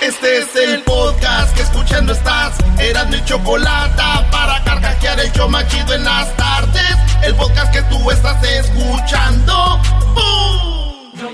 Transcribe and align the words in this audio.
Este 0.00 0.38
es 0.38 0.56
el 0.56 0.82
podcast 0.82 1.54
que 1.56 1.62
escuchando 1.62 2.12
estás. 2.12 2.56
Eran 2.78 3.10
mi 3.10 3.22
chocolate 3.24 4.02
para 4.30 4.62
carcajear 4.64 5.20
el 5.20 5.32
yo 5.32 5.48
machido 5.48 5.94
en 5.94 6.04
las 6.04 6.34
tardes. 6.36 6.96
El 7.22 7.34
podcast 7.34 7.72
que 7.72 7.82
tú 7.82 8.10
estás 8.10 8.42
escuchando. 8.44 9.80
Bueno, 10.14 11.30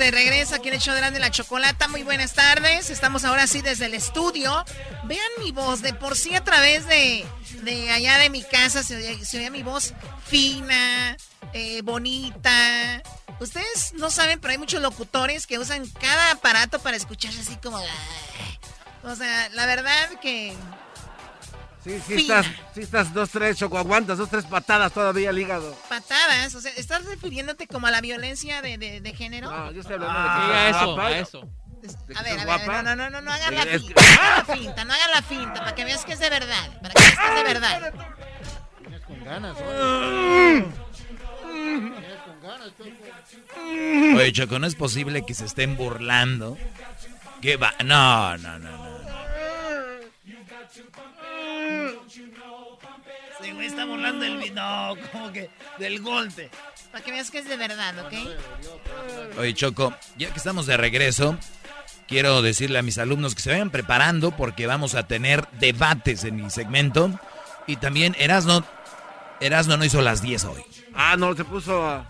de 0.00 0.10
regreso 0.10 0.54
aquí 0.54 0.68
en 0.68 0.74
el 0.74 1.12
de 1.12 1.20
la 1.20 1.30
chocolata. 1.30 1.86
Muy 1.86 2.02
buenas 2.02 2.32
tardes. 2.32 2.88
Estamos 2.88 3.24
ahora 3.24 3.46
sí 3.46 3.60
desde 3.60 3.84
el 3.84 3.92
estudio. 3.92 4.64
Vean 5.04 5.30
mi 5.38 5.52
voz. 5.52 5.82
De 5.82 5.92
por 5.92 6.16
sí 6.16 6.34
a 6.34 6.42
través 6.42 6.86
de, 6.86 7.26
de 7.62 7.90
allá 7.90 8.16
de 8.16 8.30
mi 8.30 8.42
casa 8.42 8.82
se 8.82 8.96
oye 8.96 9.50
mi 9.50 9.62
voz 9.62 9.92
fina, 10.26 11.18
eh, 11.52 11.82
bonita. 11.82 13.02
Ustedes 13.40 13.92
no 13.92 14.10
saben, 14.10 14.40
pero 14.40 14.52
hay 14.52 14.58
muchos 14.58 14.80
locutores 14.80 15.46
que 15.46 15.58
usan 15.58 15.86
cada 16.00 16.32
aparato 16.32 16.78
para 16.78 16.96
escucharse 16.96 17.40
así 17.40 17.56
como... 17.56 17.78
O 19.02 19.14
sea, 19.14 19.50
la 19.50 19.66
verdad 19.66 20.18
que... 20.22 20.56
Sí, 21.82 21.98
sí 22.06 22.14
estás, 22.14 22.46
sí 22.74 22.80
estás 22.82 23.14
dos, 23.14 23.30
tres 23.30 23.56
choco, 23.56 23.78
aguantas 23.78 24.18
dos, 24.18 24.28
tres 24.28 24.44
patadas 24.44 24.92
todavía 24.92 25.30
al 25.30 25.38
hígado. 25.38 25.74
Patadas, 25.88 26.54
o 26.54 26.60
sea, 26.60 26.70
¿estás 26.76 27.04
refiriéndote 27.06 27.66
como 27.66 27.86
a 27.86 27.90
la 27.90 28.00
violencia 28.02 28.60
de, 28.60 28.76
de, 28.76 29.00
de 29.00 29.14
género? 29.14 29.50
No, 29.50 29.72
yo 29.72 29.80
estoy 29.80 29.94
hablando 29.94 30.18
Ah, 30.18 30.40
de 30.46 30.46
que 30.52 30.58
a 30.58 30.68
eso, 30.68 30.86
guapa. 30.94 31.06
a 31.08 31.18
eso. 31.18 31.40
¿De 31.80 31.88
que 32.14 32.18
A 32.18 32.22
ver, 32.22 32.32
a 32.32 32.36
ver, 32.36 32.44
guapa? 32.44 32.82
no, 32.82 32.96
no, 32.96 32.96
no, 32.96 33.10
no, 33.10 33.20
no 33.22 33.32
hagan 33.32 33.54
la, 33.54 33.62
Es 33.62 33.80
finta, 33.82 33.94
que- 33.94 34.10
no 34.10 34.20
hagan 34.20 34.36
la 34.46 34.54
finta, 34.54 34.84
no 34.84 34.92
hagan 34.92 35.10
la 35.10 35.22
finta, 35.22 35.54
para 35.54 35.74
que 35.74 35.84
veas 35.84 36.04
que 36.04 36.12
es 36.12 36.18
de 36.20 36.28
verdad, 36.30 36.80
para 36.82 36.92
que 36.94 37.00
veas 37.02 37.18
que 37.18 37.26
es 37.28 37.34
de 37.34 37.42
verdad. 37.44 37.92
Con 39.06 39.24
ganas, 39.24 39.56
Oye, 44.14 44.32
Choco, 44.32 44.58
no 44.58 44.66
es 44.66 44.74
posible 44.74 45.24
que 45.24 45.34
se 45.34 45.44
estén 45.46 45.76
burlando. 45.76 46.56
¿Qué 47.40 47.56
va? 47.56 47.72
No, 47.84 48.36
no, 48.38 48.58
no, 48.58 48.70
no. 48.70 48.89
Sí, 53.42 53.52
güey, 53.52 53.66
está 53.66 53.84
burlando 53.84 54.24
del... 54.24 54.54
No, 54.54 54.94
como 55.12 55.32
que 55.32 55.50
del 55.78 56.00
golpe. 56.00 56.50
Para 56.92 57.04
que 57.04 57.10
veas 57.12 57.30
que 57.30 57.38
es 57.38 57.48
de 57.48 57.56
verdad, 57.56 57.94
¿ok? 58.06 59.38
Oye, 59.38 59.54
Choco, 59.54 59.94
ya 60.16 60.30
que 60.30 60.38
estamos 60.38 60.66
de 60.66 60.76
regreso, 60.76 61.38
quiero 62.08 62.42
decirle 62.42 62.78
a 62.78 62.82
mis 62.82 62.98
alumnos 62.98 63.34
que 63.34 63.42
se 63.42 63.50
vayan 63.50 63.70
preparando 63.70 64.32
porque 64.32 64.66
vamos 64.66 64.94
a 64.94 65.06
tener 65.06 65.48
debates 65.52 66.24
en 66.24 66.36
mi 66.36 66.50
segmento. 66.50 67.18
Y 67.66 67.76
también 67.76 68.16
Erasno, 68.18 68.64
Erasno 69.40 69.76
no 69.76 69.84
hizo 69.84 70.02
las 70.02 70.20
10 70.20 70.44
hoy. 70.44 70.62
Ah, 70.94 71.16
no, 71.16 71.34
se 71.36 71.44
puso 71.44 71.86
a... 71.86 72.08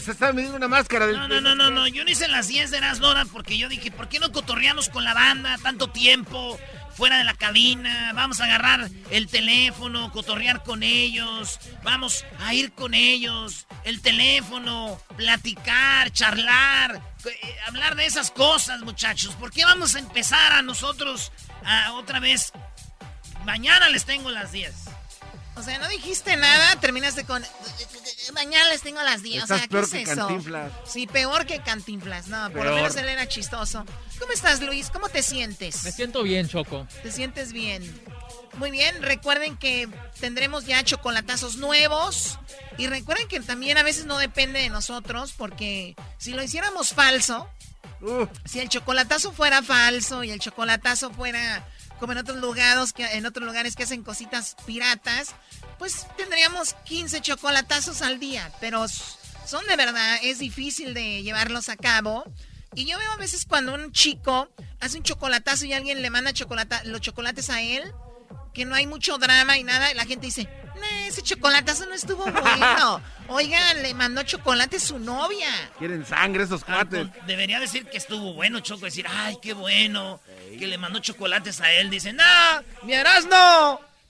Se 0.00 0.12
está 0.12 0.32
midiendo 0.32 0.56
una 0.56 0.68
máscara 0.68 1.06
del... 1.06 1.16
No, 1.16 1.28
no, 1.28 1.40
no, 1.40 1.54
no, 1.54 1.70
no, 1.70 1.86
yo 1.88 2.04
no 2.04 2.10
hice 2.10 2.28
las 2.28 2.48
10 2.48 2.70
de 2.70 2.78
Erasnora 2.78 3.24
porque 3.26 3.58
yo 3.58 3.68
dije, 3.68 3.90
¿por 3.90 4.08
qué 4.08 4.18
no 4.18 4.30
cotorreamos 4.32 4.88
con 4.88 5.04
la 5.04 5.14
banda 5.14 5.58
tanto 5.62 5.88
tiempo? 5.88 6.58
Fuera 7.00 7.16
de 7.16 7.24
la 7.24 7.32
cabina, 7.32 8.12
vamos 8.14 8.42
a 8.42 8.44
agarrar 8.44 8.90
el 9.10 9.26
teléfono, 9.26 10.12
cotorrear 10.12 10.62
con 10.62 10.82
ellos, 10.82 11.58
vamos 11.82 12.26
a 12.40 12.52
ir 12.52 12.72
con 12.72 12.92
ellos, 12.92 13.66
el 13.84 14.02
teléfono, 14.02 15.00
platicar, 15.16 16.12
charlar, 16.12 17.00
eh, 17.24 17.56
hablar 17.66 17.96
de 17.96 18.04
esas 18.04 18.30
cosas, 18.30 18.82
muchachos. 18.82 19.34
¿Por 19.36 19.50
qué 19.50 19.64
vamos 19.64 19.94
a 19.94 19.98
empezar 19.98 20.52
a 20.52 20.60
nosotros 20.60 21.32
a 21.64 21.94
otra 21.94 22.20
vez? 22.20 22.52
Mañana 23.46 23.88
les 23.88 24.04
tengo 24.04 24.30
las 24.30 24.52
10. 24.52 24.74
O 25.60 25.62
sea, 25.62 25.78
no 25.78 25.88
dijiste 25.88 26.38
nada, 26.38 26.74
terminaste 26.80 27.24
con... 27.24 27.44
Mañana 28.32 28.66
les 28.70 28.80
tengo 28.80 29.02
las 29.02 29.22
10. 29.22 29.42
Estás 29.42 29.50
o 29.50 29.58
sea, 29.58 29.66
¿qué 29.66 29.68
peor 29.68 29.84
es 29.84 29.90
que 29.90 30.02
eso? 30.02 30.16
Cantinflas. 30.16 30.72
Sí, 30.86 31.06
peor 31.06 31.44
que 31.44 31.60
Cantinflas. 31.60 32.28
No, 32.28 32.50
por 32.50 32.64
lo 32.64 32.74
menos 32.74 32.96
él 32.96 33.06
era 33.06 33.28
chistoso. 33.28 33.84
¿Cómo 34.18 34.32
estás, 34.32 34.62
Luis? 34.62 34.88
¿Cómo 34.88 35.10
te 35.10 35.22
sientes? 35.22 35.84
Me 35.84 35.92
siento 35.92 36.22
bien, 36.22 36.48
Choco. 36.48 36.86
¿Te 37.02 37.12
sientes 37.12 37.52
bien? 37.52 37.82
Muy 38.54 38.70
bien, 38.70 39.02
recuerden 39.02 39.58
que 39.58 39.86
tendremos 40.18 40.64
ya 40.64 40.82
chocolatazos 40.82 41.56
nuevos. 41.56 42.38
Y 42.78 42.86
recuerden 42.86 43.28
que 43.28 43.40
también 43.40 43.76
a 43.76 43.82
veces 43.82 44.06
no 44.06 44.16
depende 44.16 44.60
de 44.60 44.70
nosotros, 44.70 45.34
porque 45.36 45.94
si 46.16 46.32
lo 46.32 46.42
hiciéramos 46.42 46.94
falso, 46.94 47.50
si 48.46 48.60
el 48.60 48.70
chocolatazo 48.70 49.32
fuera 49.32 49.62
falso 49.62 50.24
y 50.24 50.30
el 50.30 50.40
chocolatazo 50.40 51.10
fuera 51.10 51.68
como 52.00 52.12
en 52.12 52.18
otros 52.18 52.38
lugares 52.38 52.92
que 52.92 53.04
en 53.04 53.26
otros 53.26 53.46
lugares 53.46 53.76
que 53.76 53.84
hacen 53.84 54.02
cositas 54.02 54.56
piratas, 54.66 55.34
pues 55.78 56.06
tendríamos 56.16 56.74
15 56.84 57.20
chocolatazos 57.20 58.02
al 58.02 58.18
día, 58.18 58.50
pero 58.60 58.86
son 59.46 59.66
de 59.68 59.76
verdad, 59.76 60.18
es 60.22 60.38
difícil 60.40 60.94
de 60.94 61.22
llevarlos 61.22 61.68
a 61.68 61.76
cabo. 61.76 62.24
Y 62.74 62.86
yo 62.86 62.98
veo 62.98 63.10
a 63.12 63.16
veces 63.16 63.46
cuando 63.46 63.74
un 63.74 63.92
chico 63.92 64.48
hace 64.80 64.96
un 64.98 65.02
chocolatazo 65.04 65.66
y 65.66 65.72
alguien 65.72 66.02
le 66.02 66.10
manda 66.10 66.32
chocolata- 66.32 66.82
los 66.84 67.00
chocolates 67.00 67.50
a 67.50 67.60
él, 67.62 67.92
que 68.52 68.64
no 68.64 68.74
hay 68.74 68.86
mucho 68.86 69.18
drama 69.18 69.58
y 69.58 69.64
nada, 69.64 69.90
y 69.90 69.94
la 69.94 70.04
gente 70.04 70.26
dice, 70.26 70.48
"No, 70.74 70.86
ese 71.06 71.22
chocolatazo 71.22 71.86
no 71.86 71.94
estuvo 71.94 72.24
bueno. 72.24 73.02
Oiga, 73.28 73.74
le 73.74 73.94
mandó 73.94 74.24
chocolate 74.24 74.80
su 74.80 74.98
novia. 74.98 75.48
Quieren 75.78 76.04
sangre 76.04 76.42
esos 76.44 76.64
cuates. 76.64 77.06
Debería 77.26 77.60
decir 77.60 77.86
que 77.86 77.98
estuvo 77.98 78.34
bueno, 78.34 78.58
Choco. 78.58 78.86
Decir, 78.86 79.06
ay, 79.08 79.38
qué 79.40 79.52
bueno. 79.52 80.20
Que 80.58 80.66
le 80.66 80.76
mandó 80.78 80.98
chocolates 80.98 81.60
a 81.60 81.70
él. 81.72 81.90
Dice, 81.90 82.12
no, 82.12 82.24
mi. 82.82 82.94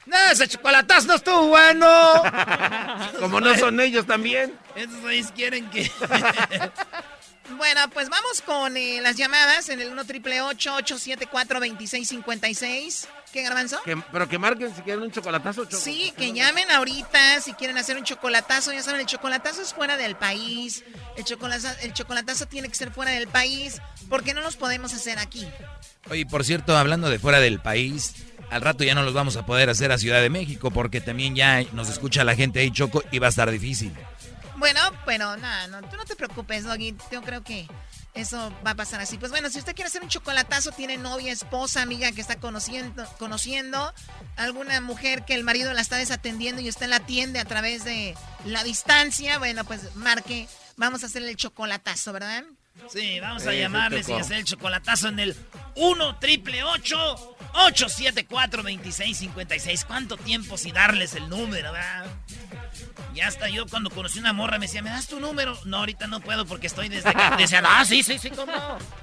No, 0.07 0.17
ese 0.33 0.49
chocolatazo 0.49 1.09
no 1.09 1.15
estuvo 1.17 1.49
bueno. 1.49 1.87
Como 3.21 3.41
no 3.41 3.55
son 3.59 3.79
ellos 3.81 4.07
también. 4.07 4.59
Esos 4.75 5.01
güeyes 5.03 5.31
quieren 5.33 5.69
que. 5.69 5.91
bueno, 7.59 7.91
pues 7.91 8.09
vamos 8.09 8.41
con 8.41 8.75
eh, 8.77 9.01
las 9.03 9.17
llamadas 9.17 9.69
en 9.69 9.83
el 9.83 9.91
1 9.91 10.05
triple 10.07 10.41
874 10.41 11.61
2656 11.61 13.09
¿Qué 13.33 13.43
garbanzo? 13.43 13.81
Que- 13.85 13.97
pero 14.11 14.29
que 14.29 14.39
marquen 14.39 14.75
si 14.75 14.83
quieren 14.83 15.03
un 15.05 15.11
chocolatazo. 15.13 15.65
Choco. 15.65 15.77
Sí, 15.83 16.13
que 16.17 16.33
llamen 16.33 16.71
ahorita 16.71 17.41
si 17.41 17.53
quieren 17.55 17.79
hacer 17.79 17.97
un 17.97 18.03
chocolatazo. 18.05 18.73
Ya 18.73 18.83
saben, 18.83 19.01
el 19.01 19.07
chocolatazo 19.07 19.63
es 19.63 19.73
fuera 19.73 19.97
del 19.97 20.17
país. 20.17 20.83
El 21.17 21.25
chocolatazo, 21.25 21.79
el 21.83 21.93
chocolatazo 21.93 22.47
tiene 22.47 22.69
que 22.69 22.75
ser 22.75 22.91
fuera 22.91 23.13
del 23.13 23.29
país 23.29 23.81
porque 24.09 24.35
no 24.35 24.41
los 24.41 24.57
podemos 24.57 24.93
hacer 24.95 25.19
aquí. 25.19 25.47
Oye, 26.11 26.27
por 26.27 26.45
cierto, 26.45 26.77
hablando 26.77 27.09
de 27.09 27.19
fuera 27.21 27.39
del 27.41 27.61
país, 27.61 28.15
al 28.51 28.63
rato 28.63 28.83
ya 28.83 28.95
no 28.97 29.03
los 29.03 29.15
vamos 29.15 29.37
a 29.37 29.47
poder 29.47 29.71
hacer 29.71 29.93
a 29.93 29.99
Ciudad 29.99 30.21
de 30.21 30.31
México 30.31 30.71
porque 30.73 31.01
también 31.01 31.37
ya 31.37 31.63
nos 31.73 31.89
escucha 31.89 32.25
la 32.25 32.35
gente 32.35 32.59
ahí, 32.61 32.71
Choco, 32.73 33.05
y 33.13 33.19
va 33.21 33.29
a 33.29 33.31
estar 33.31 33.49
difícil. 33.51 33.93
Bueno, 34.61 34.81
pero 35.07 35.39
nada, 35.39 35.67
no, 35.69 35.81
tú 35.89 35.97
no 35.97 36.05
te 36.05 36.15
preocupes, 36.15 36.65
Doggy. 36.65 36.95
Yo 37.11 37.23
creo 37.23 37.43
que 37.43 37.67
eso 38.13 38.53
va 38.65 38.73
a 38.73 38.75
pasar 38.75 39.01
así. 39.01 39.17
Pues 39.17 39.33
bueno, 39.33 39.49
si 39.49 39.59
usted 39.59 39.75
quiere 39.75 39.89
hacer 39.89 40.03
un 40.03 40.11
chocolatazo, 40.11 40.71
tiene 40.73 40.99
novia, 40.99 41.33
esposa, 41.33 41.81
amiga 41.81 42.13
que 42.13 42.21
está 42.21 42.37
conociendo, 42.37 43.07
conociendo, 43.19 43.95
alguna 44.37 44.83
mujer 44.83 45.25
que 45.25 45.35
el 45.35 45.45
marido 45.45 45.73
la 45.73 45.81
está 45.81 45.97
desatendiendo 45.97 46.61
y 46.61 46.69
usted 46.69 46.89
la 46.89 46.97
atiende 46.97 47.41
a 47.41 47.47
través 47.47 47.85
de 47.85 48.15
la 48.45 48.63
distancia, 48.63 49.39
bueno, 49.39 49.65
pues 49.65 49.97
marque, 49.97 50.47
vamos 50.77 51.05
a 51.05 51.07
hacer 51.07 51.23
el 51.23 51.37
chocolatazo, 51.37 52.13
¿verdad? 52.13 52.45
Sí, 52.93 53.19
vamos 53.19 53.47
a 53.47 53.55
llamarles 53.55 54.11
y 54.11 54.13
hacer 54.13 54.37
el 54.39 54.45
chocolatazo 54.45 55.09
en 55.09 55.21
el 55.21 55.37
1 55.77 56.19
triple 56.19 56.63
874 56.65 58.63
2656 58.63 59.85
¿Cuánto 59.87 60.19
tiempo 60.19 60.59
sin 60.59 60.75
darles 60.75 61.15
el 61.15 61.31
número, 61.31 61.73
verdad? 61.73 62.07
Ya 63.21 63.29
hasta 63.29 63.51
yo 63.51 63.67
cuando 63.67 63.91
conocí 63.91 64.19
una 64.19 64.33
morra 64.33 64.59
me 64.59 64.65
decía, 64.65 64.81
¿me 64.81 64.89
das 64.89 65.07
tu 65.07 65.21
número? 65.21 65.55
No, 65.67 65.77
ahorita 65.77 66.07
no 66.07 66.21
puedo 66.21 66.47
porque 66.47 66.69
estoy 66.69 66.89
desde 66.89 67.13
casa. 67.13 67.37
Decía, 67.37 67.63
ah, 67.63 67.85
sí, 67.85 68.03
sí, 68.03 68.19
sí, 68.19 68.31
¿cómo? 68.31 68.51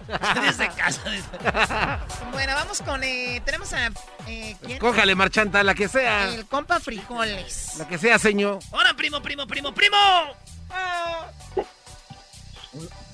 Estoy 0.08 0.42
desde 0.44 0.69
casa. 0.69 2.00
Bueno, 2.31 2.56
vamos 2.56 2.81
con, 2.81 3.04
eh, 3.04 3.40
tenemos 3.46 3.72
a, 3.74 3.92
eh, 4.25 4.56
¿quién? 4.66 4.80
Cójale, 4.80 5.14
marchanta, 5.14 5.62
la 5.62 5.75
que 5.75 5.88
sea. 5.88 6.34
El 6.34 6.48
compa 6.48 6.80
frijoles. 6.80 7.75
La 7.78 7.88
que 7.88 8.00
sea, 8.00 8.18
señor. 8.18 8.58
Hola, 8.72 8.96
primo, 8.96 9.22
primo, 9.22 9.46
primo, 9.46 9.72
primo. 9.72 9.98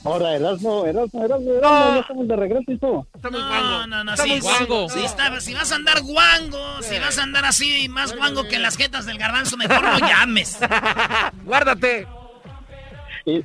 Ahora, 0.05 0.35
Erasmo, 0.35 0.85
Erasmo, 0.85 1.23
Erasmo, 1.23 1.51
Erasmo, 1.53 1.93
ya 1.95 1.99
estamos 2.01 2.27
de 2.27 2.35
regreso 2.35 2.71
y 2.71 2.77
todo. 2.77 3.07
Estamos 3.15 3.39
No, 3.39 3.47
guango. 3.47 3.87
no, 3.87 4.03
no, 4.03 4.13
Estamos 4.13 4.33
sí, 4.35 4.41
guango. 4.41 4.89
sí, 4.89 4.99
está- 5.05 5.39
si 5.39 5.53
vas 5.53 5.71
a 5.71 5.75
andar 5.75 6.01
guango, 6.01 6.81
si 6.81 6.99
vas 6.99 7.17
a 7.17 7.23
andar 7.23 7.45
así 7.45 7.87
más 7.87 8.13
guango 8.15 8.43
que 8.47 8.57
en 8.57 8.63
las 8.63 8.75
jetas 8.75 9.05
del 9.05 9.17
garbanzo, 9.17 9.55
mejor 9.55 9.81
no 9.81 9.99
llames. 9.99 10.59
Guárdate. 11.45 12.05
Y, 13.25 13.41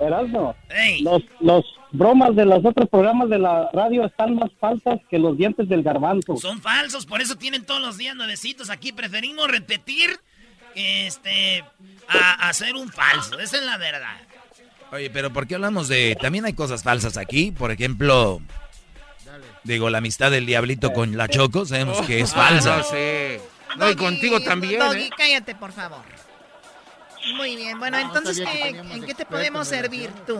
Erasmo, 0.00 0.56
los, 1.02 1.22
los 1.38 1.64
bromas 1.92 2.34
de 2.34 2.44
los 2.44 2.64
otros 2.64 2.88
programas 2.88 3.28
de 3.28 3.38
la 3.38 3.68
radio 3.72 4.04
están 4.04 4.34
más 4.34 4.50
falsas 4.58 4.98
que 5.08 5.18
los 5.20 5.36
dientes 5.38 5.68
del 5.68 5.84
garbanzo. 5.84 6.36
son 6.38 6.60
falsos, 6.60 7.06
por 7.06 7.20
eso 7.20 7.36
tienen 7.36 7.64
todos 7.64 7.80
los 7.80 7.96
días 7.98 8.16
nuevecitos 8.16 8.68
aquí. 8.68 8.90
Preferimos 8.90 9.46
repetir 9.48 10.18
este 10.74 11.62
a 12.08 12.48
hacer 12.48 12.74
un 12.74 12.88
falso. 12.90 13.38
Esa 13.38 13.58
es 13.58 13.62
la 13.62 13.76
verdad. 13.78 14.16
Oye, 14.92 15.10
pero 15.10 15.32
¿por 15.32 15.46
qué 15.46 15.54
hablamos 15.54 15.88
de... 15.88 16.16
También 16.20 16.44
hay 16.44 16.52
cosas 16.52 16.82
falsas 16.82 17.16
aquí? 17.16 17.50
Por 17.50 17.70
ejemplo, 17.70 18.40
digo, 19.64 19.88
la 19.88 19.98
amistad 19.98 20.30
del 20.30 20.44
diablito 20.44 20.92
con 20.92 21.16
la 21.16 21.28
Choco, 21.28 21.64
sabemos 21.64 22.02
que 22.06 22.20
es 22.20 22.32
Ah, 22.36 22.36
falsa. 22.48 22.76
no 22.78 22.82
sé. 22.84 23.40
No, 23.78 23.90
y 23.90 23.96
contigo 23.96 24.38
también, 24.40 24.78
Doggy, 24.80 25.04
¿eh? 25.04 25.10
cállate, 25.16 25.54
por 25.54 25.72
favor. 25.72 26.02
Muy 27.36 27.56
bien, 27.56 27.78
bueno, 27.78 27.98
No, 27.98 28.04
entonces, 28.06 28.44
¿qué- 28.46 28.68
¿en 28.68 29.04
qué 29.04 29.14
te 29.14 29.24
podemos 29.24 29.66
servir 29.66 30.10
tú? 30.26 30.36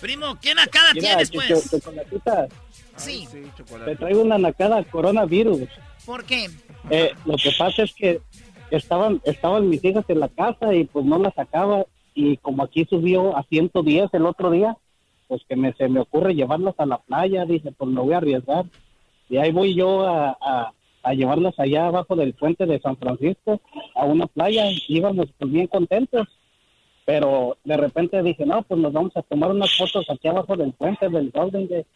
Primo, 0.00 0.38
¿qué 0.40 0.54
nacada 0.54 0.94
Mira, 0.94 1.08
tienes, 1.18 1.30
pues? 1.30 1.70
chocolatita, 1.70 2.46
Sí, 2.96 3.28
Sí, 3.30 3.42
te 3.84 3.96
traigo 3.96 4.22
una 4.22 4.38
nacada 4.38 4.82
coronavirus. 4.84 5.68
¿por 6.06 6.24
qué? 6.24 6.48
Eh, 6.90 7.14
lo 7.26 7.36
que 7.36 7.50
pasa 7.58 7.82
es 7.82 7.92
que 7.94 8.20
estaban 8.70 9.20
estaban 9.24 9.68
mis 9.68 9.84
hijas 9.84 10.04
en 10.08 10.20
la 10.20 10.28
casa 10.28 10.72
y 10.74 10.84
pues 10.84 11.04
no 11.04 11.18
las 11.18 11.34
sacaba 11.34 11.84
y 12.14 12.36
como 12.38 12.62
aquí 12.62 12.84
subió 12.84 13.36
a 13.36 13.42
110 13.44 14.10
el 14.12 14.26
otro 14.26 14.50
día, 14.50 14.76
pues 15.28 15.42
que 15.48 15.56
me, 15.56 15.72
se 15.74 15.88
me 15.88 16.00
ocurre 16.00 16.34
llevarlas 16.34 16.74
a 16.78 16.86
la 16.86 16.98
playa, 16.98 17.44
dije, 17.44 17.72
pues 17.72 17.90
me 17.90 18.00
voy 18.00 18.12
a 18.12 18.18
arriesgar. 18.18 18.66
Y 19.28 19.38
ahí 19.38 19.50
voy 19.50 19.74
yo 19.74 20.06
a, 20.06 20.36
a, 20.40 20.72
a 21.02 21.14
llevarlas 21.14 21.58
allá 21.58 21.86
abajo 21.86 22.16
del 22.16 22.34
puente 22.34 22.66
de 22.66 22.80
San 22.80 22.96
Francisco 22.96 23.60
a 23.94 24.04
una 24.04 24.26
playa. 24.26 24.64
Íbamos 24.88 25.28
pues 25.38 25.50
bien 25.50 25.66
contentos, 25.68 26.28
pero 27.06 27.56
de 27.64 27.76
repente 27.76 28.22
dije, 28.22 28.44
no, 28.44 28.62
pues 28.62 28.80
nos 28.80 28.92
vamos 28.92 29.16
a 29.16 29.22
tomar 29.22 29.50
unas 29.50 29.76
fotos 29.76 30.04
aquí 30.10 30.28
abajo 30.28 30.56
del 30.56 30.72
puente 30.72 31.08
del 31.08 31.30
Golden 31.30 31.68
Gate. 31.68 31.86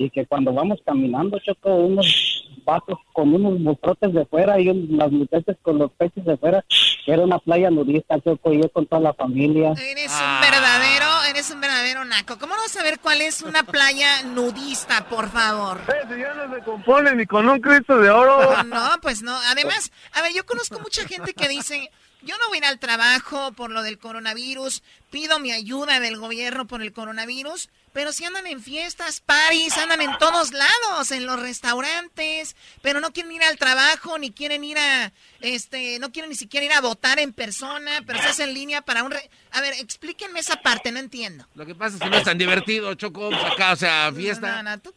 Y 0.00 0.10
que 0.10 0.24
cuando 0.26 0.52
vamos 0.52 0.78
caminando, 0.86 1.40
choco 1.40 1.74
unos 1.74 2.44
vasos 2.64 2.98
con 3.12 3.34
unos 3.34 3.58
mostrotes 3.58 4.12
de 4.14 4.24
fuera 4.26 4.60
y 4.60 4.68
un- 4.68 4.96
las 4.96 5.10
muchachas 5.10 5.56
con 5.60 5.76
los 5.78 5.90
pechos 5.90 6.24
de 6.24 6.36
fuera, 6.36 6.64
que 7.04 7.12
era 7.12 7.24
una 7.24 7.40
playa 7.40 7.68
nudista, 7.68 8.20
choco, 8.20 8.52
y 8.52 8.62
yo 8.62 8.68
con 8.70 8.86
toda 8.86 9.02
la 9.02 9.12
familia. 9.14 9.72
Eres 9.72 10.12
Ah. 10.14 10.36
un 10.44 10.50
verdadero, 10.50 11.24
eres 11.30 11.50
un 11.50 11.60
verdadero 11.60 12.04
naco. 12.04 12.38
¿Cómo 12.38 12.54
no 12.54 12.62
vas 12.62 12.76
a 12.76 12.84
ver 12.84 13.00
cuál 13.00 13.22
es 13.22 13.42
una 13.42 13.64
playa 13.64 14.22
nudista, 14.22 15.04
por 15.08 15.28
favor? 15.30 15.80
Si 15.86 16.20
ya 16.20 16.32
no 16.34 16.54
se 16.54 16.62
compone 16.62 17.16
ni 17.16 17.26
con 17.26 17.48
un 17.48 17.60
Cristo 17.60 17.98
de 17.98 18.08
oro. 18.10 18.38
No, 18.66 18.90
pues 19.02 19.22
no. 19.22 19.36
Además, 19.50 19.90
a 20.14 20.22
ver, 20.22 20.32
yo 20.32 20.46
conozco 20.46 20.78
mucha 20.78 21.02
gente 21.08 21.34
que 21.34 21.48
dice, 21.48 21.90
yo 22.28 22.36
no 22.38 22.48
voy 22.48 22.56
a 22.56 22.60
ir 22.60 22.64
al 22.66 22.78
trabajo 22.78 23.52
por 23.52 23.70
lo 23.70 23.82
del 23.82 23.98
coronavirus, 23.98 24.82
pido 25.10 25.38
mi 25.40 25.50
ayuda 25.52 25.98
del 26.00 26.18
gobierno 26.18 26.66
por 26.66 26.82
el 26.82 26.92
coronavirus, 26.92 27.70
pero 27.94 28.12
si 28.12 28.24
andan 28.26 28.46
en 28.46 28.62
fiestas, 28.62 29.20
paris, 29.20 29.76
andan 29.78 30.02
en 30.02 30.16
todos 30.18 30.52
lados, 30.52 31.10
en 31.10 31.24
los 31.26 31.40
restaurantes, 31.40 32.54
pero 32.82 33.00
no 33.00 33.12
quieren 33.12 33.32
ir 33.32 33.42
al 33.42 33.56
trabajo, 33.56 34.18
ni 34.18 34.30
quieren 34.30 34.62
ir 34.62 34.78
a, 34.78 35.10
este, 35.40 35.98
no 35.98 36.12
quieren 36.12 36.28
ni 36.28 36.36
siquiera 36.36 36.66
ir 36.66 36.72
a 36.74 36.80
votar 36.82 37.18
en 37.18 37.32
persona, 37.32 38.02
pero 38.06 38.20
se 38.20 38.28
hace 38.28 38.44
en 38.44 38.54
línea 38.54 38.82
para 38.82 39.02
un... 39.02 39.10
re- 39.10 39.30
A 39.52 39.60
ver, 39.62 39.72
explíquenme 39.74 40.38
esa 40.40 40.56
parte, 40.60 40.92
no 40.92 40.98
entiendo. 41.00 41.46
Lo 41.54 41.64
que 41.66 41.74
pasa 41.74 41.96
es 41.96 42.02
que 42.02 42.10
no 42.10 42.18
es 42.18 42.24
tan 42.24 42.36
divertido, 42.38 42.94
Choco. 42.94 43.30
pues 43.30 43.42
acá, 43.42 43.72
o 43.72 43.76
sea, 43.76 44.12
fiesta. 44.14 44.62
No, 44.62 44.70
no, 44.70 44.78
¿tú, 44.80 44.94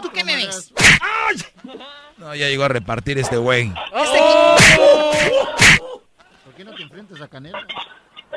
¿tú 0.00 0.10
qué 0.12 0.22
me 0.24 0.36
ves? 0.36 0.72
No, 2.16 2.34
ya 2.36 2.48
llegó 2.48 2.64
a 2.64 2.68
repartir 2.68 3.18
este 3.18 3.36
güey. 3.36 3.72
¿Por 6.54 6.58
qué 6.58 6.64
no 6.70 6.76
te 6.76 6.82
enfrentas 6.84 7.20
a 7.20 7.26
Canelo? 7.28 7.58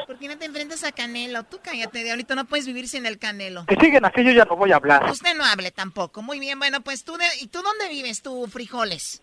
¿Por 0.07 0.17
qué 0.17 0.27
no 0.27 0.37
te 0.37 0.45
enfrentas 0.45 0.83
a 0.83 0.91
Canelo? 0.91 1.43
Tú 1.43 1.59
cállate, 1.61 2.03
diablito, 2.03 2.33
no 2.35 2.45
puedes 2.45 2.65
vivir 2.65 2.87
sin 2.87 3.05
el 3.05 3.19
Canelo. 3.19 3.65
Que 3.67 3.75
siguen 3.75 4.05
aquí, 4.05 4.23
yo 4.23 4.31
ya 4.31 4.45
no 4.45 4.55
voy 4.55 4.71
a 4.71 4.77
hablar. 4.77 5.07
Usted 5.11 5.35
no 5.37 5.45
hable 5.45 5.69
tampoco. 5.69 6.23
Muy 6.23 6.39
bien, 6.39 6.57
bueno, 6.57 6.81
pues 6.81 7.03
tú, 7.03 7.13
de- 7.17 7.25
¿y 7.41 7.47
tú 7.47 7.59
dónde 7.61 7.89
vives 7.93 8.23
tú, 8.23 8.47
frijoles? 8.47 9.21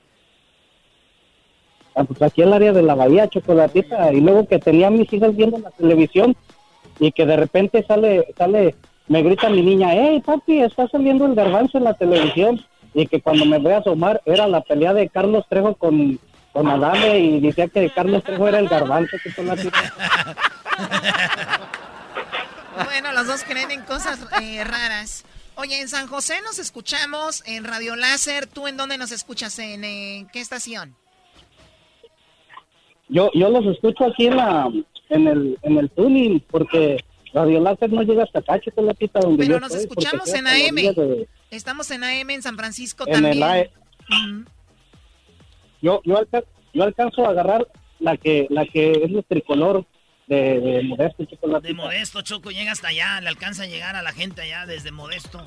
Ah, 1.97 2.05
pues 2.05 2.23
aquí 2.23 2.43
en 2.43 2.49
el 2.49 2.55
área 2.55 2.73
de 2.73 2.83
la 2.83 2.95
bahía, 2.95 3.29
chocolatita, 3.29 4.13
y 4.13 4.21
luego 4.21 4.47
que 4.47 4.59
tenía 4.61 4.87
a 4.89 4.91
mis 4.91 5.13
hijas 5.13 5.35
viendo 5.35 5.59
la 5.59 5.71
televisión 5.73 6.37
y 7.01 7.11
que 7.11 7.27
de 7.27 7.37
repente 7.37 7.85
sale, 7.87 8.33
sale, 8.39 8.77
me 9.09 9.23
grita 9.23 9.49
mi 9.49 9.63
niña, 9.63 9.89
hey 9.93 10.23
papi, 10.25 10.61
está 10.63 10.87
saliendo 10.89 11.27
el 11.27 11.35
garbanzo 11.35 11.79
en 11.79 11.85
la 11.85 11.95
televisión, 11.95 12.65
y 12.95 13.07
que 13.09 13.21
cuando 13.21 13.45
me 13.45 13.59
voy 13.59 13.73
a 13.73 13.79
asomar 13.79 14.21
era 14.25 14.47
la 14.47 14.61
pelea 14.61 14.93
de 14.95 15.09
Carlos 15.09 15.45
Trejo 15.49 15.75
con, 15.75 16.19
con 16.55 16.69
Adame 16.69 17.19
y 17.19 17.41
decía 17.41 17.67
que 17.69 17.91
Carlos 17.91 18.23
Trejo 18.25 18.49
era 18.49 18.61
el 18.61 18.69
garbanzo, 18.69 19.17
chocolatita. 19.23 19.93
Bueno, 22.85 23.13
los 23.13 23.27
dos 23.27 23.43
creen 23.45 23.71
en 23.73 23.83
cosas 23.83 24.19
eh, 24.41 24.65
raras. 24.65 25.25
Oye, 25.57 25.81
en 25.81 25.89
San 25.89 26.07
José 26.07 26.41
nos 26.43 26.59
escuchamos 26.59 27.43
en 27.47 27.65
Radio 27.65 27.97
Láser. 27.97 28.47
¿Tú 28.47 28.67
en 28.69 28.77
dónde 28.77 28.99
nos 28.99 29.13
escuchas? 29.13 29.59
¿En 29.59 29.85
eh, 29.85 30.27
qué 30.33 30.41
estación? 30.41 30.95
Yo, 33.09 33.31
yo 33.35 33.51
los 33.51 33.67
escucho 33.67 34.05
aquí 34.07 34.27
en 34.29 34.37
la, 34.37 34.69
en 35.11 35.29
el, 35.29 35.59
en 35.63 35.79
el 35.79 35.91
tuning, 35.91 36.41
porque 36.51 37.05
Radio 37.33 37.61
Láser 37.61 37.93
no 37.93 38.03
llega 38.03 38.23
hasta 38.25 38.39
acá, 38.39 38.61
chocolatita, 38.61 39.21
donde 39.21 39.39
Pero 39.45 39.57
yo 39.57 39.61
nos 39.61 39.75
estoy, 39.75 39.83
escuchamos 39.83 40.33
en 40.33 40.47
AM. 40.47 40.75
de- 40.95 41.29
Estamos 41.51 41.91
en 41.91 42.03
AM 42.05 42.31
en 42.31 42.43
San 42.43 42.57
Francisco 42.57 43.05
en 43.07 43.13
también. 43.13 43.35
el 43.37 43.43
AE. 43.43 43.71
Ujú. 44.09 44.45
Yo 45.85 46.01
yo, 46.05 46.17
alca- 46.19 46.45
yo 46.73 46.83
alcanzo 46.83 47.27
a 47.27 47.31
agarrar 47.31 47.67
la 48.01 48.17
que 48.17 48.47
la 48.51 48.65
que 48.67 48.91
es 48.93 49.11
el 49.13 49.25
tricolor 49.29 49.85
de, 50.27 50.59
de 50.59 50.83
Modesto 50.85 51.25
Chocolate. 51.27 51.69
De 51.69 51.75
Modesto, 51.75 52.23
Choco, 52.23 52.51
llega 52.51 52.73
hasta 52.73 52.89
allá, 52.89 53.21
le 53.21 53.29
alcanza 53.29 53.65
a 53.65 53.67
llegar 53.67 53.95
a 53.95 54.01
la 54.03 54.13
gente 54.13 54.41
allá 54.41 54.65
desde 54.65 54.91
Modesto. 54.91 55.45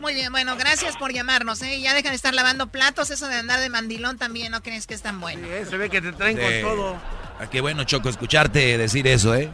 Muy 0.00 0.14
bien, 0.14 0.32
bueno, 0.32 0.56
gracias 0.56 0.96
por 0.96 1.12
llamarnos, 1.12 1.62
¿eh? 1.62 1.80
Ya 1.80 1.94
dejan 1.94 2.10
de 2.10 2.16
estar 2.16 2.34
lavando 2.34 2.66
platos, 2.66 3.10
eso 3.10 3.28
de 3.28 3.36
andar 3.36 3.60
de 3.60 3.68
mandilón 3.70 4.18
también, 4.18 4.50
¿no 4.50 4.62
crees 4.62 4.88
que 4.88 4.94
es 4.94 5.02
tan 5.02 5.20
bueno? 5.20 5.46
Sí, 5.46 5.52
eh, 5.52 5.64
se 5.64 5.76
ve 5.76 5.88
que 5.88 6.00
te 6.00 6.12
traen 6.12 6.36
Sí. 6.38 6.42
con 6.42 6.60
todo. 6.76 6.96
Ah, 7.38 7.48
qué 7.48 7.60
bueno, 7.60 7.84
Choco, 7.84 8.08
escucharte 8.08 8.76
decir 8.76 9.06
eso, 9.06 9.32
¿eh? 9.36 9.48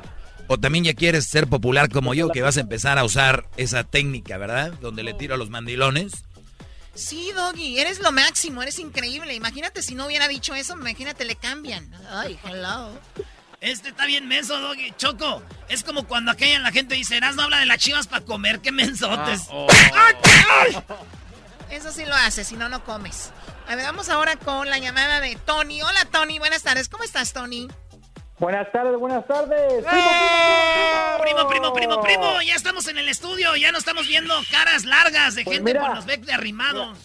O 0.49 0.57
también 0.59 0.85
ya 0.85 0.95
quieres 0.95 1.27
ser 1.27 1.47
popular 1.49 1.91
como 1.91 2.15
yo, 2.15 2.29
que 2.31 2.41
vas 2.43 2.57
a 2.57 2.61
empezar 2.61 2.99
a 2.99 3.05
usar 3.05 3.45
esa 3.59 3.85
técnica, 3.85 4.39
¿verdad? 4.39 4.73
Donde 4.81 5.03
le 5.03 5.13
tiro 5.15 5.35
a 5.35 5.39
los 5.39 5.51
mandilones. 5.51 6.25
Sí, 6.95 7.33
Doggy, 7.33 7.79
eres 7.79 8.01
lo 8.01 8.13
máximo, 8.13 8.63
eres 8.63 8.79
increíble. 8.79 9.35
Imagínate 9.35 9.83
si 9.83 9.95
no 9.95 10.07
hubiera 10.07 10.29
dicho 10.29 10.55
eso, 10.55 10.75
imagínate, 10.75 11.25
le 11.25 11.37
cambian. 11.37 11.91
Ay, 12.11 12.39
hello. 12.45 12.91
Este 13.61 13.91
está 13.91 14.07
bien 14.07 14.27
menso, 14.29 14.59
Doggy. 14.59 14.93
Choco, 14.97 15.43
es 15.69 15.85
como 15.85 16.07
cuando 16.07 16.33
aquella 16.33 16.59
la 16.59 16.73
gente 16.73 16.95
dice, 16.95 17.21
no 17.21 17.43
habla 17.43 17.61
de 17.61 17.67
las 17.67 17.79
chivas 17.79 18.09
para 18.09 18.25
comer, 18.25 18.61
qué 18.61 18.73
mensotes. 18.73 19.43
Ah, 19.49 20.13
oh. 20.89 21.07
Eso 21.71 21.91
sí 21.93 22.05
lo 22.05 22.15
haces, 22.15 22.49
si 22.49 22.57
no, 22.57 22.69
no 22.69 22.85
comes. 22.85 23.31
A 23.67 23.77
ver, 23.77 23.87
vamos 23.87 24.09
ahora 24.09 24.37
con 24.37 24.69
la 24.69 24.79
llamada 24.79 25.21
de 25.21 25.37
Tony. 25.37 25.81
Hola, 25.81 26.05
Tony, 26.11 26.39
buenas 26.39 26.63
tardes. 26.63 26.89
¿Cómo 26.89 27.05
estás, 27.05 27.33
Tony? 27.33 27.69
Buenas 28.43 28.73
tardes, 28.73 28.99
buenas 28.99 29.25
tardes. 29.25 29.85
Primo, 31.23 31.49
primo, 31.49 31.73
primo, 31.73 32.03
primo, 32.03 32.43
ya 32.45 32.57
estamos 32.57 32.89
en 32.89 32.99
el 32.99 33.09
estudio, 33.09 33.55
ya 33.55 33.71
no 33.71 33.79
estamos 33.79 34.09
viendo 34.09 34.35
caras 34.51 34.85
largas 34.85 35.37
de 35.37 35.45
Pues 35.45 35.59
gente 35.59 35.73
mira. 35.73 35.87
con 35.87 35.95
los 35.95 36.07
becks 36.07 36.27
de 36.27 36.33
arrimados. 36.33 36.99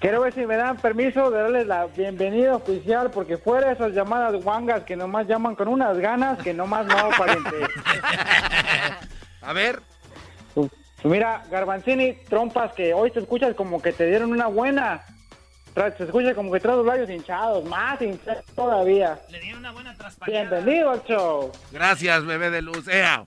Quiero 0.00 0.22
ver 0.22 0.34
si 0.34 0.44
me 0.44 0.56
dan 0.56 0.78
permiso 0.78 1.30
de 1.30 1.42
darles 1.42 1.68
la 1.68 1.86
bienvenida 1.86 2.56
oficial, 2.56 3.12
porque 3.12 3.38
fuera 3.38 3.70
esas 3.70 3.92
llamadas 3.92 4.42
guangas 4.42 4.82
que 4.82 4.96
nomás 4.96 5.28
llaman 5.28 5.54
con 5.54 5.68
unas 5.68 5.96
ganas 5.98 6.42
que 6.42 6.52
nomás 6.52 6.86
no, 6.86 7.08
pariente. 7.16 7.56
A 9.42 9.52
ver. 9.52 9.80
Pues 10.54 10.68
mira, 11.04 11.44
Garbanzini, 11.52 12.14
trompas 12.28 12.72
que 12.72 12.92
hoy 12.94 13.12
te 13.12 13.20
escuchas 13.20 13.54
como 13.54 13.80
que 13.80 13.92
te 13.92 14.06
dieron 14.06 14.32
una 14.32 14.48
buena. 14.48 15.04
Se 15.98 16.04
escucha 16.04 16.34
como 16.34 16.50
que 16.50 16.58
traes 16.58 16.78
los 16.78 16.86
labios 16.86 17.10
hinchados, 17.10 17.62
más 17.66 18.00
hinchados 18.00 18.44
todavía. 18.54 19.18
Le 19.28 19.40
dieron 19.40 19.60
una 19.60 19.72
buena 19.72 19.94
transparencia. 19.94 20.48
Bienvenido 20.50 20.90
al 20.90 21.02
show. 21.04 21.52
Gracias, 21.70 22.24
bebé 22.24 22.48
de 22.50 22.62
luz. 22.62 22.88
Ea. 22.88 23.24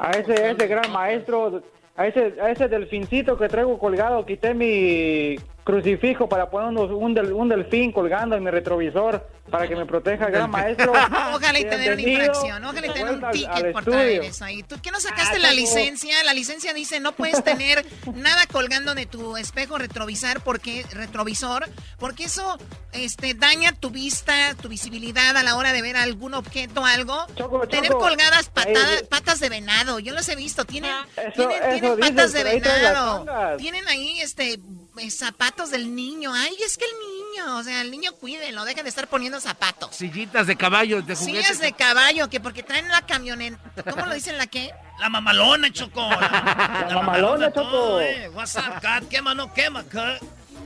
A 0.00 0.10
ese, 0.10 0.50
ese 0.50 0.66
gran 0.66 0.90
maestro, 0.90 1.62
a 1.96 2.06
ese, 2.08 2.34
a 2.42 2.50
ese 2.50 2.66
delfincito 2.66 3.38
que 3.38 3.48
traigo 3.48 3.78
colgado, 3.78 4.26
quité 4.26 4.52
mi, 4.52 5.36
crucifijo 5.62 6.28
para 6.28 6.50
poner 6.50 6.68
un, 6.70 6.92
un, 6.92 7.14
del- 7.14 7.32
un 7.32 7.48
delfín 7.48 7.92
colgando 7.92 8.34
en 8.36 8.42
mi 8.42 8.50
retrovisor 8.50 9.24
para 9.50 9.68
que 9.68 9.76
me 9.76 9.86
proteja, 9.86 10.26
gran 10.26 10.50
maestro. 10.50 10.92
Ojalá 11.34 11.58
y 11.58 11.64
tener 11.68 11.92
una 11.92 12.02
infracción, 12.02 12.64
ojalá 12.64 12.86
y 12.86 12.90
tener 12.90 13.10
un 13.12 13.30
ticket 13.30 13.72
por 13.72 13.84
traer 13.84 14.22
eso 14.24 14.44
ahí. 14.44 14.62
¿Tú 14.62 14.76
qué 14.82 14.90
no 14.90 15.00
sacaste 15.00 15.36
Ah, 15.36 15.40
la 15.40 15.52
licencia? 15.52 16.22
La 16.24 16.34
licencia 16.34 16.72
dice 16.74 17.00
no 17.00 17.12
puedes 17.12 17.42
tener 17.44 17.84
nada 18.14 18.46
colgando 18.46 18.94
de 18.94 19.06
tu 19.06 19.36
espejo 19.36 19.78
retrovisor 19.78 20.40
porque 20.40 20.84
retrovisor, 20.92 21.68
porque 21.98 22.24
eso 22.24 22.58
este 22.92 23.34
daña 23.34 23.72
tu 23.72 23.90
vista, 23.90 24.54
tu 24.60 24.68
visibilidad 24.68 25.36
a 25.36 25.42
la 25.42 25.56
hora 25.56 25.72
de 25.72 25.82
ver 25.82 25.96
algún 25.96 26.34
objeto 26.34 26.80
o 26.82 26.84
algo. 26.86 27.26
tener 27.70 27.90
Choco. 27.90 27.98
colgadas 28.00 28.50
patadas- 28.50 29.02
patas 29.08 29.40
de 29.40 29.48
venado, 29.48 29.98
yo 29.98 30.12
los 30.14 30.28
he 30.28 30.36
visto, 30.36 30.64
tienen 30.64 30.90
Eso- 31.16 31.32
tienen, 31.34 31.56
eso 31.62 31.70
tienen 31.80 31.96
dices, 31.96 32.10
patas 32.10 32.32
de 32.32 32.44
venado. 32.44 33.26
Tienen 33.58 33.86
ahí 33.88 34.20
este 34.20 34.58
eh, 34.98 35.10
zapatos 35.10 35.70
del 35.70 35.94
niño. 35.94 36.32
Ay, 36.34 36.56
es 36.64 36.78
que 36.78 36.84
el 36.86 36.90
niño, 37.36 37.56
o 37.58 37.62
sea, 37.62 37.80
el 37.80 37.90
niño 37.90 38.12
cuídenlo, 38.12 38.64
dejen 38.64 38.84
de 38.84 38.90
estar 38.90 39.06
poniendo 39.08 39.40
zapatos. 39.40 39.94
Sillitas 39.94 40.46
de 40.46 40.56
caballo, 40.56 41.02
de 41.02 41.14
juguete. 41.14 41.42
Sillas 41.42 41.60
de 41.60 41.72
caballo, 41.72 42.28
que 42.28 42.40
porque 42.40 42.62
traen 42.62 42.88
la 42.88 43.02
camioneta. 43.02 43.58
¿Cómo 43.90 44.06
lo 44.06 44.14
dicen 44.14 44.38
la 44.38 44.46
qué? 44.46 44.72
La 44.98 45.08
mamalona, 45.08 45.72
Choco. 45.72 46.00
La, 46.10 46.90
mamalona, 46.94 47.52
Choco. 47.52 47.68
todo, 47.68 48.00
eh. 48.00 48.28
What's 48.30 48.56
up, 48.56 48.80
cat? 48.80 49.04
Quema, 49.08 49.34
no 49.34 49.52
quema, 49.52 49.84
cat. 49.84 50.22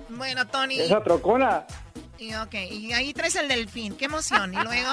Bueno, 0.09 0.47
Tony. 0.47 0.81
Esa 0.81 1.03
trocona. 1.03 1.65
Y, 2.19 2.35
ok, 2.35 2.55
y 2.71 2.93
ahí 2.93 3.13
traes 3.13 3.37
el 3.37 3.49
delfín. 3.49 3.97
Qué 3.97 4.05
emoción. 4.05 4.55
¿Y 4.55 4.59
luego? 4.59 4.93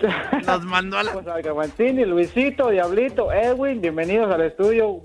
Nos 0.46 0.64
mandó 0.64 0.98
a 0.98 1.02
la... 1.02 1.12
Pues 1.12 1.26
al 1.26 2.08
Luisito, 2.08 2.70
Diablito, 2.70 3.32
Edwin, 3.32 3.80
bienvenidos 3.80 4.32
al 4.32 4.42
estudio. 4.42 5.02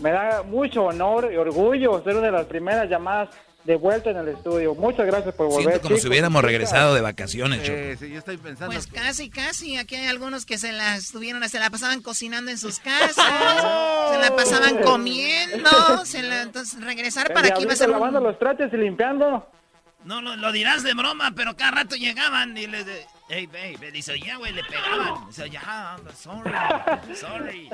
Me 0.00 0.10
da 0.10 0.42
mucho 0.42 0.84
honor 0.84 1.30
y 1.32 1.36
orgullo 1.36 2.02
ser 2.02 2.16
una 2.16 2.26
de 2.26 2.32
las 2.32 2.46
primeras 2.46 2.88
llamadas 2.88 3.28
de 3.64 3.76
vuelta 3.76 4.10
en 4.10 4.16
el 4.16 4.28
estudio. 4.28 4.74
Muchas 4.74 5.06
gracias 5.06 5.34
por 5.34 5.46
volver. 5.46 5.62
Siento 5.70 5.82
como 5.88 5.96
si 5.96 6.08
hubiéramos 6.08 6.42
regresado 6.42 6.94
de 6.94 7.00
vacaciones, 7.00 7.62
Choco. 7.62 7.78
Sí, 7.78 7.96
sí, 8.06 8.12
yo 8.12 8.18
estoy 8.18 8.36
pensando. 8.36 8.72
Pues 8.72 8.86
casi, 8.88 9.30
casi. 9.30 9.76
Aquí 9.76 9.94
hay 9.94 10.06
algunos 10.08 10.44
que 10.46 10.58
se 10.58 10.72
la 10.72 10.96
estuvieron, 10.96 11.48
se 11.48 11.58
la 11.60 11.70
pasaban 11.70 12.02
cocinando 12.02 12.50
en 12.50 12.58
sus 12.58 12.78
casas, 12.80 13.14
se 13.14 14.18
la 14.18 14.32
pasaban 14.36 14.78
comiendo, 14.82 16.04
se 16.04 16.22
la, 16.22 16.42
entonces 16.42 16.82
regresar 16.84 17.28
El 17.28 17.34
para 17.34 17.48
aquí 17.48 17.64
va 17.64 17.72
a 17.72 17.76
ser 17.76 17.88
un- 17.88 17.94
lavando 17.94 18.20
los 18.20 18.38
trastes 18.38 18.72
y 18.72 18.76
limpiando. 18.76 19.46
No, 20.04 20.20
lo, 20.20 20.34
lo 20.34 20.50
dirás 20.50 20.82
de 20.82 20.94
broma, 20.94 21.32
pero 21.36 21.54
cada 21.56 21.70
rato 21.70 21.94
llegaban 21.94 22.56
y 22.58 22.66
les... 22.66 22.84
de- 22.84 23.06
Hey, 23.28 23.46
babe, 23.46 23.92
dice, 23.92 24.18
ya, 24.20 24.36
güey, 24.36 24.52
le 24.52 24.62
pegaban. 24.64 25.26
Dice, 25.28 25.48
ya, 25.48 25.96
sorry, 26.20 26.50
sorry. 27.14 27.70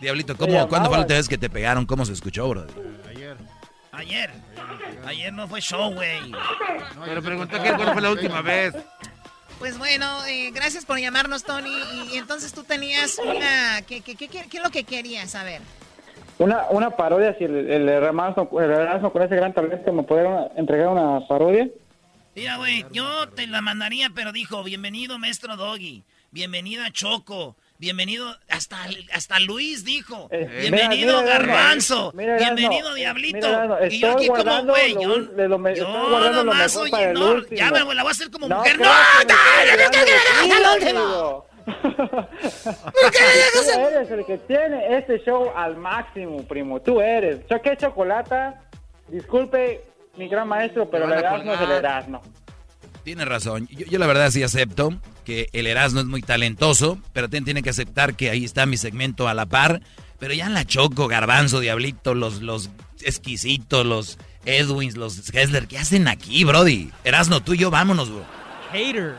Diablito, 0.00 0.36
¿cómo, 0.36 0.68
¿cuándo 0.68 0.88
fue 0.88 0.98
la 0.98 1.02
última 1.04 1.16
vez 1.18 1.28
que 1.28 1.38
te 1.38 1.48
pegaron? 1.48 1.86
¿Cómo 1.86 2.04
se 2.04 2.12
escuchó, 2.12 2.48
bro? 2.48 2.66
Ayer. 3.08 3.36
Ayer. 3.96 4.30
Ayer 5.06 5.32
no 5.32 5.48
fue 5.48 5.60
show, 5.60 5.92
güey. 5.92 6.32
Pero 7.04 7.22
preguntó 7.22 7.62
que 7.62 7.72
cuál 7.72 7.92
fue 7.92 8.02
la 8.02 8.10
última 8.10 8.42
vez. 8.42 8.74
Pues 9.58 9.78
bueno, 9.78 10.24
eh, 10.26 10.50
gracias 10.52 10.84
por 10.84 10.98
llamarnos, 10.98 11.42
Tony. 11.44 11.70
Y, 11.94 12.14
y 12.14 12.18
entonces 12.18 12.52
tú 12.52 12.62
tenías 12.62 13.18
una... 13.18 13.80
¿Qué, 13.86 14.02
qué, 14.02 14.14
qué, 14.14 14.28
qué- 14.28 14.46
qué 14.48 14.56
es 14.58 14.62
lo 14.62 14.70
que 14.70 14.84
querías 14.84 15.30
saber? 15.30 15.62
Una, 16.38 16.64
una 16.70 16.90
parodia, 16.90 17.34
si 17.38 17.44
el, 17.44 17.70
el 17.70 17.88
Erasmo, 17.88 18.50
el 18.60 18.70
Erasmo 18.70 19.10
con 19.10 19.22
ese 19.22 19.34
gran 19.36 19.54
talento 19.54 19.90
me 19.94 20.02
pudiera 20.02 20.48
entregar 20.56 20.88
una 20.88 21.26
parodia. 21.26 21.66
Mira, 22.34 22.58
güey, 22.58 22.84
yo 22.92 23.30
te 23.30 23.46
la 23.46 23.62
mandaría, 23.62 24.10
pero 24.14 24.30
dijo, 24.32 24.62
bienvenido, 24.62 25.18
maestro 25.18 25.56
Doggy. 25.56 26.02
Bienvenida, 26.32 26.90
Choco. 26.92 27.56
Bienvenido, 27.78 28.34
hasta, 28.48 28.78
hasta 29.12 29.38
Luis 29.40 29.84
dijo. 29.84 30.28
bienvenido, 30.30 30.70
Eh, 30.70 30.70
mira, 30.70 30.88
mira, 30.88 31.22
Garbanzo. 31.22 32.10
mira, 32.14 32.36
bienvenido, 32.38 32.94
Diablito. 32.94 33.46
y 33.90 34.00
yo 34.00 34.12
aquí 34.12 34.28
como, 34.28 34.64
güey, 34.64 34.94
lo 34.94 35.02
yo, 35.02 35.16
lo 35.48 35.58
me- 35.58 35.76
yo 35.76 35.86
guardando 35.86 36.38
lo 36.38 36.44
nomás 36.44 36.72
mejor 36.74 36.82
oye, 36.84 36.90
para 36.90 37.10
el 37.10 37.14
no, 37.14 37.46
ya 37.48 37.70
me 37.70 37.94
la 37.94 38.02
voy 38.02 38.08
a 38.08 38.12
hacer 38.12 38.30
como 38.30 38.48
No, 38.48 38.56
mujer. 38.58 38.78
¡No! 38.78 38.84
¡No! 38.84 38.90
¡No! 39.28 40.48
¡No! 40.48 40.92
¡No! 40.94 41.46
ti, 41.46 41.66
Tú 41.66 41.72
eres 43.88 44.10
el 44.10 44.24
que 44.24 44.38
tiene 44.38 44.96
este 44.98 45.18
show 45.24 45.50
al 45.56 45.76
máximo, 45.76 46.42
primo. 46.46 46.80
Tú 46.80 47.00
eres. 47.00 47.44
Choque 47.48 47.76
chocolata. 47.76 48.62
Disculpe, 49.08 49.82
mi 50.16 50.28
gran 50.28 50.46
maestro, 50.48 50.88
pero 50.88 51.04
el 51.04 51.10
van 51.10 51.18
a 51.18 51.20
Erasmo 51.28 51.54
es 51.54 51.60
el. 51.60 51.70
Erasmo. 51.72 52.22
Tienes 53.06 53.28
razón. 53.28 53.68
Yo, 53.70 53.86
yo 53.86 54.00
la 54.00 54.08
verdad 54.08 54.32
sí 54.32 54.42
acepto 54.42 55.00
que 55.24 55.48
el 55.52 55.68
Erasmo 55.68 56.00
es 56.00 56.06
muy 56.06 56.22
talentoso, 56.22 56.98
pero 57.12 57.30
tiene 57.30 57.62
que 57.62 57.70
aceptar 57.70 58.16
que 58.16 58.30
ahí 58.30 58.44
está 58.44 58.66
mi 58.66 58.76
segmento 58.76 59.28
a 59.28 59.34
la 59.34 59.46
par. 59.46 59.80
Pero 60.18 60.34
ya 60.34 60.46
en 60.46 60.54
la 60.54 60.64
Choco, 60.64 61.06
Garbanzo, 61.06 61.60
Diablito, 61.60 62.16
los, 62.16 62.42
los 62.42 62.68
exquisitos, 63.02 63.86
los 63.86 64.18
Edwins, 64.44 64.96
los 64.96 65.32
Hessler, 65.32 65.68
¿qué 65.68 65.78
hacen 65.78 66.08
aquí, 66.08 66.42
Brody? 66.42 66.90
Erasmo, 67.04 67.40
tú 67.44 67.54
y 67.54 67.58
yo, 67.58 67.70
vámonos, 67.70 68.10
bro. 68.10 68.24
Hater. 68.72 69.14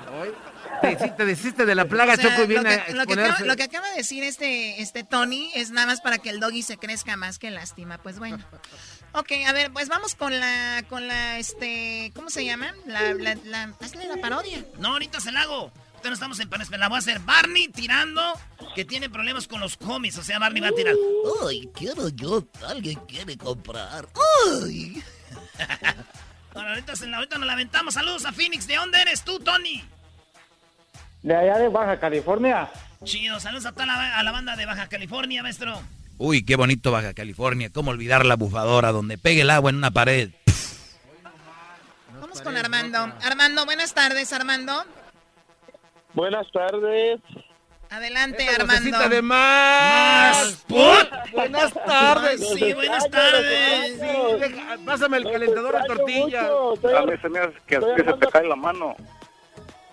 Te, 0.81 0.95
te 0.95 1.25
desiste 1.25 1.65
de 1.65 1.73
la 1.73 1.85
plaga, 1.85 2.13
O 2.13 2.15
sea, 2.17 2.29
Choco, 2.31 2.39
y 2.39 2.41
lo, 2.41 2.47
viene 2.47 2.69
a 2.69 2.85
que, 2.85 2.91
lo, 2.91 3.05
que 3.05 3.13
exponerse. 3.13 3.31
acaba, 3.31 3.47
lo 3.47 3.55
que 3.55 3.63
acaba 3.63 3.89
de 3.91 3.95
decir 3.95 4.23
este, 4.23 4.81
este 4.81 5.05
Tony 5.05 5.49
es 5.55 5.71
nada 5.71 5.87
más 5.87 6.01
para 6.01 6.17
que 6.17 6.29
el 6.29 6.41
doggy 6.41 6.61
se 6.61 6.75
crezca 6.77 7.15
más 7.15 7.39
que 7.39 7.51
lástima. 7.51 7.97
Pues 7.99 8.19
bueno. 8.19 8.37
Ok, 9.17 9.31
a 9.47 9.51
ver, 9.51 9.71
pues 9.73 9.89
vamos 9.89 10.13
con 10.13 10.39
la, 10.39 10.83
con 10.87 11.07
la, 11.07 11.39
este, 11.39 12.11
¿cómo 12.13 12.29
se 12.29 12.45
llama? 12.45 12.71
La, 12.85 13.15
la, 13.15 13.35
la, 13.45 13.73
hazle 13.81 14.05
la 14.05 14.17
parodia. 14.17 14.63
No, 14.77 14.89
ahorita 14.89 15.19
se 15.19 15.31
la 15.31 15.41
hago. 15.41 15.71
Ahorita 15.93 16.09
no 16.09 16.13
estamos 16.13 16.39
en 16.39 16.49
panes, 16.49 16.69
la 16.69 16.87
voy 16.87 16.97
a 16.97 16.99
hacer 16.99 17.17
Barney 17.21 17.67
tirando 17.69 18.21
que 18.75 18.85
tiene 18.85 19.09
problemas 19.09 19.47
con 19.47 19.59
los 19.59 19.75
cómics. 19.75 20.19
O 20.19 20.23
sea, 20.23 20.37
Barney 20.37 20.61
va 20.61 20.67
a 20.67 20.71
tirar. 20.71 20.93
Ay, 21.47 21.67
quiero 21.73 22.09
yo, 22.09 22.47
alguien 22.67 22.99
quiere 23.07 23.35
comprar. 23.37 24.07
Ay. 24.63 25.03
Bueno, 26.53 26.69
ahorita, 26.71 26.95
se 26.95 27.05
la, 27.05 27.17
ahorita 27.17 27.37
nos 27.37 27.45
la 27.45 27.53
aventamos. 27.53 27.93
Saludos 27.93 28.25
a 28.25 28.31
Phoenix. 28.31 28.65
¿De 28.65 28.77
dónde 28.77 28.99
eres 28.99 29.23
tú, 29.23 29.39
Tony? 29.39 29.83
De 31.21 31.35
allá 31.35 31.59
de 31.59 31.67
Baja 31.69 31.99
California. 31.99 32.67
Chido, 33.03 33.39
saludos 33.39 33.67
a 33.67 33.73
toda 33.73 33.85
la, 33.85 34.17
a 34.17 34.23
la 34.23 34.31
banda 34.31 34.55
de 34.55 34.65
Baja 34.65 34.89
California, 34.89 35.43
maestro. 35.43 35.79
Uy, 36.17 36.43
qué 36.43 36.55
bonito 36.55 36.91
Baja 36.91 37.13
California. 37.13 37.69
¿Cómo 37.71 37.91
olvidar 37.91 38.25
la 38.25 38.35
bufadora 38.35 38.91
donde 38.91 39.17
pegue 39.17 39.41
el 39.41 39.49
agua 39.49 39.69
en 39.69 39.77
una 39.77 39.91
pared? 39.91 40.31
Vamos 42.19 42.41
con 42.41 42.57
Armando. 42.57 43.13
Armando, 43.23 43.65
buenas 43.65 43.93
tardes, 43.93 44.33
Armando. 44.33 44.83
Buenas 46.13 46.47
tardes. 46.51 47.19
Adelante, 47.89 48.43
Esa 48.43 48.61
Armando. 48.61 49.09
de 49.09 49.21
más. 49.21 50.65
Buenas 50.67 51.73
tardes. 51.85 52.49
Sí, 52.55 52.73
buenas 52.73 53.09
tardes. 53.09 53.99
Sí, 53.99 54.39
deja- 54.39 54.77
pásame 54.85 55.17
el 55.17 55.23
calentador 55.23 55.81
de 55.81 55.87
tortilla. 55.87 56.41
A 56.47 57.05
mí 57.05 57.13
se 57.21 57.29
me 57.29 57.39
hace 57.39 57.53
que, 57.67 57.79
que 57.95 58.03
se 58.03 58.13
te 58.13 58.27
cae 58.27 58.47
la 58.47 58.55
mano. 58.55 58.95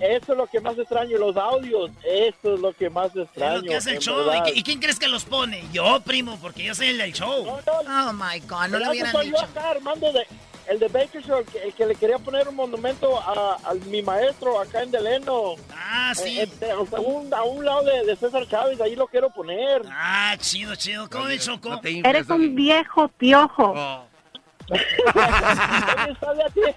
Eso 0.01 0.33
es 0.33 0.39
lo 0.39 0.47
que 0.49 0.61
más 0.61 0.77
extraño, 0.77 1.17
los 1.19 1.37
audios. 1.37 1.91
Eso 2.05 2.55
es 2.55 2.61
lo 2.61 2.73
que 2.73 2.91
más 2.91 3.15
extraño. 3.15 3.57
Es 3.57 3.63
lo 3.63 3.69
que 3.69 3.77
hace 3.77 3.91
el 3.93 3.99
show. 4.01 4.21
¿Y, 4.33 4.39
qui- 4.39 4.53
y 4.57 4.63
quién 4.63 4.81
crees 4.81 4.99
que 4.99 5.07
los 5.09 5.25
pone? 5.25 5.65
Yo, 5.73 6.01
primo, 6.01 6.39
porque 6.41 6.65
yo 6.65 6.75
soy 6.75 6.89
el 6.89 6.99
del 6.99 7.13
show. 7.13 7.47
Oh 7.49 8.13
my 8.13 8.41
God, 8.41 8.69
no 8.69 8.77
El 8.79 8.83
lo 8.85 8.91
hubieran 8.91 9.13
soy 9.13 9.27
yo 9.31 9.33
dicho. 9.37 9.45
acá, 9.45 9.71
Armando, 9.71 10.13
de, 10.13 10.27
el 10.69 10.79
de 10.81 10.87
el 10.87 11.45
que, 11.47 11.59
el 11.63 11.75
que 11.75 11.87
le 11.87 11.95
quería 11.95 12.19
poner 12.19 12.49
un 12.49 12.57
monumento 12.57 13.19
a, 13.21 13.57
a 13.65 13.75
mi 13.87 14.03
maestro 14.03 14.61
acá 14.61 14.83
en 14.83 14.91
Deleno. 14.91 15.55
Ah, 15.73 16.13
sí. 16.15 16.41
Eh, 16.41 16.49
eh, 16.61 16.73
o 16.73 16.87
sea, 16.87 16.99
un- 17.01 17.33
a 17.33 17.43
un 17.45 17.65
lado 17.65 17.85
de, 17.85 18.05
de 18.05 18.17
César 18.17 18.49
Chávez, 18.49 18.81
ahí 18.81 18.97
lo 18.97 19.07
quiero 19.07 19.31
poner. 19.31 19.83
Ah, 19.91 20.35
chido, 20.41 20.75
chido. 20.75 21.09
¿Cómo 21.09 21.27
ves, 21.27 21.45
Choco? 21.45 21.81
Eres 21.85 22.29
un 22.31 22.55
viejo 22.55 23.09
piojo. 23.09 23.75
Oh. 23.77 24.07
Todavía 26.21 26.47
tiene- 26.55 26.75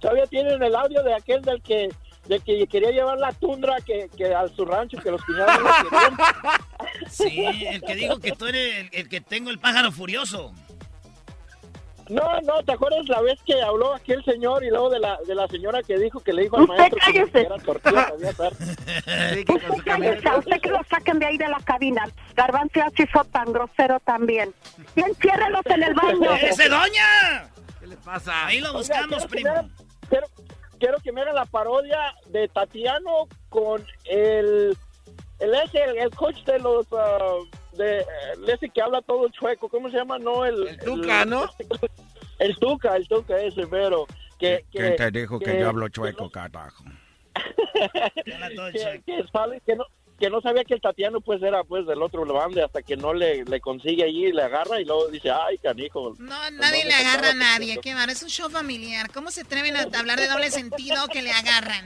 todavía 0.00 0.26
tienen 0.26 0.62
el 0.62 0.74
audio 0.74 1.02
de 1.02 1.14
aquel 1.14 1.42
del 1.42 1.62
que 1.62 1.88
de 2.26 2.40
que 2.40 2.66
quería 2.66 2.90
llevar 2.90 3.16
la 3.18 3.32
tundra 3.32 3.76
que, 3.80 4.10
que 4.14 4.34
a 4.34 4.46
su 4.48 4.66
rancho 4.66 4.98
que 4.98 5.10
los 5.10 5.22
cuñados 5.24 5.60
no 5.62 5.70
querían. 5.88 6.16
Sí, 7.08 7.66
el 7.66 7.80
que 7.80 7.94
dijo 7.94 8.18
que 8.20 8.32
tú 8.32 8.46
eres 8.46 8.88
el 8.92 9.08
que 9.08 9.22
tengo 9.22 9.48
el 9.48 9.58
pájaro 9.58 9.90
furioso. 9.92 10.52
No, 12.08 12.40
no, 12.42 12.62
¿te 12.62 12.72
acuerdas 12.72 13.08
la 13.08 13.20
vez 13.20 13.38
que 13.44 13.60
habló 13.60 13.94
aquel 13.94 14.24
señor 14.24 14.64
y 14.64 14.70
luego 14.70 14.90
de 14.90 14.98
la, 14.98 15.18
de 15.26 15.34
la 15.34 15.46
señora 15.48 15.82
que 15.82 15.98
dijo 15.98 16.20
que 16.20 16.32
le 16.32 16.42
dijo 16.42 16.56
al 16.56 16.62
Usted 16.62 16.76
maestro 16.76 16.98
que 17.04 17.12
cállese. 17.12 17.40
era 17.40 17.56
tortilla? 17.58 18.12
Usted 19.48 19.82
cállese, 19.84 20.28
a 20.28 20.36
usted 20.36 20.60
que 20.60 20.70
lo 20.70 20.80
saquen 20.84 21.18
de 21.18 21.26
ahí 21.26 21.38
de 21.38 21.48
la 21.48 21.60
cabina. 21.60 22.08
Garbanzo 22.34 22.80
así 22.82 23.06
fue 23.06 23.24
tan 23.26 23.52
grosero 23.52 24.00
también. 24.00 24.54
Y 24.96 25.00
enciérrelos 25.02 25.66
en 25.66 25.82
el 25.82 25.94
baño. 25.94 26.34
¡Ese 26.40 26.68
doña! 26.68 27.50
¿Qué 27.80 27.86
le 27.86 27.96
pasa? 27.96 28.46
Ahí 28.46 28.60
lo 28.60 28.72
buscamos, 28.72 29.22
que 29.22 29.28
primo. 29.28 29.68
quiero, 30.08 30.26
quiero 30.78 30.98
que 30.98 31.12
me 31.12 31.20
haga 31.22 31.32
la 31.32 31.44
parodia 31.46 32.14
de 32.28 32.48
Tatiano 32.48 33.28
con 33.50 33.84
el 34.04 34.76
el 35.40 35.54
ese, 35.54 35.84
el, 35.84 35.98
el 35.98 36.10
coach 36.14 36.42
de 36.44 36.58
los 36.58 36.86
ah, 36.92 37.36
de 37.78 38.52
ese 38.52 38.68
que 38.68 38.82
habla 38.82 39.00
todo 39.02 39.28
chueco, 39.30 39.68
¿cómo 39.68 39.90
se 39.90 39.96
llama? 39.96 40.18
No 40.18 40.44
el, 40.44 40.68
El 40.68 40.78
Tuca, 40.78 41.24
¿no? 41.24 41.48
El 42.38 42.56
Tuca, 42.58 42.94
el 42.96 43.08
Tuca 43.08 43.40
ese, 43.40 43.66
pero 43.66 44.06
que, 44.38 44.64
que 44.70 44.78
¿Quién 44.78 44.96
te 44.96 45.10
dijo 45.10 45.40
que 45.40 45.58
yo 45.58 45.68
hablo 45.68 45.88
chueco, 45.88 46.30
carajo? 46.30 46.84
Habla 47.34 48.50
todo 48.54 48.70
que, 48.72 48.78
chueco. 48.80 49.04
que 49.06 49.24
sale- 49.32 49.60
que 49.66 49.76
no 49.76 49.84
que 50.18 50.30
no 50.30 50.40
sabía 50.40 50.64
que 50.64 50.74
el 50.74 50.80
Tatiano 50.80 51.20
pues 51.20 51.40
era 51.44 51.62
pues 51.62 51.86
del 51.86 52.02
otro 52.02 52.24
bande 52.24 52.60
hasta 52.60 52.82
que 52.82 52.96
no 52.96 53.14
le, 53.14 53.44
le 53.44 53.60
consigue 53.60 54.02
allí, 54.02 54.32
le 54.32 54.42
agarra 54.42 54.80
y 54.80 54.84
luego 54.84 55.06
dice, 55.08 55.30
ay, 55.30 55.58
canijo. 55.58 56.12
No, 56.18 56.50
nadie 56.50 56.84
le 56.84 56.92
agarra 56.92 57.30
a 57.30 57.34
nadie, 57.34 57.78
qué 57.80 57.94
mal, 57.94 58.10
es 58.10 58.20
un 58.24 58.28
show 58.28 58.50
familiar. 58.50 59.12
¿Cómo 59.12 59.30
se 59.30 59.42
atreven 59.42 59.76
a 59.76 59.82
hablar 59.96 60.18
de 60.18 60.26
doble 60.26 60.50
sentido 60.50 61.06
que 61.06 61.22
le 61.22 61.30
agarran? 61.30 61.84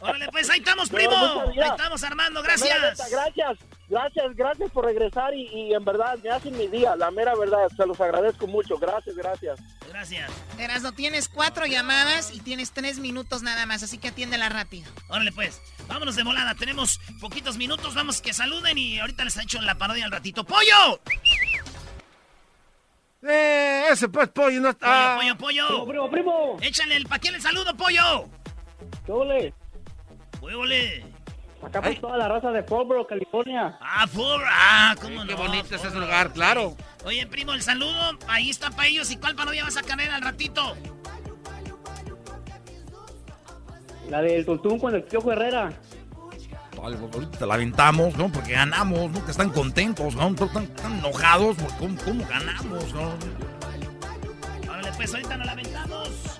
Órale, 0.00 0.28
pues 0.30 0.50
ahí 0.50 0.58
estamos, 0.58 0.90
primo. 0.90 1.14
Ahí 1.14 1.68
estamos, 1.70 2.02
Armando, 2.04 2.42
gracias. 2.42 3.10
Gracias, 3.10 3.58
gracias, 3.88 4.36
gracias 4.36 4.70
por 4.70 4.84
regresar 4.84 5.34
y, 5.34 5.72
en 5.72 5.84
verdad 5.84 6.18
me 6.22 6.30
hacen 6.30 6.56
mi 6.56 6.66
día, 6.68 6.96
la 6.96 7.10
mera 7.10 7.34
verdad. 7.34 7.68
Se 7.76 7.86
los 7.86 8.00
agradezco 8.00 8.46
mucho. 8.46 8.78
Gracias, 8.78 9.16
gracias. 9.16 9.60
Gracias. 9.88 10.82
no 10.82 10.92
tienes 10.92 11.28
cuatro 11.28 11.66
llamadas 11.66 12.32
y 12.34 12.40
tienes 12.40 12.72
tres 12.72 12.98
minutos 12.98 13.42
nada 13.42 13.66
más, 13.66 13.82
así 13.82 13.98
que 13.98 14.08
atiéndela 14.08 14.48
rápido. 14.48 14.90
Órale, 15.08 15.32
pues. 15.32 15.60
Vámonos 15.86 16.16
de 16.16 16.22
volada. 16.22 16.54
Tenemos 16.54 16.98
poquitos 17.20 17.56
minutos. 17.56 17.94
Vamos 17.94 18.20
que 18.20 18.32
saluden 18.32 18.78
y 18.78 18.98
ahorita 18.98 19.24
les 19.24 19.36
ha 19.36 19.42
hecho 19.42 19.60
la 19.60 19.76
parodia 19.76 20.04
al 20.04 20.12
ratito. 20.12 20.44
¡Pollo! 20.44 21.00
Eh, 23.26 23.86
ese 23.90 24.08
pues 24.08 24.28
pollo 24.28 24.60
no 24.60 24.70
está. 24.70 25.16
Pollo, 25.16 25.36
pollo, 25.38 25.68
pollo. 25.68 25.86
Primo, 25.86 26.10
primo, 26.10 26.56
Échale 26.60 26.96
el 26.96 27.06
paquete 27.06 27.36
el 27.36 27.42
saludo, 27.42 27.74
pollo. 27.76 28.28
¿Qué 29.04 29.12
ole? 29.12 29.54
ole? 30.40 31.04
Acá 31.62 31.80
por 31.80 31.94
toda 31.94 32.18
la 32.18 32.28
raza 32.28 32.50
de 32.50 32.62
Fallbro, 32.62 33.06
California. 33.06 33.78
Ah, 33.80 34.06
Fallbro. 34.06 34.44
Ah, 34.46 34.94
cómo 35.00 35.24
no. 35.24 35.26
Qué 35.26 35.34
bonito 35.34 35.74
es 35.74 35.84
ese 35.84 35.98
lugar, 35.98 36.32
claro. 36.32 36.76
Oye, 37.04 37.26
primo, 37.26 37.52
el 37.52 37.62
saludo. 37.62 38.18
Ahí 38.28 38.50
está 38.50 38.70
para 38.70 38.88
ellos. 38.88 39.10
¿Y 39.10 39.16
cuál 39.16 39.34
parodia 39.34 39.64
vas 39.64 39.76
a 39.76 39.82
caer 39.82 40.10
al 40.10 40.22
ratito? 40.22 40.76
La 44.10 44.20
del 44.20 44.44
Tuntún 44.44 44.78
con 44.78 44.94
el 44.94 45.02
Piojo 45.04 45.32
Herrera. 45.32 45.72
Ahorita 46.84 47.38
te 47.38 47.46
la 47.46 47.54
aventamos, 47.54 48.14
¿no? 48.16 48.30
Porque 48.30 48.52
ganamos, 48.52 49.10
¿no? 49.10 49.24
Que 49.24 49.30
están 49.30 49.48
contentos, 49.50 50.14
¿no? 50.14 50.28
Están, 50.28 50.68
enojados. 50.98 51.56
¿Cómo, 51.78 51.96
¿Cómo, 52.04 52.26
ganamos, 52.26 52.92
no? 52.92 53.14
Órale, 54.70 54.92
pues 54.94 55.14
ahorita 55.14 55.36
nos 55.38 55.46
la 55.46 55.52
aventamos. 55.52 56.33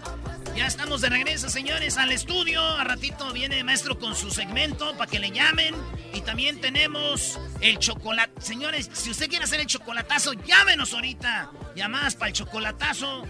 Ya 0.54 0.66
estamos 0.68 1.00
de 1.00 1.08
regreso, 1.08 1.50
señores, 1.50 1.99
al 1.99 2.12
estudio. 2.12 2.62
A 2.62 2.84
ratito 2.84 3.32
viene 3.32 3.58
el 3.58 3.64
maestro 3.64 3.99
con 3.99 4.14
su 4.14 4.30
segmento 4.30 4.96
para 4.96 5.11
que 5.11 5.18
le 5.18 5.32
llamen. 5.32 5.75
Y 6.12 6.20
también 6.20 6.61
tenemos 6.61 7.40
el 7.61 7.78
chocolate. 7.80 8.40
Señores, 8.40 8.88
si 8.92 9.11
usted 9.11 9.28
quiere 9.28 9.44
hacer 9.44 9.58
el 9.58 9.66
chocolatazo, 9.66 10.32
llámenos 10.32 10.92
ahorita. 10.94 11.50
Llamadas 11.75 12.14
para 12.14 12.28
el 12.28 12.34
chocolatazo. 12.34 13.25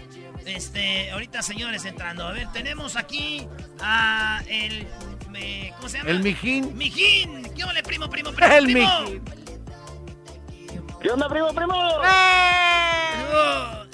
Este, 0.45 1.09
ahorita, 1.09 1.41
señores, 1.41 1.85
entrando. 1.85 2.27
A 2.27 2.31
ver, 2.31 2.51
tenemos 2.51 2.95
aquí 2.95 3.47
a 3.81 4.43
el. 4.47 4.87
¿Cómo 5.77 5.89
se 5.89 5.97
llama? 5.97 6.11
El 6.11 6.19
Mijín. 6.21 6.77
Mijín. 6.77 7.51
¿Qué 7.55 7.63
ole, 7.63 7.81
primo, 7.81 8.07
primo, 8.07 8.31
primo? 8.33 8.53
El 8.53 8.65
primo? 8.65 9.01
Mijín. 9.01 9.23
¿Qué 11.01 11.09
onda, 11.09 11.27
primo, 11.27 11.51
primo? 11.53 11.73
¡Eh! 12.03 13.19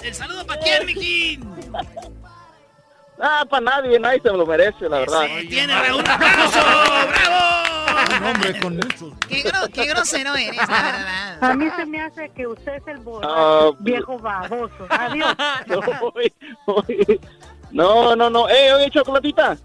El 0.02 0.14
saludo 0.14 0.46
para 0.46 0.60
quién, 0.60 0.84
Mijín. 0.84 1.50
Ah, 3.24 3.46
para 3.48 3.60
nadie, 3.60 4.00
nadie 4.00 4.20
se 4.20 4.30
lo 4.30 4.44
merece, 4.44 4.88
la 4.88 4.98
verdad. 4.98 5.26
Sí, 5.38 5.46
tiene 5.46 5.80
Raúl, 5.80 6.00
un 6.00 6.08
aplauso, 6.08 6.58
bravo. 7.08 8.18
Un 8.18 8.26
hombre 8.26 8.60
con 8.60 8.76
muchos. 8.76 9.12
Qué, 9.28 9.44
qué, 9.72 9.86
grosero 9.86 10.34
eres, 10.34 10.56
la 10.56 10.66
verdad. 10.66 11.44
A 11.44 11.54
mí 11.54 11.68
se 11.76 11.86
me 11.86 12.00
hace 12.00 12.30
que 12.30 12.48
usted 12.48 12.74
es 12.74 12.86
el 12.88 12.98
uh, 13.06 13.76
viejo 13.78 14.18
baboso. 14.18 14.86
Adiós. 14.90 15.36
No, 17.70 18.14
no, 18.14 18.28
no. 18.28 18.50
Eh, 18.50 18.70
oye, 18.74 18.90
chocolatita. 18.90 19.56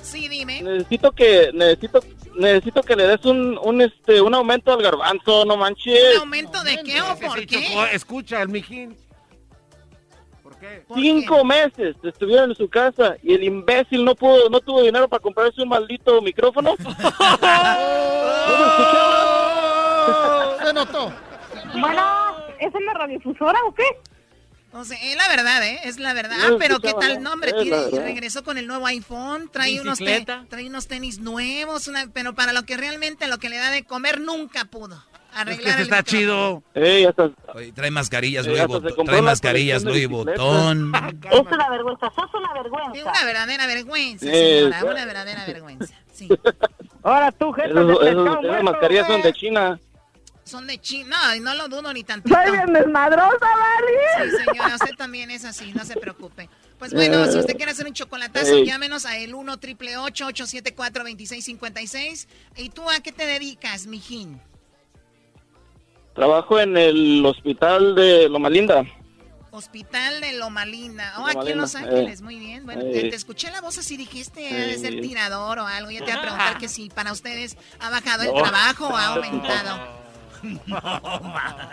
Sí, 0.00 0.28
dime. 0.28 0.62
Necesito 0.62 1.12
que, 1.12 1.50
necesito, 1.52 2.00
necesito 2.36 2.82
que 2.82 2.96
le 2.96 3.06
des 3.06 3.24
un, 3.26 3.58
un, 3.62 3.82
este, 3.82 4.22
un 4.22 4.34
aumento 4.34 4.72
al 4.72 4.82
garbanzo, 4.82 5.44
no 5.44 5.58
manches. 5.58 6.14
¿Un 6.14 6.20
aumento 6.20 6.62
de 6.64 6.82
qué 6.82 7.02
o 7.02 7.16
por 7.18 7.44
qué? 7.44 7.66
Escucha, 7.92 8.40
el 8.40 8.48
mijín. 8.48 8.96
Cinco 10.94 11.44
meses 11.44 11.96
estuvieron 12.02 12.50
en 12.50 12.56
su 12.56 12.68
casa 12.68 13.16
y 13.22 13.34
el 13.34 13.44
imbécil 13.44 14.04
no 14.04 14.14
pudo, 14.14 14.50
no 14.50 14.60
tuvo 14.60 14.82
dinero 14.82 15.08
para 15.08 15.22
comprarse 15.22 15.62
un 15.62 15.68
maldito 15.68 16.20
micrófono. 16.22 16.74
Se 20.64 20.72
notó. 20.72 21.12
Bueno, 21.80 22.02
¿es 22.58 22.74
en 22.74 22.86
la 22.86 22.94
radiodifusora 22.94 23.58
o 23.66 23.74
qué? 23.74 23.84
O 24.74 24.84
sea, 24.84 24.98
es 25.00 25.16
la 25.16 25.28
verdad, 25.28 25.64
¿eh? 25.64 25.80
Es 25.84 26.00
la 26.00 26.12
verdad. 26.14 26.36
Ah, 26.40 26.56
pero 26.58 26.80
¿qué 26.80 26.92
tal 26.98 27.22
nombre? 27.22 27.52
Tiene, 27.52 27.90
regresó 27.90 28.42
con 28.42 28.58
el 28.58 28.66
nuevo 28.66 28.86
iPhone, 28.86 29.48
trae 29.52 29.80
unos, 29.80 29.98
trae 29.98 30.66
unos 30.66 30.88
tenis 30.88 31.20
nuevos, 31.20 31.86
una, 31.86 32.08
pero 32.12 32.34
para 32.34 32.52
lo 32.52 32.64
que 32.64 32.76
realmente 32.76 33.28
lo 33.28 33.38
que 33.38 33.48
le 33.48 33.58
da 33.58 33.70
de 33.70 33.84
comer 33.84 34.20
nunca 34.20 34.64
pudo. 34.64 35.00
Es 35.46 35.58
que 35.76 35.82
está 35.82 36.02
chido. 36.02 36.62
trae 36.72 37.90
mascarillas, 37.90 38.46
Louis 38.46 38.66
Botón. 38.66 39.06
Trae 39.06 39.22
mascarillas, 39.22 39.82
Louis. 39.84 40.04
Es 40.04 40.08
una 40.08 41.70
vergüenza, 41.70 42.12
sos 42.14 42.34
una 42.34 42.52
vergüenza. 42.54 42.98
Es 42.98 43.04
una 43.04 43.24
verdadera 43.24 43.66
vergüenza, 43.66 44.26
señora. 44.26 44.84
Una 44.84 45.04
verdadera 45.04 45.44
vergüenza. 45.46 45.94
Sí. 46.12 46.28
Ahora 47.02 47.32
tú, 47.32 47.52
gente 47.52 47.72
Esas 47.72 48.62
mascarillas 48.62 49.06
son 49.06 49.22
de 49.22 49.32
China. 49.32 49.80
Son 50.44 50.66
de 50.66 50.78
China. 50.78 51.16
No, 51.36 51.42
no 51.42 51.54
lo 51.54 51.68
dudo 51.68 51.92
ni 51.92 52.04
tantito. 52.04 52.34
Soy 52.34 52.52
bien 52.52 52.72
desmadrosa, 52.72 53.38
Vali. 53.40 54.30
Sí, 54.30 54.36
señora, 54.44 54.74
usted 54.74 54.94
también 54.96 55.30
es 55.30 55.44
así, 55.44 55.72
no 55.72 55.84
se 55.84 55.96
preocupe. 55.96 56.48
Pues 56.78 56.92
bueno, 56.92 57.26
si 57.26 57.38
usted 57.38 57.56
quiere 57.56 57.72
hacer 57.72 57.86
un 57.86 57.94
chocolatazo, 57.94 58.62
llámenos 58.62 59.06
a 59.06 59.16
el 59.16 59.34
1 59.34 59.56
triple 59.58 59.96
874 59.96 61.02
2656 61.02 62.28
¿Y 62.56 62.68
tú 62.70 62.88
a 62.90 63.00
qué 63.00 63.12
te 63.12 63.26
dedicas, 63.26 63.86
mijín? 63.86 64.40
Trabajo 66.14 66.60
en 66.60 66.76
el 66.76 67.24
hospital 67.26 67.94
de 67.94 68.28
Loma 68.28 68.48
Linda. 68.48 68.84
Hospital 69.50 70.20
de 70.20 70.32
Loma 70.32 70.64
Linda. 70.64 71.14
Oh, 71.18 71.26
aquí 71.26 71.52
en 71.52 71.58
Los 71.58 71.74
Ángeles, 71.74 72.22
muy 72.22 72.38
bien. 72.38 72.64
Bueno, 72.64 72.82
te, 72.82 73.08
escuché 73.14 73.50
la 73.50 73.60
voz 73.60 73.78
así, 73.78 73.96
dijiste, 73.96 74.48
ha 74.48 74.66
de 74.66 74.78
ser 74.78 75.00
tirador 75.00 75.58
o 75.58 75.66
algo. 75.66 75.90
Ya 75.90 76.00
te 76.00 76.06
voy 76.06 76.12
a 76.12 76.20
preguntar 76.20 76.58
que 76.58 76.68
si 76.68 76.88
para 76.88 77.12
ustedes 77.12 77.56
ha 77.80 77.90
bajado 77.90 78.22
el 78.22 78.32
trabajo 78.32 78.88
o 78.88 78.96
ha 78.96 79.06
aumentado. 79.14 80.03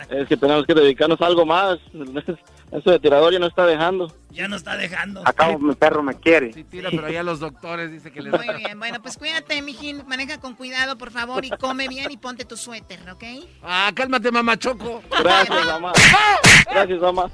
Es 0.09 0.27
que 0.27 0.37
tenemos 0.37 0.65
que 0.65 0.73
dedicarnos 0.73 1.21
a 1.21 1.25
algo 1.25 1.45
más. 1.45 1.79
Eso 2.71 2.89
de 2.89 2.99
tirador 2.99 3.33
ya 3.33 3.39
no 3.39 3.47
está 3.47 3.65
dejando. 3.65 4.13
Ya 4.29 4.47
no 4.47 4.55
está 4.55 4.77
dejando. 4.77 5.21
Acá 5.25 5.57
mi 5.57 5.75
perro 5.75 6.01
me 6.03 6.15
quiere. 6.15 6.53
Sí, 6.53 6.63
tira, 6.63 6.89
pero 6.89 7.09
ya 7.09 7.21
los 7.21 7.41
doctores 7.41 7.91
dicen 7.91 8.13
que 8.13 8.21
les 8.21 8.31
Muy 8.31 8.47
bien, 8.55 8.79
bueno, 8.79 9.01
pues 9.01 9.17
cuídate, 9.17 9.61
mijín. 9.61 10.03
Maneja 10.07 10.39
con 10.39 10.55
cuidado, 10.55 10.97
por 10.97 11.11
favor, 11.11 11.43
y 11.43 11.49
come 11.49 11.89
bien 11.89 12.11
y 12.11 12.17
ponte 12.17 12.45
tu 12.45 12.55
suéter, 12.55 12.99
¿ok? 13.09 13.23
Ah, 13.61 13.91
cálmate, 13.93 14.31
mamá 14.31 14.57
Choco. 14.57 15.03
Gracias, 15.21 15.65
mamá. 15.65 15.91
Gracias, 16.71 17.01
mamá. 17.01 17.29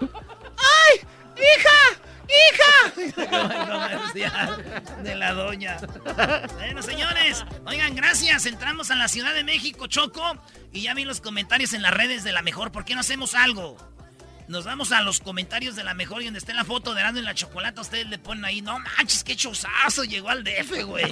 ¡Ay! 0.00 1.00
¡Hija! 1.36 2.00
¡Hija! 2.28 2.92
de 5.02 5.14
la 5.14 5.32
doña. 5.32 5.76
Bueno, 6.54 6.82
señores, 6.82 7.44
oigan, 7.66 7.94
gracias. 7.94 8.46
Entramos 8.46 8.90
a 8.90 8.96
la 8.96 9.08
Ciudad 9.08 9.34
de 9.34 9.44
México, 9.44 9.86
Choco, 9.86 10.36
y 10.72 10.82
ya 10.82 10.94
vi 10.94 11.04
los 11.04 11.20
comentarios 11.20 11.72
en 11.72 11.82
las 11.82 11.92
redes 11.92 12.24
de 12.24 12.32
la 12.32 12.42
mejor. 12.42 12.72
¿Por 12.72 12.84
qué 12.84 12.94
no 12.94 13.00
hacemos 13.00 13.34
algo? 13.34 13.76
Nos 14.46 14.66
vamos 14.66 14.92
a 14.92 15.00
los 15.00 15.20
comentarios 15.20 15.74
de 15.74 15.84
la 15.84 15.94
mejor 15.94 16.20
y 16.20 16.26
donde 16.26 16.38
esté 16.38 16.52
la 16.52 16.64
foto 16.64 16.92
de 16.92 17.00
Arando 17.00 17.18
en 17.18 17.24
la 17.24 17.34
chocolate, 17.34 17.80
ustedes 17.80 18.06
le 18.08 18.18
ponen 18.18 18.44
ahí, 18.44 18.60
no 18.60 18.78
manches, 18.78 19.24
qué 19.24 19.34
chozazo, 19.36 20.04
llegó 20.04 20.28
al 20.28 20.44
DF, 20.44 20.84
güey. 20.84 21.06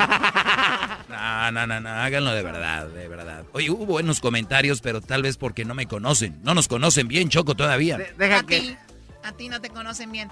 No, 1.09 1.51
no, 1.51 1.66
no, 1.66 1.81
no, 1.81 1.88
háganlo 1.88 2.33
de 2.33 2.42
verdad, 2.42 2.88
de 2.88 3.09
verdad. 3.09 3.44
Oye, 3.53 3.70
hubo 3.70 3.87
buenos 3.87 4.20
comentarios, 4.20 4.83
pero 4.83 5.01
tal 5.01 5.22
vez 5.22 5.38
porque 5.38 5.64
no 5.64 5.75
me 5.75 5.87
conocen. 5.87 6.40
No 6.42 6.55
nos 6.55 6.68
conocen 6.68 7.09
bien, 7.09 7.31
Choco, 7.31 7.55
todavía. 7.55 7.96
deja 8.18 8.42
que... 8.44 8.77
A 9.24 9.32
ti 9.32 9.48
no 9.48 9.61
te 9.61 9.70
conocen 9.70 10.11
bien. 10.11 10.28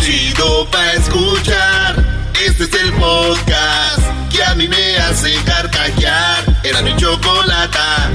Chido 0.00 0.68
pa' 0.70 0.92
escuchar. 0.92 1.94
Este 2.42 2.64
es 2.64 2.72
el 2.72 2.92
podcast 2.94 4.32
que 4.32 4.42
a 4.42 4.54
mí 4.54 4.66
me 4.66 4.96
hace 4.96 5.34
carcajear. 5.44 6.42
Era 6.62 6.80
mi 6.80 6.96
chocolata. 6.96 8.10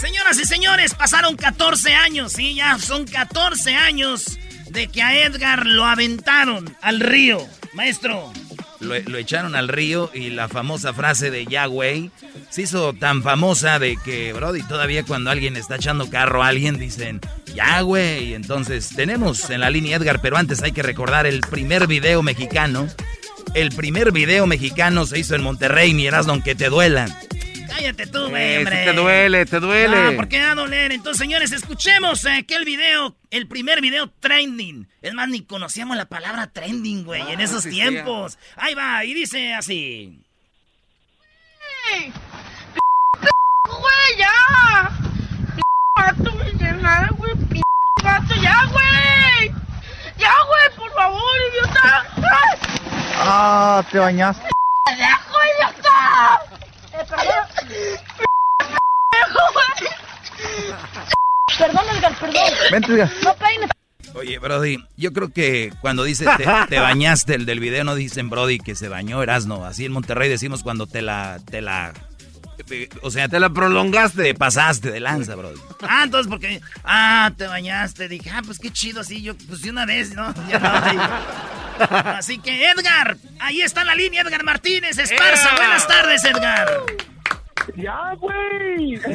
Señoras 0.00 0.38
y 0.38 0.44
señores, 0.44 0.94
pasaron 0.94 1.36
14 1.36 1.94
años, 1.94 2.32
sí, 2.32 2.54
ya 2.54 2.78
son 2.78 3.06
14 3.06 3.74
años 3.74 4.38
de 4.70 4.88
que 4.88 5.02
a 5.02 5.14
Edgar 5.24 5.66
lo 5.66 5.84
aventaron 5.84 6.76
al 6.80 7.00
río. 7.00 7.46
Maestro. 7.74 8.32
Lo, 8.84 9.18
echaron 9.18 9.54
al 9.54 9.68
río 9.68 10.10
y 10.14 10.30
la 10.30 10.48
famosa 10.48 10.92
frase 10.92 11.30
de 11.30 11.46
Yahweh 11.46 12.10
se 12.50 12.62
hizo 12.62 12.92
tan 12.92 13.22
famosa 13.22 13.78
de 13.78 13.96
que, 14.04 14.32
Brody, 14.32 14.62
todavía 14.62 15.04
cuando 15.04 15.30
alguien 15.30 15.56
está 15.56 15.76
echando 15.76 16.10
carro 16.10 16.42
a 16.42 16.48
alguien 16.48 16.78
dicen, 16.78 17.20
ya, 17.54 17.80
güey. 17.80 18.34
Entonces, 18.34 18.90
tenemos 18.94 19.48
en 19.50 19.60
la 19.60 19.70
línea 19.70 19.96
Edgar, 19.96 20.20
pero 20.20 20.36
antes 20.36 20.62
hay 20.62 20.72
que 20.72 20.82
recordar 20.82 21.26
el 21.26 21.40
primer 21.40 21.86
video 21.86 22.22
mexicano. 22.22 22.86
El 23.54 23.70
primer 23.70 24.12
video 24.12 24.46
mexicano 24.46 25.06
se 25.06 25.18
hizo 25.18 25.34
en 25.34 25.42
Monterrey, 25.42 25.94
mi 25.94 26.06
Erasmo, 26.06 26.32
aunque 26.32 26.54
te 26.54 26.68
duela. 26.68 27.06
Cállate 27.74 28.06
tú, 28.06 28.28
güey, 28.28 28.58
hombre. 28.58 28.84
te 28.84 28.92
duele, 28.92 29.46
te 29.46 29.58
duele. 29.58 29.96
Ah, 29.96 30.12
¿por 30.14 30.28
qué 30.28 30.40
va 30.40 30.52
a 30.52 30.54
doler? 30.54 30.92
Entonces, 30.92 31.18
señores, 31.18 31.50
escuchemos 31.50 32.24
eh, 32.24 32.44
que 32.46 32.54
el 32.54 32.64
video, 32.64 33.16
el 33.32 33.48
primer 33.48 33.80
video 33.80 34.08
trending. 34.20 34.86
Es 35.02 35.12
más, 35.12 35.28
ni 35.28 35.42
conocíamos 35.42 35.96
la 35.96 36.04
palabra 36.04 36.52
trending, 36.52 37.04
güey, 37.04 37.32
en 37.32 37.40
ah, 37.40 37.42
esos 37.42 37.64
tiempos. 37.64 38.38
Ahí 38.56 38.74
va, 38.74 39.04
y 39.04 39.12
dice 39.14 39.54
así. 39.54 40.16
güey! 41.90 42.12
¡Güey, 43.64 44.18
ya! 44.18 44.90
¡Gato, 45.96 46.32
nada, 46.80 47.08
güey! 47.16 47.32
¡Gato, 48.04 48.34
ya, 48.40 48.66
güey! 48.70 49.52
¡Ya, 50.16 50.32
güey, 50.46 50.76
por 50.76 50.92
favor, 50.94 51.36
idiota! 51.50 52.06
Ah, 53.16 53.84
te 53.90 53.98
bañaste. 53.98 54.48
¡Dejo, 54.96 55.38
idiota! 55.56 56.40
Eh, 56.92 57.04
perdón. 57.08 57.54
Perdón, 61.58 61.84
Edgar, 61.96 62.14
perdón. 62.18 62.42
Vente, 62.74 62.92
Edgar. 62.92 63.10
No 63.22 63.36
peines. 63.36 63.70
Oye, 64.14 64.38
Brody, 64.38 64.84
yo 64.96 65.12
creo 65.12 65.32
que 65.32 65.72
cuando 65.80 66.02
dice 66.02 66.26
te, 66.36 66.44
te, 66.68 66.78
bañaste, 66.80 67.34
el 67.34 67.46
del 67.46 67.60
video 67.60 67.84
no 67.84 67.94
dicen 67.94 68.30
Brody 68.30 68.58
que 68.58 68.74
se 68.74 68.88
bañó 68.88 69.22
Erasno. 69.22 69.64
Así 69.64 69.84
en 69.84 69.92
Monterrey 69.92 70.28
decimos 70.28 70.62
cuando 70.64 70.88
te 70.88 71.00
la, 71.00 71.38
te 71.48 71.60
la, 71.60 71.92
o 73.02 73.10
sea, 73.12 73.28
te 73.28 73.38
la 73.38 73.50
prolongaste, 73.50 74.22
te 74.22 74.34
pasaste 74.34 74.90
de 74.90 74.98
lanza, 74.98 75.36
Brody. 75.36 75.60
Ah, 75.82 76.02
entonces 76.04 76.28
porque, 76.28 76.60
ah, 76.82 77.30
te 77.36 77.46
bañaste, 77.46 78.08
dije, 78.08 78.30
ah, 78.30 78.42
pues 78.44 78.58
qué 78.58 78.72
chido, 78.72 79.02
así 79.02 79.22
yo, 79.22 79.36
pues 79.48 79.62
de 79.62 79.70
una 79.70 79.86
vez, 79.86 80.12
¿no? 80.12 80.26
Así 81.76 82.38
que 82.38 82.70
Edgar, 82.70 83.16
ahí 83.40 83.60
está 83.60 83.82
la 83.82 83.96
línea, 83.96 84.22
Edgar 84.22 84.44
Martínez, 84.44 84.96
Esparza. 84.96 85.56
Buenas 85.56 85.88
tardes, 85.88 86.24
Edgar. 86.24 86.68
¡Ya, 87.76 88.14
güey! 88.18 89.00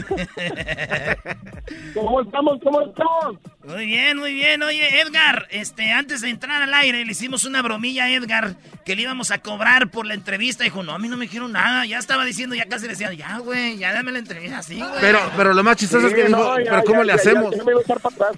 ¿Cómo 1.93 2.21
estamos? 2.21 2.59
¿Cómo 2.63 2.81
estamos? 2.81 3.37
Muy 3.63 3.85
bien, 3.85 4.17
muy 4.17 4.33
bien. 4.33 4.63
Oye, 4.63 5.01
Edgar, 5.01 5.47
este, 5.51 5.91
antes 5.91 6.21
de 6.21 6.29
entrar 6.29 6.61
al 6.61 6.73
aire 6.73 7.05
le 7.05 7.11
hicimos 7.11 7.45
una 7.45 7.61
bromilla 7.61 8.05
a 8.05 8.11
Edgar 8.11 8.55
que 8.85 8.95
le 8.95 9.03
íbamos 9.03 9.31
a 9.31 9.39
cobrar 9.39 9.91
por 9.91 10.05
la 10.05 10.13
entrevista. 10.13 10.63
Dijo, 10.63 10.83
no, 10.83 10.93
a 10.93 10.99
mí 10.99 11.07
no 11.07 11.17
me 11.17 11.25
dijeron 11.25 11.51
nada. 11.51 11.85
Ya 11.85 11.99
estaba 11.99 12.25
diciendo, 12.25 12.55
ya 12.55 12.65
casi 12.65 12.83
le 12.83 12.91
decía, 12.93 13.13
ya, 13.13 13.37
güey, 13.39 13.77
ya 13.77 13.93
dame 13.93 14.11
la 14.11 14.19
entrevista 14.19 14.59
así, 14.59 14.79
güey. 14.79 14.89
Pero, 14.99 15.19
pero 15.37 15.53
lo 15.53 15.63
más 15.63 15.77
chistoso 15.77 16.07
es 16.07 16.13
que 16.13 16.25
dijo, 16.25 16.59
ya, 16.59 16.71
pero 16.71 16.83
¿cómo 16.83 16.99
ya, 16.99 17.05
le 17.05 17.09
ya, 17.09 17.15
hacemos? 17.15 17.51
ya, 17.51 17.57
ya 17.57 17.63
me 17.63 17.73
voy 17.73 17.81
a 17.81 17.83
echar 17.83 17.99
para 17.99 18.15
atrás. 18.15 18.37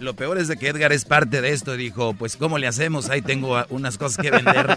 Lo 0.00 0.14
peor 0.14 0.38
es 0.38 0.46
de 0.46 0.56
que 0.56 0.68
Edgar 0.68 0.92
es 0.92 1.04
parte 1.04 1.40
de 1.40 1.52
esto 1.52 1.74
y 1.74 1.78
dijo, 1.78 2.14
pues 2.14 2.36
¿cómo 2.36 2.58
le 2.58 2.68
hacemos? 2.68 3.10
Ahí 3.10 3.20
tengo 3.20 3.64
unas 3.68 3.98
cosas 3.98 4.18
que 4.22 4.30
vender. 4.30 4.76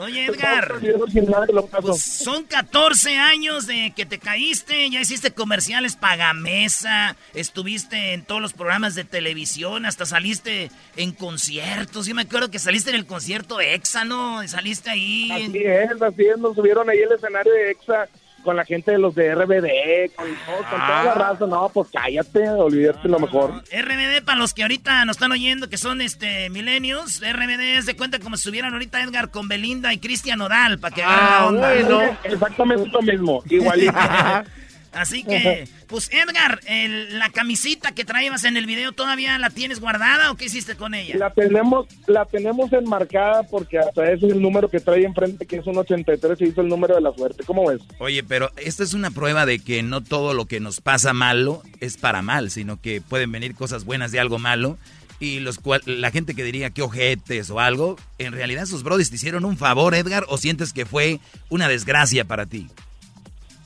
Oye, 0.00 0.24
Edgar. 0.24 0.80
Pues 1.82 2.02
son 2.02 2.44
14 2.44 3.16
años 3.16 3.66
de 3.66 3.92
que 3.94 4.06
te 4.06 4.18
caíste, 4.18 4.88
ya 4.88 5.00
hiciste 5.00 5.32
comerciales 5.32 5.96
pagamesa, 5.96 7.16
estuviste 7.34 8.14
en 8.14 8.24
todos 8.24 8.40
los 8.40 8.54
programas 8.54 8.94
de 8.94 9.04
televisión, 9.04 9.84
hasta 9.84 10.06
saliste 10.06 10.70
en 10.96 11.12
conciertos. 11.12 12.06
Yo 12.06 12.14
me 12.14 12.22
acuerdo 12.22 12.50
que 12.50 12.58
saliste 12.58 12.88
en 12.90 12.96
el 12.96 13.06
concierto 13.06 13.60
EXA, 13.60 14.04
¿no? 14.04 14.46
Saliste 14.48 14.88
ahí. 14.88 15.30
Así 15.30 15.58
es, 15.64 16.02
así 16.02 16.26
es, 16.26 16.38
nos 16.38 16.54
subieron 16.54 16.88
ahí 16.88 16.98
el 16.98 17.12
escenario 17.12 17.52
de 17.52 17.70
EXA 17.72 18.08
con 18.42 18.56
la 18.56 18.64
gente 18.64 18.92
de 18.92 18.98
los 18.98 19.14
de 19.14 19.34
RBD, 19.34 20.14
con, 20.14 20.26
todo, 20.46 20.56
con 20.70 20.80
toda 20.86 21.04
la 21.04 21.14
raza. 21.14 21.46
No, 21.46 21.68
pues 21.68 21.88
cállate, 21.92 22.48
olvídate 22.48 23.08
lo 23.08 23.18
mejor. 23.18 23.62
RBD, 23.72 24.24
para 24.24 24.38
los 24.38 24.54
que 24.54 24.62
ahorita 24.62 25.04
nos 25.04 25.16
están 25.16 25.32
oyendo, 25.32 25.68
que 25.68 25.76
son 25.76 26.00
este 26.00 26.50
milenios, 26.50 27.20
RBD 27.20 27.78
es 27.78 27.86
de 27.86 27.96
cuenta 27.96 28.18
como 28.18 28.36
si 28.36 28.40
estuvieran 28.40 28.72
ahorita 28.72 29.02
Edgar 29.02 29.30
con 29.30 29.48
Belinda 29.48 29.92
y 29.92 29.98
Cristian 29.98 30.38
Nodal, 30.38 30.78
para 30.78 30.94
que 30.94 31.02
vean 31.02 31.30
la 31.30 31.46
onda. 31.46 32.18
Exactamente 32.24 32.88
lo 32.88 33.02
mismo, 33.02 33.42
igualito. 33.48 33.92
Así 34.92 35.22
que, 35.22 35.68
pues 35.86 36.10
Edgar, 36.12 36.60
el- 36.66 37.18
la 37.18 37.30
camisita 37.30 37.92
que 37.92 38.04
traías 38.04 38.44
en 38.44 38.56
el 38.56 38.66
video, 38.66 38.92
¿todavía 38.92 39.38
la 39.38 39.50
tienes 39.50 39.78
guardada 39.80 40.30
o 40.30 40.36
qué 40.36 40.46
hiciste 40.46 40.74
con 40.74 40.94
ella? 40.94 41.16
La 41.16 41.30
tenemos, 41.30 41.86
la 42.06 42.24
tenemos 42.24 42.72
enmarcada 42.72 43.44
porque 43.44 43.78
hasta 43.78 44.10
ese 44.10 44.26
es 44.26 44.32
el 44.32 44.42
número 44.42 44.68
que 44.68 44.80
trae 44.80 45.04
enfrente, 45.04 45.46
que 45.46 45.56
es 45.56 45.66
un 45.66 45.78
83 45.78 46.40
y 46.40 46.44
hizo 46.46 46.60
el 46.60 46.68
número 46.68 46.94
de 46.96 47.00
la 47.02 47.12
suerte. 47.12 47.44
¿Cómo 47.44 47.66
ves? 47.68 47.80
Oye, 47.98 48.22
pero 48.24 48.50
esta 48.56 48.82
es 48.82 48.92
una 48.94 49.10
prueba 49.10 49.46
de 49.46 49.60
que 49.60 49.82
no 49.82 50.00
todo 50.02 50.34
lo 50.34 50.46
que 50.46 50.58
nos 50.60 50.80
pasa 50.80 51.12
malo 51.12 51.62
es 51.80 51.96
para 51.96 52.20
mal, 52.22 52.50
sino 52.50 52.80
que 52.80 53.00
pueden 53.00 53.30
venir 53.30 53.54
cosas 53.54 53.84
buenas 53.84 54.10
de 54.12 54.20
algo 54.20 54.38
malo. 54.38 54.76
Y 55.22 55.40
los 55.40 55.58
cual, 55.58 55.82
la 55.84 56.10
gente 56.10 56.34
que 56.34 56.42
diría 56.42 56.70
que 56.70 56.80
ojetes 56.80 57.50
o 57.50 57.60
algo, 57.60 57.96
en 58.18 58.32
realidad 58.32 58.64
sus 58.64 58.82
brodis 58.82 59.10
te 59.10 59.16
hicieron 59.16 59.44
un 59.44 59.58
favor, 59.58 59.94
Edgar, 59.94 60.24
o 60.28 60.38
sientes 60.38 60.72
que 60.72 60.86
fue 60.86 61.20
una 61.50 61.68
desgracia 61.68 62.24
para 62.24 62.46
ti. 62.46 62.68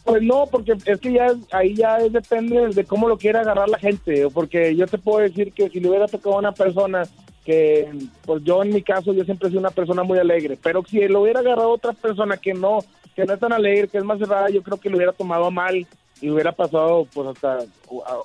Pues 0.05 0.23
no, 0.23 0.47
porque 0.51 0.75
es 0.85 1.01
que 1.01 1.13
ya 1.13 1.29
ahí 1.51 1.75
ya 1.75 1.97
es- 1.99 2.13
depende 2.13 2.69
de 2.69 2.85
cómo 2.85 3.09
lo 3.09 3.17
quiera 3.17 3.41
agarrar 3.41 3.69
la 3.69 3.79
gente, 3.79 4.29
porque 4.33 4.77
yo 4.77 4.87
te 4.87 4.99
puedo 4.99 5.21
decir 5.21 5.53
que 5.53 5.71
si 5.71 5.81
le 5.81 5.89
hubiera 5.89 6.07
tocado 6.07 6.37
a 6.37 6.41
una 6.41 6.53
persona 6.53 7.05
que, 7.45 7.89
pues 8.25 8.43
yo 8.45 8.63
en 8.63 8.71
mi 8.75 8.83
caso, 8.83 9.13
yo 9.13 9.25
siempre 9.25 9.49
sido 9.49 9.61
una 9.61 9.71
persona 9.71 10.03
muy 10.03 10.19
alegre, 10.19 10.59
pero 10.63 10.83
si 10.85 11.01
lo 11.09 11.23
hubiera 11.23 11.41
agarrado 11.41 11.71
otra 11.71 11.93
persona 11.93 12.37
que 12.37 12.53
no, 12.55 12.81
que 13.17 13.25
no 13.25 13.35
es 13.35 13.41
tan 13.41 13.53
alegre, 13.53 13.89
que 13.89 13.99
es 13.99 14.05
más 14.05 14.19
cerrada, 14.19 14.49
yo 14.51 14.63
creo 14.63 14.79
que 14.79 14.91
lo 14.91 14.97
hubiera 14.97 15.13
tomado 15.13 15.47
a 15.47 15.51
mal 15.51 15.87
y 16.21 16.31
hubiera 16.31 16.53
pasado 16.53 17.07
pues 17.13 17.29
hasta 17.29 17.59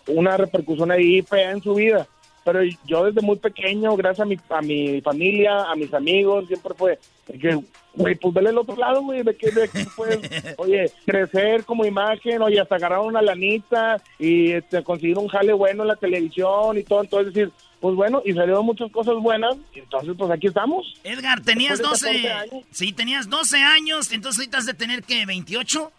una 0.07 0.37
repercusión 0.37 0.91
ahí 0.91 1.23
en 1.31 1.61
su 1.61 1.75
vida. 1.75 2.07
Pero 2.51 2.63
yo 2.85 3.05
desde 3.05 3.21
muy 3.21 3.38
pequeño, 3.38 3.95
gracias 3.95 4.21
a 4.21 4.25
mi, 4.25 4.35
a 4.49 4.62
mi 4.62 5.01
familia, 5.01 5.69
a 5.69 5.75
mis 5.75 5.93
amigos, 5.93 6.47
siempre 6.47 6.73
fue 6.73 6.97
que, 7.27 7.59
güey, 7.93 8.15
pues 8.15 8.33
vele 8.33 8.49
el 8.49 8.57
otro 8.57 8.75
lado, 8.75 9.03
güey, 9.03 9.21
de 9.21 9.35
que, 9.35 9.51
de 9.51 9.69
que 9.69 9.85
puedes, 9.95 10.19
oye, 10.57 10.91
crecer 11.05 11.63
como 11.63 11.85
imagen, 11.85 12.41
oye, 12.41 12.59
hasta 12.59 12.75
agarrar 12.75 13.01
una 13.01 13.21
lanita 13.21 14.01
y 14.17 14.53
este, 14.53 14.83
conseguir 14.83 15.19
un 15.19 15.27
jale 15.27 15.53
bueno 15.53 15.83
en 15.83 15.89
la 15.89 15.95
televisión 15.95 16.75
y 16.79 16.83
todo, 16.83 17.01
entonces 17.01 17.35
decir, 17.35 17.51
pues 17.79 17.95
bueno, 17.95 18.23
y 18.25 18.33
salieron 18.33 18.65
muchas 18.65 18.91
cosas 18.91 19.13
buenas, 19.17 19.55
y 19.75 19.79
entonces 19.79 20.15
pues 20.17 20.31
aquí 20.31 20.47
estamos. 20.47 20.95
Edgar, 21.03 21.41
tenías 21.41 21.77
de 21.77 21.83
12 21.83 22.05
14 22.05 22.31
años. 22.31 22.65
Sí, 22.71 22.93
tenías 22.93 23.29
12 23.29 23.57
años, 23.57 24.12
entonces 24.12 24.39
ahorita 24.39 24.57
has 24.57 24.65
de 24.65 24.73
tener 24.73 25.03
que 25.03 25.27
28. 25.27 25.91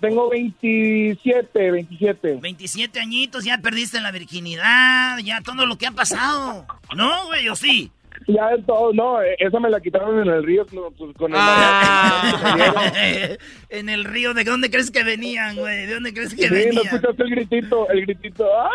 Tengo 0.00 0.28
27, 0.28 1.70
27. 1.70 2.38
27 2.40 3.00
añitos, 3.00 3.44
ya 3.44 3.58
perdiste 3.58 4.00
la 4.00 4.12
virginidad, 4.12 5.18
ya 5.18 5.40
todo 5.40 5.64
lo 5.64 5.78
que 5.78 5.86
ha 5.86 5.92
pasado. 5.92 6.66
¿No, 6.94 7.26
güey? 7.26 7.48
¿O 7.48 7.56
sí? 7.56 7.90
Ya 8.28 8.48
de 8.48 8.62
todo, 8.64 8.92
no, 8.92 9.22
eh, 9.22 9.36
esa 9.38 9.60
me 9.60 9.70
la 9.70 9.80
quitaron 9.80 10.20
en 10.20 10.28
el 10.28 10.42
río 10.44 10.66
no, 10.72 10.90
pues, 10.90 11.14
con 11.16 11.32
el... 11.32 11.38
en 13.70 13.88
el 13.88 14.04
río, 14.04 14.34
¿de 14.34 14.42
dónde 14.42 14.68
crees 14.68 14.90
que 14.90 15.04
venían, 15.04 15.54
güey? 15.56 15.86
¿De 15.86 15.94
dónde 15.94 16.12
crees 16.12 16.34
que 16.34 16.48
Sí, 16.48 16.48
¿no 16.48 16.54
venían? 16.54 16.86
escuchaste 16.86 17.22
el 17.22 17.30
gritito? 17.30 17.88
El 17.88 18.00
gritito, 18.04 18.44
¡ah! 18.58 18.68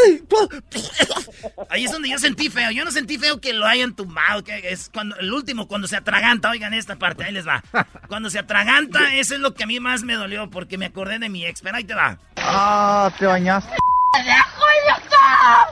Ahí 1.70 1.84
es 1.84 1.92
donde 1.92 2.08
yo 2.10 2.18
sentí 2.18 2.48
feo. 2.48 2.70
Yo 2.70 2.84
no 2.84 2.90
sentí 2.90 3.18
feo 3.18 3.40
que 3.40 3.52
lo 3.52 3.66
hayan 3.66 3.94
tumbado. 3.94 4.42
Que 4.44 4.58
es 4.70 4.90
cuando 4.92 5.16
el 5.16 5.32
último, 5.32 5.68
cuando 5.68 5.88
se 5.88 5.96
atraganta. 5.96 6.50
Oigan 6.50 6.74
esta 6.74 6.96
parte, 6.96 7.24
ahí 7.24 7.32
les 7.32 7.46
va. 7.46 7.62
Cuando 8.08 8.30
se 8.30 8.38
atraganta, 8.38 9.14
eso 9.14 9.34
es 9.34 9.40
lo 9.40 9.54
que 9.54 9.64
a 9.64 9.66
mí 9.66 9.80
más 9.80 10.02
me 10.02 10.14
dolió 10.14 10.48
porque 10.50 10.78
me 10.78 10.86
acordé 10.86 11.18
de 11.18 11.28
mi 11.28 11.44
ex. 11.46 11.60
Pero 11.60 11.76
ahí 11.76 11.84
te 11.84 11.94
va. 11.94 12.18
Ah, 12.36 13.12
te 13.18 13.26
bañaste. 13.26 13.74
¡Dejo, 14.24 14.64
idiota! 14.84 15.68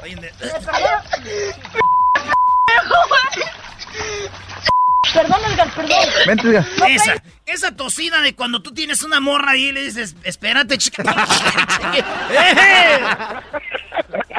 Perdón, 5.15 5.39
Edgar, 5.53 5.75
perdón. 5.75 5.99
Vente, 6.27 6.49
Edgar. 6.49 6.67
Esa, 6.89 7.23
esa 7.47 7.75
tosida 7.75 8.21
de 8.21 8.35
cuando 8.35 8.61
tú 8.61 8.73
tienes 8.73 9.03
una 9.03 9.21
morra 9.21 9.53
ahí 9.53 9.69
y 9.69 9.73
le 9.73 9.83
dices, 9.85 10.15
espérate, 10.23 10.77
chica. 10.77 11.03
¡Eh! 11.95 12.99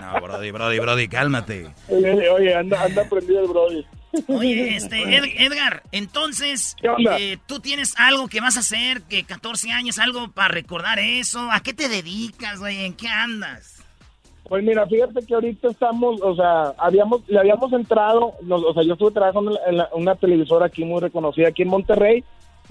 No, 0.02 0.22
Brody, 0.22 0.52
Brody, 0.52 0.80
Brody, 0.80 1.08
cálmate. 1.08 1.70
Oye, 1.88 2.30
oye, 2.30 2.56
anda, 2.56 2.84
anda 2.84 3.04
prendido 3.10 3.42
el 3.42 3.48
brody. 3.48 3.86
Oye, 4.28 4.76
este, 4.76 5.18
Ed- 5.18 5.34
Edgar, 5.38 5.84
entonces, 5.92 6.76
eh, 7.18 7.38
tú 7.46 7.60
tienes 7.60 7.94
algo 7.98 8.28
que 8.28 8.42
vas 8.42 8.58
a 8.58 8.62
hacer, 8.62 9.02
que 9.04 9.24
14 9.24 9.72
años, 9.72 10.00
algo 10.00 10.30
para 10.32 10.48
recordar 10.50 11.00
eso. 11.00 11.52
¿A 11.52 11.62
qué 11.62 11.74
te 11.74 11.90
dedicas, 11.90 12.60
güey? 12.60 12.86
¿En 12.86 12.94
qué 12.94 13.08
andas? 13.08 13.79
Pues 14.50 14.64
mira, 14.64 14.86
fíjate 14.88 15.24
que 15.26 15.34
ahorita 15.36 15.70
estamos, 15.70 16.20
o 16.24 16.36
sea, 16.36 16.74
habíamos, 16.78 17.22
le 17.30 17.38
habíamos 17.40 17.72
entrado, 17.72 18.34
nos- 18.42 18.64
o 18.66 18.74
sea, 18.74 18.82
yo 18.84 18.94
estuve 18.94 19.12
trabajando 19.12 19.58
en, 19.68 19.78
la- 19.78 19.90
en 19.94 20.02
una 20.02 20.16
televisora 20.16 20.66
aquí 20.66 20.84
muy 20.84 21.00
reconocida 21.00 21.50
aquí 21.50 21.62
en 21.62 21.68
Monterrey 21.70 22.24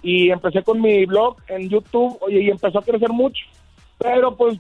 y 0.03 0.31
empecé 0.31 0.63
con 0.65 0.81
mi 0.81 1.07
blog 1.07 1.37
en 1.47 1.69
YouTube, 1.69 2.19
oye, 2.21 2.41
y 2.43 2.51
empezó 2.51 2.81
a 2.81 2.83
crecer 2.83 3.11
mucho. 3.11 3.45
Pero 3.97 4.35
pues 4.37 4.59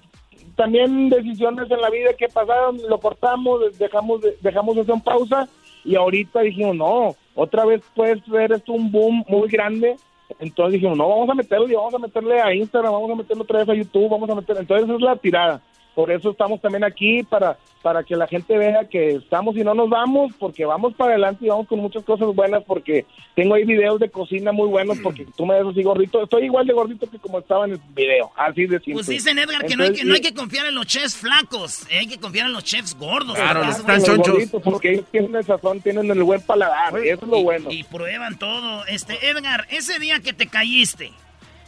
también 0.54 1.09
decisiones 1.09 1.68
en 1.70 1.81
la 1.81 1.90
vida 1.90 2.11
que 2.16 2.28
pasaron, 2.28 2.78
lo 2.88 2.98
cortamos, 3.00 3.76
dejamos, 3.78 4.20
de- 4.20 4.37
dejamos 4.40 4.76
eso 4.76 4.94
en 4.94 5.00
pausa 5.00 5.48
y 5.85 5.96
ahorita 5.96 6.40
dijimos, 6.42 6.76
no, 6.76 7.16
otra 7.35 7.64
vez 7.64 7.83
puede 7.96 8.20
ser 8.22 8.52
esto 8.52 8.72
un 8.72 8.92
boom 8.92 9.24
muy 9.26 9.48
grande. 9.48 9.96
Entonces 10.38 10.74
dijimos, 10.74 10.96
no, 10.96 11.09
vamos 11.09 11.31
a 11.31 11.35
meterle, 11.35 11.74
vamos 11.74 11.94
a 11.94 11.98
meterle 11.98 12.40
a 12.40 12.54
Instagram, 12.54 12.92
vamos 12.92 13.11
a 13.11 13.14
meterle 13.16 13.42
otra 13.42 13.59
vez 13.61 13.68
a 13.70 13.74
YouTube, 13.74 14.09
vamos 14.11 14.31
a 14.31 14.35
meter, 14.37 14.57
entonces 14.59 14.85
esa 14.87 14.94
es 14.94 15.00
la 15.00 15.16
tirada. 15.16 15.61
Por 15.94 16.11
eso 16.12 16.31
estamos 16.31 16.61
también 16.61 16.85
aquí, 16.85 17.22
para, 17.24 17.59
para 17.83 18.05
que 18.05 18.14
la 18.14 18.27
gente 18.27 18.57
vea 18.57 18.88
que 18.88 19.12
estamos 19.16 19.57
y 19.57 19.64
no 19.64 19.74
nos 19.74 19.88
vamos, 19.88 20.33
porque 20.38 20.64
vamos 20.64 20.94
para 20.94 21.12
adelante 21.12 21.44
y 21.44 21.48
vamos 21.48 21.66
con 21.66 21.81
muchas 21.81 22.05
cosas 22.05 22.29
buenas, 22.35 22.62
porque 22.64 23.05
tengo 23.35 23.55
ahí 23.55 23.64
videos 23.64 23.98
de 23.98 24.09
cocina 24.09 24.53
muy 24.53 24.68
buenos, 24.68 24.98
porque 24.98 25.27
tú 25.37 25.44
me 25.44 25.55
ves 25.55 25.66
así 25.72 25.83
gordito, 25.83 26.22
estoy 26.22 26.44
igual 26.44 26.66
de 26.66 26.72
gordito 26.72 27.11
que 27.11 27.18
como 27.18 27.40
estaba 27.40 27.64
en 27.64 27.72
el 27.72 27.81
video, 27.94 28.31
así 28.37 28.66
de 28.66 28.79
simple. 28.79 28.94
Pues 28.94 29.07
dicen, 29.09 29.38
Edgar, 29.38 29.66
que, 29.66 29.77
no 29.77 29.85
hay 29.85 29.92
que 29.92 30.05
no 30.05 30.14
hay 30.14 30.20
que 30.20 30.35
confiar 30.35 30.66
en 30.66 30.74
los 30.77 30.87
chefs 30.87 31.16
flacos, 31.16 31.83
eh, 31.90 31.98
hay 31.98 32.07
que 32.07 32.18
confiar 32.18 32.46
en 32.46 32.53
los 32.53 32.64
chefs 32.64 32.94
gordos. 32.96 33.35
Claro, 33.37 33.61
¿verdad? 33.61 33.79
están 33.79 34.03
chonchos. 34.03 34.51
Porque 34.62 34.92
ellos 34.92 35.07
tienen 35.11 35.35
el 35.35 35.44
sazón, 35.44 35.81
tienen 35.81 36.11
el 36.11 36.22
buen 36.22 36.40
paladar, 36.42 36.96
eso 36.98 37.24
es 37.24 37.29
lo 37.29 37.38
y, 37.38 37.42
bueno. 37.42 37.70
Y 37.70 37.83
prueban 37.85 38.38
todo. 38.38 38.85
Este, 38.87 39.29
Edgar, 39.31 39.66
ese 39.70 39.98
día 39.98 40.20
que 40.20 40.33
te 40.33 40.46
caíste, 40.46 41.12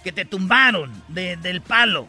que 0.05 0.13
te 0.13 0.25
tumbaron 0.25 0.91
de- 1.09 1.37
del 1.37 1.61
palo, 1.63 2.07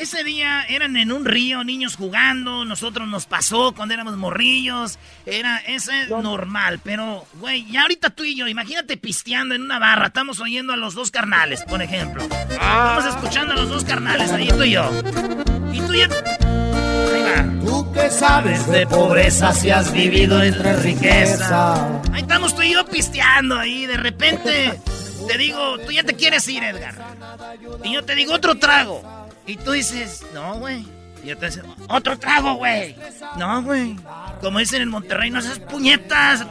ese 0.00 0.24
día 0.24 0.64
eran 0.68 0.96
en 0.96 1.12
un 1.12 1.26
río, 1.26 1.62
niños 1.62 1.96
jugando, 1.96 2.64
nosotros 2.64 3.06
nos 3.06 3.26
pasó 3.26 3.72
cuando 3.72 3.92
éramos 3.92 4.16
morrillos, 4.16 4.98
era, 5.26 5.58
eso 5.58 5.92
es 5.92 6.08
normal, 6.08 6.80
pero, 6.82 7.26
güey, 7.34 7.70
ya 7.70 7.82
ahorita 7.82 8.08
tú 8.08 8.24
y 8.24 8.34
yo, 8.34 8.48
imagínate 8.48 8.96
pisteando 8.96 9.54
en 9.54 9.62
una 9.62 9.78
barra, 9.78 10.06
estamos 10.06 10.40
oyendo 10.40 10.72
a 10.72 10.76
los 10.76 10.94
dos 10.94 11.10
carnales, 11.10 11.62
por 11.64 11.82
ejemplo. 11.82 12.22
Estamos 12.48 13.04
escuchando 13.04 13.52
a 13.52 13.56
los 13.56 13.68
dos 13.68 13.84
carnales, 13.84 14.32
ahí 14.32 14.48
tú 14.48 14.62
y 14.62 14.70
yo. 14.70 14.90
Y 15.70 15.80
tú 15.82 15.94
ya... 15.94 16.08
Ahí 17.12 17.22
va. 17.22 17.64
Tú 17.64 17.92
que 17.92 18.08
sabes 18.10 18.66
de 18.68 18.86
pobreza 18.86 19.52
si 19.52 19.68
has 19.68 19.92
vivido 19.92 20.42
entre 20.42 20.76
riqueza. 20.76 22.00
Ahí 22.12 22.22
estamos 22.22 22.56
tú 22.56 22.62
y 22.62 22.72
yo 22.72 22.86
pisteando 22.86 23.58
ahí, 23.58 23.84
de 23.84 23.98
repente 23.98 24.80
te 25.28 25.38
digo, 25.38 25.78
tú 25.78 25.92
ya 25.92 26.02
te 26.02 26.14
quieres 26.14 26.48
ir, 26.48 26.64
Edgar. 26.64 26.94
Y 27.84 27.92
yo 27.92 28.02
te 28.02 28.14
digo 28.14 28.34
otro 28.34 28.58
trago. 28.58 29.19
Y 29.46 29.56
tú 29.56 29.72
dices, 29.72 30.24
no, 30.34 30.54
güey. 30.58 30.86
Y 31.22 31.28
yo 31.28 31.36
te 31.36 31.50
digo, 31.50 31.74
otro 31.88 32.18
trago, 32.18 32.54
güey. 32.54 32.96
No, 33.36 33.62
güey. 33.62 33.96
Como 34.40 34.58
dicen 34.58 34.82
en 34.82 34.88
Monterrey, 34.88 35.30
no 35.30 35.38
haces 35.38 35.58
puñetas. 35.58 36.46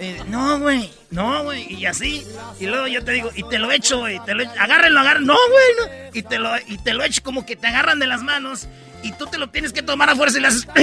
Eh, 0.00 0.22
no, 0.28 0.58
güey. 0.58 0.90
No, 1.10 1.44
güey. 1.44 1.72
Y 1.72 1.86
así. 1.86 2.26
Y 2.58 2.66
luego 2.66 2.86
yo 2.86 3.04
te 3.04 3.12
digo, 3.12 3.30
y 3.34 3.42
te 3.44 3.58
lo 3.58 3.70
echo, 3.70 3.98
güey. 3.98 4.18
Te 4.24 4.34
lo 4.34 4.42
echo. 4.42 4.52
Agárrenlo, 4.58 5.00
agárrenlo. 5.00 5.34
No, 5.34 5.38
güey. 5.50 5.66
no. 5.78 6.10
Y, 6.18 6.22
te 6.22 6.38
lo, 6.38 6.50
y 6.66 6.78
te 6.78 6.94
lo 6.94 7.04
echo 7.04 7.22
como 7.22 7.44
que 7.44 7.56
te 7.56 7.66
agarran 7.66 7.98
de 7.98 8.06
las 8.06 8.22
manos. 8.22 8.68
Y 9.02 9.12
tú 9.12 9.26
te 9.26 9.36
lo 9.38 9.50
tienes 9.50 9.72
que 9.72 9.82
tomar 9.82 10.08
a 10.08 10.16
fuerza 10.16 10.38
y 10.38 10.40
le 10.40 10.48
haces. 10.48 10.66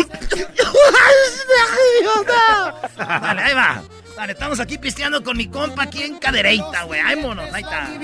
Dale, 2.97 3.41
ahí 3.41 3.53
va. 3.53 3.83
Dale, 4.15 4.33
estamos 4.33 4.59
aquí 4.59 4.77
pisteando 4.77 5.23
con 5.23 5.35
mi 5.35 5.47
compa 5.47 5.83
aquí 5.83 6.03
en 6.03 6.17
Cadereita, 6.19 6.83
güey. 6.83 6.99
Ay, 7.03 7.15
monos, 7.15 7.51
ahí 7.51 7.63
está. 7.63 7.87
Ay, 7.87 7.99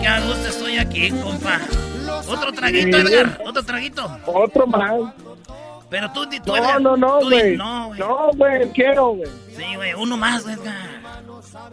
qué 0.00 0.08
a 0.08 0.20
gusto 0.20 0.48
estoy 0.48 0.78
aquí, 0.78 1.10
compa. 1.10 1.60
Otro 2.28 2.52
traguito. 2.52 2.98
Edgar. 2.98 3.40
Otro 3.44 3.62
traguito. 3.62 4.18
Otro 4.26 4.66
más. 4.66 4.92
Pero 5.88 6.10
tú, 6.12 6.26
tú 6.26 6.36
No, 6.46 6.56
Edgar, 6.56 6.80
no, 6.80 6.96
no, 6.96 7.20
güey. 7.20 7.56
No, 7.56 7.86
güey. 7.88 7.98
No, 8.00 8.30
güey, 8.36 8.70
quiero, 8.72 9.08
güey. 9.10 9.30
Sí, 9.54 9.74
güey, 9.76 9.92
uno 9.94 10.16
más, 10.16 10.46
Edgar. 10.46 11.02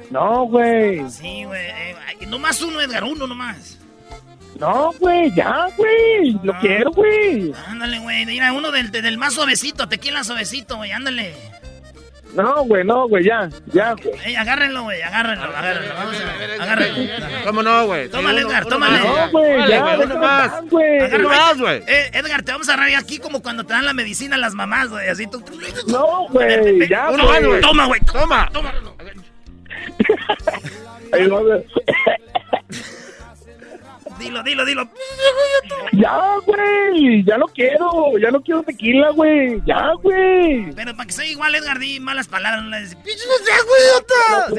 No, 0.09 0.45
güey. 0.45 1.09
Sí, 1.09 1.45
güey. 1.45 1.67
eh, 1.67 1.95
nomás 2.27 2.61
uno, 2.61 2.81
Edgar, 2.81 3.03
uno 3.03 3.27
nomás. 3.27 3.77
No, 4.57 4.91
güey, 4.99 5.33
ya, 5.35 5.67
güey. 5.77 6.37
Lo 6.43 6.53
Ah. 6.53 6.57
quiero, 6.59 6.91
güey. 6.91 7.53
Ándale, 7.67 7.99
güey. 7.99 8.25
Mira, 8.25 8.51
uno 8.53 8.71
del, 8.71 8.91
del 8.91 9.17
más 9.17 9.33
suavecito, 9.33 9.87
tequila 9.87 10.23
suavecito, 10.23 10.77
güey. 10.77 10.91
Ándale. 10.91 11.33
No, 12.33 12.63
güey, 12.65 12.83
no, 12.83 13.07
güey, 13.07 13.23
ya, 13.25 13.49
ya, 13.73 13.93
güey. 13.93 14.13
Ey, 14.23 14.35
agárrenlo, 14.35 14.83
güey, 14.83 15.01
agárrenlo, 15.01 15.45
agárrenlo. 15.45 15.95
Vamos 15.95 16.15
a 16.59 16.63
agárrenlo. 16.63 17.11
¿Cómo 17.43 17.63
no, 17.63 17.85
güey? 17.87 18.07
Tómale, 18.09 18.41
Edgar, 18.41 18.65
tómale. 18.67 18.99
No, 18.99 19.31
güey, 19.31 19.67
ya, 19.67 19.81
güey, 19.81 19.95
uno 20.05 20.15
más. 20.19 20.51
más, 20.51 20.69
güey. 20.69 20.97
Agárralo, 20.99 21.27
Uno 21.27 21.29
más, 21.37 21.53
ahí. 21.53 21.59
güey. 21.59 21.83
Eh, 21.87 22.11
Edgar, 22.13 22.43
te 22.43 22.51
vamos 22.51 22.69
a 22.69 22.73
agarrar 22.75 22.95
aquí 22.99 23.17
como 23.17 23.41
cuando 23.41 23.63
te 23.65 23.73
dan 23.73 23.83
la 23.85 23.93
medicina 23.93 24.35
a 24.35 24.39
las 24.39 24.53
mamás, 24.53 24.89
güey. 24.89 25.07
Así 25.09 25.25
tú. 25.25 25.43
No, 25.87 26.27
güey, 26.29 26.87
ya, 26.87 27.09
Uno 27.09 27.23
más, 27.23 27.39
güey. 27.39 27.45
güey. 27.49 27.61
Toma, 27.61 27.85
güey. 27.87 28.01
Toma. 28.01 28.49
Toma. 28.53 28.73
Ahí 31.13 31.27
va, 31.27 31.39
güey. 31.41 31.63
Dilo, 34.19 34.43
dilo, 34.43 34.65
dilo. 34.65 34.89
Ya, 35.93 36.35
güey, 36.45 37.23
ya 37.23 37.37
no 37.37 37.45
quiero, 37.47 38.17
ya 38.21 38.31
no 38.31 38.41
quiero 38.41 38.61
tequila, 38.63 39.09
güey, 39.11 39.61
ya, 39.65 39.93
güey. 40.01 40.71
Pero 40.75 40.93
para 40.95 41.07
que 41.07 41.13
sea 41.13 41.25
igual, 41.25 41.55
Edgar, 41.55 41.79
di 41.79 41.99
malas 41.99 42.27
palabras. 42.27 42.63
No 42.63 42.69
le 42.69 42.79
dices, 42.81 42.95
"Pinche 42.95 43.23
no 43.25 43.45
sea, 43.45 43.55
güey, 43.67 43.81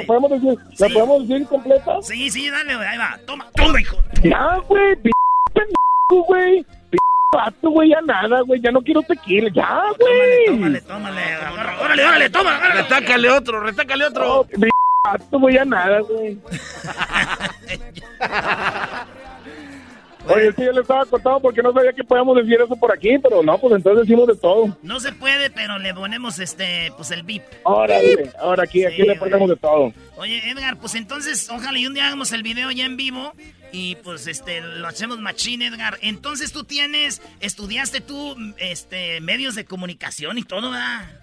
¿La 0.01 0.05
podemos 0.07 0.31
decir, 0.31 0.59
¿la 0.79 0.87
Sí. 0.89 0.95
podemos 0.95 1.29
decir 1.29 1.47
completa? 1.47 2.03
Sí, 2.03 2.31
sí, 2.31 2.51
dale, 2.51 2.75
güey. 2.77 2.89
Ahí 2.89 2.99
va. 2.99 3.19
Toma, 3.27 3.47
toma, 3.55 3.81
hijo. 3.81 3.97
Ya, 4.23 4.57
güey, 4.69 4.97
p 4.97 5.11
pendejo, 5.53 6.25
güey. 6.27 6.65
P 6.91 6.99
vato, 7.33 7.71
güey, 7.71 7.91
ya 7.91 8.01
nada, 8.01 8.41
güey, 8.43 8.61
ya 8.61 8.71
no 8.73 8.81
quiero 8.83 9.03
tequila, 9.03 9.51
ya, 9.55 9.81
güey. 9.99 10.47
Tómale, 10.47 10.81
tómale. 10.81 11.21
agarra, 11.35 11.81
Órale, 11.81 12.05
órale, 12.07 12.31
toma. 12.31 12.57
agárralo. 12.57 12.83
Retácale 12.83 13.31
otro, 13.31 13.61
retácale 13.61 14.05
No, 14.05 14.11
otro. 14.11 14.47
p 14.61 14.69
vato, 15.05 15.39
güey, 15.39 15.55
ya 15.55 15.65
nada, 15.65 16.01
güey. 16.01 16.39
Oye, 20.35 20.53
sí, 20.53 20.65
yo 20.65 20.73
le 20.73 20.81
estaba 20.81 21.05
cortando 21.07 21.41
porque 21.41 21.63
no 21.63 21.73
sabía 21.73 21.93
que 21.93 22.05
podíamos 22.05 22.37
decir 22.37 22.61
eso 22.61 22.77
por 22.77 22.93
aquí, 22.93 23.19
pero 23.19 23.43
no, 23.43 23.59
pues 23.59 23.75
entonces 23.75 24.07
decimos 24.07 24.27
de 24.29 24.37
todo. 24.37 24.77
No 24.83 25.01
se 25.01 25.13
puede, 25.13 25.51
pero 25.51 25.79
le 25.79 25.95
ponemos 25.95 26.39
este, 26.39 26.93
pues 26.97 27.11
el 27.11 27.23
bip. 27.23 27.43
Órale, 27.65 28.31
ahora 28.39 28.65
aquí, 28.65 28.85
aquí 28.85 29.03
le 29.03 29.17
ponemos 29.17 29.49
de 29.49 29.57
todo. 29.57 29.93
Oye, 30.17 30.51
Edgar, 30.51 30.79
pues 30.79 30.95
entonces, 30.95 31.49
ojalá 31.51 31.79
y 31.79 31.87
un 31.87 31.95
día 31.95 32.07
hagamos 32.07 32.33
el 32.33 32.43
video 32.43 32.71
ya 32.71 32.85
en 32.85 32.97
vivo 32.97 33.33
y 33.73 33.97
pues 33.97 34.27
este 34.27 34.61
lo 34.61 34.87
hacemos 34.87 35.19
machín, 35.19 35.63
Edgar. 35.63 35.99
Entonces 36.03 36.53
tú 36.53 36.65
tienes, 36.65 37.23
estudiaste 37.41 38.01
tú 38.01 38.37
este 38.59 39.21
medios 39.21 39.55
de 39.55 39.65
comunicación 39.65 40.39
y 40.39 40.43
todo, 40.43 40.71
¿verdad? 40.71 41.20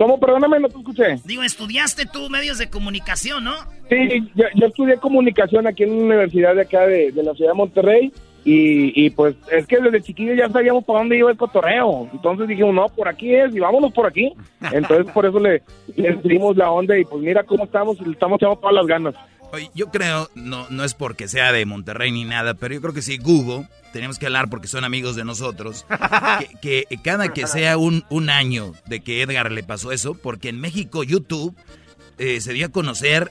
¿Cómo? 0.00 0.18
Perdóname, 0.18 0.58
no 0.58 0.70
te 0.70 0.78
escuché. 0.78 1.20
Digo, 1.26 1.42
estudiaste 1.42 2.06
tú 2.06 2.30
medios 2.30 2.56
de 2.56 2.70
comunicación, 2.70 3.44
¿no? 3.44 3.52
Sí, 3.90 4.30
yo, 4.34 4.46
yo 4.54 4.68
estudié 4.68 4.96
comunicación 4.96 5.66
aquí 5.66 5.82
en 5.82 5.92
una 5.92 6.04
universidad 6.06 6.54
de 6.54 6.62
acá 6.62 6.86
de, 6.86 7.12
de 7.12 7.22
la 7.22 7.34
ciudad 7.34 7.50
de 7.50 7.56
Monterrey 7.58 8.10
y, 8.42 9.04
y 9.04 9.10
pues 9.10 9.36
es 9.52 9.66
que 9.66 9.78
desde 9.78 10.00
chiquillo 10.00 10.32
ya 10.32 10.48
sabíamos 10.48 10.84
para 10.84 11.00
dónde 11.00 11.18
iba 11.18 11.30
el 11.30 11.36
cotorreo. 11.36 12.08
Entonces 12.14 12.48
dijimos, 12.48 12.74
no, 12.74 12.88
por 12.88 13.08
aquí 13.08 13.34
es 13.34 13.54
y 13.54 13.60
vámonos 13.60 13.92
por 13.92 14.06
aquí. 14.06 14.32
Entonces 14.72 15.12
por 15.12 15.26
eso 15.26 15.38
le, 15.38 15.62
le 15.94 16.16
dimos 16.24 16.56
la 16.56 16.70
onda 16.70 16.96
y 16.96 17.04
pues 17.04 17.22
mira 17.22 17.44
cómo 17.44 17.64
estamos 17.64 18.00
y 18.00 18.04
le 18.06 18.12
estamos 18.12 18.38
echando 18.38 18.56
todas 18.56 18.74
las 18.74 18.86
ganas. 18.86 19.14
Oye, 19.52 19.68
yo 19.74 19.90
creo, 19.90 20.30
no, 20.34 20.66
no 20.70 20.82
es 20.82 20.94
porque 20.94 21.28
sea 21.28 21.52
de 21.52 21.66
Monterrey 21.66 22.10
ni 22.10 22.24
nada, 22.24 22.54
pero 22.54 22.72
yo 22.72 22.80
creo 22.80 22.94
que 22.94 23.02
sí, 23.02 23.18
Google, 23.18 23.66
tenemos 23.92 24.18
que 24.18 24.26
hablar 24.26 24.48
porque 24.48 24.68
son 24.68 24.84
amigos 24.84 25.16
de 25.16 25.24
nosotros, 25.24 25.86
que, 26.62 26.84
que 26.88 26.98
cada 27.02 27.32
que 27.32 27.46
sea 27.46 27.76
un, 27.76 28.04
un 28.10 28.30
año 28.30 28.72
de 28.86 29.00
que 29.00 29.22
Edgar 29.22 29.52
le 29.52 29.62
pasó 29.62 29.92
eso, 29.92 30.14
porque 30.14 30.48
en 30.48 30.60
México 30.60 31.02
YouTube 31.02 31.56
eh, 32.18 32.40
se 32.40 32.52
dio 32.52 32.66
a 32.66 32.68
conocer 32.70 33.30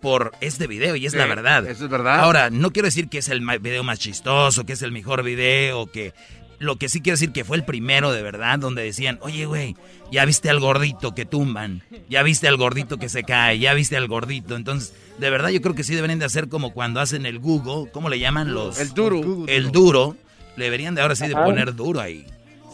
por 0.00 0.32
este 0.40 0.66
video 0.66 0.96
y 0.96 1.06
es 1.06 1.14
la 1.14 1.26
verdad. 1.26 1.66
eso 1.68 1.84
es 1.84 1.90
verdad. 1.90 2.20
Ahora, 2.20 2.50
no 2.50 2.72
quiero 2.72 2.86
decir 2.86 3.08
que 3.08 3.18
es 3.18 3.28
el 3.28 3.44
video 3.60 3.84
más 3.84 3.98
chistoso, 3.98 4.64
que 4.64 4.72
es 4.72 4.82
el 4.82 4.92
mejor 4.92 5.22
video, 5.22 5.86
que... 5.86 6.14
Lo 6.60 6.76
que 6.76 6.90
sí 6.90 7.00
quiero 7.00 7.14
decir 7.14 7.32
que 7.32 7.42
fue 7.42 7.56
el 7.56 7.64
primero 7.64 8.12
de 8.12 8.22
verdad, 8.22 8.58
donde 8.58 8.82
decían, 8.82 9.18
oye, 9.22 9.46
güey, 9.46 9.76
ya 10.12 10.26
viste 10.26 10.50
al 10.50 10.60
gordito 10.60 11.14
que 11.14 11.24
tumban, 11.24 11.82
ya 12.10 12.22
viste 12.22 12.48
al 12.48 12.58
gordito 12.58 12.98
que 12.98 13.08
se 13.08 13.24
cae, 13.24 13.58
ya 13.58 13.72
viste 13.72 13.96
al 13.96 14.08
gordito. 14.08 14.56
Entonces, 14.56 14.94
de 15.16 15.30
verdad 15.30 15.48
yo 15.48 15.62
creo 15.62 15.74
que 15.74 15.84
sí 15.84 15.94
deberían 15.94 16.18
de 16.18 16.26
hacer 16.26 16.50
como 16.50 16.74
cuando 16.74 17.00
hacen 17.00 17.24
el 17.24 17.38
Google, 17.38 17.90
¿cómo 17.90 18.10
le 18.10 18.18
llaman 18.18 18.52
los? 18.52 18.78
El 18.78 18.92
duro. 18.92 19.46
El 19.48 19.72
duro. 19.72 20.16
Le 20.56 20.64
deberían 20.64 20.94
de 20.94 21.00
ahora 21.00 21.16
sí 21.16 21.26
de 21.26 21.34
poner 21.34 21.74
duro 21.74 21.98
ahí. 21.98 22.26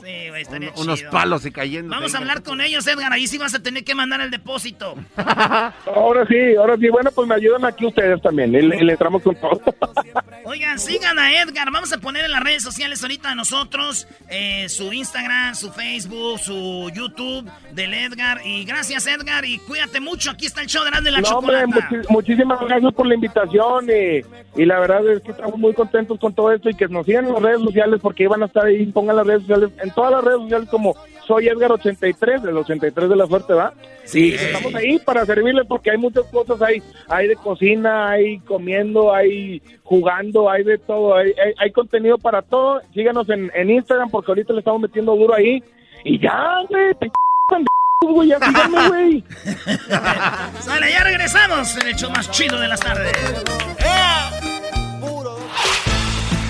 Sí, 0.06 0.28
güey, 0.28 0.42
estaría 0.42 0.70
Unos 0.76 1.00
chido. 1.00 1.10
palos 1.10 1.44
y 1.46 1.50
cayendo. 1.50 1.90
Vamos 1.90 2.14
a 2.14 2.18
hablar 2.18 2.44
con 2.44 2.60
ellos, 2.60 2.86
Edgar. 2.86 3.12
Ahí 3.12 3.26
sí 3.26 3.38
vas 3.38 3.54
a 3.54 3.58
tener 3.60 3.82
que 3.82 3.92
mandar 3.92 4.20
el 4.20 4.30
depósito. 4.30 4.94
Ahora 5.16 6.24
sí, 6.28 6.54
ahora 6.56 6.76
sí, 6.76 6.88
bueno, 6.88 7.10
pues 7.12 7.26
me 7.26 7.34
ayudan 7.34 7.64
aquí 7.64 7.86
ustedes 7.86 8.22
también 8.22 8.54
y 8.54 8.62
le, 8.62 8.92
entramos 8.92 9.22
con 9.22 9.34
todo. 9.34 9.60
Oigan, 10.44 10.78
sigan 10.78 11.18
a 11.18 11.40
Edgar. 11.40 11.72
Vamos 11.72 11.92
a 11.92 11.98
poner 11.98 12.24
en 12.24 12.30
las 12.30 12.40
redes 12.40 12.62
sociales 12.62 13.02
ahorita 13.02 13.32
a 13.32 13.34
nosotros 13.34 14.06
eh, 14.28 14.68
su 14.68 14.92
Instagram, 14.92 15.56
su 15.56 15.72
Facebook, 15.72 16.38
su 16.38 16.88
YouTube 16.94 17.50
del 17.72 17.92
Edgar. 17.92 18.40
Y 18.44 18.64
gracias, 18.64 19.08
Edgar. 19.08 19.44
Y 19.44 19.58
cuídate 19.58 19.98
mucho. 19.98 20.30
Aquí 20.30 20.46
está 20.46 20.60
el 20.60 20.68
show 20.68 20.84
de 20.84 20.90
Grande 20.90 21.10
la 21.10 21.20
No, 21.20 21.38
hombre, 21.38 21.64
muchísimas 22.08 22.60
gracias 22.60 22.94
por 22.94 23.06
la 23.08 23.14
invitación 23.14 23.88
y, 23.90 24.60
y 24.60 24.64
la 24.66 24.78
verdad 24.78 25.08
es 25.10 25.22
que 25.22 25.32
estamos 25.32 25.58
muy 25.58 25.74
contentos 25.74 26.18
con 26.20 26.32
todo 26.32 26.52
esto 26.52 26.70
y 26.70 26.74
que 26.74 26.86
nos 26.86 27.06
sigan 27.06 27.26
en 27.26 27.32
las 27.32 27.42
redes 27.42 27.60
sociales 27.60 27.98
porque 28.00 28.22
iban 28.22 28.42
a 28.42 28.46
estar 28.46 28.66
ahí, 28.66 28.86
pongan 28.86 29.16
las 29.16 29.26
redes 29.26 29.42
sociales, 29.42 29.70
en 29.82 29.90
todas 29.96 30.12
las 30.12 30.24
redes 30.24 30.42
sociales 30.42 30.68
como 30.68 30.94
soy 31.26 31.46
Edgar83, 31.46 32.42
del 32.42 32.56
83 32.58 33.08
de 33.08 33.16
la 33.16 33.26
suerte, 33.26 33.52
¿va? 33.52 33.72
Sí. 34.04 34.30
y 34.30 34.34
estamos 34.34 34.72
ahí 34.76 34.98
para 35.00 35.26
servirles 35.26 35.66
porque 35.66 35.90
hay 35.90 35.96
muchas 35.96 36.24
cosas, 36.26 36.62
hay, 36.62 36.80
hay 37.08 37.26
de 37.26 37.34
cocina, 37.34 38.10
hay 38.10 38.38
comiendo, 38.40 39.12
hay 39.12 39.60
jugando, 39.82 40.48
hay 40.48 40.62
de 40.62 40.78
todo, 40.78 41.16
hay, 41.16 41.30
hay, 41.30 41.52
hay 41.58 41.72
contenido 41.72 42.18
para 42.18 42.42
todo. 42.42 42.80
Síganos 42.94 43.28
en, 43.30 43.50
en 43.54 43.70
Instagram 43.70 44.10
porque 44.10 44.30
ahorita 44.30 44.52
le 44.52 44.60
estamos 44.60 44.80
metiendo 44.80 45.16
duro 45.16 45.34
ahí 45.34 45.60
y 46.04 46.20
ya, 46.20 46.62
güey, 46.68 46.94
te 46.94 47.10
güey, 48.02 48.28
ya 48.28 48.38
síganme, 48.38 48.88
güey. 48.88 49.24
Sale, 50.60 50.92
ya 50.92 51.04
regresamos 51.04 51.76
en 51.78 51.88
el 51.88 51.96
show 51.96 52.10
más 52.10 52.30
chido 52.30 52.60
de 52.60 52.68
las 52.68 52.80
tardes. 52.80 53.12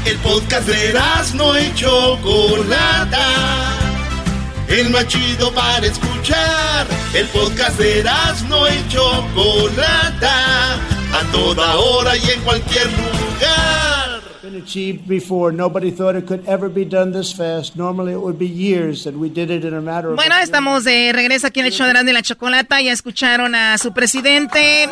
El 0.07 0.17
podcast 0.19 0.69
de 0.69 0.95
no 1.35 1.59
y 1.59 1.75
Chocolata. 1.75 3.27
El 4.69 4.91
más 4.91 5.09
chido 5.09 5.53
para 5.53 5.85
escuchar. 5.85 6.87
El 7.13 7.27
podcast 7.27 7.77
de 7.77 8.05
no 8.49 8.69
y 8.69 8.89
Chocolata. 8.89 10.79
A 11.17 11.23
toda 11.33 11.77
hora 11.77 12.15
y 12.15 12.31
en 12.31 12.41
cualquier 12.43 12.87
lugar. 12.89 14.21
Been 14.43 14.63
achieved 14.63 15.09
before. 15.09 15.51
Nobody 15.51 15.91
thought 15.91 16.15
it 16.15 16.27
could 16.27 16.47
ever 16.47 16.69
be 16.69 16.85
done 16.85 17.11
this 17.11 17.33
fast. 17.33 17.75
Normally 17.75 18.13
it 18.13 18.21
would 18.21 18.39
be 18.39 18.47
years, 18.47 19.07
and 19.07 19.19
we 19.19 19.31
did 19.31 19.51
it 19.51 19.65
in 19.65 19.73
a 19.73 19.81
matter 19.81 20.11
of. 20.11 20.17
Bueno, 20.17 20.37
estamos 20.37 20.85
de 20.85 21.13
regreso 21.15 21.47
aquí 21.47 21.61
en 21.61 21.67
el 21.67 21.73
show 21.73 21.87
de 21.87 22.13
la 22.13 22.21
Chocolata. 22.23 22.81
Ya 22.83 22.93
escucharon 22.93 23.55
a 23.55 23.79
su 23.79 23.93
presidente. 23.95 24.89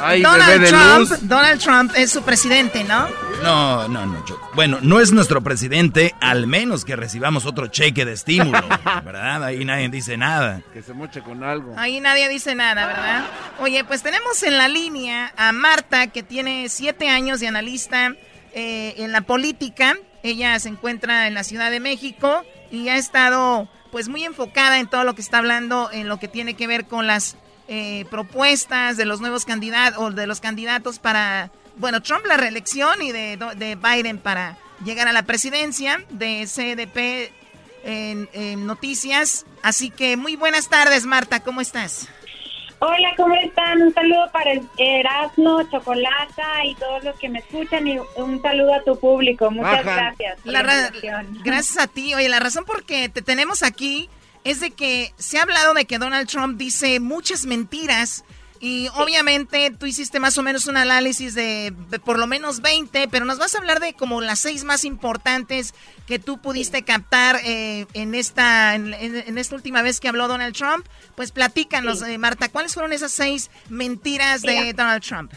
Ay, 0.00 0.22
Donald 0.22 0.66
Trump. 0.66 1.10
luz. 1.10 1.28
Donald 1.28 1.60
Trump 1.60 1.92
es 1.96 2.10
su 2.10 2.22
presidente, 2.22 2.82
¿no? 2.84 3.06
No, 3.42 3.86
no, 3.88 4.06
no. 4.06 4.24
Choco. 4.24 4.50
Bueno, 4.54 4.78
no 4.82 4.98
es 4.98 5.12
nuestro 5.12 5.42
presidente, 5.42 6.14
al 6.20 6.48
menos 6.48 6.84
que 6.84 6.96
recibamos 6.96 7.46
otro 7.46 7.68
cheque 7.68 8.04
de 8.04 8.14
estímulo, 8.14 8.60
¿verdad? 9.04 9.44
Ahí 9.44 9.64
nadie 9.64 9.88
dice 9.88 10.16
nada. 10.16 10.62
Que 10.72 10.82
se 10.82 10.92
moche 10.92 11.20
con 11.20 11.44
algo. 11.44 11.74
Ahí 11.76 12.00
nadie 12.00 12.28
dice 12.28 12.56
nada, 12.56 12.86
¿verdad? 12.86 13.24
Oye, 13.60 13.84
pues 13.84 14.02
tenemos 14.02 14.42
en 14.42 14.58
la 14.58 14.66
línea 14.66 15.32
a 15.36 15.52
Marta, 15.58 16.06
que 16.08 16.22
tiene 16.22 16.68
siete 16.68 17.08
años 17.08 17.40
de 17.40 17.48
analista 17.48 18.14
eh, 18.54 18.94
en 18.98 19.12
la 19.12 19.20
política. 19.20 19.96
Ella 20.22 20.58
se 20.58 20.68
encuentra 20.68 21.26
en 21.26 21.34
la 21.34 21.44
Ciudad 21.44 21.70
de 21.70 21.80
México 21.80 22.42
y 22.70 22.88
ha 22.88 22.96
estado 22.96 23.68
pues 23.92 24.08
muy 24.08 24.24
enfocada 24.24 24.78
en 24.78 24.88
todo 24.88 25.04
lo 25.04 25.14
que 25.14 25.22
está 25.22 25.38
hablando 25.38 25.90
en 25.92 26.08
lo 26.08 26.18
que 26.18 26.28
tiene 26.28 26.54
que 26.54 26.66
ver 26.66 26.86
con 26.86 27.06
las 27.06 27.36
eh, 27.68 28.04
propuestas 28.10 28.96
de 28.96 29.04
los 29.04 29.20
nuevos 29.20 29.44
candidatos 29.44 30.00
o 30.00 30.10
de 30.10 30.26
los 30.26 30.40
candidatos 30.40 30.98
para, 30.98 31.50
bueno, 31.76 32.02
Trump 32.02 32.24
la 32.26 32.36
reelección 32.36 33.02
y 33.02 33.12
de, 33.12 33.38
de 33.56 33.76
Biden 33.76 34.18
para 34.18 34.56
llegar 34.84 35.08
a 35.08 35.12
la 35.12 35.22
presidencia 35.22 36.04
de 36.10 36.46
CDP 36.46 37.32
en, 37.84 38.28
en 38.32 38.66
noticias. 38.66 39.46
Así 39.62 39.90
que 39.90 40.16
muy 40.16 40.36
buenas 40.36 40.68
tardes, 40.68 41.06
Marta, 41.06 41.40
¿cómo 41.40 41.60
estás? 41.60 42.08
Hola, 42.80 43.12
¿cómo 43.16 43.34
están? 43.34 43.82
Un 43.82 43.92
saludo 43.92 44.30
para 44.32 44.52
Erasmo, 44.76 45.62
Chocolata 45.64 46.64
y 46.64 46.74
todos 46.76 47.02
los 47.02 47.18
que 47.18 47.28
me 47.28 47.40
escuchan 47.40 47.86
y 47.88 47.98
un 48.16 48.40
saludo 48.40 48.74
a 48.74 48.82
tu 48.84 48.98
público. 48.98 49.50
Muchas 49.50 49.84
gracias. 49.84 50.40
por 50.40 50.52
La 50.52 50.62
la 50.62 51.22
gracias 51.42 51.78
a 51.78 51.88
ti. 51.88 52.14
Oye, 52.14 52.28
la 52.28 52.38
razón 52.38 52.64
por 52.64 52.84
que 52.84 53.08
te 53.08 53.20
tenemos 53.20 53.64
aquí 53.64 54.08
es 54.44 54.60
de 54.60 54.70
que 54.70 55.12
se 55.16 55.38
ha 55.38 55.42
hablado 55.42 55.74
de 55.74 55.86
que 55.86 55.98
Donald 55.98 56.28
Trump 56.28 56.56
dice 56.56 57.00
muchas 57.00 57.46
mentiras 57.46 58.24
y 58.60 58.88
obviamente 58.96 59.70
tú 59.70 59.86
hiciste 59.86 60.20
más 60.20 60.36
o 60.38 60.42
menos 60.42 60.66
un 60.66 60.76
análisis 60.76 61.34
de, 61.34 61.72
de 61.90 61.98
por 61.98 62.18
lo 62.18 62.26
menos 62.26 62.60
20, 62.60 63.08
pero 63.08 63.24
nos 63.24 63.38
vas 63.38 63.54
a 63.54 63.58
hablar 63.58 63.80
de 63.80 63.94
como 63.94 64.20
las 64.20 64.38
seis 64.40 64.64
más 64.64 64.84
importantes 64.84 65.74
que 66.06 66.18
tú 66.18 66.38
pudiste 66.38 66.82
captar 66.82 67.36
eh, 67.44 67.86
en 67.94 68.14
esta 68.14 68.74
en, 68.74 69.38
esta 69.38 69.54
última 69.54 69.82
vez 69.82 70.00
que 70.00 70.08
habló 70.08 70.28
Donald 70.28 70.54
Trump. 70.56 70.86
Pues 71.14 71.32
platícanos, 71.32 72.00
Sí. 72.00 72.12
eh, 72.12 72.18
Marta, 72.18 72.48
¿cuáles 72.48 72.74
fueron 72.74 72.92
esas 72.92 73.12
seis 73.12 73.50
mentiras 73.68 74.42
de 74.42 74.52
Mira. 74.60 74.72
Donald 74.72 75.02
Trump? 75.02 75.32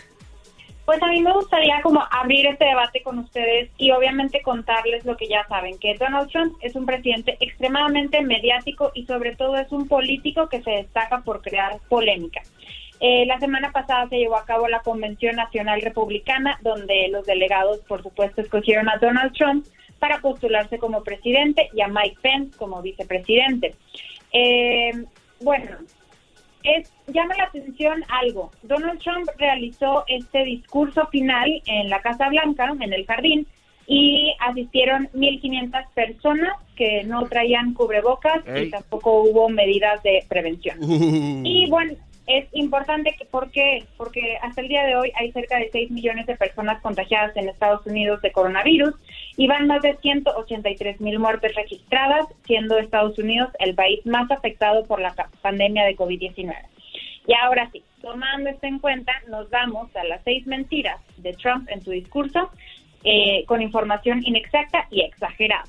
Pues 0.85 1.01
a 1.03 1.07
mí 1.07 1.21
me 1.21 1.31
gustaría 1.31 1.79
como 1.83 2.03
abrir 2.11 2.47
este 2.47 2.65
debate 2.65 3.01
con 3.03 3.19
ustedes 3.19 3.69
y 3.77 3.91
obviamente 3.91 4.41
contarles 4.41 5.05
lo 5.05 5.15
que 5.15 5.27
ya 5.29 5.45
saben, 5.47 5.77
que 5.77 5.95
Donald 5.97 6.29
Trump 6.31 6.55
es 6.61 6.75
un 6.75 6.85
presidente 6.85 7.37
extremadamente 7.39 8.21
mediático 8.23 8.91
y 8.95 9.05
sobre 9.05 9.35
todo 9.35 9.55
es 9.57 9.71
un 9.71 9.87
político 9.87 10.49
que 10.49 10.61
se 10.63 10.71
destaca 10.71 11.19
por 11.21 11.41
crear 11.41 11.79
polémica. 11.87 12.41
Eh, 13.03 13.25
la 13.25 13.39
semana 13.39 13.71
pasada 13.71 14.07
se 14.09 14.17
llevó 14.17 14.37
a 14.37 14.45
cabo 14.45 14.67
la 14.67 14.81
Convención 14.81 15.35
Nacional 15.35 15.81
Republicana, 15.81 16.59
donde 16.61 17.07
los 17.09 17.25
delegados, 17.25 17.79
por 17.87 18.03
supuesto, 18.03 18.41
escogieron 18.41 18.87
a 18.89 18.97
Donald 18.97 19.33
Trump 19.33 19.65
para 19.97 20.19
postularse 20.19 20.77
como 20.77 21.03
presidente 21.03 21.69
y 21.73 21.81
a 21.81 21.87
Mike 21.87 22.17
Pence 22.21 22.55
como 22.57 22.79
vicepresidente. 22.83 23.73
Eh, 24.31 24.91
bueno, 25.41 25.77
es, 26.63 26.93
llama 27.07 27.33
la 27.37 27.45
atención 27.45 28.03
algo. 28.07 28.51
Donald 28.61 28.99
Trump 28.99 29.27
realizó 29.37 30.03
este 30.07 30.43
discurso 30.43 31.07
final 31.07 31.49
en 31.65 31.89
la 31.89 32.01
Casa 32.01 32.29
Blanca, 32.29 32.71
en 32.79 32.93
el 32.93 33.07
jardín, 33.07 33.47
y 33.87 34.31
asistieron 34.39 35.09
1.500 35.15 35.87
personas 35.95 36.53
que 36.75 37.03
no 37.03 37.25
traían 37.25 37.73
cubrebocas 37.73 38.47
Ey. 38.47 38.67
y 38.67 38.69
tampoco 38.69 39.23
hubo 39.23 39.49
medidas 39.49 40.01
de 40.03 40.23
prevención. 40.29 40.77
Uh. 40.81 41.41
Y 41.43 41.67
bueno, 41.69 41.95
es 42.37 42.47
importante 42.53 43.15
que, 43.17 43.25
¿por? 43.25 43.51
Porque 43.97 44.37
hasta 44.41 44.61
el 44.61 44.67
día 44.67 44.85
de 44.85 44.95
hoy 44.95 45.11
hay 45.15 45.31
cerca 45.31 45.57
de 45.57 45.69
6 45.71 45.91
millones 45.91 46.25
de 46.25 46.35
personas 46.35 46.81
contagiadas 46.81 47.35
en 47.35 47.49
Estados 47.49 47.85
Unidos 47.85 48.21
de 48.21 48.31
coronavirus 48.31 48.93
y 49.37 49.47
van 49.47 49.67
más 49.67 49.81
de 49.81 49.95
183 49.97 51.01
mil 51.01 51.19
muertes 51.19 51.55
registradas, 51.55 52.27
siendo 52.45 52.77
Estados 52.77 53.17
Unidos 53.17 53.49
el 53.59 53.75
país 53.75 54.05
más 54.05 54.29
afectado 54.31 54.85
por 54.85 55.01
la 55.01 55.13
pandemia 55.41 55.85
de 55.85 55.95
COVID-19. 55.95 56.55
Y 57.27 57.33
ahora 57.33 57.69
sí, 57.71 57.83
tomando 58.01 58.49
esto 58.49 58.67
en 58.67 58.79
cuenta, 58.79 59.13
nos 59.29 59.49
vamos 59.49 59.95
a 59.95 60.03
las 60.03 60.23
seis 60.23 60.45
mentiras 60.47 60.99
de 61.17 61.33
Trump 61.33 61.69
en 61.69 61.81
su 61.81 61.91
discurso 61.91 62.49
eh, 63.03 63.45
con 63.47 63.61
información 63.61 64.21
inexacta 64.23 64.87
y 64.91 65.01
exagerada. 65.01 65.65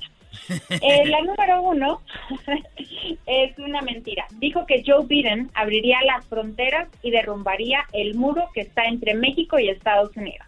Eh, 0.69 1.05
la 1.09 1.21
número 1.21 1.61
uno 1.61 2.01
es 3.25 3.57
una 3.59 3.81
mentira. 3.81 4.25
Dijo 4.39 4.65
que 4.65 4.83
Joe 4.85 5.05
Biden 5.05 5.49
abriría 5.53 5.99
las 6.05 6.25
fronteras 6.25 6.89
y 7.01 7.11
derrumbaría 7.11 7.85
el 7.93 8.15
muro 8.15 8.49
que 8.53 8.61
está 8.61 8.85
entre 8.85 9.13
México 9.13 9.59
y 9.59 9.69
Estados 9.69 10.15
Unidos. 10.15 10.47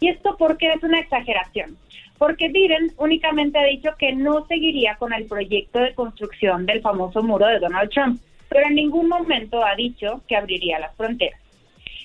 ¿Y 0.00 0.08
esto 0.08 0.36
por 0.36 0.56
qué 0.56 0.72
es 0.72 0.82
una 0.82 0.98
exageración? 0.98 1.76
Porque 2.18 2.48
Biden 2.48 2.92
únicamente 2.98 3.58
ha 3.58 3.64
dicho 3.64 3.90
que 3.98 4.12
no 4.12 4.46
seguiría 4.46 4.96
con 4.96 5.12
el 5.12 5.26
proyecto 5.26 5.78
de 5.78 5.94
construcción 5.94 6.66
del 6.66 6.80
famoso 6.80 7.22
muro 7.22 7.46
de 7.46 7.58
Donald 7.58 7.90
Trump, 7.90 8.20
pero 8.48 8.66
en 8.66 8.74
ningún 8.74 9.08
momento 9.08 9.64
ha 9.64 9.74
dicho 9.74 10.22
que 10.28 10.36
abriría 10.36 10.78
las 10.78 10.94
fronteras. 10.96 11.40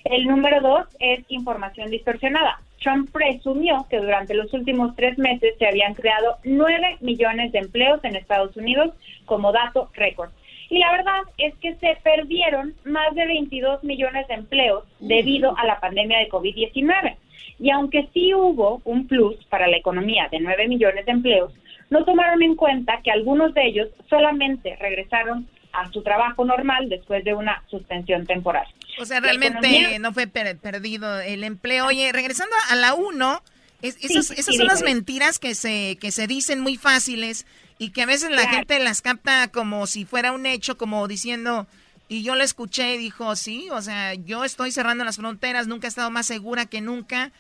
El 0.04 0.26
número 0.26 0.62
dos 0.62 0.88
es 1.00 1.26
información 1.30 1.92
distorsionada. 1.92 2.62
Trump 2.82 3.12
presumió 3.12 3.86
que 3.90 3.98
durante 3.98 4.34
los 4.34 4.54
últimos 4.54 4.96
tres 4.96 5.18
meses 5.18 5.56
se 5.58 5.68
habían 5.68 5.94
creado 5.94 6.38
nueve 6.44 6.98
millones 7.02 7.52
de 7.52 7.60
empleos 7.60 8.04
en 8.04 8.16
Estados 8.16 8.56
Unidos 8.56 8.94
como 9.26 9.52
dato 9.52 9.90
récord. 9.94 10.30
Y 10.70 10.80
la 10.80 10.92
verdad 10.92 11.22
es 11.38 11.56
que 11.56 11.76
se 11.76 11.98
perdieron 12.04 12.74
más 12.84 13.16
de 13.16 13.26
22 13.26 13.84
millones 13.84 14.28
de 14.28 14.34
empleos 14.34 14.84
debido 15.00 15.58
a 15.58 15.66
la 15.66 15.80
pandemia 15.80 16.20
de 16.20 16.30
COVID-19. 16.30 17.16
Y 17.60 17.72
aunque 17.72 18.08
sí 18.14 18.34
hubo 18.34 18.82
un 18.84 19.08
plus 19.08 19.36
para 19.46 19.68
la 19.68 19.78
economía 19.78 20.28
de 20.30 20.40
9 20.40 20.68
millones 20.68 21.06
de 21.06 21.12
empleos, 21.12 21.54
no 21.90 22.04
tomaron 22.04 22.44
en 22.44 22.56
cuenta 22.56 23.02
que 23.02 23.12
algunos 23.12 23.54
de 23.54 23.66
ellos 23.66 23.90
solamente 24.10 24.76
regresaron 24.76 25.48
a 25.72 25.90
su 25.92 26.02
trabajo 26.02 26.44
normal 26.44 26.90
después 26.90 27.24
de 27.24 27.34
una 27.34 27.64
suspensión 27.68 28.26
temporal. 28.26 28.66
O 29.00 29.06
sea, 29.06 29.20
La 29.20 29.28
realmente 29.28 30.00
no 30.00 30.14
fue 30.14 30.28
per- 30.28 30.58
perdido 30.58 31.20
el 31.20 31.44
empleo. 31.44 31.86
Oye, 31.88 32.12
regresando 32.12 32.56
a 32.70 32.76
la 32.76 32.94
1, 32.94 33.42
es- 33.82 33.96
Sí, 33.96 34.08
esas, 34.08 34.28
sí, 34.28 34.34
esas 34.34 34.46
sí, 34.54 34.58
son 34.58 34.68
las 34.68 34.82
mentiras 34.84 35.40
que 35.40 35.54
se, 35.56 35.98
que 36.02 36.12
se 36.12 36.28
dicen 36.28 36.60
muy 36.60 36.78
fáciles 36.78 37.46
y 37.78 37.92
que 37.92 38.02
a 38.02 38.06
veces 38.08 38.32
la 38.32 38.48
gente 38.50 38.80
las 38.80 39.02
capta 39.02 39.48
como 39.50 39.86
si 39.88 40.06
fuera 40.06 40.32
un 40.32 40.46
hecho, 40.48 40.78
como 40.78 41.08
diciendo, 41.08 41.68
y 42.10 42.24
yo 42.24 42.36
lo 42.36 42.44
escuché 42.44 42.96
y 42.96 42.98
dijo, 42.98 43.36
sí, 43.36 43.68
o 43.72 43.82
sea, 43.82 44.14
yo 44.16 44.44
estoy 44.44 44.72
cerrando 44.72 45.04
las 45.04 45.18
fronteras, 45.18 45.68
nunca 45.68 45.88
he 45.88 45.90
estado 45.90 46.10
más 46.10 46.26
segura 46.26 46.66
que 46.66 46.82
nunca. 46.82 47.32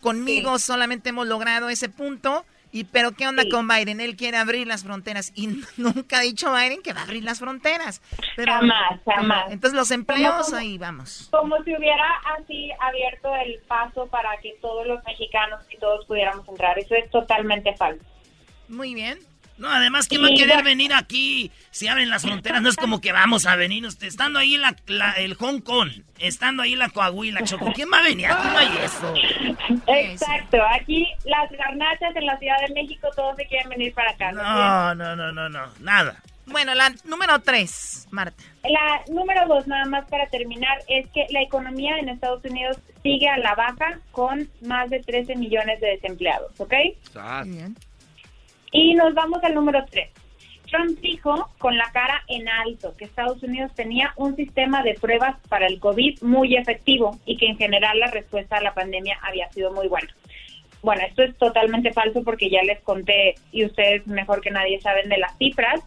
Conmigo 0.00 0.58
solamente 0.58 1.10
hemos 1.10 1.26
logrado 1.28 1.68
ese 1.68 1.88
punto. 1.88 2.44
Y 2.74 2.84
pero 2.84 3.12
qué 3.12 3.28
onda 3.28 3.44
con 3.50 3.68
Biden? 3.68 4.00
Él 4.00 4.16
quiere 4.16 4.38
abrir 4.38 4.66
las 4.66 4.82
fronteras 4.82 5.30
y 5.34 5.46
nunca 5.76 6.18
ha 6.18 6.22
dicho 6.22 6.52
Biden 6.54 6.82
que 6.82 6.94
va 6.94 7.00
a 7.00 7.04
abrir 7.04 7.22
las 7.22 7.38
fronteras. 7.38 8.00
Pero, 8.34 8.50
Jamás, 8.52 9.00
jamás. 9.04 9.52
Entonces 9.52 9.76
los 9.78 9.90
empleos 9.90 10.46
Como- 10.46 10.56
ahí 10.56 10.78
vamos. 10.78 11.28
Como 11.30 11.62
si 11.64 11.76
hubiera 11.76 12.06
así 12.38 12.70
abierto 12.80 13.34
el 13.36 13.58
paso 13.68 14.06
para 14.06 14.36
que 14.40 14.54
todos 14.62 14.86
los 14.86 15.04
mexicanos 15.04 15.60
y 15.70 15.76
todos 15.76 16.06
pudiéramos 16.06 16.48
entrar. 16.48 16.78
Eso 16.78 16.94
es 16.94 17.10
totalmente 17.10 17.76
falso. 17.76 18.02
Muy 18.68 18.94
bien. 18.94 19.18
No, 19.58 19.68
además, 19.70 20.08
¿quién 20.08 20.22
va 20.22 20.28
a 20.28 20.30
querer 20.34 20.62
venir 20.64 20.92
aquí? 20.92 21.50
Si 21.70 21.86
abren 21.86 22.08
las 22.10 22.22
fronteras, 22.22 22.62
no 22.62 22.68
es 22.68 22.76
como 22.76 23.00
que 23.00 23.12
vamos 23.12 23.46
a 23.46 23.54
venir. 23.56 23.86
usted, 23.86 24.06
Estando 24.08 24.38
ahí 24.38 24.56
la, 24.56 24.74
la- 24.86 25.12
el 25.12 25.34
Hong 25.34 25.60
Kong, 25.60 25.90
estando 26.18 26.62
ahí 26.62 26.74
la 26.74 26.88
Coahuila, 26.88 27.42
Choco, 27.44 27.72
¿quién 27.74 27.88
va 27.92 27.98
a 27.98 28.02
venir? 28.02 28.26
Aquí 28.26 28.48
no 28.48 28.58
hay 28.58 28.68
eso. 28.82 29.14
Exacto. 29.86 30.58
Aquí 30.74 31.06
las 31.24 31.50
garnachas 31.52 32.14
en 32.16 32.26
la 32.26 32.38
Ciudad 32.38 32.56
de 32.66 32.74
México 32.74 33.08
todos 33.14 33.36
se 33.36 33.46
quieren 33.46 33.68
venir 33.68 33.92
para 33.94 34.10
acá. 34.10 34.32
No, 34.32 34.94
no, 34.94 35.16
no, 35.16 35.32
no, 35.32 35.48
no, 35.48 35.66
nada. 35.80 36.20
Bueno, 36.46 36.74
la 36.74 36.92
número 37.04 37.38
tres, 37.40 38.08
Marta. 38.10 38.42
La 38.64 39.00
número 39.12 39.46
dos, 39.46 39.66
nada 39.68 39.84
más 39.84 40.04
para 40.08 40.26
terminar, 40.26 40.76
es 40.88 41.06
que 41.10 41.26
la 41.30 41.40
economía 41.40 41.98
en 41.98 42.08
Estados 42.08 42.44
Unidos 42.44 42.78
sigue 43.02 43.28
a 43.28 43.38
la 43.38 43.54
baja 43.54 44.00
con 44.10 44.48
más 44.62 44.90
de 44.90 45.00
13 45.00 45.36
millones 45.36 45.80
de 45.80 45.88
desempleados, 45.90 46.52
¿ok? 46.58 46.74
Y 48.72 48.94
nos 48.94 49.14
vamos 49.14 49.44
al 49.44 49.54
número 49.54 49.84
tres. 49.88 50.10
Trump 50.72 50.98
dijo 51.00 51.50
con 51.58 51.76
la 51.76 51.92
cara 51.92 52.22
en 52.28 52.48
alto 52.48 52.96
que 52.96 53.04
Estados 53.04 53.42
Unidos 53.42 53.72
tenía 53.74 54.14
un 54.16 54.34
sistema 54.34 54.82
de 54.82 54.94
pruebas 54.94 55.36
para 55.48 55.66
el 55.66 55.78
COVID 55.78 56.22
muy 56.22 56.56
efectivo 56.56 57.18
y 57.26 57.36
que 57.36 57.46
en 57.46 57.58
general 57.58 58.00
la 58.00 58.10
respuesta 58.10 58.56
a 58.56 58.62
la 58.62 58.72
pandemia 58.72 59.18
había 59.22 59.50
sido 59.52 59.70
muy 59.72 59.86
buena. 59.86 60.08
bueno, 60.80 61.02
esto 61.06 61.22
es 61.22 61.36
totalmente 61.36 61.92
falso 61.92 62.24
porque 62.24 62.50
ya 62.50 62.62
les 62.62 62.80
conté 62.80 63.34
y 63.52 63.66
ustedes 63.66 64.06
mejor 64.06 64.40
que 64.40 64.50
nadie 64.50 64.80
saben 64.80 65.08
de 65.08 65.18
las 65.18 65.36
cifras. 65.36 65.80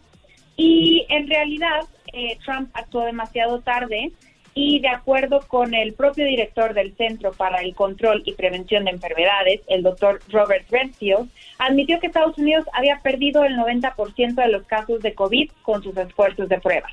Y 0.55 1.05
en 1.09 1.27
realidad 1.27 1.81
eh, 2.13 2.37
Trump 2.45 2.69
actuó 2.73 3.03
demasiado 3.03 3.59
tarde 3.59 4.11
y 4.57 4.79
de 4.79 4.87
acuerdo 4.87 5.41
con 5.47 5.73
el 5.73 5.93
propio 5.93 6.25
director 6.25 6.73
del 6.73 6.95
Centro 6.95 7.33
para 7.33 7.61
el 7.61 7.75
Control 7.75 8.23
y 8.25 8.31
Prevención 8.33 8.85
de 8.85 8.91
Enfermedades, 8.91 9.59
el 9.67 9.83
doctor 9.83 10.21
Robert 10.29 10.65
Redfield, 10.71 11.29
admitió 11.59 11.99
que 11.99 12.07
Estados 12.07 12.37
Unidos 12.37 12.65
había 12.71 12.99
perdido 13.01 13.43
el 13.43 13.57
90% 13.57 14.33
de 14.33 14.47
los 14.47 14.63
casos 14.63 15.01
de 15.01 15.13
COVID 15.13 15.51
con 15.61 15.83
sus 15.83 15.95
esfuerzos 15.97 16.47
de 16.47 16.61
prueba. 16.61 16.87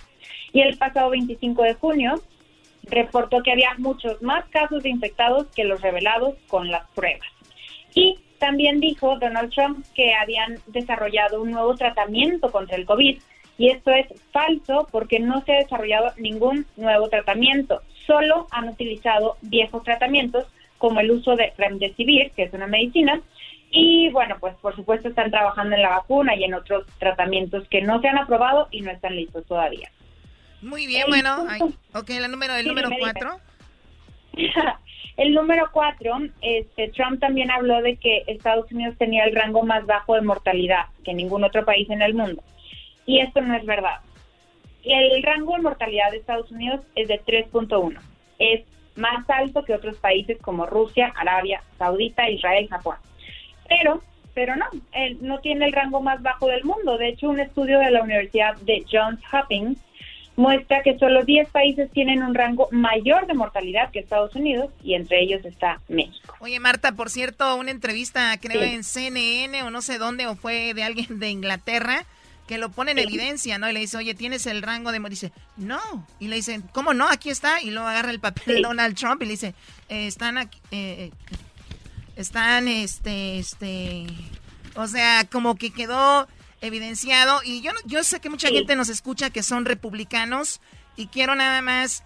Y 0.52 0.60
el 0.60 0.76
pasado 0.76 1.10
25 1.10 1.62
de 1.62 1.74
junio 1.74 2.20
reportó 2.82 3.44
que 3.44 3.52
había 3.52 3.74
muchos 3.78 4.20
más 4.22 4.44
casos 4.48 4.82
de 4.82 4.88
infectados 4.88 5.46
que 5.54 5.62
los 5.62 5.80
revelados 5.80 6.34
con 6.48 6.68
las 6.68 6.90
pruebas. 6.90 7.28
Y 7.94 8.18
también 8.40 8.80
dijo 8.80 9.20
Donald 9.20 9.52
Trump 9.54 9.86
que 9.94 10.14
habían 10.14 10.58
desarrollado 10.66 11.40
un 11.40 11.52
nuevo 11.52 11.76
tratamiento 11.76 12.50
contra 12.50 12.76
el 12.76 12.86
COVID 12.86 13.20
y 13.58 13.68
esto 13.68 13.90
es 13.90 14.06
falso 14.32 14.88
porque 14.90 15.20
no 15.20 15.42
se 15.44 15.52
ha 15.52 15.58
desarrollado 15.58 16.12
ningún 16.16 16.66
nuevo 16.76 17.08
tratamiento, 17.08 17.82
solo 18.06 18.46
han 18.50 18.68
utilizado 18.68 19.36
viejos 19.42 19.84
tratamientos 19.84 20.46
como 20.78 21.00
el 21.00 21.10
uso 21.10 21.36
de 21.36 21.52
remdesivir, 21.56 22.32
que 22.32 22.44
es 22.44 22.52
una 22.52 22.66
medicina, 22.66 23.20
y 23.70 24.10
bueno, 24.10 24.36
pues 24.40 24.54
por 24.56 24.74
supuesto 24.74 25.08
están 25.08 25.30
trabajando 25.30 25.76
en 25.76 25.82
la 25.82 25.90
vacuna 25.90 26.34
y 26.34 26.44
en 26.44 26.54
otros 26.54 26.86
tratamientos 26.98 27.66
que 27.68 27.80
no 27.80 28.00
se 28.00 28.08
han 28.08 28.18
aprobado 28.18 28.68
y 28.70 28.80
no 28.82 28.90
están 28.90 29.16
listos 29.16 29.46
todavía. 29.46 29.90
Muy 30.60 30.86
bien, 30.86 31.06
bueno, 31.08 31.46
ok, 31.94 32.10
el 32.10 32.30
número, 32.30 32.54
el 32.54 32.66
número 32.66 32.90
cuatro. 32.98 33.40
el 35.16 35.34
número 35.34 35.70
cuatro, 35.72 36.18
este, 36.40 36.88
Trump 36.88 37.20
también 37.20 37.50
habló 37.50 37.80
de 37.80 37.96
que 37.96 38.24
Estados 38.26 38.70
Unidos 38.72 38.96
tenía 38.98 39.24
el 39.24 39.34
rango 39.34 39.62
más 39.62 39.86
bajo 39.86 40.14
de 40.14 40.22
mortalidad 40.22 40.86
que 41.04 41.14
ningún 41.14 41.44
otro 41.44 41.64
país 41.64 41.88
en 41.90 42.02
el 42.02 42.14
mundo 42.14 42.42
y 43.06 43.20
esto 43.20 43.40
no 43.40 43.56
es 43.56 43.64
verdad. 43.64 44.00
El 44.84 45.22
rango 45.22 45.54
de 45.54 45.62
mortalidad 45.62 46.10
de 46.10 46.18
Estados 46.18 46.50
Unidos 46.50 46.80
es 46.94 47.08
de 47.08 47.20
3.1. 47.20 47.98
Es 48.38 48.62
más 48.96 49.28
alto 49.30 49.64
que 49.64 49.74
otros 49.74 49.96
países 49.96 50.38
como 50.40 50.66
Rusia, 50.66 51.12
Arabia 51.16 51.62
Saudita, 51.78 52.28
Israel, 52.28 52.68
Japón. 52.68 52.96
Pero, 53.68 54.02
pero 54.34 54.56
no, 54.56 54.66
él 54.92 55.18
no 55.20 55.38
tiene 55.38 55.66
el 55.66 55.72
rango 55.72 56.00
más 56.00 56.20
bajo 56.22 56.48
del 56.48 56.64
mundo. 56.64 56.98
De 56.98 57.08
hecho, 57.08 57.30
un 57.30 57.40
estudio 57.40 57.78
de 57.78 57.90
la 57.90 58.02
Universidad 58.02 58.56
de 58.56 58.84
Johns 58.90 59.20
Hopkins 59.32 59.78
muestra 60.36 60.82
que 60.82 60.98
solo 60.98 61.24
10 61.24 61.50
países 61.50 61.90
tienen 61.90 62.22
un 62.22 62.34
rango 62.34 62.68
mayor 62.70 63.26
de 63.26 63.34
mortalidad 63.34 63.90
que 63.90 64.00
Estados 64.00 64.34
Unidos 64.34 64.70
y 64.82 64.94
entre 64.94 65.22
ellos 65.22 65.44
está 65.44 65.80
México. 65.88 66.34
Oye, 66.40 66.58
Marta, 66.58 66.92
por 66.92 67.10
cierto, 67.10 67.54
una 67.56 67.70
entrevista 67.70 68.34
creo 68.40 68.62
en 68.62 68.82
CNN 68.82 69.62
o 69.62 69.70
no 69.70 69.82
sé 69.82 69.98
dónde 69.98 70.26
o 70.26 70.34
fue 70.34 70.74
de 70.74 70.82
alguien 70.82 71.18
de 71.18 71.30
Inglaterra 71.30 72.06
que 72.52 72.58
lo 72.58 72.70
pone 72.70 72.90
en 72.90 72.98
evidencia, 72.98 73.56
¿no? 73.56 73.70
Y 73.70 73.72
le 73.72 73.80
dice, 73.80 73.96
oye, 73.96 74.14
¿tienes 74.14 74.44
el 74.44 74.60
rango 74.60 74.92
de... 74.92 75.00
Dice, 75.08 75.32
no. 75.56 76.06
Y 76.20 76.28
le 76.28 76.36
dicen, 76.36 76.60
¿cómo 76.74 76.92
no? 76.92 77.08
Aquí 77.08 77.30
está. 77.30 77.62
Y 77.62 77.70
luego 77.70 77.88
agarra 77.88 78.10
el 78.10 78.20
papel 78.20 78.60
Donald 78.60 78.94
Trump 78.94 79.22
y 79.22 79.24
le 79.24 79.30
dice, 79.30 79.54
eh, 79.88 80.06
están 80.06 80.36
aquí... 80.36 80.60
Eh, 80.70 81.10
eh, 81.10 81.36
están, 82.14 82.68
este, 82.68 83.38
este... 83.38 84.04
O 84.74 84.86
sea, 84.86 85.26
como 85.32 85.56
que 85.56 85.70
quedó 85.70 86.28
evidenciado. 86.60 87.40
Y 87.42 87.62
yo, 87.62 87.70
yo 87.86 88.04
sé 88.04 88.20
que 88.20 88.28
mucha 88.28 88.48
gente 88.48 88.76
nos 88.76 88.90
escucha 88.90 89.30
que 89.30 89.42
son 89.42 89.64
republicanos. 89.64 90.60
Y 90.94 91.06
quiero 91.06 91.34
nada 91.34 91.62
más 91.62 92.02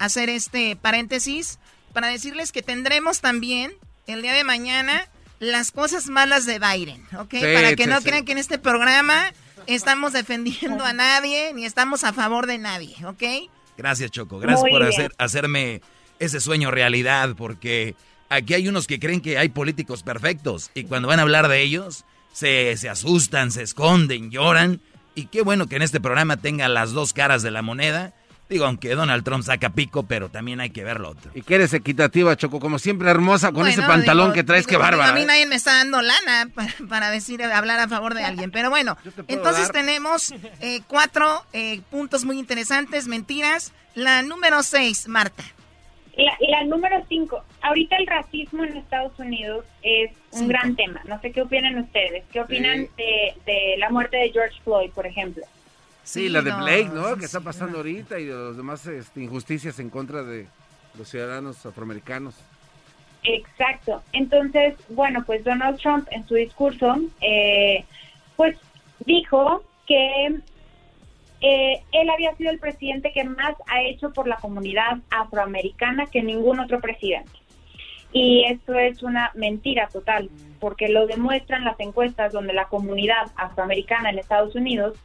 hacer 0.00 0.30
este 0.30 0.74
paréntesis 0.74 1.60
para 1.92 2.08
decirles 2.08 2.50
que 2.50 2.62
tendremos 2.62 3.20
también 3.20 3.72
el 4.08 4.20
día 4.20 4.32
de 4.32 4.42
mañana 4.42 5.08
las 5.38 5.70
cosas 5.70 6.08
malas 6.08 6.44
de 6.44 6.58
Biden, 6.58 7.06
¿ok? 7.16 7.34
para 7.54 7.76
que 7.76 7.86
no 7.86 8.00
crean 8.00 8.24
que 8.24 8.32
en 8.32 8.38
este 8.38 8.58
programa 8.58 9.32
estamos 9.66 10.12
defendiendo 10.12 10.84
a 10.84 10.92
nadie 10.92 11.52
ni 11.54 11.64
estamos 11.64 12.04
a 12.04 12.12
favor 12.12 12.46
de 12.46 12.58
nadie, 12.58 12.94
¿ok? 13.04 13.50
Gracias, 13.76 14.10
Choco. 14.10 14.38
Gracias 14.38 14.70
por 14.70 14.82
hacer, 14.82 15.12
hacerme 15.18 15.82
ese 16.18 16.40
sueño 16.40 16.70
realidad, 16.70 17.34
porque 17.36 17.94
aquí 18.28 18.54
hay 18.54 18.68
unos 18.68 18.86
que 18.86 18.98
creen 18.98 19.20
que 19.20 19.38
hay 19.38 19.48
políticos 19.48 20.02
perfectos 20.02 20.70
y 20.74 20.84
cuando 20.84 21.08
van 21.08 21.18
a 21.18 21.22
hablar 21.22 21.48
de 21.48 21.62
ellos 21.62 22.04
se, 22.32 22.76
se 22.76 22.88
asustan, 22.88 23.50
se 23.50 23.62
esconden, 23.62 24.30
lloran. 24.30 24.80
Y 25.14 25.26
qué 25.26 25.42
bueno 25.42 25.66
que 25.66 25.76
en 25.76 25.82
este 25.82 26.00
programa 26.00 26.36
tenga 26.36 26.68
las 26.68 26.92
dos 26.92 27.12
caras 27.12 27.42
de 27.42 27.50
la 27.50 27.62
moneda 27.62 28.14
Digo, 28.48 28.64
aunque 28.64 28.94
Donald 28.94 29.24
Trump 29.24 29.42
saca 29.42 29.70
pico, 29.70 30.04
pero 30.04 30.28
también 30.28 30.60
hay 30.60 30.70
que 30.70 30.84
verlo 30.84 31.10
otro. 31.10 31.32
Y 31.34 31.42
que 31.42 31.56
eres 31.56 31.74
equitativa, 31.74 32.36
Choco, 32.36 32.60
como 32.60 32.78
siempre 32.78 33.10
hermosa 33.10 33.50
con 33.50 33.66
ese 33.66 33.82
pantalón 33.82 34.32
que 34.32 34.44
traes, 34.44 34.68
que 34.68 34.76
bárbara. 34.76 35.10
A 35.10 35.14
mí 35.14 35.22
¿eh? 35.22 35.26
nadie 35.26 35.46
me 35.46 35.56
está 35.56 35.78
dando 35.78 36.00
lana 36.00 36.48
para, 36.88 37.10
decir, 37.10 37.42
hablar 37.42 37.80
a 37.80 37.88
favor 37.88 38.14
de 38.14 38.22
alguien. 38.22 38.52
Pero 38.52 38.70
bueno, 38.70 38.96
entonces 39.26 39.72
tenemos 39.72 40.32
eh, 40.60 40.80
cuatro 40.86 41.44
eh, 41.52 41.80
puntos 41.90 42.24
muy 42.24 42.38
interesantes, 42.38 43.08
mentiras. 43.08 43.72
La 43.94 44.22
número 44.22 44.62
seis, 44.62 45.08
Marta. 45.08 45.42
La, 46.16 46.32
la, 46.48 46.64
número 46.64 47.04
cinco, 47.08 47.44
ahorita 47.62 47.96
el 47.96 48.06
racismo 48.06 48.64
en 48.64 48.76
Estados 48.76 49.18
Unidos 49.18 49.66
es 49.82 50.12
un 50.30 50.48
gran 50.48 50.76
tema. 50.76 51.02
No 51.06 51.20
sé 51.20 51.32
qué 51.32 51.42
opinan 51.42 51.78
ustedes. 51.78 52.24
¿Qué 52.32 52.40
opinan 52.40 52.88
de, 52.96 53.34
de 53.44 53.74
la 53.78 53.90
muerte 53.90 54.16
de 54.16 54.30
George 54.30 54.56
Floyd, 54.62 54.90
por 54.92 55.06
ejemplo? 55.06 55.44
Sí, 56.06 56.28
la 56.28 56.40
de 56.40 56.52
Blake, 56.52 56.90
¿no? 56.94 57.16
Que 57.16 57.24
está 57.24 57.40
pasando 57.40 57.78
ahorita 57.78 58.20
y 58.20 58.26
de 58.26 58.32
los 58.32 58.56
demás 58.56 58.86
este, 58.86 59.24
injusticias 59.24 59.80
en 59.80 59.90
contra 59.90 60.22
de 60.22 60.46
los 60.96 61.08
ciudadanos 61.08 61.66
afroamericanos. 61.66 62.36
Exacto. 63.24 64.04
Entonces, 64.12 64.76
bueno, 64.88 65.24
pues 65.26 65.42
Donald 65.42 65.80
Trump 65.80 66.06
en 66.12 66.24
su 66.28 66.36
discurso, 66.36 66.94
eh, 67.20 67.84
pues 68.36 68.56
dijo 69.04 69.64
que 69.84 70.26
eh, 71.40 71.82
él 71.90 72.08
había 72.08 72.36
sido 72.36 72.52
el 72.52 72.60
presidente 72.60 73.10
que 73.12 73.24
más 73.24 73.56
ha 73.66 73.82
hecho 73.82 74.12
por 74.12 74.28
la 74.28 74.36
comunidad 74.36 74.98
afroamericana 75.10 76.06
que 76.06 76.22
ningún 76.22 76.60
otro 76.60 76.80
presidente. 76.80 77.32
Y 78.12 78.44
esto 78.44 78.74
es 78.74 79.02
una 79.02 79.32
mentira 79.34 79.88
total, 79.88 80.30
porque 80.60 80.88
lo 80.88 81.08
demuestran 81.08 81.64
las 81.64 81.80
encuestas 81.80 82.32
donde 82.32 82.52
la 82.52 82.66
comunidad 82.66 83.32
afroamericana 83.34 84.10
en 84.10 84.20
Estados 84.20 84.54
Unidos 84.54 84.96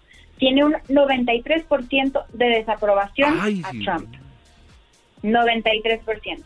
tiene 0.41 0.65
un 0.65 0.73
93% 0.89 2.25
de 2.33 2.45
desaprobación 2.45 3.39
a 3.63 3.71
Trump. 3.83 4.11
93%. 5.21 6.43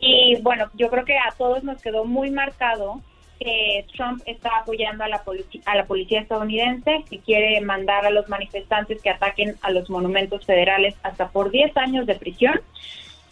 Y 0.00 0.40
bueno, 0.42 0.70
yo 0.74 0.88
creo 0.88 1.04
que 1.04 1.18
a 1.18 1.34
todos 1.36 1.64
nos 1.64 1.82
quedó 1.82 2.04
muy 2.04 2.30
marcado 2.30 3.00
que 3.40 3.84
Trump 3.96 4.22
está 4.26 4.58
apoyando 4.58 5.02
a 5.02 5.08
la, 5.08 5.24
a 5.64 5.76
la 5.76 5.86
policía 5.86 6.20
estadounidense, 6.20 7.02
que 7.10 7.18
quiere 7.18 7.60
mandar 7.62 8.06
a 8.06 8.10
los 8.10 8.28
manifestantes 8.28 9.02
que 9.02 9.10
ataquen 9.10 9.56
a 9.62 9.72
los 9.72 9.90
monumentos 9.90 10.46
federales 10.46 10.94
hasta 11.02 11.26
por 11.28 11.50
10 11.50 11.76
años 11.78 12.06
de 12.06 12.14
prisión. 12.14 12.60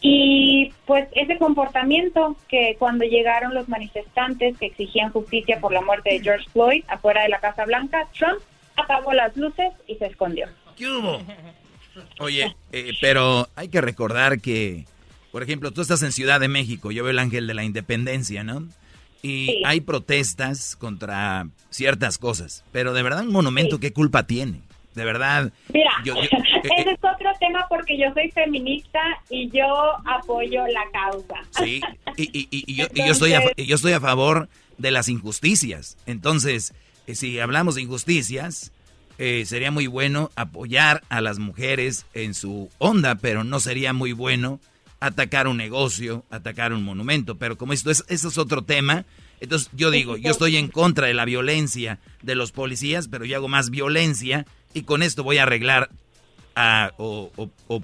Y 0.01 0.73
pues 0.87 1.07
ese 1.13 1.39
comportamiento 1.39 2.35
que 2.49 2.75
cuando 2.81 3.05
llegaron 3.05 3.55
los 3.55 3.69
manifestantes 3.69 4.59
que 4.59 4.67
exigían 4.67 5.13
justicia 5.13 5.61
por 5.61 5.73
la 5.73 5.83
muerte 5.83 6.15
de 6.15 6.21
George 6.21 6.49
Floyd 6.51 6.83
afuera 6.89 7.23
de 7.23 7.29
la 7.29 7.39
Casa 7.39 7.65
Blanca, 7.65 8.09
Trump 8.19 8.41
apagó 8.81 9.13
las 9.13 9.37
luces 9.37 9.73
y 9.87 9.97
se 9.97 10.07
escondió. 10.07 10.47
¿Qué 10.77 10.89
hubo? 10.89 11.21
Oye, 12.19 12.55
eh, 12.73 12.93
pero 13.01 13.49
hay 13.57 13.69
que 13.69 13.81
recordar 13.81 14.41
que, 14.41 14.87
por 15.33 15.43
ejemplo, 15.43 15.73
tú 15.73 15.81
estás 15.81 16.03
en 16.03 16.13
Ciudad 16.13 16.41
de 16.41 16.49
México, 16.49 16.91
yo 16.91 17.03
veo 17.03 17.11
el 17.11 17.19
Ángel 17.19 17.47
de 17.47 17.55
la 17.55 17.65
Independencia, 17.65 18.45
¿no? 18.45 18.67
Y 19.23 19.63
hay 19.67 19.81
protestas 19.83 20.77
contra 20.77 21.47
ciertas 21.69 22.17
cosas, 22.17 22.65
pero 22.73 22.95
de 22.95 23.03
verdad 23.03 23.21
un 23.21 23.33
monumento, 23.33 23.79
¿qué 23.79 23.93
culpa 23.93 24.27
tiene? 24.27 24.63
De 24.95 25.05
verdad. 25.05 25.53
Mira, 25.73 25.91
eh, 26.05 26.29
ese 26.79 26.91
es 26.91 26.99
otro 26.99 27.31
tema 27.39 27.67
porque 27.69 27.99
yo 27.99 28.13
soy 28.13 28.31
feminista 28.31 29.01
y 29.29 29.49
yo 29.51 29.67
apoyo 30.07 30.67
la 30.69 30.85
causa. 30.93 31.37
Sí, 31.51 31.81
y, 32.17 32.49
y, 32.51 32.75
yo, 32.75 32.87
yo, 32.95 33.13
estoy 33.13 33.35
yo 33.57 33.77
estoy 33.77 33.93
a 33.93 34.01
favor 34.01 34.49
de 34.79 34.91
las 34.91 35.09
injusticias. 35.09 35.97
Entonces, 36.07 36.75
si 37.15 37.39
hablamos 37.39 37.75
de 37.75 37.83
injusticias, 37.83 38.73
eh, 39.19 39.45
sería 39.47 39.71
muy 39.71 39.87
bueno 39.87 40.31
apoyar 40.35 41.03
a 41.09 41.21
las 41.21 41.39
mujeres 41.39 42.07
en 42.15 42.35
su 42.35 42.71
onda, 42.79 43.17
pero 43.17 43.45
no 43.45 43.61
sería 43.61 43.93
muy 43.93 44.13
bueno 44.13 44.61
atacar 45.01 45.49
un 45.49 45.57
negocio, 45.57 46.25
atacar 46.31 46.73
un 46.73 46.85
monumento. 46.85 47.37
Pero 47.37 47.57
como 47.57 47.73
esto 47.73 47.91
es, 47.91 48.05
eso 48.09 48.29
es 48.29 48.39
otro 48.39 48.63
tema, 48.63 49.05
entonces 49.41 49.71
yo 49.73 49.91
digo, 49.91 50.17
yo 50.17 50.31
estoy 50.31 50.57
en 50.57 50.69
contra 50.69 51.07
de 51.07 51.15
la 51.15 51.25
violencia 51.25 51.99
de 52.23 52.35
los 52.35 52.53
policías, 52.53 53.09
pero 53.09 53.25
yo 53.25 53.37
hago 53.37 53.49
más 53.49 53.71
violencia 53.71 54.47
y 54.75 54.83
con 54.83 55.03
esto 55.03 55.25
voy 55.25 55.39
a 55.39 55.45
arreglar 55.45 55.91
o, 56.99 57.31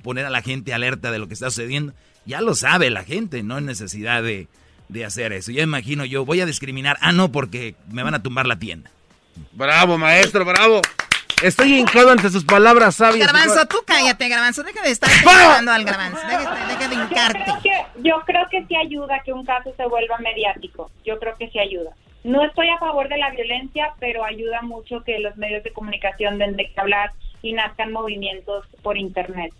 poner 0.02 0.26
a 0.26 0.30
la 0.30 0.42
gente 0.42 0.74
alerta 0.74 1.10
de 1.10 1.18
lo 1.18 1.28
que 1.28 1.34
está 1.34 1.50
sucediendo. 1.50 1.94
Ya 2.26 2.40
lo 2.40 2.54
sabe 2.54 2.90
la 2.90 3.04
gente, 3.04 3.42
no 3.42 3.56
hay 3.56 3.64
necesidad 3.64 4.22
de, 4.22 4.48
de 4.88 5.04
hacer 5.04 5.32
eso. 5.32 5.50
Ya 5.50 5.62
imagino 5.62 6.04
yo, 6.04 6.24
voy 6.24 6.40
a 6.40 6.46
discriminar, 6.46 6.98
ah, 7.00 7.12
no, 7.12 7.32
porque 7.32 7.74
me 7.90 8.02
van 8.02 8.14
a 8.14 8.22
tumbar 8.22 8.46
la 8.46 8.58
tienda. 8.58 8.90
Bravo, 9.52 9.98
maestro, 9.98 10.44
bravo. 10.44 10.80
Estoy 11.42 11.78
hincado 11.78 12.10
ante 12.10 12.30
sus 12.30 12.44
palabras 12.44 12.96
sabias. 12.96 13.30
Garbanzo, 13.30 13.66
tú 13.66 13.78
cállate, 13.86 14.28
Garbanzo. 14.28 14.62
Deja 14.62 14.82
de 14.82 14.90
estar 14.90 15.10
hablando 15.28 15.70
al 15.70 15.84
Garbanzo. 15.84 16.20
Deja, 16.26 16.88
de 16.88 16.94
hincarte. 16.94 17.38
Yo 17.38 17.44
creo, 17.44 17.62
que, 17.62 18.02
yo 18.02 18.14
creo 18.24 18.48
que 18.50 18.64
sí 18.66 18.76
ayuda 18.76 19.20
que 19.24 19.32
un 19.32 19.44
caso 19.44 19.72
se 19.76 19.86
vuelva 19.86 20.16
mediático. 20.18 20.90
Yo 21.04 21.18
creo 21.18 21.36
que 21.36 21.50
sí 21.50 21.58
ayuda. 21.58 21.90
no 22.24 22.42
estoy 22.44 22.70
a 22.70 22.78
favor 22.78 23.08
de 23.08 23.18
la 23.18 23.30
violencia, 23.30 23.92
pero 24.00 24.24
ayuda 24.24 24.62
mucho 24.62 25.04
que 25.04 25.18
los 25.18 25.36
medios 25.36 25.62
de 25.62 25.72
comunicación 25.72 26.38
den 26.38 26.56
de 26.56 26.70
qué 26.72 26.80
hablar 26.80 27.12
y 27.42 27.52
nazcan 27.52 27.92
movimientos 27.92 28.64
por 28.82 28.96
Internet. 28.96 29.52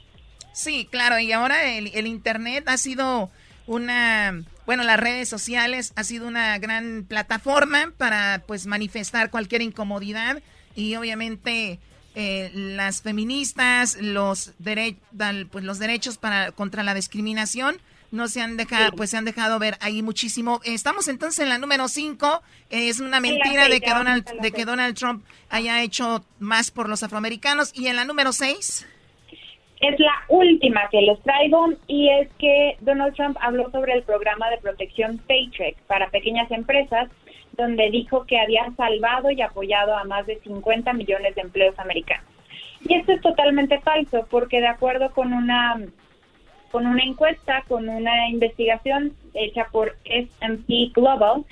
Sí, 0.53 0.89
claro, 0.91 1.19
y 1.19 1.33
ahora 1.33 1.65
el, 1.65 1.91
el 1.95 2.07
Internet 2.07 2.65
ha 2.69 2.79
sido 2.79 3.31
una, 3.67 4.45
bueno, 4.65 4.83
las 4.85 4.99
redes 4.99 5.29
sociales 5.29 5.93
ha 5.97 6.05
sido 6.05 6.27
una 6.27 6.59
gran 6.59 7.05
plataforma 7.09 7.93
para 7.97 8.43
pues 8.47 8.67
manifestar 8.67 9.31
cualquier 9.31 9.63
incomodidad 9.63 10.43
y 10.75 10.95
obviamente 10.97 11.81
eh, 12.15 12.51
las 12.55 13.03
feministas, 13.03 13.99
los, 14.01 14.53
pues, 15.51 15.65
los 15.65 15.79
derechos 15.79 16.19
para, 16.19 16.53
contra 16.53 16.83
la 16.83 16.95
discriminación 16.95 17.77
no 18.11 18.29
se 18.29 18.41
han 18.41 18.57
dejado, 18.57 18.93
pues 18.93 19.11
se 19.11 19.17
han 19.17 19.25
dejado 19.25 19.59
ver 19.59 19.77
ahí 19.81 20.03
muchísimo. 20.03 20.61
Estamos 20.65 21.09
entonces 21.09 21.41
en 21.41 21.49
la 21.49 21.59
número 21.59 21.89
5. 21.89 22.43
Es 22.71 23.01
una 23.01 23.21
mentira 23.21 23.69
de 23.69 23.81
que 23.81 23.91
Donald, 23.91 24.25
de 24.41 24.53
que 24.53 24.65
Donald 24.65 24.97
Trump 24.97 25.25
haya 25.51 25.83
hecho 25.83 26.25
más 26.39 26.71
por 26.71 26.89
los 26.89 27.03
afroamericanos. 27.03 27.73
Y 27.75 27.89
en 27.89 27.97
la 27.97 28.05
número 28.05 28.33
6 28.33 28.87
es 29.81 30.01
la 30.01 30.15
última 30.29 30.89
que 30.91 31.03
les 31.03 31.21
traigo 31.23 31.69
y 31.87 32.09
es 32.09 32.29
que 32.39 32.77
Donald 32.81 33.15
Trump 33.15 33.37
habló 33.41 33.71
sobre 33.71 33.93
el 33.93 34.03
programa 34.03 34.49
de 34.51 34.59
protección 34.59 35.19
Paycheck 35.27 35.77
para 35.87 36.09
pequeñas 36.11 36.51
empresas, 36.51 37.11
donde 37.53 37.91
dijo 37.91 38.25
que 38.27 38.39
había 38.39 38.71
salvado 38.77 39.31
y 39.31 39.43
apoyado 39.43 39.95
a 39.95 40.05
más 40.05 40.27
de 40.27 40.39
50 40.41 40.93
millones 40.95 41.35
de 41.35 41.43
empleos 41.43 41.79
americanos. 41.79 42.27
Y 42.89 42.95
esto 42.95 43.13
es 43.13 43.21
totalmente 43.21 43.81
falso, 43.81 44.27
porque 44.31 44.61
de 44.61 44.69
acuerdo 44.69 45.11
con 45.13 45.33
una 45.33 45.79
con 46.71 46.87
una 46.87 47.05
encuesta, 47.05 47.65
con 47.69 47.89
una 47.89 48.29
investigación 48.29 49.13
hecha 49.35 49.67
por 49.71 49.97
S&P 50.05 50.91
Global, 50.95 51.45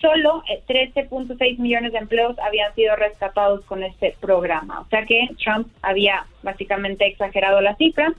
solo 0.00 0.42
13.6 0.68 1.36
eh, 1.40 1.56
millones 1.58 1.92
de 1.92 1.98
empleos 1.98 2.38
habían 2.38 2.74
sido 2.74 2.96
rescatados 2.96 3.64
con 3.64 3.82
este 3.82 4.16
programa. 4.20 4.80
O 4.80 4.88
sea 4.88 5.04
que 5.04 5.28
Trump 5.42 5.68
había 5.82 6.26
básicamente 6.42 7.06
exagerado 7.06 7.60
la 7.60 7.76
cifra. 7.76 8.12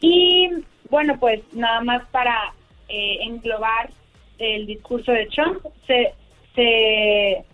Y 0.00 0.50
bueno, 0.90 1.18
pues 1.18 1.40
nada 1.52 1.80
más 1.80 2.06
para 2.08 2.52
eh, 2.88 3.18
englobar 3.22 3.90
el 4.38 4.66
discurso 4.66 5.12
de 5.12 5.26
Trump, 5.26 5.64
se, 5.86 6.12
se, 6.54 7.44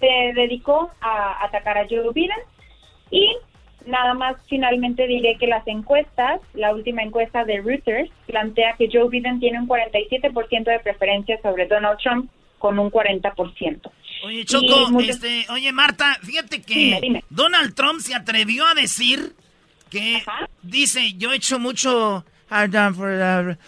se 0.00 0.32
dedicó 0.34 0.90
a 1.00 1.44
atacar 1.44 1.76
a 1.76 1.86
Joe 1.88 2.12
Biden 2.14 2.38
y 3.10 3.36
nada 3.86 4.14
más 4.14 4.36
finalmente 4.48 5.06
diré 5.06 5.36
que 5.36 5.46
las 5.46 5.66
encuestas, 5.66 6.40
la 6.54 6.74
última 6.74 7.02
encuesta 7.02 7.44
de 7.44 7.60
Reuters, 7.60 8.10
plantea 8.26 8.74
que 8.76 8.88
Joe 8.90 9.08
Biden 9.08 9.40
tiene 9.40 9.60
un 9.60 9.68
47% 9.68 10.64
de 10.64 10.80
preferencia 10.80 11.40
sobre 11.42 11.66
Donald 11.66 11.98
Trump 11.98 12.30
con 12.58 12.78
un 12.78 12.90
40%. 12.90 13.90
Oye, 14.24 14.44
Choco, 14.44 15.00
este, 15.00 15.46
oye, 15.50 15.72
Marta, 15.72 16.18
fíjate 16.22 16.62
que 16.62 17.22
Donald 17.30 17.74
Trump 17.74 18.00
se 18.00 18.14
atrevió 18.14 18.66
a 18.66 18.74
decir 18.74 19.34
que 19.90 20.22
dice, 20.62 21.14
yo 21.16 21.32
he 21.32 21.36
hecho 21.36 21.58
mucho 21.58 22.24
for 22.48 23.58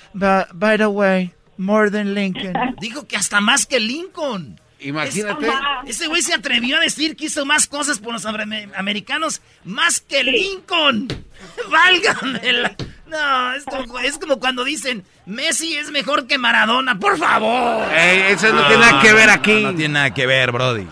by 0.53 0.77
the 0.77 0.89
way, 0.89 1.33
more 1.57 1.91
than 1.91 2.15
Lincoln. 2.15 2.55
Dijo 2.81 3.07
que 3.07 3.17
hasta 3.17 3.41
más 3.41 3.67
que 3.67 3.79
Lincoln. 3.79 4.61
Imagínate. 4.81 5.47
ese 5.87 6.07
güey 6.09 6.23
se 6.23 6.33
atrevió 6.33 6.79
a 6.79 6.81
decir 6.81 7.15
que 7.15 7.27
hizo 7.27 7.45
más 7.45 7.67
cosas 7.67 7.99
por 7.99 8.15
los 8.15 8.25
americanos 8.25 9.43
más 9.65 10.01
que 10.01 10.25
Lincoln. 10.25 11.07
Válgame 11.71 12.53
la... 12.53 12.77
No, 13.11 13.53
es 13.55 13.65
como, 13.65 13.99
es 13.99 14.19
como, 14.19 14.39
cuando 14.39 14.63
dicen 14.63 15.05
Messi 15.27 15.77
es 15.77 15.91
mejor 15.91 16.29
que 16.29 16.39
Maradona, 16.39 16.99
por 16.99 17.19
favor. 17.19 17.93
eso 17.93 18.53
no, 18.53 18.69
tiene 18.69 18.83
nada 18.83 19.03
que 19.03 19.13
ver 19.13 19.31
aquí. 19.31 19.63
No, 19.65 19.75
tiene 19.75 19.95
nada 19.95 20.15
que 20.15 20.27
ver, 20.27 20.53
Brody. 20.53 20.87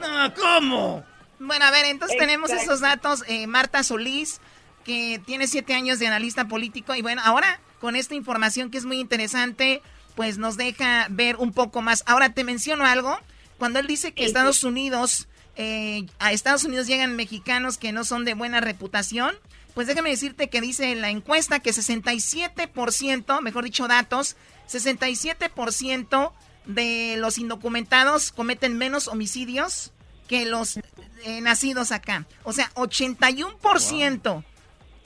No, 0.00 0.34
¿cómo? 0.34 1.04
Bueno, 1.38 1.64
a 1.64 1.70
ver, 1.70 1.86
entonces 1.86 2.18
tenemos 2.18 2.50
esos 2.50 2.80
datos. 2.80 3.24
Eh, 3.26 3.46
Marta 3.46 3.82
Solís, 3.82 4.40
que 4.84 5.20
tiene 5.24 5.46
siete 5.46 5.74
años 5.74 5.98
de 5.98 6.06
analista 6.06 6.46
político. 6.46 6.94
Y 6.94 7.00
bueno, 7.00 7.22
ahora 7.24 7.58
con 7.80 7.96
esta 7.96 8.14
información 8.14 8.70
que 8.70 8.78
es 8.78 8.84
muy 8.84 9.00
interesante, 9.00 9.82
pues 10.14 10.38
nos 10.38 10.56
deja 10.56 11.06
ver 11.08 11.36
un 11.36 11.52
poco 11.52 11.80
más. 11.80 12.04
Ahora 12.06 12.34
te 12.34 12.44
menciono 12.44 12.84
algo. 12.84 13.18
Cuando 13.58 13.78
él 13.78 13.86
dice 13.86 14.12
que 14.12 14.24
Estados 14.24 14.62
Unidos, 14.62 15.26
eh, 15.56 16.06
a 16.18 16.32
Estados 16.32 16.64
Unidos 16.64 16.86
llegan 16.86 17.16
mexicanos 17.16 17.78
que 17.78 17.92
no 17.92 18.04
son 18.04 18.24
de 18.24 18.34
buena 18.34 18.60
reputación, 18.60 19.34
pues 19.74 19.86
déjame 19.86 20.10
decirte 20.10 20.48
que 20.48 20.60
dice 20.60 20.94
la 20.94 21.10
encuesta 21.10 21.60
que 21.60 21.70
67%, 21.70 23.40
mejor 23.40 23.64
dicho 23.64 23.88
datos, 23.88 24.36
67% 24.70 26.32
de 26.66 27.16
los 27.18 27.38
indocumentados 27.38 28.32
cometen 28.32 28.76
menos 28.76 29.08
homicidios 29.08 29.92
que 30.28 30.46
los 30.46 30.78
eh, 31.24 31.40
nacidos 31.40 31.92
acá. 31.92 32.26
O 32.44 32.52
sea, 32.52 32.70
81% 32.74 34.44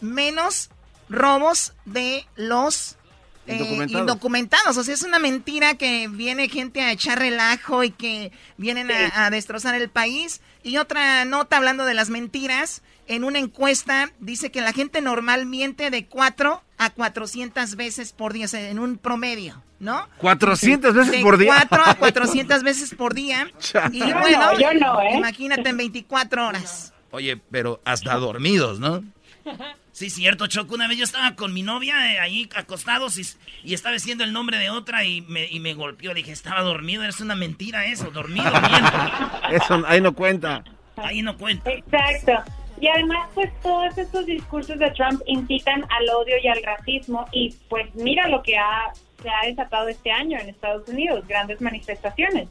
menos 0.01 0.71
robos 1.09 1.73
de 1.85 2.27
los 2.37 2.97
eh, 3.47 3.87
indocumentados. 3.89 4.77
O 4.77 4.85
sea, 4.85 4.95
es 4.95 5.03
una 5.03 5.19
mentira 5.19 5.75
que 5.75 6.09
viene 6.09 6.49
gente 6.49 6.83
a 6.83 6.93
echar 6.93 7.19
relajo 7.19 7.85
y 7.85 7.91
que 7.91 8.33
vienen 8.57 8.91
a, 8.91 9.31
destrozar 9.31 9.75
el 9.75 9.89
país. 9.89 10.41
Y 10.63 10.79
otra 10.79 11.25
nota 11.25 11.57
hablando 11.57 11.85
de 11.85 11.95
las 11.95 12.11
mentiras 12.11 12.83
en 13.09 13.25
una 13.25 13.39
encuesta 13.39 14.11
dice 14.21 14.51
que 14.51 14.61
la 14.61 14.73
gente 14.73 15.01
normal 15.01 15.47
miente 15.47 15.91
de 15.91 16.07
4 16.07 16.63
a 16.79 16.91
400 16.91 17.77
veces 17.77 18.13
por 18.13 18.33
día, 18.33 18.47
o 18.47 18.49
sea, 18.49 18.69
en 18.69 18.79
un 18.79 18.99
promedio, 18.99 19.63
¿no? 19.79 20.09
400 20.19 20.95
veces 20.95 21.23
por 21.23 21.39
día. 21.39 21.55
4 21.69 21.83
a 21.87 21.95
400 21.95 22.63
veces 22.63 22.95
por 22.95 23.15
día. 23.15 23.49
y 23.93 24.01
bueno, 24.01 24.59
yo 24.59 24.75
no, 24.75 25.01
¿eh? 25.03 25.15
imagínate 25.17 25.69
en 25.69 25.77
24 25.77 26.49
horas. 26.49 26.93
Oye, 27.11 27.41
pero 27.51 27.81
hasta 27.85 28.15
dormidos, 28.15 28.79
¿no? 28.81 29.03
Sí, 29.93 30.11
cierto, 30.11 30.47
Choco. 30.47 30.75
Una 30.75 30.89
vez 30.89 30.99
yo 30.99 31.05
estaba 31.05 31.35
con 31.37 31.55
mi 31.55 31.63
novia 31.63 32.13
eh, 32.13 32.19
ahí 32.19 32.51
acostados 32.55 33.17
y, 33.17 33.73
estaba 33.73 33.95
diciendo 33.95 34.25
el 34.25 34.33
nombre 34.35 34.59
de 34.59 34.69
otra 34.69 35.05
y 35.05 35.23
me, 35.23 35.47
y 35.47 35.59
me 35.59 35.73
golpeó. 35.73 36.13
dije, 36.13 36.33
estaba 36.33 36.61
dormido, 36.61 37.03
es 37.05 37.21
una 37.21 37.35
mentira 37.35 37.87
eso, 37.87 38.11
dormido, 38.11 38.53
Eso 39.51 39.83
ahí 39.87 40.03
no 40.03 40.15
cuenta. 40.15 40.65
Ahí 40.97 41.23
no 41.23 41.39
cuenta. 41.39 41.71
Exacto. 41.71 42.53
Y 42.81 42.89
además, 42.89 43.29
pues 43.35 43.51
todos 43.63 43.97
estos 43.97 44.27
discursos 44.27 44.79
de 44.79 44.91
Trump 44.91 45.21
incitan 45.27 45.85
al 45.91 46.09
odio 46.11 46.37
y 46.43 46.49
al 46.49 46.63
racismo 46.63 47.27
y 47.33 47.55
pues 47.69 47.95
mira 47.95 48.29
lo 48.29 48.43
que 48.43 48.57
ha, 48.57 48.93
se 49.23 49.29
ha 49.29 49.47
desatado 49.47 49.89
este 49.89 50.11
año 50.11 50.39
en 50.39 50.51
Estados 50.51 50.89
Unidos, 50.89 51.27
grandes 51.27 51.61
manifestaciones. 51.61 52.49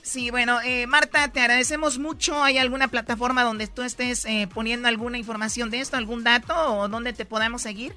Sí, 0.00 0.30
bueno, 0.30 0.60
eh, 0.62 0.86
Marta, 0.86 1.28
te 1.28 1.40
agradecemos 1.40 1.98
mucho. 1.98 2.42
¿Hay 2.42 2.58
alguna 2.58 2.88
plataforma 2.88 3.42
donde 3.42 3.66
tú 3.68 3.82
estés 3.82 4.26
eh, 4.26 4.46
poniendo 4.52 4.86
alguna 4.86 5.16
información 5.16 5.70
de 5.70 5.80
esto, 5.80 5.96
algún 5.96 6.24
dato 6.24 6.54
o 6.54 6.88
donde 6.88 7.14
te 7.14 7.24
podamos 7.24 7.62
seguir? 7.62 7.94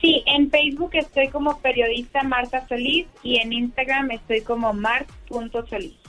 Sí, 0.00 0.22
en 0.26 0.50
Facebook 0.50 0.90
estoy 0.94 1.28
como 1.28 1.60
periodista 1.60 2.22
Marta 2.22 2.66
Solís 2.68 3.06
y 3.22 3.38
en 3.38 3.52
Instagram 3.52 4.10
estoy 4.12 4.42
como 4.42 4.72
mart.solís. 4.72 6.01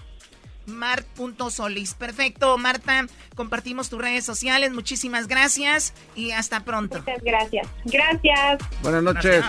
Mart.solis. 0.65 1.93
Perfecto, 1.93 2.57
Marta. 2.57 3.07
Compartimos 3.35 3.89
tus 3.89 3.99
redes 3.99 4.25
sociales. 4.25 4.71
Muchísimas 4.71 5.27
gracias 5.27 5.93
y 6.15 6.31
hasta 6.31 6.61
pronto. 6.61 6.99
Muchas 6.99 7.23
gracias. 7.23 7.67
Gracias. 7.85 8.61
Buenas 8.81 9.03
noches. 9.03 9.43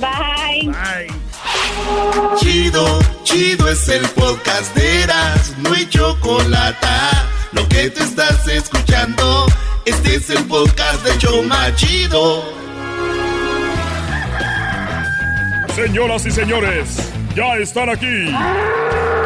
Bye. 0.00 0.68
Bye. 0.68 1.14
Chido, 2.38 3.00
chido 3.24 3.68
es 3.68 3.88
el 3.88 4.06
podcast 4.10 4.74
de 4.76 5.02
Eras. 5.02 5.54
No 5.58 5.72
hay 5.72 5.88
chocolate. 5.88 6.86
Lo 7.52 7.68
que 7.68 7.90
te 7.90 8.02
estás 8.02 8.46
escuchando, 8.48 9.46
este 9.84 10.16
es 10.16 10.30
el 10.30 10.44
podcast 10.44 11.04
de 11.04 11.18
Choma 11.18 11.74
Chido. 11.76 12.44
Señoras 15.74 16.24
y 16.26 16.30
señores 16.30 17.14
ya 17.34 17.56
están 17.56 17.90
aquí 17.90 18.30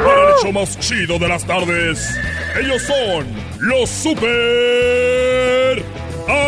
para 0.05 0.23
el 0.23 0.35
hecho 0.39 0.53
más 0.53 0.79
chido 0.79 1.19
de 1.19 1.29
las 1.29 1.45
tardes. 1.45 2.19
Ellos 2.59 2.83
son 2.83 3.27
los 3.61 3.89
super 3.91 5.85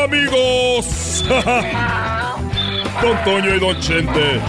amigos. 0.04 1.24
Don 3.02 3.24
Toño 3.24 3.54
y 3.54 3.60
Don 3.60 3.80
Chente. 3.80 4.40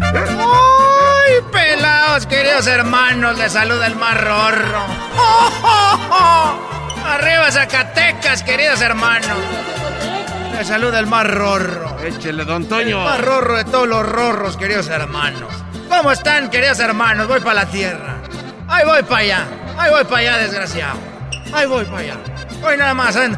¡Ay, 0.00 1.34
pelados, 1.52 2.26
queridos 2.26 2.66
hermanos! 2.66 3.38
Les 3.38 3.52
saluda 3.52 3.86
el 3.86 3.96
más 3.96 4.20
rorro. 4.20 4.86
Arriba 7.06 7.50
Zacatecas, 7.50 8.42
queridos 8.42 8.80
hermanos. 8.80 9.38
Saluda 10.64 10.98
el 10.98 11.06
más 11.06 11.26
rorro. 11.26 11.96
Échele, 12.04 12.44
don 12.44 12.66
Toño. 12.66 12.98
El 12.98 13.04
más 13.04 13.20
rorro 13.20 13.56
de 13.56 13.64
todos 13.64 13.88
los 13.88 14.06
rorros, 14.06 14.56
queridos 14.56 14.88
hermanos. 14.88 15.52
¿Cómo 15.88 16.12
están, 16.12 16.50
queridos 16.50 16.78
hermanos? 16.80 17.26
Voy 17.26 17.40
para 17.40 17.64
la 17.64 17.66
tierra. 17.66 18.16
Ahí 18.68 18.84
voy 18.84 19.02
para 19.02 19.20
allá. 19.22 19.46
Ahí 19.78 19.90
voy 19.90 20.04
para 20.04 20.16
allá, 20.18 20.38
desgraciado. 20.38 20.98
Ahí 21.52 21.66
voy 21.66 21.84
para 21.86 21.98
allá. 21.98 22.16
Voy 22.60 22.76
nada 22.76 22.92
más, 22.92 23.16
¿eh? 23.16 23.30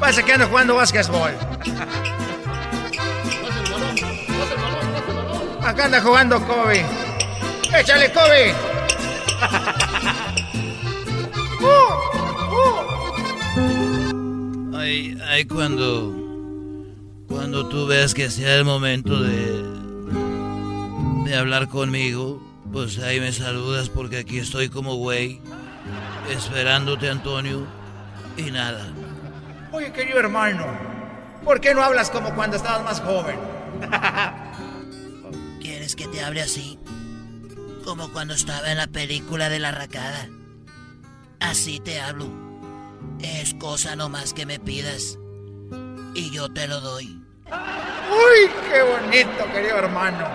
Parece 0.00 0.22
que 0.22 0.32
ando 0.32 0.48
jugando 0.48 0.74
básquetbol. 0.76 1.32
Acá 5.62 5.84
anda 5.84 6.00
jugando 6.00 6.40
Kobe. 6.46 6.84
¡Échale, 7.76 8.12
Kobe! 8.12 8.54
Ay, 14.76 15.18
ay, 15.28 15.44
cuando. 15.44 16.23
Cuando 17.34 17.66
tú 17.66 17.86
veas 17.86 18.14
que 18.14 18.30
sea 18.30 18.54
el 18.54 18.64
momento 18.64 19.20
de. 19.20 19.64
de 21.24 21.36
hablar 21.36 21.68
conmigo, 21.68 22.40
pues 22.72 23.00
ahí 23.00 23.18
me 23.18 23.32
saludas 23.32 23.88
porque 23.88 24.18
aquí 24.18 24.38
estoy 24.38 24.68
como 24.68 24.94
güey, 24.94 25.40
esperándote, 26.30 27.10
Antonio, 27.10 27.66
y 28.36 28.52
nada. 28.52 28.86
Oye, 29.72 29.92
querido 29.92 30.20
hermano, 30.20 30.64
¿por 31.44 31.60
qué 31.60 31.74
no 31.74 31.82
hablas 31.82 32.08
como 32.08 32.32
cuando 32.36 32.56
estabas 32.56 32.84
más 32.84 33.00
joven? 33.00 33.36
¿Quieres 35.60 35.96
que 35.96 36.06
te 36.06 36.22
hable 36.22 36.40
así? 36.40 36.78
Como 37.84 38.12
cuando 38.12 38.34
estaba 38.34 38.70
en 38.70 38.78
la 38.78 38.86
película 38.86 39.48
de 39.48 39.58
la 39.58 39.72
racada. 39.72 40.28
Así 41.40 41.80
te 41.80 42.00
hablo. 42.00 42.28
Es 43.18 43.54
cosa 43.54 43.96
nomás 43.96 44.34
que 44.34 44.46
me 44.46 44.60
pidas. 44.60 45.18
Y 46.14 46.30
yo 46.30 46.48
te 46.52 46.68
lo 46.68 46.80
doy. 46.80 47.23
¡Uy, 48.10 48.50
qué 48.70 48.82
bonito, 48.82 49.52
querido 49.52 49.78
hermano! 49.78 50.26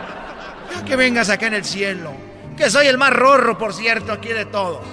Ya 0.73 0.85
que 0.85 0.95
vengas 0.95 1.29
acá 1.29 1.47
en 1.47 1.55
el 1.55 1.65
cielo, 1.65 2.11
que 2.55 2.69
soy 2.69 2.87
el 2.87 2.97
más 2.97 3.11
rorro, 3.11 3.57
por 3.57 3.73
cierto, 3.73 4.11
aquí 4.11 4.29
de 4.29 4.45
todos. 4.45 4.85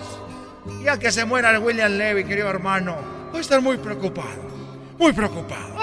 Ya 0.83 0.99
que 0.99 1.13
se 1.13 1.25
muera 1.25 1.51
el 1.51 1.59
William 1.59 1.93
Levy, 1.93 2.25
querido 2.25 2.49
hermano, 2.49 2.97
voy 3.31 3.39
a 3.39 3.41
estar 3.41 3.61
muy 3.61 3.77
preocupado. 3.77 4.47
Muy 4.99 5.13
preocupado. 5.13 5.77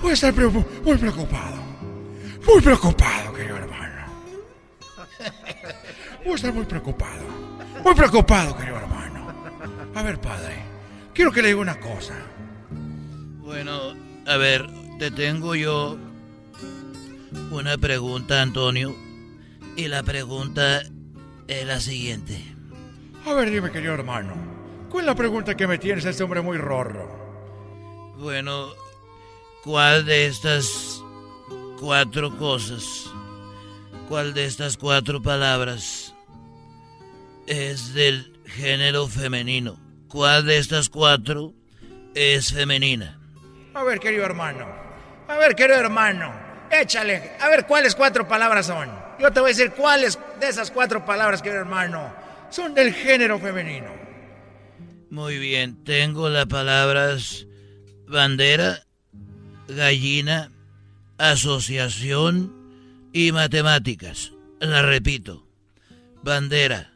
Voy 0.00 0.10
a 0.10 0.14
estar 0.14 0.32
muy 0.34 0.96
preocupado. 0.96 1.56
Muy 2.46 2.62
preocupado, 2.62 3.32
querido 3.32 3.56
hermano. 3.56 4.06
Voy 6.24 6.32
a 6.32 6.36
estar 6.36 6.52
muy 6.52 6.64
preocupado. 6.64 7.24
Muy 7.84 7.94
preocupado, 7.94 8.56
querido 8.56 8.76
hermano. 8.76 9.34
A 9.94 10.02
ver, 10.02 10.20
padre, 10.20 10.62
quiero 11.12 11.30
que 11.32 11.42
le 11.42 11.48
diga 11.48 11.60
una 11.60 11.78
cosa. 11.78 12.14
Bueno, 13.40 13.94
a 14.26 14.36
ver, 14.36 14.66
te 14.98 15.10
tengo 15.12 15.54
yo 15.54 15.96
una 17.50 17.78
pregunta, 17.78 18.42
Antonio. 18.42 18.96
Y 19.76 19.86
la 19.86 20.02
pregunta 20.02 20.82
es 21.46 21.66
la 21.66 21.80
siguiente. 21.80 22.42
A 23.24 23.32
ver, 23.34 23.50
dime, 23.50 23.70
querido 23.70 23.94
hermano. 23.94 24.34
¿Cuál 24.90 25.04
es 25.04 25.06
la 25.06 25.14
pregunta 25.14 25.56
que 25.56 25.68
me 25.68 25.78
tienes 25.78 26.04
a 26.04 26.10
este 26.10 26.24
hombre 26.24 26.40
muy 26.40 26.58
rorro? 26.58 28.16
Bueno, 28.18 28.70
¿cuál 29.62 30.04
de 30.04 30.26
estas 30.26 31.04
cuatro 31.78 32.36
cosas, 32.36 33.08
cuál 34.08 34.34
de 34.34 34.46
estas 34.46 34.76
cuatro 34.76 35.22
palabras 35.22 36.14
es 37.46 37.94
del 37.94 38.40
género 38.46 39.06
femenino? 39.06 39.78
¿Cuál 40.08 40.46
de 40.46 40.58
estas 40.58 40.88
cuatro 40.88 41.52
es 42.14 42.52
femenina? 42.52 43.20
A 43.74 43.84
ver, 43.84 44.00
querido 44.00 44.24
hermano. 44.24 44.87
A 45.28 45.36
ver, 45.36 45.54
querido 45.54 45.78
hermano. 45.78 46.32
Échale. 46.70 47.32
A 47.40 47.48
ver 47.48 47.66
cuáles 47.66 47.94
cuatro 47.94 48.26
palabras 48.26 48.66
son. 48.66 48.90
Yo 49.18 49.30
te 49.30 49.40
voy 49.40 49.50
a 49.50 49.54
decir 49.54 49.72
cuáles 49.72 50.18
de 50.40 50.48
esas 50.48 50.70
cuatro 50.70 51.04
palabras, 51.04 51.42
querido 51.42 51.60
hermano, 51.60 52.12
son 52.50 52.74
del 52.74 52.94
género 52.94 53.38
femenino. 53.38 53.88
Muy 55.10 55.38
bien, 55.38 55.82
tengo 55.84 56.28
las 56.28 56.46
palabras 56.46 57.46
bandera, 58.06 58.84
gallina, 59.66 60.50
asociación 61.18 62.54
y 63.12 63.32
matemáticas. 63.32 64.32
La 64.60 64.82
repito. 64.82 65.46
Bandera, 66.22 66.92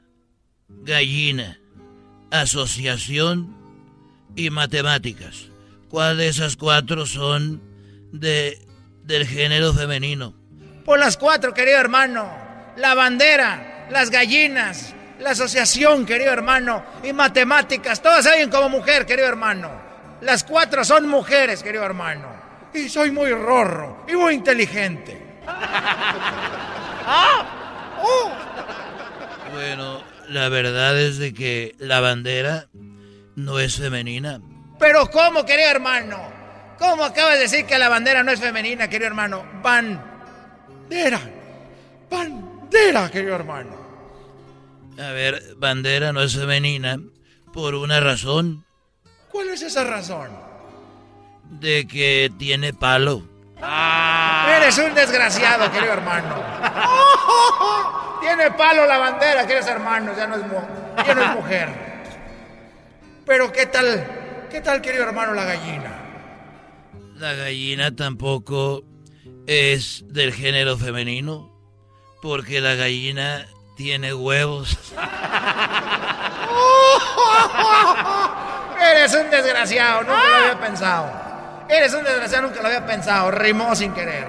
gallina, 0.69 1.59
asociación 2.31 3.57
y 4.37 4.51
matemáticas. 4.51 5.49
¿Cuál 5.89 6.19
de 6.19 6.29
esas 6.29 6.57
cuatro 6.57 7.07
son 7.07 7.72
de, 8.13 8.67
del 9.05 9.27
género 9.27 9.73
femenino? 9.73 10.35
Por 10.85 10.99
las 10.99 11.17
cuatro, 11.17 11.55
querido 11.55 11.79
hermano. 11.79 12.31
La 12.77 12.95
bandera, 12.95 13.87
las 13.91 14.11
gallinas, 14.11 14.95
la 15.19 15.31
asociación, 15.31 16.07
querido 16.07 16.33
hermano, 16.33 16.85
y 17.03 17.13
matemáticas. 17.13 18.01
Todas 18.01 18.25
saben 18.25 18.51
como 18.51 18.69
mujer, 18.69 19.07
querido 19.07 19.29
hermano. 19.29 19.71
Las 20.21 20.45
cuatro 20.45 20.85
son 20.85 21.09
mujeres, 21.09 21.63
querido 21.63 21.85
hermano. 21.85 22.41
Y 22.75 22.89
soy 22.89 23.11
muy 23.11 23.33
rorro 23.33 24.05
y 24.09 24.15
muy 24.15 24.35
inteligente. 24.35 25.21
¡Ah! 27.05 28.01
¡Uh! 28.03 29.53
Bueno, 29.53 30.03
la 30.29 30.49
verdad 30.49 30.99
es 30.99 31.19
de 31.19 31.35
que 31.35 31.75
la 31.79 32.01
bandera 32.01 32.69
no 33.37 33.59
es 33.59 33.77
femenina. 33.77 34.41
Pero 34.79 35.11
¿cómo, 35.11 35.45
querido 35.45 35.69
hermano? 35.69 36.42
¿Cómo 36.83 37.05
acabas 37.05 37.35
de 37.35 37.43
decir 37.43 37.65
que 37.65 37.79
la 37.79 37.89
bandera 37.89 38.25
no 38.25 38.33
es 38.33 38.41
femenina, 38.41 38.89
querido 38.89 39.07
hermano? 39.07 39.45
Bandera. 39.63 41.21
Bandera, 42.11 43.09
querido 43.09 43.37
hermano. 43.37 43.71
A 44.99 45.13
ver, 45.13 45.55
bandera 45.57 46.13
no 46.13 46.21
es 46.23 46.35
femenina 46.35 46.99
por 47.53 47.77
una 47.77 48.01
razón. 48.01 48.65
¿Cuál 49.31 49.51
es 49.51 49.63
esa 49.63 49.85
razón? 49.85 50.31
De 51.51 51.87
que 51.87 52.33
tiene 52.37 52.75
palo. 52.75 53.29
Ah. 53.63 54.53
Eres 54.57 54.77
un 54.79 54.93
desgraciado, 54.93 55.71
querido 55.71 55.93
hermano. 55.93 56.35
Tiene 58.21 58.51
palo 58.51 58.87
la 58.87 58.99
bandera, 58.99 59.47
queridos 59.47 59.69
hermanos, 59.69 60.17
ya 60.17 60.27
no 60.27 60.35
es, 60.35 60.43
ya 61.07 61.15
no 61.15 61.23
es 61.23 61.31
mujer. 61.37 61.69
Pero 63.25 63.53
¿qué 63.53 63.67
tal? 63.67 64.49
¿Qué 64.51 64.61
tal, 64.61 64.83
querido 64.83 65.05
hermano, 65.05 65.33
la 65.33 65.45
gallina? 65.45 66.02
La 67.23 67.33
gallina 67.35 67.95
tampoco 67.95 68.83
es 69.47 70.05
del 70.09 70.33
género 70.33 70.77
femenino, 70.77 71.57
porque 72.21 72.61
la 72.61 72.75
gallina 72.75 73.47
tiene 73.77 74.13
huevos. 74.13 74.77
Eres 78.93 79.15
un 79.15 79.31
desgraciado, 79.31 80.01
nunca 80.01 80.19
lo 80.19 80.35
había 80.35 80.59
pensado. 80.59 81.13
Eres 81.69 81.95
un 81.95 82.03
desgraciado, 82.03 82.49
nunca 82.49 82.61
lo 82.61 82.67
había 82.67 82.85
pensado. 82.85 83.31
Rimó 83.31 83.77
sin 83.77 83.95
querer. 83.95 84.27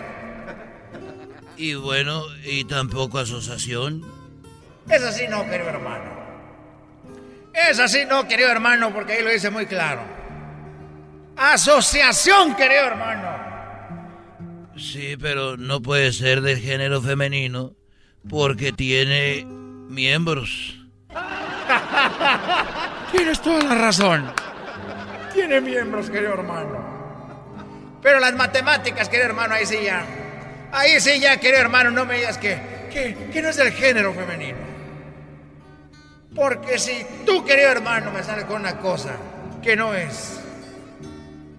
Y 1.58 1.74
bueno, 1.74 2.22
y 2.44 2.64
tampoco 2.66 3.18
asociación. 3.18 4.04
Es 4.88 5.02
así 5.02 5.28
no, 5.28 5.50
querido 5.50 5.70
hermano. 5.70 6.12
Es 7.56 7.80
así 7.80 8.06
no, 8.06 8.28
querido 8.28 8.52
hermano, 8.52 8.94
porque 8.94 9.14
ahí 9.14 9.24
lo 9.24 9.32
dice 9.32 9.50
muy 9.50 9.66
claro. 9.66 10.22
Asociación, 11.36 12.56
querido 12.56 12.86
hermano. 12.86 13.28
Sí, 14.78 15.18
pero 15.20 15.58
no 15.58 15.82
puede 15.82 16.12
ser 16.12 16.42
del 16.42 16.60
género 16.60 17.02
femenino 17.02 17.76
porque 18.30 18.72
tiene 18.72 19.46
miembros. 19.46 20.80
Tienes 23.12 23.42
toda 23.42 23.64
la 23.64 23.76
razón. 23.76 24.32
Tiene 25.34 25.62
miembros, 25.62 26.10
querido 26.10 26.34
hermano. 26.34 26.94
Pero 28.02 28.20
las 28.20 28.36
matemáticas, 28.36 29.10
querido 29.10 29.30
hermano, 29.30 29.56
ahí 29.56 29.66
sí 29.66 29.78
ya. 29.84 30.06
Ahí 30.72 31.00
sí 31.00 31.20
ya, 31.20 31.40
querido 31.40 31.62
hermano, 31.62 31.92
no 31.92 32.06
me 32.06 32.16
digas 32.16 32.38
que, 32.38 32.58
que, 32.92 33.30
que 33.32 33.42
no 33.42 33.50
es 33.50 33.58
del 33.58 33.72
género 33.72 34.14
femenino. 34.14 34.58
Porque 36.36 36.80
si 36.80 37.06
tú, 37.26 37.46
querido 37.46 37.70
hermano, 37.70 38.12
me 38.12 38.24
sales 38.24 38.46
con 38.46 38.62
una 38.62 38.80
cosa 38.80 39.16
que 39.62 39.76
no 39.76 39.94
es, 39.94 40.43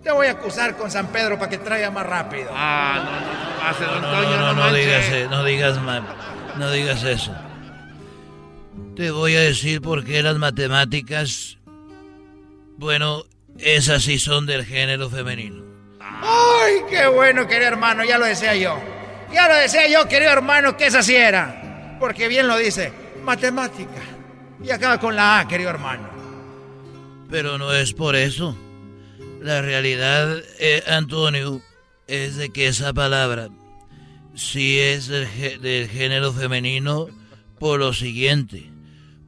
te 0.04 0.12
voy 0.12 0.26
a 0.26 0.32
acusar 0.32 0.76
con 0.76 0.90
San 0.90 1.06
Pedro 1.08 1.38
para 1.38 1.50
que 1.50 1.58
traiga 1.58 1.90
más 1.90 2.06
rápido. 2.06 2.50
Ah, 2.52 3.72
no, 3.80 4.00
no, 4.00 4.00
no, 4.00 4.22
no, 4.22 4.22
no, 4.22 4.52
no, 4.52 4.54
no 4.54 4.74
digas, 4.74 5.30
no 5.30 5.44
digas 5.44 5.80
mal, 5.80 6.04
no 6.58 6.70
digas 6.70 7.02
eso. 7.02 7.34
Te 8.94 9.10
voy 9.10 9.34
a 9.34 9.40
decir 9.40 9.80
por 9.80 10.04
qué 10.04 10.22
las 10.22 10.36
matemáticas, 10.36 11.56
bueno, 12.76 13.24
esas 13.58 14.02
sí 14.02 14.18
son 14.18 14.44
del 14.46 14.64
género 14.64 15.08
femenino. 15.08 15.64
¡Ay, 16.00 16.74
qué 16.90 17.06
bueno, 17.06 17.46
querido 17.48 17.68
hermano! 17.68 18.04
Ya 18.04 18.18
lo 18.18 18.26
decía 18.26 18.54
yo. 18.54 18.78
Ya 19.32 19.48
lo 19.48 19.56
decía 19.56 19.88
yo, 19.88 20.06
querido 20.06 20.30
hermano, 20.30 20.76
que 20.76 20.86
esa 20.86 21.02
sí 21.02 21.16
era. 21.16 21.96
Porque 21.98 22.28
bien 22.28 22.46
lo 22.46 22.58
dice, 22.58 22.92
matemática. 23.22 24.02
Y 24.62 24.70
acaba 24.70 25.00
con 25.00 25.16
la 25.16 25.40
A, 25.40 25.48
querido 25.48 25.70
hermano. 25.70 26.08
Pero 27.30 27.58
no 27.58 27.72
es 27.72 27.92
por 27.94 28.14
eso. 28.14 28.56
La 29.44 29.60
realidad, 29.60 30.42
eh, 30.58 30.82
Antonio, 30.86 31.60
es 32.06 32.36
de 32.36 32.48
que 32.48 32.66
esa 32.66 32.94
palabra 32.94 33.50
sí 34.34 34.78
es 34.78 35.08
del, 35.08 35.28
del 35.60 35.86
género 35.90 36.32
femenino 36.32 37.08
por 37.58 37.78
lo 37.78 37.92
siguiente. 37.92 38.70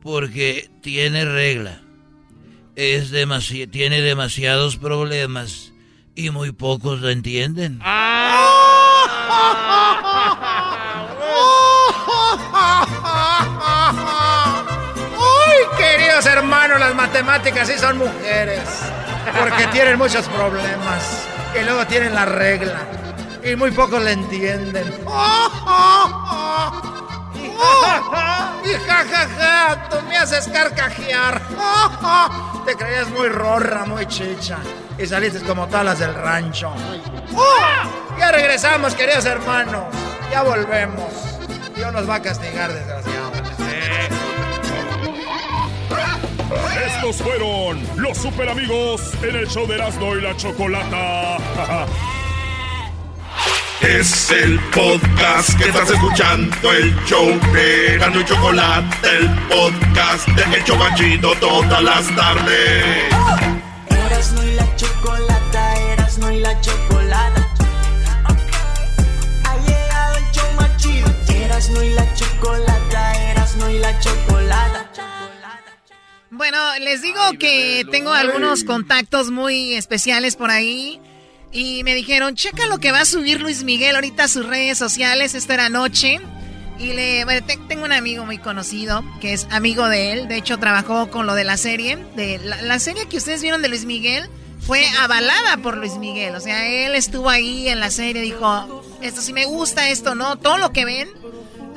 Porque 0.01 0.71
tiene 0.81 1.27
regla. 1.27 1.83
Es 2.77 3.11
demasi 3.11 3.67
tiene 3.67 4.01
demasiados 4.01 4.79
problemas 4.79 5.75
y 6.15 6.31
muy 6.31 6.51
pocos 6.51 7.03
lo 7.03 7.11
entienden. 7.11 7.83
hermano, 16.25 16.79
las 16.79 16.95
matemáticas 16.95 17.69
sí 17.69 17.79
son 17.79 17.99
mujeres. 17.99 18.63
Porque 19.39 19.67
tienen 19.73 19.99
muchos 19.99 20.27
problemas. 20.29 21.27
Y 21.59 21.65
luego 21.65 21.87
tienen 21.87 22.15
la 22.15 22.25
regla. 22.25 22.81
Y 23.43 23.57
muy 23.57 23.71
pocos 23.71 24.03
le 24.03 24.13
entienden. 24.13 24.93
Y 28.65 28.75
jajaja, 28.85 29.89
tú 29.89 29.97
me 30.09 30.17
haces 30.17 30.49
carcajear. 30.49 31.41
Te 32.67 32.75
creías 32.75 33.09
muy 33.11 33.29
rorra, 33.29 33.85
muy 33.85 34.07
chicha. 34.07 34.59
Y 34.99 35.07
saliste 35.07 35.41
como 35.41 35.69
talas 35.69 35.99
del 35.99 36.15
rancho. 36.15 36.73
Ya 38.19 38.33
regresamos, 38.33 38.95
queridos 38.95 39.27
hermanos. 39.27 39.85
Ya 40.31 40.43
volvemos. 40.43 41.13
Dios 41.77 41.93
nos 41.93 42.09
va 42.09 42.15
a 42.15 42.23
castigar, 42.23 42.73
desgraciadamente. 42.73 43.56
Estos 47.09 47.25
fueron 47.25 47.81
los 47.99 48.19
super 48.19 48.49
amigos 48.49 49.01
en 49.23 49.37
el 49.37 49.47
show 49.47 49.65
de 49.65 49.77
Erasmo 49.77 50.17
y 50.17 50.23
la 50.23 50.37
Chocolata. 50.37 51.37
Es 53.81 54.33
el 54.33 54.59
podcast 54.75 55.57
que 55.57 55.69
estás 55.69 55.89
escuchando, 55.89 56.73
el 56.73 56.93
show 57.05 57.29
de 57.53 57.95
Erasmo 57.95 58.21
y 58.21 58.25
Chocolate, 58.25 59.09
el 59.19 59.31
podcast 59.47 60.27
de 60.31 60.57
El 60.57 60.65
Chocachito 60.65 61.33
todas 61.39 61.81
las 61.81 62.17
tardes. 62.17 62.85
Erasmo 63.89 64.43
y 64.43 64.55
la 64.55 64.75
chocolata, 64.75 65.93
Erasmo 65.93 66.31
y 66.33 66.41
la 66.41 66.61
chocolata. 66.61 67.49
Ha 69.45 69.57
llegado 69.59 70.17
el 70.17 70.25
show 70.33 70.53
más 70.57 70.77
chido. 70.77 71.09
Erasmo 71.29 71.83
y 71.83 71.91
la 71.91 72.15
chocolata, 72.15 73.31
Erasmo 73.31 73.69
y 73.69 73.79
la 73.79 73.97
chocolata. 74.01 74.76
Bueno, 76.37 76.59
les 76.81 77.03
digo 77.03 77.21
que 77.39 77.85
tengo 77.91 78.13
algunos 78.13 78.65
contactos 78.65 79.31
muy 79.31 79.75
especiales 79.75 80.37
por 80.37 80.51
ahí. 80.51 81.01
Y 81.53 81.83
me 81.85 81.95
dijeron, 81.95 82.35
checa 82.35 82.67
lo 82.67 82.79
que 82.79 82.93
va 82.93 83.01
a 83.01 83.05
subir 83.07 83.41
Luis 83.41 83.63
Miguel 83.65 83.95
ahorita 83.95 84.25
a 84.25 84.29
sus 84.29 84.45
redes 84.45 84.77
sociales. 84.77 85.35
Esto 85.35 85.55
era 85.55 85.67
anoche. 85.67 86.21
Y 86.79 86.93
le, 86.93 87.25
bueno, 87.25 87.47
te- 87.47 87.57
tengo 87.69 87.85
un 87.87 87.93
amigo 87.93 88.27
muy 88.27 88.37
conocido 88.37 89.03
que 89.23 89.33
es 89.33 89.47
amigo 89.51 89.89
de 89.89 90.13
él. 90.13 90.29
De 90.29 90.37
hecho, 90.37 90.59
trabajó 90.59 91.11
con 91.11 91.25
lo 91.27 91.35
de 91.35 91.45
la 91.45 91.57
serie. 91.57 91.97
De 92.17 92.39
la, 92.39 92.61
la 92.61 92.79
serie 92.79 93.07
que 93.09 93.17
ustedes 93.17 93.41
vieron 93.41 93.63
de 93.63 93.69
Luis 93.69 93.87
Miguel 93.87 94.29
fue 94.61 94.85
avalada 95.01 95.57
por 95.59 95.79
Luis 95.79 95.95
Miguel. 95.97 96.35
O 96.35 96.41
sea, 96.41 96.67
él 96.69 96.95
estuvo 96.95 97.31
ahí 97.31 97.69
en 97.69 97.81
la 97.81 97.91
serie. 97.91 98.21
Dijo, 98.21 98.85
esto 99.01 99.23
sí 99.23 99.33
me 99.33 99.47
gusta, 99.47 99.89
esto 99.89 100.15
no. 100.15 100.37
Todo 100.37 100.59
lo 100.59 100.73
que 100.73 100.85
ven. 100.85 101.09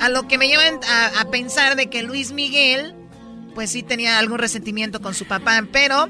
A 0.00 0.10
lo 0.10 0.28
que 0.28 0.36
me 0.36 0.48
llevan 0.48 0.80
a, 0.86 1.20
a 1.20 1.30
pensar 1.30 1.76
de 1.76 1.88
que 1.88 2.02
Luis 2.02 2.32
Miguel 2.32 2.94
pues 3.54 3.70
sí 3.70 3.82
tenía 3.82 4.18
algún 4.18 4.38
resentimiento 4.38 5.00
con 5.00 5.14
su 5.14 5.26
papá, 5.26 5.62
pero 5.72 6.06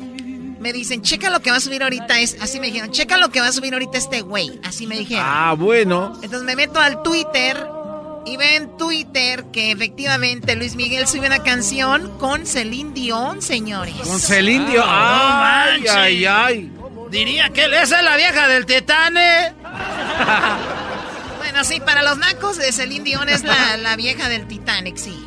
me 0.60 0.72
dicen, 0.72 1.02
checa 1.02 1.30
lo 1.30 1.40
que 1.40 1.50
va 1.50 1.56
a 1.56 1.60
subir 1.60 1.82
ahorita, 1.82 2.20
es, 2.20 2.36
así 2.40 2.60
me 2.60 2.66
dijeron, 2.66 2.90
checa 2.90 3.16
lo 3.16 3.30
que 3.30 3.40
va 3.40 3.46
a 3.48 3.52
subir 3.52 3.72
ahorita 3.72 3.96
este 3.98 4.20
güey, 4.20 4.60
así 4.62 4.86
me 4.86 4.98
dijeron. 4.98 5.24
Ah, 5.26 5.54
bueno. 5.56 6.12
Entonces 6.22 6.42
me 6.42 6.54
meto 6.54 6.78
al 6.80 7.02
Twitter 7.02 7.56
y 8.26 8.36
veo 8.36 8.56
en 8.56 8.76
Twitter 8.76 9.46
que 9.52 9.70
efectivamente 9.72 10.54
Luis 10.56 10.76
Miguel 10.76 11.08
sube 11.08 11.26
una 11.26 11.42
canción 11.42 12.18
con 12.18 12.46
Celine 12.46 12.92
Dion, 12.92 13.40
señores. 13.40 13.94
Con 14.04 14.20
Celine 14.20 14.70
Dion. 14.70 14.84
Ah, 14.86 15.64
Ay, 15.72 15.80
no 15.82 15.92
ay, 15.92 16.24
ay. 16.26 16.72
Diría 17.10 17.48
que 17.48 17.64
esa 17.64 17.98
es 17.98 18.04
la 18.04 18.16
vieja 18.16 18.46
del 18.48 18.66
Titane. 18.66 19.54
Bueno, 21.38 21.64
sí, 21.64 21.80
para 21.80 22.02
los 22.04 22.16
nacos 22.18 22.58
de 22.58 22.70
Celine 22.70 23.02
Dion 23.02 23.28
es 23.28 23.42
la, 23.42 23.76
la 23.78 23.96
vieja 23.96 24.28
del 24.28 24.46
Titanic, 24.46 24.96
sí. 24.96 25.26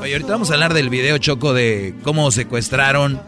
Oye, 0.00 0.12
ahorita 0.14 0.32
vamos 0.32 0.50
a 0.50 0.54
hablar 0.54 0.74
del 0.74 0.90
video 0.90 1.18
choco 1.18 1.54
de 1.54 1.94
cómo 2.02 2.30
secuestraron 2.30 3.20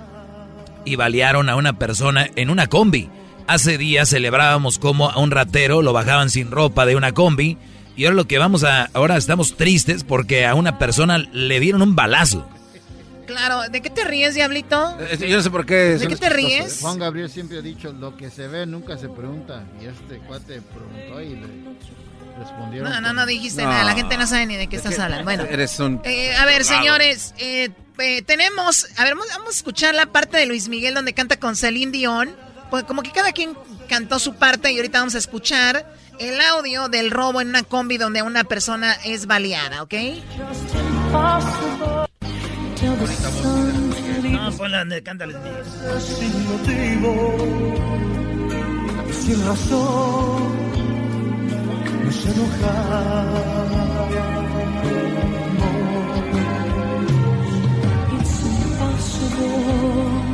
y 0.85 0.97
balearon 0.97 1.49
a 1.49 1.57
una 1.57 1.79
persona 1.79 2.29
en 2.37 2.51
una 2.51 2.67
combi. 2.67 3.09
Hace 3.47 3.79
días 3.79 4.11
celebrábamos 4.11 4.79
cómo 4.79 5.11
a 5.11 5.19
un 5.19 5.31
ratero 5.31 5.81
lo 5.83 5.93
bajaban 5.93 6.31
sin 6.31 6.51
ropa 6.51 6.85
de 6.85 6.97
una 6.97 7.13
combi. 7.13 7.57
Y 7.97 8.05
ahora 8.05 8.17
lo 8.17 8.27
que 8.27 8.39
vamos 8.39 8.63
a. 8.65 8.91
Ahora 8.93 9.17
estamos 9.17 9.57
tristes 9.57 10.05
porque 10.05 10.45
a 10.45 10.55
una 10.55 10.79
persona 10.79 11.19
le 11.19 11.61
dieron 11.61 11.81
un 11.81 11.97
balazo. 11.97 12.47
Claro, 13.27 13.63
¿de 13.71 13.81
qué 13.81 13.91
te 13.91 14.05
ríes, 14.05 14.35
Diablito? 14.35 14.97
Eh, 15.01 15.27
Yo 15.29 15.37
no 15.37 15.43
sé 15.43 15.51
por 15.51 15.65
qué. 15.65 15.75
¿De 15.99 16.07
qué 16.07 16.17
te 16.17 16.29
ríes? 16.29 16.79
Juan 16.81 16.99
Gabriel 16.99 17.31
siempre 17.31 17.59
ha 17.59 17.63
dicho, 17.63 17.93
lo 17.93 18.17
que 18.17 18.31
se 18.31 18.47
ve 18.49 18.67
nunca 18.67 18.99
se 18.99 19.09
pregunta. 19.09 19.65
Y 19.81 19.87
este 19.87 20.19
cuate 20.27 20.61
preguntó 20.61 21.21
y 21.23 21.31
le 21.31 21.47
respondieron. 22.39 22.91
No, 22.91 23.01
no, 23.01 23.13
no 23.13 23.27
dijiste 23.27 23.63
nada. 23.63 23.85
La 23.85 23.95
gente 23.95 24.17
no 24.17 24.27
sabe 24.27 24.47
ni 24.47 24.57
de 24.57 24.67
qué 24.69 24.77
estás 24.77 24.99
hablando. 24.99 25.25
Bueno, 25.25 25.45
Eres 25.45 25.79
un. 25.81 26.01
eh, 26.05 26.35
a 26.37 26.45
ver, 26.45 26.63
Bravo. 26.65 26.79
señores, 26.79 27.35
eh, 27.39 27.71
eh, 27.99 28.23
tenemos. 28.23 28.87
A 28.97 29.05
ver, 29.05 29.15
vamos, 29.15 29.29
vamos 29.33 29.55
a 29.55 29.57
escuchar 29.57 29.95
la 29.95 30.07
parte 30.07 30.37
de 30.37 30.47
Luis 30.47 30.69
Miguel 30.69 30.95
donde 30.95 31.13
canta 31.15 31.39
con 31.39 31.57
Celine 31.57 31.93
Dion. 31.93 32.35
Pues 32.71 32.85
como 32.85 33.03
que 33.03 33.13
cada 33.13 33.33
quien 33.33 33.57
cantó 33.89 34.19
su 34.19 34.35
parte 34.35 34.73
y 34.73 34.77
ahorita 34.77 34.99
vamos 34.99 35.15
a 35.15 35.19
escuchar 35.19 35.87
el 36.19 36.41
audio 36.41 36.89
del 36.89 37.11
robo 37.11 37.41
en 37.41 37.49
una 37.49 37.63
combi 37.63 37.97
donde 37.99 38.23
una 38.23 38.43
persona 38.45 38.95
es 39.05 39.27
baleada, 39.27 39.83
¿ok? 39.83 39.95
No, 44.31 44.51
ponla 44.57 44.79
donde 44.81 45.03
canta 45.03 45.27
Luis 45.27 45.39
Miguel. 45.39 45.65
Sin 46.01 46.49
motivo, 46.49 47.47
sin 49.13 49.47
razón, 49.47 50.76
nos 52.25 52.57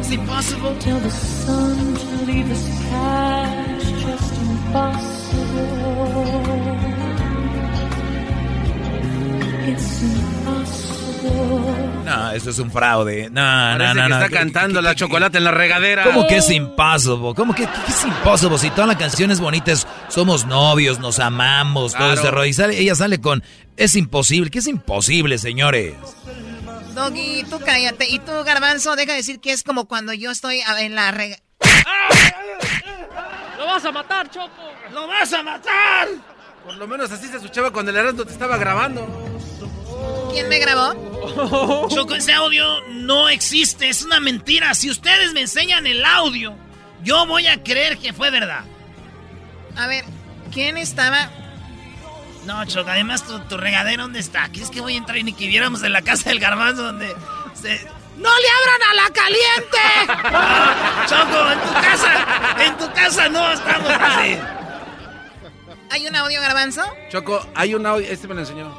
It's 0.01 0.13
impossible. 0.13 0.77
Tell 0.81 1.01
the 1.01 1.11
sun 1.11 1.95
to 1.95 2.25
leave 2.27 2.51
us 2.51 2.69
past, 2.91 3.95
just 3.95 4.35
impossible. 4.41 5.33
It's 9.71 10.03
impossible. 10.03 11.02
No, 11.23 12.33
eso 12.33 12.51
es 12.51 12.59
un 12.59 12.71
fraude. 12.71 13.31
No, 13.31 13.73
no, 13.73 13.79
Parece 13.79 13.95
no, 13.95 14.03
que 14.03 14.09
no. 14.09 14.15
está 14.25 14.31
cantando 14.39 14.83
la 14.83 14.95
chocolate 14.95 15.39
en 15.39 15.45
la 15.45 15.51
regadera. 15.53 16.05
¿Cómo 16.05 16.27
que 16.27 16.39
es 16.39 16.51
impossible? 16.51 17.33
¿Cómo 17.35 17.55
que, 17.55 17.65
que 17.65 17.93
es 17.93 18.05
impossible? 18.05 18.59
Si 18.59 18.71
toda 18.71 18.87
la 18.87 18.99
canción 18.99 19.31
es 19.31 19.41
bonita, 19.41 19.73
es, 19.73 19.87
somos 20.09 20.45
novios, 20.47 20.99
nos 20.99 21.19
amamos, 21.21 21.93
todo 21.93 22.07
Claro. 22.09 22.21
ese 22.21 22.31
rollo. 22.31 22.47
Y 22.47 22.53
sale- 22.53 22.79
ella 22.79 22.95
sale 22.95 23.21
con, 23.21 23.43
es 23.77 23.95
imposible. 23.95 24.51
¿Qué 24.51 24.59
es 24.59 24.67
imposible, 24.67 25.39
señores? 25.39 25.95
Doggy, 26.95 27.45
tú 27.49 27.59
cállate. 27.65 28.09
Y 28.11 28.19
tú, 28.19 28.33
Garbanzo, 28.45 28.97
deja 28.97 29.13
de 29.13 29.19
decir 29.19 29.41
que 29.41 29.53
es 29.53 29.63
como 29.63 29.87
cuando 29.87 30.13
yo 30.13 30.31
estoy 30.31 30.61
en 30.81 30.95
la 30.95 31.11
rega... 31.13 31.37
¡Lo 33.59 33.67
vas 33.67 33.85
a 33.85 33.93
matar, 33.93 34.29
Choco! 34.31 34.51
¡Lo 34.93 35.07
vas 35.07 35.33
a 35.33 35.43
matar! 35.43 36.09
Por 36.65 36.77
lo 36.77 36.87
menos 36.87 37.11
así 37.11 37.27
se 37.29 37.37
escuchaba 37.37 37.71
cuando 37.71 37.91
el 37.91 37.97
Heraldo 37.97 38.25
te 38.25 38.33
estaba 38.33 38.57
grabando. 38.57 39.32
¿Quién 40.33 40.49
me 40.49 40.59
grabó? 40.59 41.89
Choco, 41.91 42.15
ese 42.15 42.33
audio 42.33 42.81
no 42.89 43.29
existe, 43.29 43.89
es 43.89 44.03
una 44.03 44.19
mentira. 44.19 44.75
Si 44.75 44.91
ustedes 44.91 45.33
me 45.35 45.43
enseñan 45.43 45.87
el 45.87 46.05
audio, 46.05 46.55
yo 47.03 47.27
voy 47.27 47.47
a 47.47 47.63
creer 47.63 47.99
que 47.99 48.13
fue 48.13 48.31
verdad. 48.31 48.65
A 49.77 49.87
ver, 49.87 50.05
¿quién 50.53 50.79
estaba? 50.79 51.29
No, 52.47 52.65
Choco, 52.65 52.91
además 52.91 53.27
tu, 53.27 53.39
tu 53.41 53.57
regadera, 53.57 54.03
¿dónde 54.03 54.21
está? 54.21 54.49
¿Crees 54.49 54.71
que 54.71 54.81
voy 54.81 54.95
a 54.95 54.99
entrar 54.99 55.19
y 55.19 55.23
ni 55.23 55.33
que 55.33 55.47
viéramos 55.47 55.83
en 55.83 55.93
la 55.93 56.03
casa 56.03 56.31
del 56.31 56.41
garbanzo 56.41 56.83
donde 56.83 57.15
se... 57.55 57.87
¡No 58.17 58.29
le 58.29 58.49
abran 58.61 58.91
a 58.91 58.95
la 58.95 59.11
caliente! 59.11 59.79
Ah, 60.35 61.07
Choco, 61.09 61.51
en 61.51 61.61
tu 61.61 61.73
casa, 61.75 62.65
en 62.65 62.79
tu 62.79 62.93
casa 62.95 63.29
no 63.29 63.53
estamos 63.53 63.89
así. 63.91 64.39
¿Hay 65.91 66.07
un 66.07 66.17
audio, 66.17 66.41
Garbanzo? 66.41 66.83
Choco, 67.11 67.47
hay 67.55 67.75
un 67.75 67.85
audio, 67.85 68.07
este 68.09 68.27
me 68.27 68.35
lo 68.35 68.41
enseñó. 68.41 68.75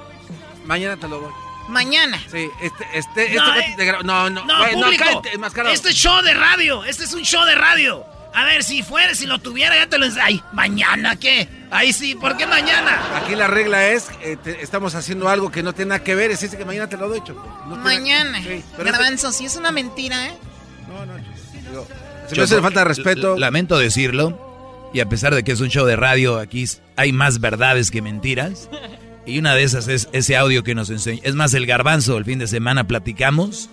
Mañana 0.66 0.98
te 0.98 1.08
lo 1.08 1.20
doy. 1.20 1.43
Mañana. 1.70 2.20
Sí, 2.32 2.50
este, 2.62 2.86
este, 2.94 3.26
este 3.36 3.40
No, 3.40 3.58
eh, 3.60 4.04
no, 4.04 4.30
no, 4.30 4.46
No, 4.46 4.46
no, 4.46 4.72
público. 4.74 5.04
cállate, 5.24 5.74
este 5.74 5.90
es 5.90 5.96
show 5.96 6.22
de 6.22 6.34
radio. 6.34 6.84
Este 6.84 7.04
es 7.06 7.14
un 7.14 7.24
show 7.24 7.44
de 7.46 7.56
radio. 7.56 8.06
A 8.36 8.46
ver, 8.46 8.64
si 8.64 8.82
fuera, 8.82 9.14
si 9.14 9.28
lo 9.28 9.38
tuviera, 9.40 9.76
ya 9.76 9.88
te 9.88 10.00
lo... 10.00 10.08
Ay, 10.22 10.42
¿mañana 10.54 11.16
qué? 11.18 11.48
Ahí 11.70 11.94
sí, 11.94 12.16
¿por 12.16 12.36
qué 12.36 12.48
mañana? 12.48 13.00
Aquí 13.18 13.36
la 13.36 13.46
regla 13.48 13.90
es, 13.90 14.10
eh, 14.24 14.38
te- 14.44 14.64
estamos 14.64 14.96
haciendo 14.96 15.30
algo 15.30 15.52
que 15.52 15.62
no 15.62 15.74
tiene 15.74 15.90
nada 15.90 16.04
que 16.04 16.16
ver, 16.16 16.32
es 16.32 16.42
ese 16.42 16.58
que 16.58 16.66
mañana 16.66 16.90
te 16.90 16.98
lo 16.98 17.08
doy, 17.08 17.22
Choco. 17.24 17.44
No 17.68 17.76
tiene- 17.76 17.84
Mañana. 17.84 18.40
Sí, 18.42 18.64
pero 18.76 18.90
este- 18.90 19.32
si 19.34 19.46
es 19.46 19.56
una 19.56 19.72
mentira, 19.72 20.28
¿eh? 20.30 20.34
digo, 21.70 21.88
se 22.28 22.36
me 22.36 22.44
hace 22.44 22.62
falta 22.62 22.80
de 22.80 22.86
respeto. 22.86 23.38
Lamento 23.38 23.78
decirlo. 23.78 24.90
Y 24.96 25.00
a 25.00 25.08
pesar 25.10 25.34
de 25.34 25.44
que 25.44 25.52
es 25.52 25.60
un 25.60 25.70
show 25.70 25.86
de 25.86 25.96
radio, 25.96 26.40
aquí 26.40 26.66
hay 26.96 27.12
más 27.12 27.40
verdades 27.40 27.90
que 27.92 28.02
mentiras. 28.02 28.70
Y 29.26 29.40
una 29.40 29.56
de 29.56 29.64
esas 29.64 29.88
es 29.88 30.10
ese 30.12 30.36
audio 30.36 30.64
que 30.64 30.76
nos 30.76 30.90
enseña. 30.90 31.22
Es 31.24 31.36
más, 31.36 31.54
el 31.54 31.66
garbanzo, 31.66 32.18
el 32.18 32.26
fin 32.26 32.40
de 32.40 32.48
semana 32.48 32.86
platicamos. 32.88 33.70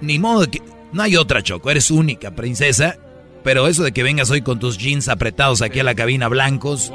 Ni 0.00 0.18
modo 0.18 0.42
de 0.42 0.50
que. 0.50 0.62
No 0.92 1.02
hay 1.02 1.16
otra, 1.16 1.42
Choco. 1.42 1.70
Eres 1.70 1.90
única, 1.90 2.32
princesa. 2.32 2.96
Pero 3.42 3.68
eso 3.68 3.84
de 3.84 3.92
que 3.92 4.02
vengas 4.02 4.30
hoy 4.30 4.42
con 4.42 4.58
tus 4.58 4.76
jeans 4.76 5.08
apretados 5.08 5.62
aquí 5.62 5.80
a 5.80 5.84
la 5.84 5.94
cabina 5.94 6.28
blancos. 6.28 6.92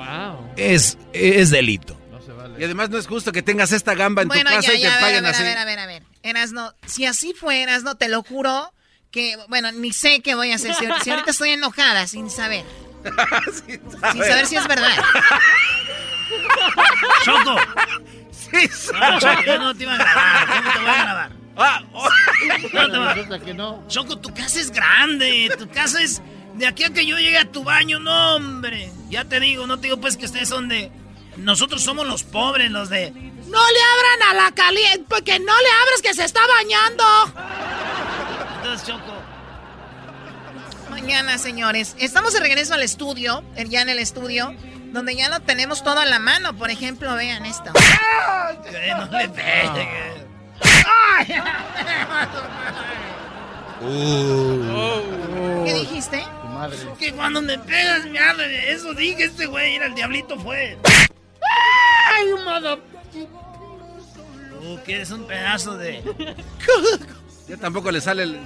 Es, 0.57 0.97
es 1.13 1.49
delito. 1.49 1.97
Y 2.59 2.63
además 2.63 2.89
no 2.89 2.97
es 2.97 3.07
justo 3.07 3.31
que 3.31 3.41
tengas 3.41 3.71
esta 3.71 3.95
gamba 3.95 4.21
en 4.21 4.27
Bueno, 4.27 4.49
tu 4.49 4.55
casa 4.57 4.73
ya, 4.73 4.77
y 4.77 4.81
ya, 4.81 4.89
te 4.89 4.93
a 4.93 4.95
ver, 4.95 4.99
a 4.99 5.07
paguen 5.07 5.23
ver, 5.23 5.31
así. 5.33 5.41
a 5.41 5.45
ver, 5.45 5.57
a 5.57 5.65
ver, 5.65 5.79
a 5.79 5.85
ver. 5.87 6.03
Erasno, 6.21 6.73
si 6.85 7.05
así 7.05 7.33
fue, 7.33 7.63
Erasno, 7.63 7.95
te 7.95 8.07
lo 8.07 8.21
juro 8.21 8.71
que, 9.09 9.35
bueno, 9.49 9.71
ni 9.71 9.93
sé 9.93 10.21
qué 10.21 10.35
voy 10.35 10.51
a 10.51 10.55
hacer. 10.55 10.75
Si, 10.75 10.85
ahorita 10.85 11.31
estoy 11.31 11.51
enojada, 11.51 12.05
sin 12.05 12.29
saber. 12.29 12.63
sin, 13.65 13.81
saber. 13.91 14.45
si 14.45 14.57
es 14.57 14.67
verdad. 14.67 14.91
Choco. 17.23 17.55
Sí, 18.31 18.69
no, 18.93 19.19
Choco, 19.19 19.43
yo 19.45 19.59
no 19.59 19.75
te 19.75 19.83
iba 19.83 19.93
a 19.93 19.97
grabar. 19.97 20.47
¿Cómo 20.47 20.71
te 20.73 20.79
voy 20.79 20.89
a 20.89 21.03
grabar? 21.03 21.31
Ah, 21.57 21.83
oh. 21.93 22.09
no 22.73 22.91
te 22.91 22.97
va. 22.97 23.87
Choco, 23.87 24.17
tu 24.17 24.33
casa 24.33 24.59
es 24.59 24.71
grande. 24.71 25.53
Tu 25.57 25.69
casa 25.69 26.01
es. 26.01 26.21
De 26.55 26.67
aquí 26.67 26.83
a 26.83 26.89
que 26.89 27.05
yo 27.05 27.17
llegue 27.17 27.37
a 27.37 27.45
tu 27.45 27.63
baño, 27.63 27.99
no, 27.99 28.35
hombre. 28.35 28.91
Ya 29.09 29.25
te 29.25 29.39
digo, 29.39 29.67
no 29.67 29.77
te 29.77 29.83
digo 29.83 29.97
pues 29.97 30.17
que 30.17 30.25
ustedes 30.25 30.49
son 30.49 30.67
de. 30.67 30.91
Nosotros 31.37 31.81
somos 31.81 32.05
los 32.05 32.23
pobres, 32.23 32.71
los 32.71 32.89
de. 32.89 33.11
No 33.11 33.59
le 33.71 33.79
abran 33.93 34.29
a 34.29 34.33
la 34.43 34.51
caliente, 34.51 35.05
porque 35.07 35.39
no 35.39 35.45
le 35.45 35.69
abras 35.81 36.01
que 36.01 36.13
se 36.13 36.25
está 36.25 36.41
bañando. 36.47 37.03
Entonces, 38.57 38.87
Choco. 38.87 39.21
Mañana, 40.89 41.37
señores. 41.37 41.95
Estamos 41.99 42.33
de 42.33 42.41
regreso 42.41 42.73
al 42.73 42.83
estudio, 42.83 43.43
ya 43.69 43.81
en 43.81 43.89
el 43.89 43.99
estudio, 43.99 44.53
donde 44.91 45.15
ya 45.15 45.29
lo 45.29 45.39
tenemos 45.41 45.83
todo 45.83 45.99
a 45.99 46.05
la 46.05 46.19
mano. 46.19 46.55
Por 46.55 46.69
ejemplo, 46.69 47.13
vean 47.15 47.45
esto. 47.45 47.71
no 48.97 49.17
le. 49.17 49.29
Uh. 53.83 55.65
¿Qué 55.65 55.73
dijiste? 55.73 56.23
madre. 56.53 56.77
Que 56.99 57.11
cuando 57.13 57.41
me 57.41 57.57
pegas, 57.57 58.05
me 58.05 58.71
Eso 58.71 58.93
dije 58.93 59.23
este 59.23 59.47
güey, 59.47 59.75
era 59.75 59.87
el 59.87 59.95
diablito 59.95 60.37
fue. 60.39 60.77
¡Ay, 62.13 62.27
modo! 62.45 62.79
Que 64.85 65.01
es 65.01 65.09
un 65.09 65.25
pedazo 65.25 65.77
de. 65.77 66.03
ya 67.47 67.57
tampoco 67.57 67.91
le 67.91 67.99
sale 68.01 68.23
el. 68.23 68.39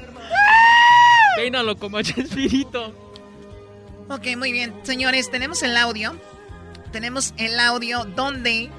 Peínalo 1.36 1.78
como 1.78 2.00
espíritu. 2.00 2.94
Ok, 4.10 4.38
muy 4.38 4.52
bien. 4.52 4.74
Señores, 4.84 5.30
tenemos 5.30 5.62
el 5.64 5.76
audio. 5.76 6.16
Tenemos 6.96 7.34
el 7.36 7.60
audio 7.60 8.06
donde 8.06 8.70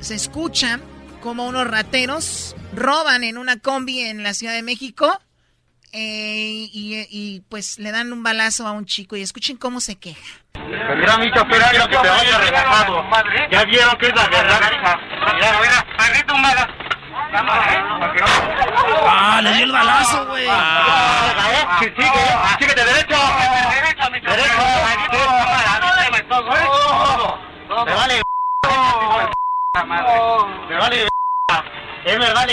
se 0.00 0.14
escucha 0.14 0.80
como 1.20 1.46
unos 1.46 1.66
rateros 1.66 2.56
roban 2.74 3.22
en 3.22 3.36
una 3.36 3.58
combi 3.58 4.00
en 4.00 4.22
la 4.22 4.32
Ciudad 4.32 4.54
de 4.54 4.62
México 4.62 5.20
eh, 5.92 6.70
y, 6.72 7.42
pues 7.50 7.78
le 7.78 7.92
dan 7.92 8.14
un 8.14 8.22
balazo 8.22 8.66
a 8.66 8.72
un 8.72 8.86
chico 8.86 9.14
y 9.14 9.20
escuchen 9.20 9.58
cómo 9.58 9.82
se 9.82 9.96
queja. 9.96 10.22
Chofer, 10.54 11.62
que 11.70 11.86
te 11.86 12.08
vaya 12.08 12.38
relajado. 12.38 13.04
Ya 13.50 13.64
vieron 13.66 13.98
que 13.98 14.06
es 14.06 14.14
la 14.14 14.26
verdad. 14.28 14.60
Mira, 15.34 15.60
mira, 15.60 15.86
perrito 15.98 16.34
mala. 16.38 16.83
Ah, 19.06 19.40
le 19.42 19.52
dio 19.54 19.64
el 19.64 19.72
balazo, 19.72 20.26
güey. 20.26 20.46
Ah, 20.48 21.78
sigue, 21.80 21.96
sigue 22.60 22.74
de 22.74 22.84
derecho. 22.84 23.16
Derecho, 23.70 24.10
mi 24.10 24.20
Derecho. 24.20 24.58
Me 27.84 27.94
vale. 27.94 28.22
Me 30.68 30.76
vale. 30.76 31.08
Es 32.04 32.18
verdad, 32.18 32.46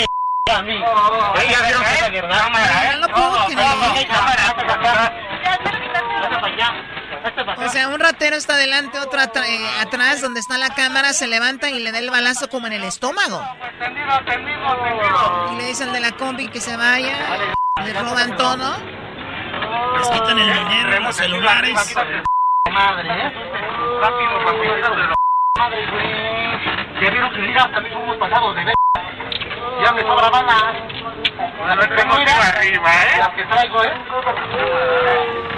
a 0.50 0.62
mí. 0.62 0.72
Ella 0.72 1.60
vieron 1.62 1.84
que 1.84 2.00
la 2.00 2.08
verdad. 2.08 2.98
No 3.00 3.08
puedo 3.08 3.46
O 7.58 7.68
sea, 7.68 7.88
un 7.88 8.00
ratero 8.00 8.36
está 8.36 8.54
adelante, 8.54 8.98
otro 8.98 9.20
eh, 9.20 9.80
atrás, 9.80 10.20
donde 10.20 10.40
está 10.40 10.58
la 10.58 10.70
cámara, 10.70 11.12
se 11.12 11.26
levanta 11.26 11.70
y 11.70 11.78
le 11.80 11.92
da 11.92 11.98
el 11.98 12.10
balazo 12.10 12.48
como 12.48 12.66
en 12.66 12.74
el 12.74 12.84
estómago. 12.84 13.42
Y 15.52 15.56
le 15.56 15.64
dicen 15.64 15.92
de 15.92 16.00
la 16.00 16.12
combi 16.12 16.48
que 16.48 16.60
se 16.60 16.76
vaya, 16.76 17.16
le 17.84 17.92
roban 17.92 18.36
todo. 18.36 18.76
Les 19.98 20.08
quitan 20.10 20.38
el 20.38 20.52
dinero, 20.52 21.00
los 21.00 21.16
celulares. 21.16 21.96
Madre, 22.70 23.08
¿eh? 23.08 23.32
Rápido, 24.00 24.38
rápido. 24.44 25.14
Madre, 25.58 25.86
güey. 25.90 27.02
Ya 27.02 27.10
vieron 27.10 27.30
que 27.32 27.38
mira, 27.38 27.70
también 27.72 27.94
somos 27.94 28.16
pasados 28.16 28.56
de 28.56 28.64
ver. 28.64 28.74
Ya 29.84 29.92
me 29.92 30.02
sobra 30.02 30.30
bala. 30.30 30.72
Tengo 31.96 32.14
arriba, 32.14 32.90
¿eh? 33.04 33.18
La 33.18 33.34
que 33.34 33.44
traigo, 33.44 33.84
¿eh? 33.84 35.51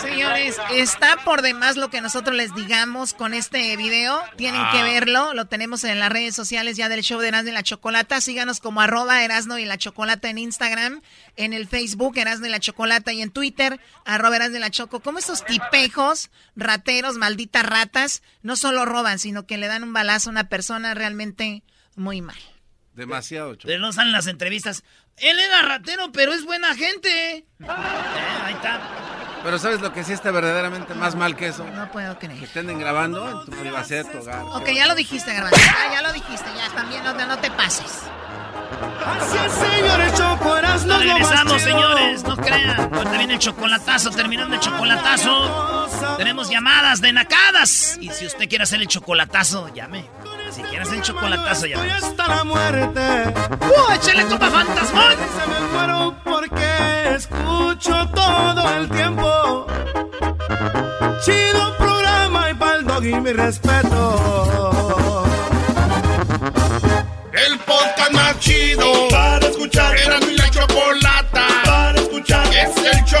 Señores, 0.00 0.56
está 0.74 1.16
por 1.24 1.42
demás 1.42 1.76
lo 1.76 1.90
que 1.90 2.00
nosotros 2.00 2.36
les 2.36 2.54
digamos 2.54 3.14
con 3.14 3.34
este 3.34 3.76
video. 3.76 4.20
Tienen 4.36 4.62
que 4.72 4.78
ah. 4.78 4.84
verlo. 4.84 5.34
Lo 5.34 5.46
tenemos 5.46 5.84
en 5.84 5.98
las 5.98 6.10
redes 6.10 6.34
sociales 6.34 6.76
ya 6.76 6.88
del 6.88 7.02
show 7.02 7.20
de 7.20 7.28
Erasmo 7.28 7.50
y 7.50 7.52
la 7.52 7.62
Chocolata. 7.62 8.20
Síganos 8.20 8.60
como 8.60 8.80
arroba 8.80 9.22
Erasmo 9.22 9.58
y 9.58 9.64
la 9.64 9.78
Chocolata 9.78 10.28
en 10.28 10.38
Instagram, 10.38 11.02
en 11.36 11.52
el 11.52 11.66
Facebook 11.66 12.16
Erasmo 12.16 12.46
y 12.46 12.50
la 12.50 12.60
Chocolata 12.60 13.12
y 13.12 13.22
en 13.22 13.30
Twitter 13.30 13.80
arroba 14.04 14.36
Erasmo 14.36 14.56
y 14.56 14.60
la 14.60 14.70
Choco. 14.70 15.00
Como 15.00 15.18
esos 15.18 15.44
tipejos, 15.44 16.30
rateros, 16.54 17.16
malditas 17.16 17.64
ratas, 17.64 18.22
no 18.42 18.56
solo 18.56 18.84
roban, 18.84 19.18
sino 19.18 19.46
que 19.46 19.58
le 19.58 19.66
dan 19.66 19.82
un 19.82 19.92
balazo 19.92 20.30
a 20.30 20.32
una 20.32 20.48
persona 20.48 20.94
realmente 20.94 21.62
muy 21.94 22.20
mal. 22.20 22.38
Demasiado, 22.94 23.54
Choco. 23.56 23.76
no 23.78 23.92
salen 23.92 24.12
las 24.12 24.26
entrevistas. 24.26 24.82
Él 25.18 25.38
era 25.38 25.62
ratero, 25.62 26.12
pero 26.12 26.32
es 26.32 26.44
buena 26.44 26.74
gente. 26.74 27.36
Eh, 27.36 27.44
ahí 27.60 28.54
está. 28.54 28.80
Pero 29.46 29.60
¿sabes 29.60 29.80
lo 29.80 29.92
que 29.92 30.02
sí 30.02 30.12
está 30.12 30.32
verdaderamente 30.32 30.92
más 30.94 31.14
mal 31.14 31.36
que 31.36 31.46
eso? 31.46 31.64
No 31.72 31.88
puedo 31.92 32.18
creer. 32.18 32.36
Que 32.36 32.46
estén 32.46 32.78
grabando 32.80 33.30
en 33.30 33.44
tu 33.44 33.52
privacidad 33.52 34.04
de 34.04 34.10
tu 34.10 34.18
hogar. 34.18 34.42
Ok, 34.42 34.70
ya 34.74 34.88
lo 34.88 34.96
dijiste, 34.96 35.32
grabando. 35.32 35.56
Ya, 35.56 35.92
ya 35.92 36.02
lo 36.02 36.12
dijiste, 36.12 36.46
ya. 36.56 36.74
También 36.74 37.04
no, 37.04 37.14
no 37.14 37.38
te 37.38 37.48
pases. 37.52 38.02
Gracias, 38.98 39.52
señores, 39.52 40.84
no 40.84 40.98
Regresamos, 40.98 41.62
señores, 41.62 42.24
no 42.24 42.36
crean. 42.36 42.92
Ahorita 42.92 43.18
viene 43.18 43.34
el 43.34 43.38
chocolatazo, 43.38 44.10
terminando 44.10 44.56
el 44.56 44.60
chocolatazo. 44.60 46.16
Tenemos 46.18 46.50
llamadas 46.50 47.00
de 47.00 47.12
nacadas. 47.12 47.98
Y 48.00 48.10
si 48.10 48.26
usted 48.26 48.48
quiere 48.48 48.64
hacer 48.64 48.80
el 48.80 48.88
chocolatazo, 48.88 49.72
llame. 49.72 50.10
Si 50.56 50.62
quiere 50.62 50.84
hacer 50.84 50.94
el 50.94 51.02
chocolatazo, 51.02 51.66
llame. 51.66 51.92
hasta 51.92 52.28
la 52.28 52.42
muerte. 52.42 53.00
¡Uh, 53.60 53.92
échale 53.92 54.24
copa 54.24 54.48
fantasmón! 54.48 55.12
Se 55.12 55.46
me 55.46 55.68
fueron 55.68 56.14
porque 56.24 57.14
escucho 57.14 58.08
todo 58.14 58.76
el 58.78 58.88
tiempo. 58.88 59.66
Chido 61.22 61.76
programa 61.76 62.50
y 62.50 62.54
pa'l 62.54 62.86
dog 62.86 63.04
y 63.04 63.20
mi 63.20 63.34
respeto. 63.34 65.24
El 67.32 67.58
podcast 67.58 68.12
más 68.12 68.40
chido 68.40 69.08
para 69.10 69.46
escuchar. 69.48 69.94
Era 69.94 70.18
mi 70.20 70.38
la 70.38 70.50
chocolata 70.50 71.46
para 71.66 72.00
escuchar. 72.00 72.46
Es 72.46 72.74
el 72.78 73.04
show 73.04 73.20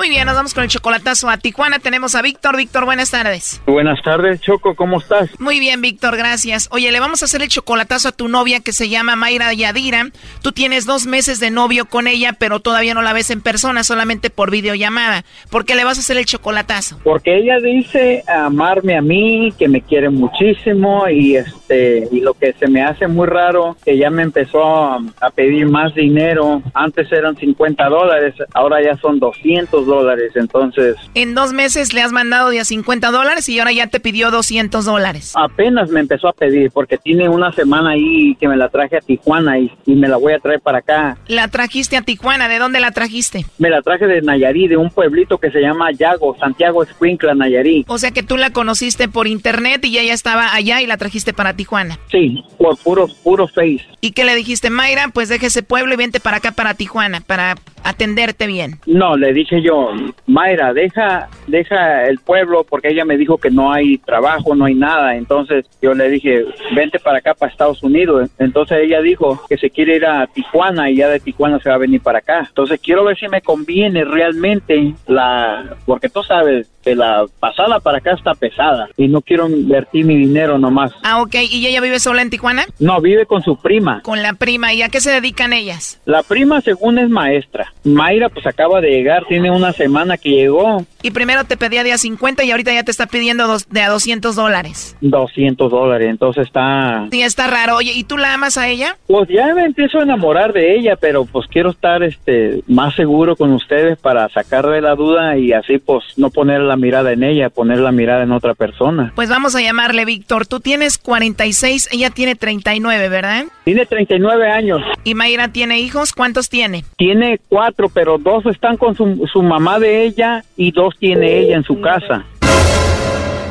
Muy 0.00 0.08
bien, 0.08 0.24
nos 0.24 0.34
vamos 0.34 0.54
con 0.54 0.64
el 0.64 0.70
chocolatazo 0.70 1.28
a 1.28 1.36
Tijuana. 1.36 1.78
Tenemos 1.78 2.14
a 2.14 2.22
Víctor. 2.22 2.56
Víctor, 2.56 2.86
buenas 2.86 3.10
tardes. 3.10 3.60
Buenas 3.66 4.00
tardes, 4.02 4.40
Choco, 4.40 4.74
¿cómo 4.74 4.98
estás? 4.98 5.38
Muy 5.38 5.60
bien, 5.60 5.82
Víctor, 5.82 6.16
gracias. 6.16 6.70
Oye, 6.72 6.90
le 6.90 7.00
vamos 7.00 7.20
a 7.20 7.26
hacer 7.26 7.42
el 7.42 7.48
chocolatazo 7.48 8.08
a 8.08 8.12
tu 8.12 8.26
novia 8.28 8.60
que 8.60 8.72
se 8.72 8.88
llama 8.88 9.14
Mayra 9.14 9.52
Yadira. 9.52 10.06
Tú 10.40 10.52
tienes 10.52 10.86
dos 10.86 11.06
meses 11.06 11.38
de 11.38 11.50
novio 11.50 11.84
con 11.84 12.06
ella, 12.06 12.34
pero 12.38 12.60
todavía 12.60 12.94
no 12.94 13.02
la 13.02 13.12
ves 13.12 13.30
en 13.30 13.42
persona, 13.42 13.84
solamente 13.84 14.30
por 14.30 14.50
videollamada. 14.50 15.26
¿Por 15.50 15.66
qué 15.66 15.74
le 15.74 15.84
vas 15.84 15.98
a 15.98 16.00
hacer 16.00 16.16
el 16.16 16.24
chocolatazo? 16.24 16.98
Porque 17.04 17.36
ella 17.36 17.58
dice 17.60 18.24
amarme 18.26 18.96
a 18.96 19.02
mí, 19.02 19.52
que 19.58 19.68
me 19.68 19.82
quiere 19.82 20.08
muchísimo 20.08 21.10
y 21.10 21.36
este 21.36 22.08
y 22.10 22.20
lo 22.20 22.32
que 22.32 22.54
se 22.54 22.68
me 22.68 22.82
hace 22.82 23.06
muy 23.06 23.26
raro, 23.26 23.76
que 23.84 23.98
ya 23.98 24.08
me 24.08 24.22
empezó 24.22 24.64
a, 24.64 24.98
a 25.20 25.28
pedir 25.28 25.66
más 25.68 25.94
dinero. 25.94 26.62
Antes 26.72 27.12
eran 27.12 27.36
50 27.36 27.86
dólares, 27.86 28.34
ahora 28.54 28.82
ya 28.82 28.96
son 28.96 29.20
200 29.20 29.89
dólares, 29.90 30.32
entonces... 30.34 30.96
En 31.14 31.34
dos 31.34 31.52
meses 31.52 31.92
le 31.92 32.00
has 32.00 32.12
mandado 32.12 32.48
de 32.48 32.60
a 32.60 32.64
50 32.64 33.10
dólares 33.10 33.48
y 33.48 33.58
ahora 33.58 33.72
ya 33.72 33.88
te 33.88 34.00
pidió 34.00 34.30
200 34.30 34.84
dólares. 34.84 35.32
Apenas 35.36 35.90
me 35.90 36.00
empezó 36.00 36.28
a 36.28 36.32
pedir 36.32 36.70
porque 36.70 36.96
tiene 36.96 37.28
una 37.28 37.52
semana 37.52 37.90
ahí 37.90 38.34
que 38.36 38.48
me 38.48 38.56
la 38.56 38.68
traje 38.68 38.96
a 38.96 39.00
Tijuana 39.00 39.58
y, 39.58 39.70
y 39.86 39.94
me 39.94 40.08
la 40.08 40.16
voy 40.16 40.32
a 40.32 40.38
traer 40.38 40.60
para 40.60 40.78
acá. 40.78 41.18
La 41.26 41.48
trajiste 41.48 41.96
a 41.96 42.02
Tijuana, 42.02 42.48
¿de 42.48 42.58
dónde 42.58 42.80
la 42.80 42.92
trajiste? 42.92 43.44
Me 43.58 43.68
la 43.68 43.82
traje 43.82 44.06
de 44.06 44.22
Nayarit, 44.22 44.70
de 44.70 44.76
un 44.76 44.90
pueblito 44.90 45.38
que 45.38 45.50
se 45.50 45.60
llama 45.60 45.90
Yago, 45.92 46.36
Santiago 46.38 46.82
Escuincla, 46.82 47.34
Nayarit. 47.34 47.86
O 47.88 47.98
sea 47.98 48.10
que 48.12 48.22
tú 48.22 48.36
la 48.36 48.50
conociste 48.50 49.08
por 49.08 49.26
internet 49.26 49.84
y 49.84 49.98
ella 49.98 50.14
estaba 50.14 50.54
allá 50.54 50.80
y 50.80 50.86
la 50.86 50.96
trajiste 50.96 51.32
para 51.32 51.54
Tijuana. 51.54 51.98
Sí, 52.10 52.44
por 52.58 52.76
puro, 52.78 53.08
puro 53.22 53.48
face. 53.48 53.84
¿Y 54.00 54.12
qué 54.12 54.24
le 54.24 54.34
dijiste, 54.34 54.70
Mayra? 54.70 55.08
Pues 55.12 55.28
deje 55.28 55.46
ese 55.46 55.62
pueblo 55.62 55.94
y 55.94 55.96
vente 55.96 56.20
para 56.20 56.38
acá, 56.38 56.52
para 56.52 56.74
Tijuana, 56.74 57.20
para 57.20 57.56
atenderte 57.84 58.46
bien. 58.46 58.78
No, 58.86 59.16
le 59.16 59.32
dije 59.32 59.62
yo, 59.62 59.79
Mayra, 60.26 60.72
deja, 60.72 61.28
deja 61.46 62.06
el 62.06 62.18
pueblo 62.18 62.64
porque 62.64 62.88
ella 62.88 63.04
me 63.04 63.16
dijo 63.16 63.38
que 63.38 63.50
no 63.50 63.72
hay 63.72 63.98
trabajo, 63.98 64.54
no 64.54 64.64
hay 64.64 64.74
nada. 64.74 65.16
Entonces 65.16 65.66
yo 65.80 65.94
le 65.94 66.08
dije, 66.08 66.44
vente 66.74 66.98
para 66.98 67.18
acá, 67.18 67.34
para 67.34 67.50
Estados 67.50 67.82
Unidos. 67.82 68.30
Entonces 68.38 68.78
ella 68.82 69.00
dijo 69.00 69.40
que 69.48 69.56
se 69.56 69.70
quiere 69.70 69.96
ir 69.96 70.06
a 70.06 70.26
Tijuana 70.26 70.90
y 70.90 70.96
ya 70.96 71.08
de 71.08 71.20
Tijuana 71.20 71.58
se 71.60 71.68
va 71.68 71.76
a 71.76 71.78
venir 71.78 72.00
para 72.00 72.18
acá. 72.18 72.46
Entonces 72.48 72.80
quiero 72.80 73.04
ver 73.04 73.18
si 73.18 73.28
me 73.28 73.42
conviene 73.42 74.04
realmente 74.04 74.94
la, 75.06 75.76
porque 75.86 76.08
tú 76.08 76.22
sabes 76.22 76.70
la 76.84 77.26
pasada 77.38 77.80
para 77.80 77.98
acá 77.98 78.12
está 78.12 78.34
pesada 78.34 78.88
y 78.96 79.08
no 79.08 79.20
quiero 79.20 79.48
invertir 79.48 80.04
mi 80.04 80.16
dinero 80.16 80.58
nomás. 80.58 80.92
Ah, 81.02 81.22
ok. 81.22 81.34
¿Y 81.50 81.66
ella 81.66 81.80
vive 81.80 81.98
sola 82.00 82.22
en 82.22 82.30
Tijuana? 82.30 82.64
No, 82.78 83.00
vive 83.00 83.26
con 83.26 83.42
su 83.42 83.56
prima. 83.56 84.00
Con 84.02 84.22
la 84.22 84.34
prima. 84.34 84.72
¿Y 84.72 84.82
a 84.82 84.88
qué 84.88 85.00
se 85.00 85.10
dedican 85.10 85.52
ellas? 85.52 86.00
La 86.04 86.22
prima 86.22 86.60
según 86.60 86.98
es 86.98 87.08
maestra. 87.08 87.72
Mayra 87.84 88.28
pues 88.28 88.46
acaba 88.46 88.80
de 88.80 88.90
llegar, 88.90 89.24
tiene 89.26 89.50
una 89.50 89.72
semana 89.72 90.16
que 90.16 90.30
llegó. 90.30 90.84
Y 91.02 91.10
primero 91.12 91.44
te 91.44 91.56
pedía 91.56 91.82
de 91.84 91.92
a 91.92 91.98
50 91.98 92.44
y 92.44 92.50
ahorita 92.50 92.72
ya 92.72 92.82
te 92.82 92.90
está 92.90 93.06
pidiendo 93.06 93.46
dos, 93.46 93.68
de 93.68 93.82
a 93.82 93.88
200 93.88 94.36
dólares. 94.36 94.96
200 95.00 95.70
dólares, 95.70 96.08
entonces 96.10 96.46
está... 96.46 97.06
Sí, 97.10 97.22
está 97.22 97.46
raro. 97.46 97.76
Oye, 97.76 97.92
¿y 97.94 98.04
tú 98.04 98.18
la 98.18 98.34
amas 98.34 98.58
a 98.58 98.68
ella? 98.68 98.96
Pues 99.06 99.28
ya 99.28 99.54
me 99.54 99.64
empiezo 99.64 99.98
a 99.98 100.02
enamorar 100.02 100.52
de 100.52 100.76
ella, 100.76 100.96
pero 100.96 101.24
pues 101.24 101.46
quiero 101.46 101.70
estar 101.70 102.02
este 102.02 102.62
más 102.66 102.94
seguro 102.94 103.36
con 103.36 103.52
ustedes 103.52 103.98
para 103.98 104.28
sacarle 104.28 104.80
la 104.80 104.94
duda 104.94 105.36
y 105.36 105.52
así 105.52 105.78
pues 105.78 106.04
no 106.16 106.30
poner 106.30 106.60
la 106.60 106.76
mirada 106.76 107.12
en 107.12 107.22
ella, 107.22 107.50
poner 107.50 107.78
la 107.78 107.92
mirada 107.92 108.22
en 108.22 108.32
otra 108.32 108.54
persona. 108.54 109.12
Pues 109.14 109.28
vamos 109.28 109.54
a 109.56 109.60
llamarle 109.60 110.04
Víctor. 110.04 110.46
Tú 110.46 110.60
tienes 110.60 110.98
46, 110.98 111.88
ella 111.92 112.10
tiene 112.10 112.34
39, 112.34 113.08
¿verdad? 113.08 113.44
Tiene 113.64 113.86
39 113.86 114.50
años. 114.50 114.82
¿Y 115.04 115.14
Mayra 115.14 115.48
tiene 115.48 115.80
hijos? 115.80 116.12
¿Cuántos 116.12 116.48
tiene? 116.48 116.84
Tiene 116.96 117.40
cuatro, 117.48 117.88
pero 117.88 118.18
dos 118.18 118.44
están 118.46 118.76
con 118.76 118.94
su, 118.96 119.28
su 119.32 119.42
mamá 119.42 119.78
de 119.78 120.04
ella 120.04 120.44
y 120.56 120.72
dos 120.72 120.89
tiene 120.98 121.40
ella 121.40 121.56
en 121.56 121.64
su 121.64 121.80
casa. 121.80 122.24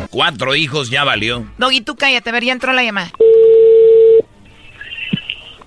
Cuatro 0.09 0.55
hijos 0.55 0.89
ya 0.89 1.03
valió. 1.03 1.45
Doggy, 1.57 1.81
tú 1.81 1.95
cállate, 1.95 2.29
a 2.29 2.33
ver, 2.33 2.43
ya 2.43 2.53
entró 2.53 2.73
la 2.73 2.83
llamada. 2.83 3.11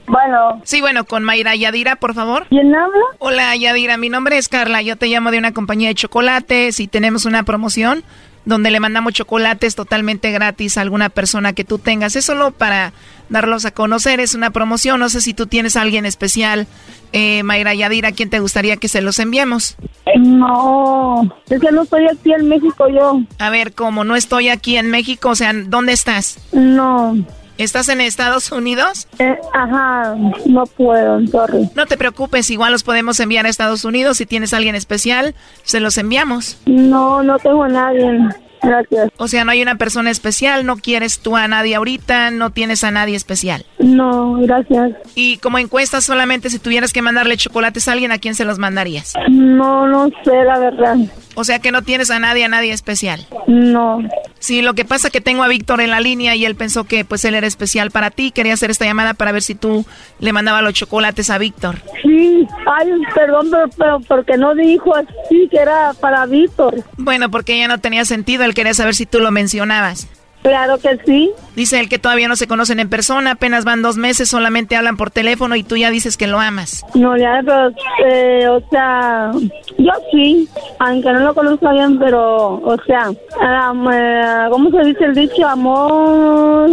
Bueno. 0.07 0.61
Sí, 0.65 0.81
bueno, 0.81 1.05
con 1.05 1.23
Mayra 1.23 1.55
Yadira, 1.55 1.97
por 1.97 2.13
favor. 2.15 2.47
¿Quién 2.49 2.75
habla? 2.75 3.01
Hola, 3.19 3.57
Yadira, 3.57 3.97
mi 3.97 4.09
nombre 4.09 4.37
es 4.37 4.49
Carla, 4.49 4.83
yo 4.83 4.97
te 4.97 5.07
llamo 5.07 5.31
de 5.31 5.39
una 5.39 5.53
compañía 5.53 5.89
de 5.89 5.95
chocolates 5.95 6.81
y 6.81 6.89
tenemos 6.89 7.25
una 7.25 7.45
promoción 7.45 8.05
donde 8.45 8.71
le 8.71 8.81
mandamos 8.81 9.13
chocolates 9.13 9.75
totalmente 9.75 10.31
gratis 10.33 10.77
a 10.77 10.81
alguna 10.81 11.09
persona 11.09 11.53
que 11.53 11.65
tú 11.65 11.79
tengas. 11.79 12.17
Es 12.17 12.25
solo 12.25 12.51
para 12.51 12.93
darlos 13.29 13.65
a 13.65 13.71
conocer, 13.71 14.21
es 14.21 14.35
una 14.35 14.51
promoción. 14.51 15.01
No 15.01 15.09
sé 15.09 15.21
si 15.21 15.35
tú 15.35 15.47
tienes 15.47 15.77
a 15.77 15.83
alguien 15.83 16.07
especial, 16.07 16.67
eh, 17.13 17.43
Mayra 17.43 17.75
Yadira, 17.75 18.09
¿a 18.09 18.13
quién 18.13 18.31
te 18.31 18.41
gustaría 18.41 18.77
que 18.77 18.89
se 18.89 19.01
los 19.01 19.19
enviemos? 19.19 19.77
No, 20.19 21.23
es 21.49 21.61
que 21.61 21.71
no 21.71 21.83
estoy 21.83 22.07
aquí 22.07 22.33
en 22.33 22.49
México 22.49 22.89
yo. 22.89 23.23
A 23.39 23.51
ver, 23.51 23.73
¿cómo 23.73 24.05
no 24.05 24.17
estoy 24.17 24.49
aquí 24.49 24.77
en 24.77 24.91
México? 24.91 25.31
O 25.31 25.37
sea, 25.37 25.53
¿dónde 25.53 25.93
estás? 25.93 26.39
No. 26.53 27.17
¿Estás 27.59 27.89
en 27.89 28.01
Estados 28.01 28.51
Unidos? 28.51 29.09
Eh, 29.19 29.37
ajá, 29.53 30.15
no 30.47 30.67
puedo, 30.67 31.25
sorry. 31.27 31.69
No 31.75 31.87
te 31.87 31.97
preocupes, 31.97 32.51
igual 32.51 32.73
los 32.73 32.83
podemos 32.83 33.21
enviar 33.21 33.47
a 33.47 33.49
Estados 33.49 33.85
Unidos. 33.85 34.17
Si 34.17 34.27
tienes 34.27 34.53
a 34.53 34.57
alguien 34.57 34.75
especial, 34.75 35.35
se 35.63 35.81
los 35.81 35.99
enviamos. 35.99 36.59
No, 36.67 37.23
no 37.23 37.39
tengo 37.39 37.65
a 37.65 37.69
nadie. 37.69 38.21
Gracias. 38.63 39.11
O 39.17 39.27
sea, 39.27 39.45
no 39.45 39.51
hay 39.51 39.61
una 39.61 39.75
persona 39.75 40.11
especial, 40.11 40.65
no 40.65 40.77
quieres 40.77 41.19
tú 41.19 41.37
a 41.37 41.49
nadie 41.49 41.75
ahorita, 41.75 42.31
no 42.31 42.51
tienes 42.51 42.85
a 42.85 42.93
nadie 42.93 43.17
especial. 43.17 43.67
No, 43.81 44.35
gracias. 44.35 44.93
Y 45.17 45.39
como 45.39 45.59
encuesta 45.59 46.01
solamente 46.01 46.49
si 46.49 46.61
tuvieras 46.61 46.93
que 46.93 47.03
mandarle 47.03 47.37
chocolates 47.37 47.89
a 47.89 47.93
alguien, 47.93 48.13
¿a 48.13 48.19
quién 48.19 48.37
se 48.37 48.45
los 48.45 48.59
mandarías? 48.59 49.15
No, 49.29 49.89
no 49.89 50.09
sé, 50.25 50.45
la 50.45 50.59
verdad. 50.61 50.97
O 51.35 51.45
sea 51.45 51.59
que 51.59 51.73
no 51.73 51.83
tienes 51.83 52.11
a 52.11 52.19
nadie, 52.19 52.45
a 52.45 52.49
nadie 52.49 52.73
especial. 52.73 53.27
No. 53.47 54.01
Sí, 54.39 54.61
lo 54.61 54.75
que 54.75 54.85
pasa 54.85 55.09
es 55.09 55.13
que 55.13 55.21
tengo 55.21 55.43
a 55.43 55.49
Víctor 55.49 55.81
en 55.81 55.91
la 55.91 56.01
línea 56.01 56.35
y 56.35 56.45
él 56.45 56.57
pensó 56.57 56.85
que 56.85 57.05
pues 57.05 57.25
él 57.25 57.35
era 57.35 57.47
especial 57.47 57.91
para 57.91 58.11
ti. 58.11 58.33
Quería 58.33 58.55
hacer 58.55 58.71
esta 58.71 58.85
llamada 58.85 59.15
para 59.15 59.33
ver 59.33 59.43
si 59.43 59.55
tú 59.55 59.87
le 60.19 60.33
mandabas 60.33 60.63
los 60.63 60.75
chocolates 60.75 61.31
a 61.31 61.39
Víctor. 61.39 61.77
Sí, 62.03 62.47
ay, 62.67 62.89
perdón, 63.15 63.49
pero, 63.51 63.69
pero 63.77 64.01
porque 64.01 64.37
no 64.37 64.55
dijo 64.55 64.95
así 64.97 65.49
que 65.51 65.59
era 65.59 65.95
para 66.01 66.27
Víctor. 66.27 66.83
Bueno, 66.97 67.31
porque 67.31 67.57
ya 67.59 67.69
no 67.69 67.79
tenía 67.79 68.05
sentido. 68.05 68.45
Él 68.45 68.55
quería 68.55 68.75
saber 68.75 68.95
si 68.95 69.07
tú 69.07 69.21
lo 69.21 69.31
mencionabas. 69.31 70.09
Claro 70.43 70.79
que 70.79 70.99
sí. 71.07 71.31
Dice 71.55 71.79
él 71.79 71.89
que 71.89 71.99
todavía 71.99 72.29
no 72.29 72.37
se 72.37 72.49
conocen 72.49 72.81
en 72.81 72.89
persona, 72.89 73.33
apenas 73.33 73.65
van 73.65 73.83
dos 73.83 73.97
meses, 73.97 74.29
solamente 74.29 74.75
hablan 74.75 74.97
por 74.97 75.11
teléfono 75.11 75.55
y 75.55 75.63
tú 75.63 75.77
ya 75.77 75.91
dices 75.91 76.17
que 76.17 76.27
lo 76.27 76.41
amas. 76.41 76.85
No, 76.95 77.17
ya, 77.17 77.41
pero, 77.45 77.71
eh, 78.05 78.49
o 78.49 78.61
sea, 78.71 79.31
yo 79.79 79.93
sí, 80.11 80.49
aunque 80.81 81.13
no 81.13 81.21
lo 81.21 81.35
conozco 81.35 81.71
bien, 81.71 81.99
pero, 81.99 82.55
o 82.55 82.77
sea, 82.87 83.11
um, 83.11 83.89
eh, 83.93 84.49
¿cómo 84.51 84.71
se 84.71 84.85
dice 84.85 85.05
el 85.05 85.15
dicho? 85.15 85.47
Amor. 85.47 86.71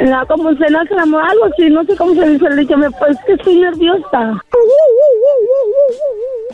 La, 0.00 0.24
como 0.26 0.54
se 0.54 0.70
nace 0.70 0.94
el 0.94 1.00
amor, 1.00 1.22
algo 1.28 1.46
así, 1.46 1.68
no 1.70 1.84
sé 1.84 1.96
cómo 1.96 2.14
se 2.14 2.28
dice 2.28 2.46
el 2.46 2.56
dicho, 2.56 2.76
me, 2.76 2.90
pues 2.90 3.16
que 3.26 3.32
estoy 3.32 3.56
nerviosa. 3.56 4.42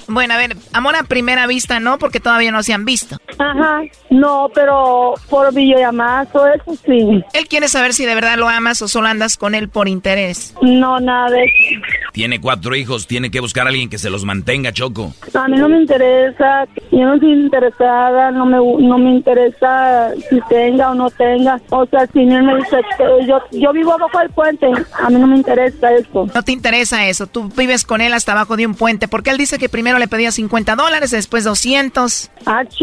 Bueno, 0.09 0.35
a 0.35 0.37
ver, 0.37 0.57
amor 0.72 0.97
a 0.97 1.05
primera 1.05 1.47
vista 1.47 1.80
no, 1.80 1.99
porque 1.99 2.20
todavía 2.20 2.51
no 2.51 2.62
se 2.62 2.72
han 2.72 2.85
visto. 2.85 3.16
Ajá, 3.39 3.82
no, 4.11 4.51
pero 4.55 5.14
por 5.30 5.53
videollamada, 5.55 6.26
todo 6.26 6.49
eso 6.49 6.76
sí. 6.85 7.22
Él 7.32 7.49
quiere 7.49 7.68
saber 7.68 7.95
si 7.95 8.05
de 8.05 8.14
verdad 8.14 8.37
lo 8.37 8.49
amas 8.49 8.82
o 8.82 8.89
solo 8.89 9.09
andas 9.09 9.37
con 9.37 9.55
él 9.55 9.68
por 9.68 9.89
interés. 9.89 10.55
No, 10.62 10.99
nada 11.01 11.30
de 11.30 11.45
eso. 11.45 11.80
Tiene 12.12 12.41
cuatro 12.41 12.74
hijos, 12.74 13.07
tiene 13.07 13.30
que 13.30 13.41
buscar 13.41 13.66
a 13.66 13.70
alguien 13.70 13.89
que 13.89 13.99
se 13.99 14.11
los 14.11 14.24
mantenga, 14.24 14.72
Choco. 14.72 15.12
A 15.35 15.49
mí 15.49 15.57
no 15.57 15.68
me 15.68 15.80
interesa, 15.80 16.66
yo 16.93 17.01
no 17.01 17.14
estoy 17.14 17.32
interesada, 17.32 18.30
no 18.30 18.47
me, 18.47 18.57
no 18.57 18.99
me 18.99 19.11
interesa 19.11 20.12
si 20.28 20.41
tenga 20.49 20.91
o 20.91 20.95
no 20.95 21.11
tenga. 21.11 21.61
O 21.70 21.87
sea, 21.87 22.07
si 22.12 22.20
él 22.20 22.43
me 22.43 22.57
dice, 22.57 22.80
que 22.97 23.24
yo, 23.27 23.39
yo 23.51 23.72
vivo 23.72 23.93
abajo 23.93 24.18
del 24.18 24.31
puente, 24.31 24.66
a 24.66 25.11
mí 25.11 25.16
no 25.18 25.27
me 25.27 25.37
interesa 25.37 25.93
eso. 25.93 26.27
No 26.35 26.43
te 26.43 26.53
interesa 26.53 27.07
eso, 27.07 27.27
tú 27.27 27.49
vives 27.57 27.85
con 27.85 28.01
él 28.01 28.12
hasta 28.14 28.33
abajo 28.33 28.57
de 28.57 28.66
un 28.66 28.75
puente, 28.75 29.09
porque 29.09 29.31
él 29.31 29.39
dice 29.39 29.59
que 29.59 29.68
primero 29.68 29.99
le 29.99 30.09
pedía 30.09 30.31
50 30.31 30.77
dólares, 30.77 31.11
después 31.11 31.45
200. 31.45 32.31
Ah, 32.47 32.64
ch... 32.64 32.79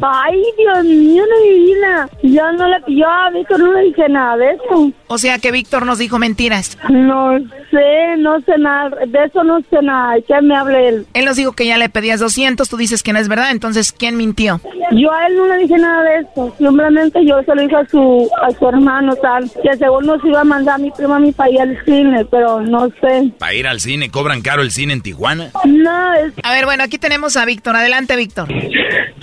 Ay, 0.00 0.42
Dios 0.58 0.84
mío, 0.84 1.22
no 1.28 1.40
divina. 1.42 2.08
Yo 2.22 2.52
no 2.52 2.68
le 2.68 2.76
yo 2.88 3.08
a 3.08 3.30
Víctor 3.30 3.60
no 3.60 3.72
le 3.72 3.82
dije 3.82 4.08
nada 4.08 4.36
de 4.36 4.52
eso. 4.52 4.92
O 5.06 5.18
sea 5.18 5.38
que 5.38 5.50
Víctor 5.52 5.86
nos 5.86 5.98
dijo 5.98 6.18
mentiras. 6.18 6.78
No 6.88 7.38
sé, 7.70 8.16
no 8.18 8.40
sé 8.40 8.58
nada, 8.58 8.90
de 9.06 9.24
eso 9.24 9.44
no 9.44 9.60
sé 9.70 9.82
nada. 9.82 10.16
¿Qué 10.26 10.40
me 10.42 10.56
hable 10.56 10.88
él? 10.88 11.06
Él 11.14 11.24
nos 11.24 11.36
dijo 11.36 11.52
que 11.52 11.66
ya 11.66 11.78
le 11.78 11.88
pedías 11.88 12.20
200, 12.20 12.68
tú 12.68 12.76
dices 12.76 13.02
que 13.02 13.12
no 13.12 13.18
es 13.18 13.28
verdad, 13.28 13.50
entonces 13.50 13.92
¿quién 13.92 14.16
mintió? 14.16 14.60
Yo 14.92 15.12
a 15.12 15.26
él 15.26 15.36
no 15.36 15.46
le 15.46 15.58
dije 15.58 15.78
nada 15.78 16.02
de 16.02 16.20
eso. 16.20 16.54
Simplemente 16.58 17.24
yo 17.24 17.42
se 17.42 17.54
lo 17.54 17.62
dije 17.62 17.76
a 17.76 17.86
su, 17.86 18.30
a 18.42 18.50
su 18.50 18.68
hermano, 18.68 19.14
tal, 19.16 19.50
que 19.62 19.76
según 19.76 20.06
nos 20.06 20.24
iba 20.24 20.40
a 20.40 20.44
mandar 20.44 20.76
a 20.76 20.78
mi 20.78 20.90
prima 20.90 21.16
a 21.16 21.20
mi 21.20 21.32
país 21.32 21.60
al 21.60 21.82
cine, 21.84 22.24
pero 22.26 22.60
no 22.60 22.88
sé. 23.00 23.32
¿Para 23.38 23.54
ir 23.54 23.66
al 23.66 23.80
cine? 23.80 24.10
¿Cobran 24.10 24.42
caro 24.42 24.62
el 24.62 24.70
cine 24.70 24.92
en 24.92 25.02
Tijuana? 25.02 25.50
No, 25.64 26.14
es... 26.14 26.32
A 26.42 26.52
ver, 26.52 26.64
bueno, 26.64 26.84
aquí 26.84 26.98
tenemos 26.98 27.36
a 27.36 27.44
Víctor. 27.44 27.76
Adelante, 27.76 28.16
Víctor. 28.16 28.48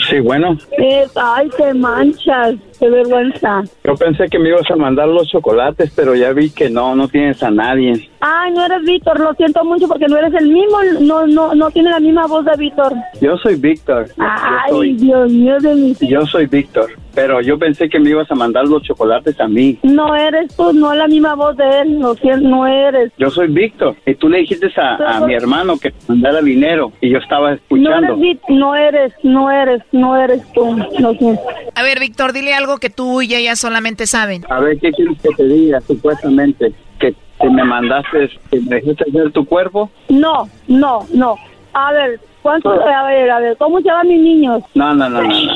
Sí, 0.09 0.19
bueno. 0.19 0.57
Es, 0.71 1.11
ay, 1.15 1.49
te 1.57 1.73
manchas, 1.73 2.55
qué 2.81 2.89
vergüenza. 2.89 3.61
Yo 3.83 3.95
pensé 3.95 4.27
que 4.27 4.39
me 4.39 4.49
ibas 4.49 4.69
a 4.71 4.75
mandar 4.75 5.07
los 5.07 5.27
chocolates, 5.29 5.91
pero 5.95 6.15
ya 6.15 6.33
vi 6.33 6.49
que 6.49 6.69
no, 6.69 6.95
no 6.95 7.07
tienes 7.07 7.41
a 7.43 7.51
nadie. 7.51 8.09
Ay, 8.19 8.51
no 8.53 8.65
eres 8.65 8.81
Víctor, 8.83 9.19
lo 9.19 9.33
siento 9.35 9.63
mucho 9.63 9.87
porque 9.87 10.07
no 10.07 10.17
eres 10.17 10.33
el 10.33 10.47
mismo, 10.47 10.77
no, 11.01 11.27
no, 11.27 11.53
no 11.55 11.71
tiene 11.71 11.91
la 11.91 11.99
misma 11.99 12.25
voz 12.27 12.43
de 12.45 12.51
Víctor. 12.57 12.93
Yo 13.21 13.37
soy 13.37 13.55
Víctor. 13.55 14.07
Ay, 14.17 14.69
soy- 14.71 14.93
Dios 14.95 15.31
mío 15.31 15.57
de 15.59 15.75
mi... 15.75 15.95
Yo 16.01 16.25
soy 16.27 16.45
Víctor, 16.47 16.89
pero 17.15 17.41
yo 17.41 17.57
pensé 17.59 17.87
que 17.89 17.99
me 17.99 18.09
ibas 18.11 18.29
a 18.31 18.35
mandar 18.35 18.65
los 18.67 18.81
chocolates 18.83 19.39
a 19.39 19.47
mí. 19.47 19.77
No 19.83 20.15
eres 20.15 20.55
tú, 20.55 20.73
no 20.73 20.91
es 20.91 20.97
la 20.99 21.07
misma 21.07 21.35
voz 21.35 21.55
de 21.57 21.81
él, 21.81 21.99
lo 21.99 22.15
siento, 22.15 22.47
no 22.47 22.67
eres. 22.67 23.11
Yo 23.17 23.29
soy 23.29 23.47
Víctor 23.47 23.95
y 24.05 24.15
tú 24.15 24.27
le 24.29 24.39
dijiste 24.39 24.67
a, 24.77 25.17
a 25.17 25.25
mi 25.25 25.33
hermano 25.33 25.77
que 25.79 25.91
te 25.91 25.97
mandara 26.07 26.41
dinero 26.41 26.91
y 27.01 27.09
yo 27.11 27.17
estaba 27.17 27.49
No 27.49 27.55
escuchando. 27.55 28.13
eres, 28.13 28.17
Vic- 28.19 28.49
no 28.49 28.75
eres, 28.75 29.13
no 29.23 29.49
eres, 29.51 29.81
no 29.91 30.15
eres 30.15 30.41
tú, 30.53 30.75
lo 30.99 31.13
siento. 31.13 31.41
A 31.75 31.83
ver, 31.83 31.99
Víctor, 31.99 32.33
dile 32.33 32.53
algo 32.53 32.70
que 32.77 32.89
tú 32.89 33.21
y 33.21 33.33
ella 33.33 33.55
solamente 33.55 34.05
saben. 34.07 34.43
A 34.49 34.59
ver, 34.59 34.77
¿qué 34.79 34.91
quieres 34.91 35.17
que 35.21 35.29
te 35.35 35.43
diga 35.43 35.81
supuestamente? 35.81 36.71
¿Que, 36.99 37.13
que 37.39 37.49
me 37.49 37.63
mandaste, 37.63 38.29
que 38.49 38.59
me 38.61 38.75
dejaste 38.77 39.05
ver 39.11 39.31
tu 39.31 39.45
cuerpo? 39.45 39.89
No, 40.09 40.49
no, 40.67 41.05
no. 41.13 41.35
A 41.73 41.91
ver, 41.93 42.19
¿Cuántos? 42.41 42.79
A 42.81 43.03
ver, 43.05 43.29
a 43.29 43.39
ver, 43.39 43.55
¿cómo 43.57 43.79
se 43.81 43.87
llaman 43.87 44.07
mis 44.07 44.19
niños? 44.21 44.63
No, 44.73 44.95
no, 44.95 45.07
no, 45.09 45.21
no. 45.21 45.29
no. 45.29 45.53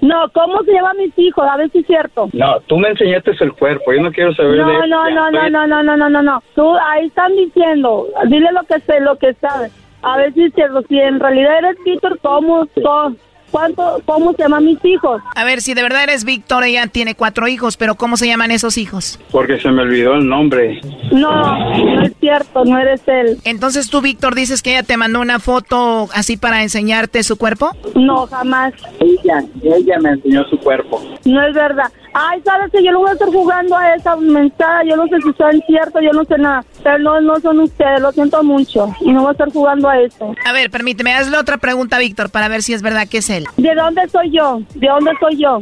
No, 0.00 0.28
¿cómo 0.32 0.62
se 0.64 0.72
llaman 0.72 0.96
mis 0.98 1.16
hijos? 1.18 1.44
A 1.48 1.56
ver 1.56 1.70
si 1.70 1.78
es 1.78 1.86
cierto. 1.86 2.28
No, 2.32 2.60
tú 2.66 2.76
me 2.76 2.88
enseñaste 2.88 3.32
el 3.40 3.52
cuerpo, 3.54 3.92
yo 3.92 4.02
no 4.02 4.12
quiero 4.12 4.34
saber 4.34 4.52
de 4.52 4.58
No, 4.58 4.70
eso. 4.72 4.86
no, 4.86 5.10
no, 5.10 5.30
no, 5.30 5.48
no, 5.48 5.66
no, 5.66 5.82
no, 5.82 5.96
no, 5.96 6.08
no, 6.10 6.22
no. 6.22 6.42
Tú 6.54 6.76
ahí 6.76 7.06
están 7.06 7.34
diciendo, 7.34 8.06
dile 8.28 8.50
lo 8.52 8.62
que 8.64 8.80
sé, 8.80 9.00
lo 9.00 9.16
que 9.16 9.32
sabes. 9.34 9.72
A 10.02 10.16
ver 10.18 10.34
si 10.34 10.44
es 10.44 10.54
cierto, 10.54 10.82
si 10.88 10.98
en 11.00 11.18
realidad 11.18 11.58
eres 11.58 11.76
Víctor, 11.84 12.18
¿cómo 12.20 12.68
son? 12.82 13.16
¿Cuánto, 13.56 14.02
cómo 14.04 14.32
se 14.34 14.42
llaman 14.42 14.66
mis 14.66 14.84
hijos? 14.84 15.22
A 15.34 15.44
ver, 15.44 15.62
si 15.62 15.72
de 15.72 15.82
verdad 15.82 16.02
eres 16.02 16.26
Víctor, 16.26 16.62
ella 16.64 16.86
tiene 16.88 17.14
cuatro 17.14 17.48
hijos, 17.48 17.78
pero 17.78 17.94
¿cómo 17.94 18.18
se 18.18 18.26
llaman 18.26 18.50
esos 18.50 18.76
hijos? 18.76 19.18
Porque 19.30 19.58
se 19.58 19.70
me 19.70 19.80
olvidó 19.80 20.12
el 20.12 20.28
nombre. 20.28 20.78
No, 21.10 21.58
no 21.58 22.02
es 22.02 22.12
cierto, 22.20 22.66
no 22.66 22.78
eres 22.78 23.00
él. 23.06 23.38
Entonces 23.44 23.88
tú, 23.88 24.02
Víctor, 24.02 24.34
dices 24.34 24.60
que 24.60 24.72
ella 24.72 24.82
te 24.82 24.98
mandó 24.98 25.22
una 25.22 25.38
foto 25.38 26.06
así 26.12 26.36
para 26.36 26.62
enseñarte 26.62 27.22
su 27.22 27.38
cuerpo. 27.38 27.70
No, 27.94 28.26
jamás. 28.26 28.74
Ella, 29.00 29.42
ella 29.62 30.00
me 30.00 30.10
enseñó 30.10 30.44
su 30.50 30.58
cuerpo. 30.58 31.02
No 31.24 31.42
es 31.46 31.54
verdad. 31.54 31.90
Ay, 32.18 32.40
sabes 32.46 32.72
que 32.72 32.82
yo 32.82 32.92
no 32.92 33.00
voy 33.00 33.10
a 33.10 33.12
estar 33.12 33.28
jugando 33.28 33.76
a 33.76 33.94
esa 33.94 34.16
mensaje, 34.16 34.88
yo 34.88 34.96
no 34.96 35.06
sé 35.06 35.16
si 35.16 35.32
son 35.34 35.62
cierto, 35.66 36.00
yo 36.00 36.12
no 36.12 36.24
sé 36.24 36.38
nada. 36.38 36.64
Pero 36.82 36.98
no, 36.98 37.20
no 37.20 37.38
son 37.40 37.60
ustedes, 37.60 38.00
lo 38.00 38.10
siento 38.10 38.42
mucho. 38.42 38.88
Y 39.02 39.12
no 39.12 39.20
voy 39.20 39.28
a 39.28 39.32
estar 39.32 39.52
jugando 39.52 39.86
a 39.90 40.00
eso. 40.00 40.34
A 40.46 40.52
ver, 40.54 40.70
permíteme, 40.70 41.12
hazle 41.12 41.36
otra 41.36 41.58
pregunta, 41.58 41.98
Víctor, 41.98 42.30
para 42.30 42.48
ver 42.48 42.62
si 42.62 42.72
es 42.72 42.80
verdad 42.80 43.06
que 43.06 43.18
es 43.18 43.28
él. 43.28 43.44
¿De 43.58 43.74
dónde 43.74 44.08
soy 44.08 44.30
yo? 44.30 44.60
¿De 44.76 44.88
dónde 44.88 45.10
soy 45.20 45.36
yo? 45.36 45.60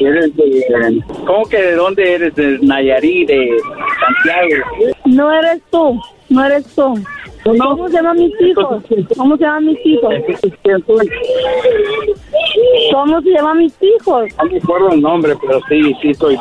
Eres 0.00 0.34
de... 0.34 1.02
¿Cómo 1.26 1.44
que 1.50 1.60
de 1.60 1.74
dónde 1.74 2.14
eres? 2.14 2.34
¿De 2.34 2.58
Nayarit, 2.62 3.28
de 3.28 3.50
Santiago? 4.00 4.94
No 5.04 5.30
eres 5.34 5.60
tú, 5.70 6.00
no 6.30 6.44
eres 6.46 6.64
tú. 6.74 6.94
¿Cómo 7.44 7.88
se 7.88 7.94
llaman 7.94 8.16
mis 8.18 8.40
hijos? 8.40 8.82
¿Cómo 9.16 9.36
se 9.36 9.44
llaman 9.44 9.66
mis 9.66 9.86
hijos? 9.86 10.14
¿Cómo 12.92 13.20
se 13.20 13.30
llaman 13.30 13.58
mis 13.58 13.74
hijos? 13.82 14.24
No 14.38 14.44
me 14.50 14.56
acuerdo 14.58 14.88
el 14.92 15.00
nombre, 15.02 15.34
pero 15.40 15.60
sí, 15.68 15.94
sí 16.00 16.14
soy 16.14 16.38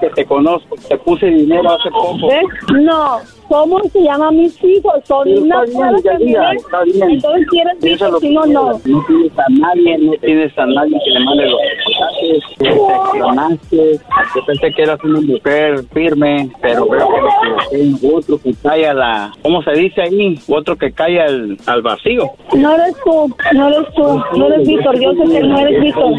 que 0.00 0.10
te 0.10 0.24
conozco, 0.26 0.76
te 0.88 0.96
puse 0.98 1.26
dinero 1.26 1.70
hace 1.72 1.90
poco. 1.90 2.28
¿Ves? 2.28 2.44
No. 2.82 3.18
¿Cómo 3.48 3.80
se 3.84 4.00
llaman 4.02 4.36
mis 4.36 4.62
hijos? 4.64 4.94
Son 5.04 5.24
Sí, 5.24 5.34
una 5.34 5.62
está 5.64 6.16
bien, 6.16 6.42
está 6.56 6.82
bien. 6.84 7.10
Entonces, 7.10 7.46
¿quieres 7.50 7.80
Víctor? 7.80 8.20
Si 8.20 8.34
no, 8.34 8.46
no. 8.46 8.80
No 8.84 9.04
tienes 9.06 9.38
a 9.38 9.44
nadie, 9.50 9.98
no 9.98 10.12
tienes 10.14 10.58
a 10.58 10.66
nadie 10.66 10.98
que 11.04 11.10
le 11.10 11.20
mande 11.24 11.46
los 11.46 11.60
mensajes, 11.60 12.44
que 12.58 12.70
te 12.70 13.18
clonaste. 13.18 14.00
Yo 14.34 14.44
pensé 14.46 14.72
que 14.72 14.82
eras 14.82 15.04
una 15.04 15.20
mujer 15.20 15.84
firme, 15.92 16.50
pero 16.62 16.88
veo 16.88 17.06
que 17.08 17.20
me 17.20 17.90
equivoqué. 17.90 18.16
Otro 18.16 18.38
que 18.38 18.54
cae 18.62 18.86
a 19.26 19.32
¿cómo 19.42 19.62
se 19.62 19.72
dice 19.72 20.02
ahí? 20.02 20.38
Otro 20.48 20.76
que 20.76 20.92
cae 20.92 21.20
al, 21.20 21.56
al 21.66 21.82
vacío. 21.82 22.30
No 22.54 22.74
eres 22.74 22.94
tú, 23.04 23.34
no 23.52 23.68
eres 23.68 23.94
tú, 23.94 24.22
no 24.36 24.46
eres 24.48 24.66
Víctor. 24.66 25.00
Yo 25.00 25.12
sé 25.12 25.32
que 25.32 25.40
no 25.40 25.58
eres 25.58 25.80
Víctor. 25.80 26.12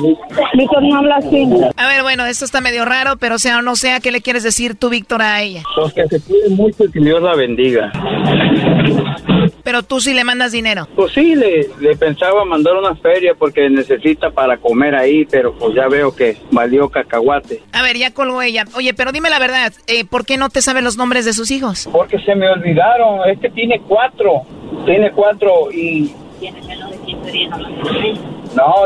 Víctor 0.54 0.84
no 0.84 0.97
habla 0.97 1.16
así. 1.18 1.47
A 1.78 1.88
ver, 1.88 2.04
bueno, 2.04 2.26
esto 2.26 2.45
está 2.45 2.62
medio 2.62 2.86
raro, 2.86 3.18
pero 3.20 3.38
sea 3.39 3.60
o 3.60 3.62
no 3.62 3.76
sea, 3.76 3.99
¿qué 3.99 4.12
le 4.12 4.22
quieres 4.22 4.43
decir 4.43 4.76
tú, 4.76 4.89
Víctor, 4.89 5.22
a 5.22 5.41
ella? 5.41 5.64
Pues 5.76 5.93
que 5.93 6.08
se 6.08 6.22
cuide 6.22 6.49
mucho 6.49 6.86
y 6.86 6.91
que 6.91 6.99
Dios 6.99 7.22
la 7.22 7.36
bendiga. 7.36 7.91
Pero 9.64 9.84
tú 9.84 9.99
sí 9.99 10.14
le 10.14 10.24
mandas 10.24 10.51
dinero. 10.51 10.88
Pues 10.95 11.14
sí, 11.14 11.36
le, 11.36 11.70
le 11.80 11.95
pensaba 11.95 12.43
mandar 12.45 12.76
una 12.76 12.95
feria 12.95 13.34
porque 13.34 13.70
necesita 13.70 14.30
para 14.32 14.57
comer 14.57 14.95
ahí, 14.95 15.26
pero 15.26 15.53
pues 15.53 15.74
ya 15.74 15.88
veo 15.88 16.14
que 16.16 16.38
valió 16.51 16.89
cacahuate. 16.89 17.61
A 17.72 17.82
ver, 17.82 17.97
ya 17.97 18.14
colgó 18.14 18.41
ella. 18.41 18.66
Oye, 18.76 18.93
pero 18.93 19.11
dime 19.11 19.30
la 19.30 19.39
verdad, 19.39 19.74
eh, 19.88 20.05
¿por 20.05 20.26
qué 20.26 20.38
no 20.38 20.49
te 20.49 20.61
sabe 20.61 20.82
los 20.82 20.97
nombres 20.97 21.26
de 21.26 21.34
sus 21.34 21.51
hijos? 21.51 21.89
Porque 21.91 22.20
se 22.20 22.36
me 22.36 22.49
olvidaron, 22.49 23.30
es 23.30 23.39
que 23.39 23.49
tiene 23.49 23.82
cuatro, 23.88 24.41
tiene 24.86 25.11
cuatro 25.11 25.72
y... 25.72 26.11
No, 26.41 26.89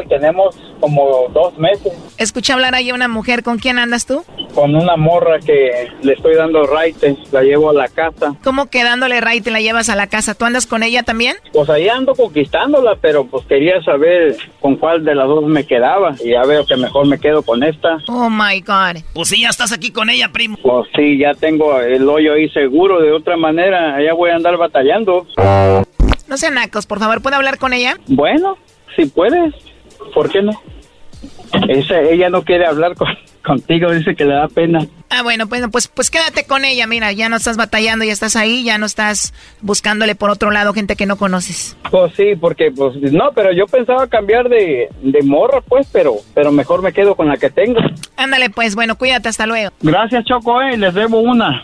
y 0.03 0.07
tenemos 0.07 0.55
como 0.79 1.27
dos 1.33 1.57
meses 1.57 1.91
Escuché 2.17 2.53
hablar 2.53 2.75
ahí 2.75 2.89
a 2.89 2.93
una 2.93 3.07
mujer, 3.07 3.43
¿con 3.43 3.57
quién 3.59 3.79
andas 3.79 4.05
tú? 4.05 4.23
con 4.57 4.75
una 4.75 4.95
morra 4.95 5.37
que 5.37 5.87
le 6.01 6.13
estoy 6.13 6.33
dando 6.33 6.65
raite, 6.65 7.15
la 7.31 7.43
llevo 7.43 7.69
a 7.69 7.73
la 7.73 7.87
casa. 7.89 8.33
¿Cómo 8.43 8.65
que 8.71 8.83
dándole 8.83 9.21
ray 9.21 9.39
te 9.39 9.51
la 9.51 9.61
llevas 9.61 9.87
a 9.89 9.95
la 9.95 10.07
casa? 10.07 10.33
¿Tú 10.33 10.45
andas 10.45 10.65
con 10.65 10.81
ella 10.81 11.03
también? 11.03 11.35
Pues 11.53 11.69
ahí 11.69 11.87
ando 11.87 12.15
conquistándola, 12.15 12.97
pero 12.99 13.27
pues 13.27 13.45
quería 13.45 13.79
saber 13.83 14.35
con 14.59 14.75
cuál 14.77 15.05
de 15.05 15.13
las 15.13 15.27
dos 15.27 15.43
me 15.45 15.67
quedaba. 15.67 16.15
Y 16.23 16.31
ya 16.31 16.41
veo 16.41 16.65
que 16.65 16.75
mejor 16.75 17.05
me 17.05 17.19
quedo 17.19 17.43
con 17.43 17.61
esta. 17.61 17.99
Oh 18.07 18.31
my 18.31 18.59
God. 18.61 19.03
Pues 19.13 19.27
sí, 19.27 19.41
ya 19.41 19.49
estás 19.49 19.71
aquí 19.71 19.91
con 19.91 20.09
ella, 20.09 20.29
primo. 20.33 20.57
Pues 20.63 20.87
sí, 20.95 21.19
ya 21.19 21.35
tengo 21.35 21.79
el 21.79 22.09
hoyo 22.09 22.33
ahí 22.33 22.49
seguro. 22.49 22.99
De 22.99 23.11
otra 23.11 23.37
manera, 23.37 23.93
allá 23.95 24.13
voy 24.13 24.31
a 24.31 24.37
andar 24.37 24.57
batallando. 24.57 25.27
No 26.27 26.37
sean 26.37 26.55
nacos, 26.55 26.87
por 26.87 26.97
favor, 26.97 27.21
¿puedo 27.21 27.35
hablar 27.35 27.59
con 27.59 27.73
ella? 27.73 27.97
Bueno, 28.07 28.57
si 28.97 29.05
puedes, 29.05 29.53
¿por 30.13 30.29
qué 30.29 30.41
no? 30.41 30.51
Esa, 31.69 32.01
ella 32.01 32.29
no 32.29 32.43
quiere 32.43 32.65
hablar 32.65 32.95
con- 32.95 33.07
contigo, 33.43 33.91
dice 33.93 34.13
que 34.15 34.25
le 34.25 34.33
da 34.33 34.49
pena. 34.49 34.85
Ah, 35.09 35.23
bueno, 35.23 35.47
pues, 35.47 35.63
pues, 35.71 35.87
pues 35.87 36.09
quédate 36.11 36.45
con 36.45 36.65
ella, 36.65 36.85
mira, 36.85 37.13
ya 37.13 37.29
no 37.29 37.37
estás 37.37 37.55
batallando, 37.55 38.03
ya 38.03 38.11
estás 38.11 38.35
ahí, 38.35 38.65
ya 38.65 38.77
no 38.77 38.85
estás 38.85 39.33
buscándole 39.61 40.15
por 40.15 40.29
otro 40.29 40.51
lado 40.51 40.73
gente 40.73 40.97
que 40.97 41.05
no 41.05 41.15
conoces. 41.17 41.77
Pues 41.89 42.13
sí, 42.15 42.35
porque 42.39 42.71
pues 42.75 42.95
no, 43.13 43.31
pero 43.33 43.53
yo 43.53 43.65
pensaba 43.67 44.07
cambiar 44.07 44.49
de, 44.49 44.89
de 45.01 45.23
morra, 45.23 45.61
pues, 45.61 45.87
pero 45.93 46.15
pero 46.35 46.51
mejor 46.51 46.81
me 46.83 46.91
quedo 46.91 47.15
con 47.15 47.29
la 47.29 47.37
que 47.37 47.49
tengo. 47.49 47.79
Ándale, 48.17 48.49
pues, 48.49 48.75
bueno, 48.75 48.97
cuídate, 48.97 49.29
hasta 49.29 49.47
luego. 49.47 49.71
Gracias, 49.81 50.25
Choco, 50.25 50.61
eh, 50.61 50.75
les 50.77 50.93
debo 50.93 51.19
una. 51.21 51.63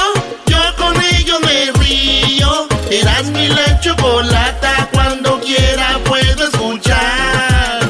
Eras 3.01 3.25
mi 3.31 3.47
la 3.47 3.79
chocolata. 3.79 4.89
Cuando 4.93 5.39
quiera 5.39 5.99
puedo 6.05 6.43
escuchar. 6.43 7.81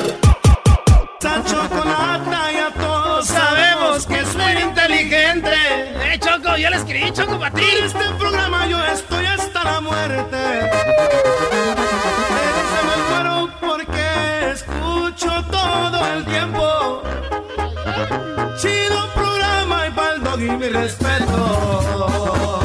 La 1.21 1.43
chocolata 1.43 2.51
ya 2.51 2.71
todos 2.79 3.25
sabemos 3.27 4.05
que 4.05 4.19
es 4.19 4.35
muy 4.35 4.53
inteligente. 4.61 5.53
Eh, 5.53 6.19
Choco, 6.19 6.55
yo 6.57 6.69
le 6.69 6.77
escribí, 6.77 7.11
Choco, 7.11 7.37
para 7.39 7.53
ti. 7.53 7.63
En 7.77 7.85
este 7.85 8.05
programa 8.17 8.67
yo 8.67 8.83
estoy 8.85 9.25
hasta 9.25 9.63
la 9.63 9.81
muerte. 9.81 10.37
Eres 12.47 12.71
el 12.95 13.01
cuero 13.09 13.49
porque 13.59 14.51
escucho 14.53 15.43
todo 15.51 16.07
el 16.13 16.25
tiempo. 16.25 17.03
Chido 18.57 19.07
programa 19.13 19.87
y 19.87 19.91
pa'l 19.91 20.23
dog 20.23 20.41
y 20.41 20.51
mi 20.51 20.69
respeto. 20.69 22.60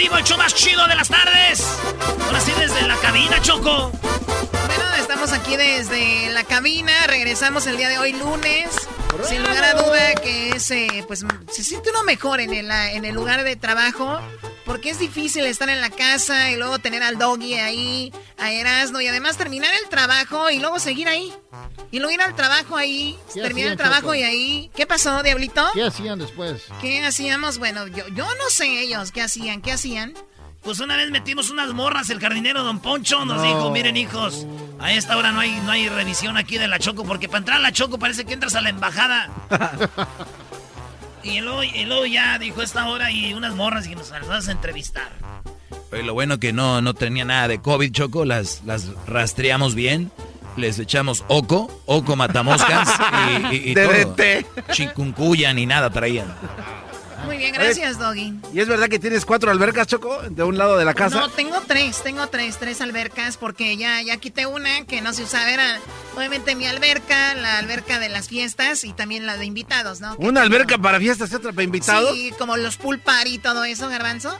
Vivo, 0.00 0.16
el 0.16 0.24
show 0.24 0.38
más 0.38 0.54
chido 0.54 0.86
de 0.86 0.94
las 0.94 1.08
tardes. 1.08 1.62
Ahora 2.24 2.40
sí, 2.40 2.52
desde 2.58 2.86
la 2.86 2.96
cabina, 2.96 3.40
Choco. 3.42 3.92
Bueno, 3.92 4.94
estamos 4.98 5.32
aquí 5.32 5.56
desde 5.56 6.30
la 6.30 6.42
cabina, 6.44 7.06
regresamos 7.06 7.66
el 7.66 7.76
día 7.76 7.90
de 7.90 7.98
hoy 7.98 8.14
lunes. 8.14 8.70
Sin 9.28 9.42
lugar 9.42 9.64
a 9.64 9.74
duda 9.74 10.14
que 10.22 10.50
es, 10.50 10.70
eh, 10.70 11.04
pues 11.06 11.24
se 11.50 11.64
siente 11.64 11.90
uno 11.90 12.02
mejor 12.04 12.40
en 12.40 12.52
el, 12.52 12.70
en 12.70 13.04
el 13.04 13.14
lugar 13.14 13.44
de 13.44 13.56
trabajo, 13.56 14.20
porque 14.64 14.90
es 14.90 14.98
difícil 14.98 15.44
estar 15.44 15.68
en 15.68 15.80
la 15.80 15.90
casa 15.90 16.50
y 16.50 16.56
luego 16.56 16.78
tener 16.78 17.02
al 17.02 17.18
doggy 17.18 17.54
ahí, 17.54 18.12
a 18.38 18.52
Erasmo, 18.52 19.00
y 19.00 19.08
además 19.08 19.36
terminar 19.36 19.72
el 19.82 19.88
trabajo 19.88 20.50
y 20.50 20.58
luego 20.58 20.78
seguir 20.78 21.08
ahí. 21.08 21.32
Y 21.90 21.98
luego 21.98 22.12
ir 22.12 22.22
al 22.22 22.34
trabajo 22.36 22.76
ahí, 22.76 23.18
¿Qué 23.34 23.42
terminar 23.42 23.72
el 23.72 23.76
trabajo 23.76 24.02
Choco? 24.02 24.14
y 24.14 24.22
ahí. 24.22 24.70
¿Qué 24.74 24.86
pasó, 24.86 25.22
Diablito? 25.22 25.68
¿Qué 25.74 25.84
hacían 25.84 26.18
después? 26.18 26.62
¿Qué 26.80 27.04
hacíamos? 27.04 27.58
Bueno, 27.58 27.86
yo, 27.88 28.06
yo 28.08 28.24
no 28.24 28.48
sé 28.50 28.80
ellos 28.82 29.10
qué 29.12 29.22
hacían, 29.22 29.60
qué 29.60 29.72
hacían. 29.72 30.14
Pues 30.62 30.78
una 30.80 30.96
vez 30.96 31.10
metimos 31.10 31.48
unas 31.50 31.72
morras, 31.72 32.10
el 32.10 32.20
jardinero 32.20 32.62
Don 32.62 32.80
Poncho 32.80 33.24
nos 33.24 33.38
No. 33.38 33.42
dijo, 33.42 33.70
miren 33.70 33.96
hijos, 33.96 34.46
a 34.78 34.92
esta 34.92 35.16
hora 35.16 35.32
no 35.32 35.40
hay, 35.40 35.52
no 35.64 35.70
hay 35.70 35.88
revisión 35.88 36.36
aquí 36.36 36.58
de 36.58 36.68
la 36.68 36.78
Choco, 36.78 37.04
porque 37.04 37.28
para 37.28 37.38
entrar 37.38 37.56
a 37.58 37.60
la 37.60 37.72
Choco 37.72 37.98
parece 37.98 38.24
que 38.26 38.34
entras 38.34 38.54
a 38.54 38.60
la 38.60 38.68
embajada. 38.68 39.30
y 41.22 41.40
luego, 41.40 41.64
y 41.64 41.84
luego 41.86 42.04
ya 42.06 42.38
dijo 42.38 42.60
esta 42.62 42.86
hora 42.88 43.10
y 43.10 43.32
unas 43.32 43.54
morras 43.54 43.86
y 43.86 43.94
nos 43.94 44.10
las 44.10 44.26
vas 44.28 44.48
a 44.48 44.52
entrevistar. 44.52 45.08
Oye, 45.92 46.02
lo 46.02 46.12
bueno 46.14 46.38
que 46.38 46.52
no, 46.52 46.80
no 46.82 46.92
tenía 46.94 47.24
nada 47.24 47.48
de 47.48 47.60
COVID, 47.60 47.90
Choco. 47.92 48.24
Las, 48.24 48.62
las 48.64 48.88
rastreamos 49.06 49.74
bien. 49.74 50.12
Les 50.56 50.78
echamos 50.78 51.24
oco, 51.28 51.82
oco 51.86 52.16
matamoscas 52.16 52.88
y, 53.52 53.56
y, 53.56 53.70
y 53.70 53.74
todo. 53.74 54.16
Chikungunya 54.72 55.54
ni 55.54 55.64
nada 55.64 55.90
traían. 55.90 56.34
Muy 57.24 57.36
bien, 57.36 57.52
gracias, 57.52 57.98
Doggy. 57.98 58.34
¿Y 58.52 58.60
es 58.60 58.68
verdad 58.68 58.88
que 58.88 58.98
tienes 58.98 59.24
cuatro 59.24 59.50
albercas, 59.50 59.86
Choco, 59.86 60.20
de 60.22 60.42
un 60.42 60.58
lado 60.58 60.76
de 60.76 60.84
la 60.84 60.94
casa? 60.94 61.20
No, 61.20 61.28
tengo 61.28 61.60
tres, 61.66 62.02
tengo 62.02 62.26
tres, 62.28 62.58
tres 62.58 62.80
albercas, 62.80 63.36
porque 63.36 63.76
ya, 63.76 64.00
ya 64.02 64.16
quité 64.16 64.46
una 64.46 64.84
que 64.86 65.00
no 65.00 65.12
se 65.12 65.22
usaba. 65.24 65.50
Era 65.50 65.78
obviamente 66.16 66.54
mi 66.54 66.66
alberca, 66.66 67.34
la 67.34 67.58
alberca 67.58 67.98
de 67.98 68.08
las 68.08 68.28
fiestas 68.28 68.84
y 68.84 68.92
también 68.92 69.26
la 69.26 69.36
de 69.36 69.44
invitados, 69.44 70.00
¿no? 70.00 70.16
¿Una 70.18 70.42
alberca 70.42 70.78
para 70.78 70.98
fiestas 70.98 71.30
y 71.32 71.34
otra 71.34 71.52
para 71.52 71.64
invitados? 71.64 72.12
Sí, 72.14 72.32
como 72.38 72.56
los 72.56 72.76
pool 72.76 72.98
party 72.98 73.34
y 73.34 73.38
todo 73.38 73.64
eso, 73.64 73.88
Garbanzo. 73.88 74.38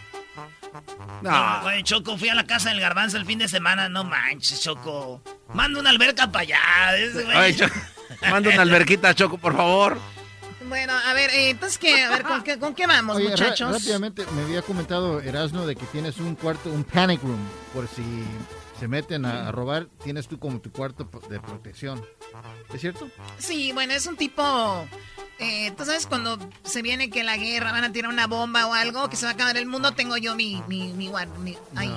No. 1.23 1.63
Oye, 1.65 1.83
Choco, 1.83 2.17
fui 2.17 2.29
a 2.29 2.35
la 2.35 2.47
casa 2.47 2.71
del 2.71 2.81
garbanzo 2.81 3.17
el 3.17 3.27
fin 3.27 3.39
de 3.39 3.49
semana. 3.49 3.89
No 3.89 4.05
manches, 4.05 4.61
Choco. 4.63 5.23
Manda 5.53 5.81
una 5.81 5.91
alberca 5.91 6.31
para 6.31 6.43
allá. 6.43 6.97
Ese 6.97 7.25
güey. 7.25 7.37
Ay, 7.37 7.57
Choco, 7.57 7.75
manda 8.31 8.51
una 8.51 8.63
alberquita, 8.63 9.15
Choco, 9.15 9.37
por 9.37 9.57
favor. 9.57 9.99
Bueno, 10.71 10.93
a 11.05 11.13
ver, 11.15 11.31
eh, 11.31 11.51
entonces, 11.51 11.79
¿qué? 11.79 12.05
A 12.05 12.11
ver, 12.11 12.23
¿con 12.23 12.45
qué, 12.45 12.57
con 12.57 12.77
qué 12.77 12.87
vamos, 12.87 13.17
Oye, 13.17 13.29
muchachos? 13.31 13.73
rápidamente, 13.73 14.25
me 14.37 14.43
había 14.43 14.63
comentado 14.63 15.21
Erasno 15.21 15.67
de 15.67 15.75
que 15.75 15.85
tienes 15.87 16.19
un 16.19 16.37
cuarto, 16.37 16.71
un 16.71 16.85
panic 16.85 17.21
room, 17.25 17.41
por 17.75 17.89
si 17.89 18.03
se 18.81 18.89
meten 18.89 19.25
a, 19.27 19.49
a 19.49 19.53
robar, 19.53 19.87
tienes 20.03 20.27
tú 20.27 20.39
como 20.39 20.59
tu 20.61 20.73
cuarto 20.73 21.09
de 21.29 21.39
protección. 21.39 22.03
¿Es 22.73 22.81
cierto? 22.81 23.09
Sí, 23.39 23.73
bueno, 23.73 23.93
es 23.93 24.07
un 24.07 24.17
tipo... 24.17 24.87
eh, 25.39 25.71
Tú 25.77 25.85
sabes, 25.85 26.07
cuando 26.07 26.39
se 26.65 26.81
viene 26.83 27.11
que 27.11 27.23
la 27.23 27.37
guerra, 27.37 27.73
van 27.73 27.85
a 27.85 27.93
tirar 27.93 28.11
una 28.11 28.27
bomba 28.27 28.67
o 28.67 28.73
algo, 28.75 29.09
que 29.11 29.17
se 29.17 29.27
va 29.27 29.33
a 29.33 29.35
acabar 29.35 29.57
el 29.59 29.67
mundo, 29.67 29.93
tengo 29.93 30.17
yo 30.17 30.35
mi... 30.35 30.63
mi, 30.67 30.93
mi, 30.95 31.11
mi- 31.41 31.59
ahí. 31.77 31.93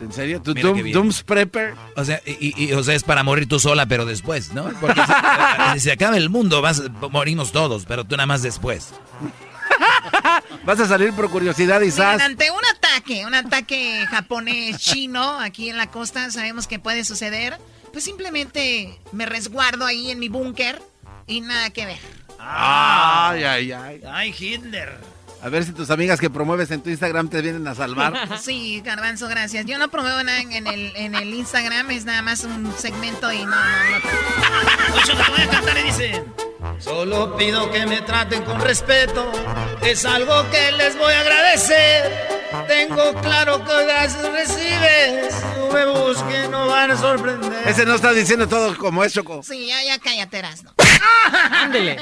¿En 0.00 0.12
serio? 0.12 0.42
¿Tu 0.42 0.52
Mira 0.52 0.68
qué 0.74 0.74
Doom- 0.74 0.82
bien. 0.82 0.92
Doom's 0.94 1.22
Prepper? 1.22 1.74
O 1.96 2.04
sea, 2.04 2.20
y, 2.26 2.64
y- 2.66 2.72
o 2.74 2.82
sea, 2.84 2.94
es 2.94 3.02
para 3.02 3.22
morir 3.22 3.48
tú 3.48 3.58
sola, 3.58 3.86
pero 3.86 4.04
después, 4.04 4.52
¿no? 4.52 4.64
Porque 4.80 5.00
si, 5.00 5.12
si 5.74 5.80
se 5.80 5.92
acaba 5.92 6.18
el 6.18 6.28
mundo, 6.28 6.60
vas, 6.60 6.82
morimos 7.10 7.50
todos, 7.50 7.86
pero 7.86 8.04
tú 8.04 8.14
nada 8.16 8.26
más 8.26 8.42
después. 8.42 8.90
Vas 10.64 10.80
a 10.80 10.86
salir 10.86 11.12
por 11.12 11.30
curiosidad 11.30 11.76
y 11.80 11.86
Miren, 11.86 11.96
sas. 11.96 12.22
ante 12.22 12.50
un 12.50 12.58
ataque, 13.06 13.26
un 13.26 13.34
ataque 13.34 14.06
japonés 14.10 14.78
chino 14.78 15.38
aquí 15.40 15.68
en 15.70 15.76
la 15.76 15.90
costa, 15.90 16.30
sabemos 16.30 16.66
que 16.66 16.78
puede 16.78 17.04
suceder. 17.04 17.58
Pues 17.92 18.04
simplemente 18.04 18.98
me 19.12 19.26
resguardo 19.26 19.86
ahí 19.86 20.10
en 20.10 20.18
mi 20.18 20.28
búnker 20.28 20.82
y 21.26 21.40
nada 21.40 21.70
que 21.70 21.86
ver. 21.86 21.98
Ay, 22.38 23.44
ay, 23.44 23.72
ay. 23.72 24.02
Ay, 24.06 24.34
Hitler. 24.36 24.98
A 25.42 25.48
ver 25.48 25.64
si 25.64 25.72
tus 25.72 25.90
amigas 25.90 26.18
que 26.18 26.28
promueves 26.30 26.70
en 26.70 26.82
tu 26.82 26.90
Instagram 26.90 27.28
te 27.28 27.40
vienen 27.42 27.66
a 27.68 27.74
salvar. 27.74 28.28
Sí, 28.40 28.82
Garbanzo, 28.84 29.28
gracias. 29.28 29.64
Yo 29.66 29.78
no 29.78 29.88
promuevo 29.88 30.22
nada 30.22 30.40
en 30.40 30.66
el, 30.66 30.92
en 30.96 31.14
el 31.14 31.32
Instagram, 31.32 31.90
es 31.92 32.04
nada 32.04 32.22
más 32.22 32.44
un 32.44 32.72
segmento 32.76 33.32
y 33.32 33.44
no, 33.44 33.50
no, 33.50 33.54
no. 33.54 34.94
Oye, 34.94 35.02
Choco, 35.04 35.22
te 35.22 35.30
voy 35.30 35.40
a 35.42 35.48
cantar 35.48 35.78
y 35.78 35.82
dice... 35.82 36.45
Solo 36.78 37.36
pido 37.36 37.70
que 37.70 37.86
me 37.86 38.00
traten 38.02 38.42
con 38.44 38.60
respeto. 38.60 39.30
Es 39.82 40.04
algo 40.04 40.48
que 40.50 40.72
les 40.72 40.96
voy 40.98 41.12
a 41.12 41.20
agradecer. 41.20 42.36
Tengo 42.68 43.14
claro 43.20 43.64
que 43.64 43.84
gracias 43.84 44.32
recibes. 44.32 45.34
No 45.58 45.72
me 45.72 45.86
busquen, 45.86 46.50
no 46.50 46.66
van 46.66 46.90
a 46.92 46.96
sorprender. 46.96 47.68
Ese 47.68 47.84
no 47.86 47.94
está 47.94 48.12
diciendo 48.12 48.46
todo 48.48 48.76
como 48.76 49.02
es, 49.04 49.12
Choco. 49.12 49.42
Sí, 49.42 49.66
ya, 49.66 49.82
ya 49.84 49.98
cállate, 49.98 50.38
Erasno. 50.38 50.72
Ándele. 51.50 51.98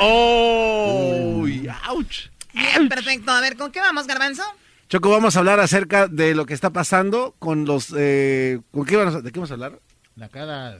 ¡Oh! 0.00 1.44
¡Ouch! 1.90 2.28
Bien, 2.52 2.88
perfecto. 2.88 3.30
A 3.30 3.40
ver, 3.40 3.56
¿con 3.56 3.70
qué 3.72 3.80
vamos, 3.80 4.06
Garbanzo? 4.06 4.42
Choco, 4.88 5.10
vamos 5.10 5.36
a 5.36 5.40
hablar 5.40 5.60
acerca 5.60 6.08
de 6.08 6.34
lo 6.34 6.46
que 6.46 6.54
está 6.54 6.70
pasando 6.70 7.34
con 7.38 7.64
los... 7.66 7.92
eh, 7.96 8.58
¿con 8.72 8.86
qué 8.86 8.96
vamos 8.96 9.14
a- 9.16 9.20
¿De 9.20 9.30
qué 9.30 9.38
vamos 9.38 9.50
a 9.50 9.54
hablar? 9.54 9.78
Nacadas. 10.16 10.76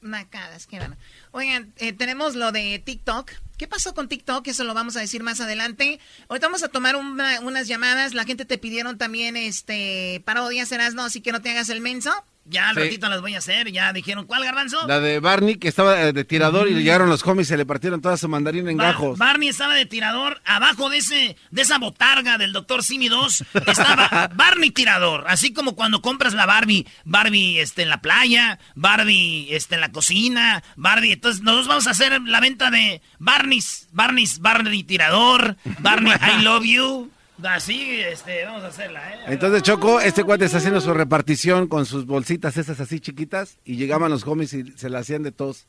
Nacadas, 0.00 0.66
qué 0.66 0.78
bueno. 0.78 0.96
Oigan, 1.32 1.72
eh, 1.78 1.92
tenemos 1.92 2.34
lo 2.36 2.52
de 2.52 2.80
TikTok. 2.84 3.30
¿Qué 3.56 3.66
pasó 3.66 3.94
con 3.94 4.08
TikTok? 4.08 4.46
Eso 4.46 4.62
lo 4.62 4.72
vamos 4.72 4.96
a 4.96 5.00
decir 5.00 5.22
más 5.24 5.40
adelante. 5.40 5.98
Ahorita 6.28 6.46
vamos 6.46 6.62
a 6.62 6.68
tomar 6.68 6.94
una- 6.94 7.40
unas 7.40 7.66
llamadas. 7.66 8.14
La 8.14 8.24
gente 8.24 8.44
te 8.44 8.58
pidieron 8.58 8.96
también 8.98 9.36
este 9.36 10.22
parodias, 10.24 10.68
serás 10.68 10.94
no, 10.94 11.02
así 11.02 11.20
que 11.20 11.32
no 11.32 11.42
te 11.42 11.50
hagas 11.50 11.68
el 11.68 11.80
menso. 11.80 12.12
Ya 12.48 12.68
al 12.70 12.74
Sí. 12.76 12.80
ratito 12.82 13.08
las 13.08 13.20
voy 13.20 13.34
a 13.34 13.38
hacer. 13.38 13.70
Ya 13.72 13.92
dijeron, 13.92 14.26
¿cuál 14.26 14.42
garbanzo? 14.44 14.86
La 14.86 15.00
de 15.00 15.20
Barney, 15.20 15.56
que 15.56 15.68
estaba 15.68 15.94
de 15.94 16.24
tirador 16.24 16.68
y 16.68 16.74
le 16.74 16.80
llegaron 16.82 17.08
los 17.08 17.26
homies 17.26 17.46
y 17.46 17.50
se 17.50 17.56
le 17.56 17.66
partieron 17.66 18.00
toda 18.00 18.16
su 18.16 18.28
mandarina 18.28 18.70
en 18.70 18.76
Bar- 18.78 18.92
gajos. 18.92 19.18
Barney 19.18 19.48
estaba 19.48 19.74
de 19.74 19.86
tirador. 19.86 20.40
Abajo 20.44 20.88
de 20.90 20.98
ese 20.98 21.36
de 21.50 21.62
esa 21.62 21.78
botarga 21.78 22.38
del 22.38 22.52
Dr. 22.52 22.82
Simi 22.82 23.08
2 23.08 23.44
estaba 23.66 24.30
Barney 24.34 24.70
tirador. 24.70 25.24
Así 25.28 25.52
como 25.52 25.74
cuando 25.76 26.00
compras 26.02 26.34
la 26.34 26.46
Barbie, 26.46 26.86
Barbie 27.04 27.60
este, 27.60 27.82
en 27.82 27.88
la 27.90 28.00
playa, 28.00 28.58
Barbie 28.74 29.48
este, 29.54 29.74
en 29.74 29.80
la 29.82 29.92
cocina, 29.92 30.62
Barbie. 30.76 31.12
Entonces, 31.12 31.42
nosotros 31.42 31.68
vamos 31.68 31.86
a 31.86 31.90
hacer 31.90 32.20
la 32.22 32.40
venta 32.40 32.70
de 32.70 33.00
Barney's, 33.18 33.88
Barney's, 33.92 34.38
Barney 34.40 34.82
tirador, 34.84 35.56
Barney 35.80 36.12
I 36.12 36.42
love 36.42 36.64
you. 36.64 37.10
Así, 37.42 38.00
este, 38.00 38.44
vamos 38.44 38.64
a 38.64 38.68
hacerla, 38.68 39.14
¿eh? 39.14 39.18
Entonces, 39.28 39.62
Choco, 39.62 40.00
este 40.00 40.24
cuate 40.24 40.46
está 40.46 40.58
haciendo 40.58 40.80
su 40.80 40.92
repartición 40.92 41.68
con 41.68 41.86
sus 41.86 42.04
bolsitas 42.06 42.56
esas 42.56 42.80
así 42.80 42.98
chiquitas 43.00 43.56
y 43.64 43.76
llegaban 43.76 44.10
los 44.10 44.26
homies 44.26 44.52
y 44.54 44.72
se 44.72 44.90
la 44.90 44.98
hacían 45.00 45.22
de 45.22 45.30
tos. 45.30 45.64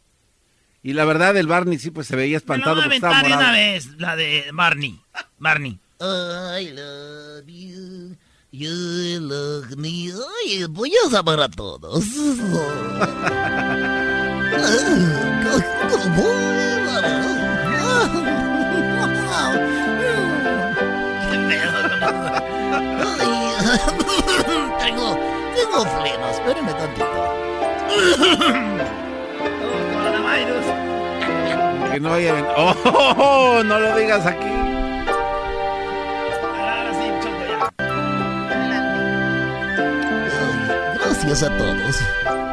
Y 0.82 0.94
la 0.94 1.06
verdad, 1.06 1.36
el 1.38 1.46
Barney 1.48 1.78
sí, 1.78 1.92
pues 1.92 2.08
se 2.08 2.16
veía 2.16 2.28
Me 2.28 2.32
la 2.32 2.38
espantado 2.38 2.76
voy 2.76 2.82
a 2.82 2.84
porque 2.86 2.96
estaba 2.96 3.20
aventar 3.20 3.30
de 3.32 3.36
morado. 3.36 3.52
una 3.52 3.60
vez, 3.74 3.86
la 3.98 4.16
de 4.16 4.46
Barney. 4.54 5.00
Barney. 5.38 5.78
I 6.02 6.72
love 6.72 7.46
you, 7.48 8.16
you 8.52 9.20
love 9.20 9.76
me. 9.76 10.12
Oye, 10.14 10.66
voy 10.68 10.94
a 11.06 11.10
llamar 11.12 11.42
a 11.42 11.50
todos. 11.50 12.06
tengo, 24.80 25.18
tengo 25.56 25.86
flemas, 25.86 26.34
espérenme 26.36 26.74
tantito. 26.74 27.06
Coronavirus. 29.94 30.66
Que 31.92 32.00
no 32.00 32.10
vaya 32.12 32.38
a 32.38 32.42
¡Oh, 32.58 32.76
oh, 32.86 33.16
oh! 33.18 33.64
No 33.64 33.80
lo 33.80 33.96
digas 33.98 34.26
aquí. 34.26 34.46
Ahora 36.46 36.94
sí, 36.94 37.12
Choco, 37.22 37.44
ya. 37.50 37.60
Gracias 40.96 41.44
a 41.44 41.50
todos. 41.58 41.96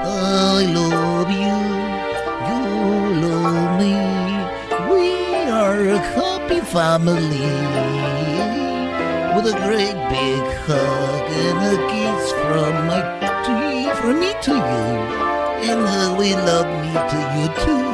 I 0.08 0.66
love 0.72 1.30
you, 1.30 1.58
you 2.48 2.60
love 3.20 3.78
me. 3.78 3.94
We 4.88 5.04
are 5.50 5.90
a 5.90 5.98
happy 5.98 6.60
family. 6.60 8.05
With 9.36 9.52
a 9.52 9.58
great 9.68 9.92
big 10.08 10.44
hug 10.64 11.28
and 11.28 11.60
a 11.68 11.76
kiss 11.92 12.32
from 12.32 12.86
my 12.88 13.04
to 13.44 13.52
you, 13.76 13.92
from 14.00 14.18
me 14.18 14.32
to 14.32 14.54
you. 14.56 14.84
And 15.68 15.84
uh, 15.84 16.16
we 16.16 16.32
love 16.32 16.64
me 16.80 16.92
to 16.96 17.18
you 17.36 17.46
too. 17.60 17.84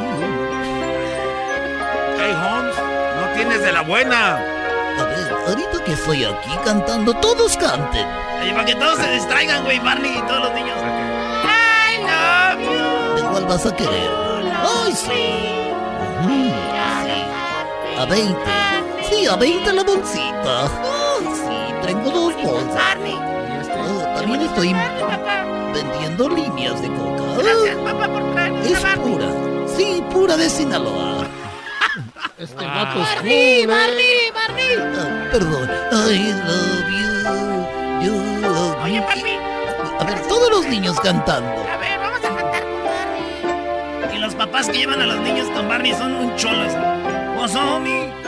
Hey, 2.15 2.33
Holmes, 2.33 2.77
no 2.79 3.25
tienes 3.35 3.61
de 3.61 3.73
la 3.73 3.83
buena. 3.83 4.39
A 4.39 5.05
ver, 5.05 5.33
ahorita 5.49 5.83
que 5.85 5.95
estoy 5.95 6.25
aquí 6.25 6.57
cantando, 6.65 7.13
todos 7.15 7.57
canten. 7.57 8.07
Oye, 8.41 8.53
para 8.53 8.65
que 8.65 8.77
todos 8.77 8.99
se 8.99 9.11
distraigan, 9.11 9.65
güey, 9.65 9.81
Barney 9.81 10.19
y 10.19 10.23
todos 10.23 10.45
los 10.45 10.55
niños. 10.55 10.79
I 10.79 11.99
love 12.07 12.61
you. 12.63 13.17
¿De 13.17 13.23
cuál 13.31 13.45
vas 13.47 13.67
a 13.67 13.75
querer? 13.75 14.11
¡Ay, 14.85 14.93
sí! 14.93 15.75
Ujú, 16.21 16.53
sí. 17.03 17.99
A 17.99 18.05
20. 18.07 18.39
Sí, 19.11 19.27
a 19.27 19.35
20 19.35 19.73
la 19.73 19.83
bolsita. 19.83 21.02
Tengo 21.85 22.11
dos 22.11 22.35
bolsas. 22.43 22.97
Oh, 23.85 24.19
también 24.19 24.43
estoy 24.43 24.75
vendiendo 25.75 26.29
líneas 26.29 26.81
de 26.81 26.89
coca. 26.89 27.23
Gracias, 27.39 27.77
papá, 27.79 28.09
por 28.09 28.33
traernos 28.33 28.67
Es 28.67 28.79
pura. 28.99 29.27
Sí, 29.77 30.03
pura 30.11 30.37
de 30.37 30.49
Sinaloa. 30.49 31.27
Este 32.39 32.65
vato 32.65 33.03
es 33.03 33.09
cool, 33.09 33.17
Barney, 33.17 33.61
¿eh? 33.61 33.67
Barney, 33.67 34.31
Barney. 34.35 34.77
Ah, 34.97 35.29
perdón. 35.31 35.71
I 35.93 36.33
love 36.49 36.89
you. 36.91 37.11
You 38.05 38.15
love 38.43 38.77
me. 38.79 38.85
Oye, 38.85 39.03
papi. 39.03 39.37
A 40.01 40.05
ver, 40.05 40.21
todos 40.27 40.51
los 40.51 40.67
niños 40.67 40.99
cantando. 41.01 41.51
A 41.51 41.77
ver, 41.77 41.99
vamos 42.01 42.19
a 42.19 42.35
cantar 42.35 42.63
con 42.63 42.85
Barney. 42.85 44.17
Y 44.17 44.19
los 44.19 44.35
papás 44.35 44.69
que 44.69 44.79
llevan 44.79 45.03
a 45.03 45.07
los 45.07 45.21
niños 45.21 45.49
con 45.51 45.69
Barney 45.69 45.93
son 45.95 46.15
un 46.15 46.37
cholo. 46.37 46.65
What's 47.37 47.55
on 47.55 47.83
me? 47.85 48.22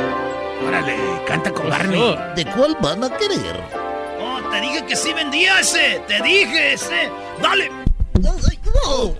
Órale, 0.62 0.96
canta 1.26 1.50
con 1.52 1.68
Barney. 1.68 2.16
¿De 2.36 2.44
cuál 2.46 2.76
van 2.80 3.04
a 3.04 3.16
querer? 3.16 3.60
Oh, 4.20 4.40
te 4.50 4.60
dije 4.60 4.84
que 4.86 4.96
sí 4.96 5.12
vendía 5.12 5.60
ese. 5.60 6.02
Te 6.06 6.22
dije 6.22 6.74
ese. 6.74 7.10
Dale. 7.42 7.70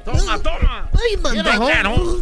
Toma, 0.04 0.38
toma. 0.38 0.90
¡Ay, 0.92 1.16
manda! 1.18 1.58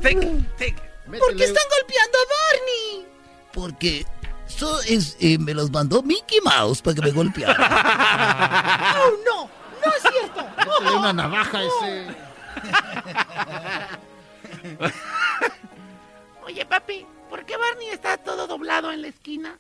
Take, 0.01 0.45
take. 0.59 0.77
¿Por 1.19 1.37
qué 1.37 1.45
están 1.45 1.65
golpeando 1.79 2.19
a 2.19 2.27
Barney? 2.33 3.07
Porque 3.53 4.07
eso 4.49 4.81
es, 4.83 5.17
eh, 5.21 5.39
me 5.39 5.55
los 5.55 5.71
mandó 5.71 6.03
Mickey 6.03 6.41
Mouse 6.43 6.81
para 6.83 6.95
que 6.95 7.03
me 7.03 7.11
golpeara. 7.11 7.55
¡Oh, 8.97 9.13
no! 9.25 9.51
¡No 9.85 9.93
es 9.93 10.03
cierto! 10.03 10.47
Métele 10.57 10.97
una 10.97 11.13
navaja 11.13 11.59
a 11.59 11.65
ese. 11.65 12.07
Oye, 16.47 16.65
papi, 16.65 17.07
¿por 17.43 17.47
¿Por 17.47 17.47
qué 17.47 17.57
Barney 17.57 17.89
está 17.89 18.17
todo 18.19 18.47
doblado 18.47 18.93
en 18.93 19.03
la 19.03 19.09
esquina? 19.09 19.57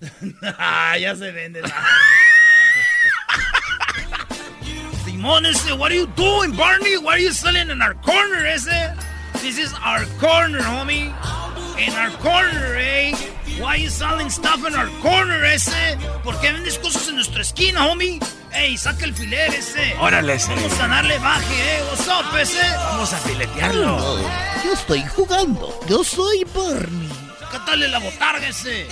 ah, 0.58 0.96
ya 0.98 1.14
se 1.14 1.30
vende. 1.30 1.62
Simón, 5.04 5.46
ese, 5.46 5.72
what 5.74 5.92
are 5.92 5.96
you 5.96 6.06
doing, 6.16 6.56
Barney? 6.56 6.96
What 6.98 7.14
are 7.14 7.22
you 7.22 7.32
selling 7.32 7.70
in 7.70 7.80
our 7.82 7.94
corner, 7.94 8.44
ese? 8.46 8.92
This 9.40 9.58
is 9.58 9.72
our 9.84 10.04
corner, 10.18 10.60
homie. 10.60 11.12
In 11.78 11.92
our 11.94 12.10
corner, 12.18 12.74
eh? 12.76 13.14
Why 13.58 13.66
are 13.66 13.78
you 13.78 13.88
selling 13.88 14.30
stuff 14.30 14.66
in 14.66 14.74
our 14.74 14.88
corner, 15.00 15.44
ese? 15.44 15.96
¿Por 16.24 16.40
qué 16.40 16.52
vendes 16.52 16.78
cosas 16.78 17.08
en 17.08 17.16
nuestra 17.16 17.42
esquina, 17.42 17.86
homie? 17.86 18.18
Ey, 18.52 18.76
saca 18.76 19.04
el 19.04 19.14
filer 19.14 19.54
ese. 19.54 19.94
Órale, 20.00 20.34
ese. 20.34 20.54
Vamos 20.54 20.80
a 20.80 20.88
darle 20.88 21.18
baje, 21.18 21.76
eh. 21.76 21.84
What's 21.90 22.08
up, 22.08 22.36
ese? 22.36 22.68
Vamos 22.76 23.12
a 23.12 23.16
filetearlo. 23.18 24.18
yo 24.64 24.72
estoy 24.72 25.04
jugando. 25.14 25.80
Yo 25.88 26.02
soy 26.02 26.44
Barney. 26.54 27.08
Cátale 27.52 27.88
la 27.88 27.98
botarga 28.00 28.48
ese. 28.48 28.88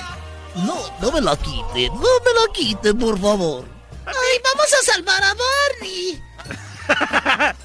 No, 0.55 0.77
no 1.01 1.11
me 1.11 1.21
la 1.21 1.37
quite. 1.37 1.89
No 1.89 2.01
me 2.01 2.33
la 2.35 2.53
quite, 2.55 2.95
por 2.95 3.19
favor. 3.19 3.65
Ay, 4.07 4.41
vamos 4.45 4.73
a 4.73 4.93
salvar 4.93 5.23
a 5.25 5.35
Barney. 5.35 6.23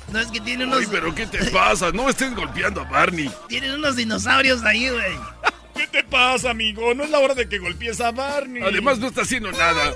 no 0.12 0.20
es 0.20 0.28
que 0.28 0.40
tiene 0.42 0.66
unos. 0.66 0.80
Ay, 0.80 0.88
pero 0.90 1.14
¿qué 1.14 1.28
te 1.28 1.44
pasa? 1.52 1.92
No 1.92 2.10
estés 2.10 2.36
golpeando 2.36 2.82
a 2.82 2.86
Barney. 2.86 3.32
Tienen 3.48 3.74
unos 3.74 3.96
dinosaurios 3.96 4.64
ahí, 4.64 4.90
güey. 4.90 5.18
¿Qué 5.78 5.88
te 5.88 6.04
pasa, 6.04 6.50
amigo? 6.50 6.94
No 6.94 7.04
es 7.04 7.10
la 7.10 7.20
hora 7.20 7.34
de 7.34 7.48
que 7.48 7.60
golpees 7.60 8.02
a 8.02 8.12
Barney. 8.12 8.64
Además, 8.64 9.00
no 9.00 9.08
está 9.08 9.22
haciendo 9.22 9.52
nada. 9.52 9.86
no, 9.86 9.92
no, 9.92 9.96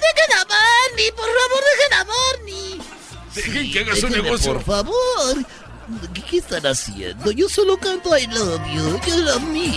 dejen 0.00 0.38
a 0.38 0.44
Barney, 0.44 1.10
por 1.12 1.26
favor, 1.26 1.64
dejen 1.76 1.92
a 1.94 2.04
Barney. 2.04 2.80
Dejen 3.34 3.72
que 3.72 3.80
haga 3.80 3.96
su 3.96 4.08
negocio. 4.08 4.54
Por 4.54 4.64
favor. 4.64 5.46
¿Qué, 6.14 6.22
¿Qué, 6.22 6.38
están 6.38 6.66
haciendo? 6.66 7.30
Yo 7.32 7.48
solo 7.48 7.76
canto 7.78 8.16
I 8.16 8.26
love 8.26 8.62
you. 8.72 9.00
You 9.06 9.22
love 9.22 9.42
me. 9.42 9.72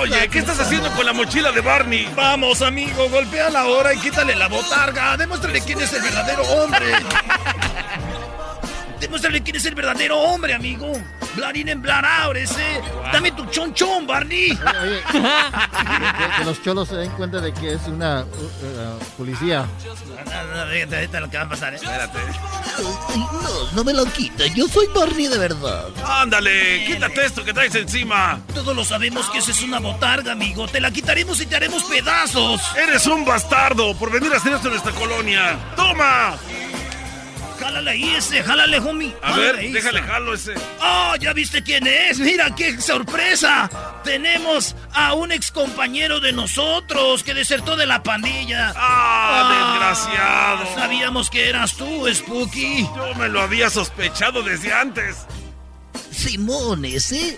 Oye, 0.00 0.28
¿qué 0.28 0.38
estás 0.38 0.58
haciendo 0.60 0.90
con 0.92 1.06
la 1.06 1.12
mochila 1.12 1.52
de 1.52 1.60
Barney? 1.60 2.08
Vamos, 2.14 2.62
amigo, 2.62 3.08
golpea 3.10 3.50
la 3.50 3.66
hora 3.66 3.94
y 3.94 3.98
quítale 3.98 4.34
la 4.34 4.48
botarga. 4.48 5.16
Demuéstrale 5.16 5.60
quién 5.60 5.80
es 5.80 5.92
el 5.92 6.02
verdadero 6.02 6.42
hombre. 6.42 6.92
Demuéstrale 9.00 9.42
quién 9.42 9.56
es 9.56 9.64
el 9.66 9.74
verdadero 9.74 10.18
hombre, 10.18 10.54
amigo. 10.54 10.92
Blarín 11.36 11.68
en 11.68 11.80
Blood 11.80 12.36
ese. 12.36 12.82
Dame 13.12 13.30
tu 13.32 13.46
chonchón, 13.46 14.06
Barney. 14.06 14.50
Oye, 14.50 15.00
que, 15.12 16.38
que, 16.38 16.44
los 16.44 16.62
cholos 16.62 16.88
se 16.88 16.96
den 16.96 17.10
cuenta 17.12 17.40
de 17.40 17.52
que 17.52 17.74
es 17.74 17.86
una 17.86 18.24
uh, 18.24 18.26
uh, 18.26 18.98
policía. 19.16 19.66
No, 20.26 20.64
no, 20.64 20.70
fíjate 20.70 20.96
ahorita 20.96 21.20
lo 21.20 21.30
que 21.30 21.36
va 21.36 21.44
a 21.44 21.48
pasar, 21.48 21.74
¿eh? 21.74 21.76
Espérate. 21.76 22.18
No, 23.16 23.72
no 23.72 23.84
me 23.84 23.92
lo 23.92 24.04
quita. 24.06 24.46
Yo 24.46 24.66
soy 24.66 24.88
Barney 24.94 25.28
de 25.28 25.38
verdad. 25.38 25.86
Ándale, 26.04 26.84
quítate 26.86 27.24
esto 27.24 27.44
que 27.44 27.52
traes 27.52 27.74
encima. 27.74 28.40
Todos 28.52 28.74
lo 28.74 28.84
sabemos 28.84 29.30
que 29.30 29.38
esa 29.38 29.52
es 29.52 29.62
una 29.62 29.78
botarga, 29.78 30.32
amigo. 30.32 30.66
Te 30.66 30.80
la 30.80 30.90
quitaremos 30.90 31.40
y 31.40 31.46
te 31.46 31.56
haremos 31.56 31.84
pedazos. 31.84 32.60
Eres 32.76 33.06
un 33.06 33.24
bastardo 33.24 33.94
por 33.96 34.10
venir 34.10 34.32
a 34.32 34.38
hacer 34.38 34.54
esto 34.54 34.68
en 34.68 34.74
nuestra 34.74 34.92
colonia. 34.92 35.56
¡Toma! 35.76 36.36
Jálale 37.58 37.90
ahí 37.90 38.14
ese, 38.14 38.42
jálale, 38.42 38.78
homie. 38.78 39.14
A 39.22 39.28
jálale 39.28 39.46
ver, 39.46 39.56
ahí, 39.56 39.72
déjale 39.72 40.02
jalo 40.02 40.34
ese. 40.34 40.54
¡Oh, 40.80 41.14
ya 41.16 41.32
viste 41.32 41.62
quién 41.62 41.86
es! 41.86 42.18
¡Mira 42.18 42.54
qué 42.54 42.80
sorpresa! 42.80 43.68
Tenemos 44.04 44.76
a 44.92 45.14
un 45.14 45.32
ex 45.32 45.50
compañero 45.50 46.20
de 46.20 46.32
nosotros 46.32 47.22
que 47.24 47.34
desertó 47.34 47.76
de 47.76 47.86
la 47.86 48.02
pandilla. 48.02 48.72
¡Ah, 48.76 49.70
desgraciado! 49.70 50.74
Sabíamos 50.74 51.30
que 51.30 51.48
eras 51.48 51.74
tú, 51.74 52.06
Spooky. 52.12 52.82
Yo 52.94 53.14
me 53.16 53.28
lo 53.28 53.40
había 53.40 53.70
sospechado 53.70 54.42
desde 54.42 54.72
antes. 54.72 55.26
Simón, 56.10 56.84
ese. 56.84 57.36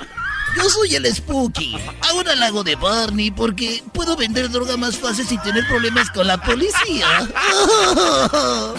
Yo 0.56 0.68
soy 0.68 0.94
el 0.94 1.14
Spooky. 1.14 1.78
Ahora 2.10 2.34
la 2.34 2.46
hago 2.46 2.64
de 2.64 2.76
Barney 2.76 3.30
porque 3.30 3.82
puedo 3.92 4.16
vender 4.16 4.50
droga 4.50 4.76
más 4.76 4.96
fácil 4.96 5.26
sin 5.26 5.40
tener 5.42 5.66
problemas 5.68 6.10
con 6.10 6.26
la 6.26 6.40
policía. 6.40 7.28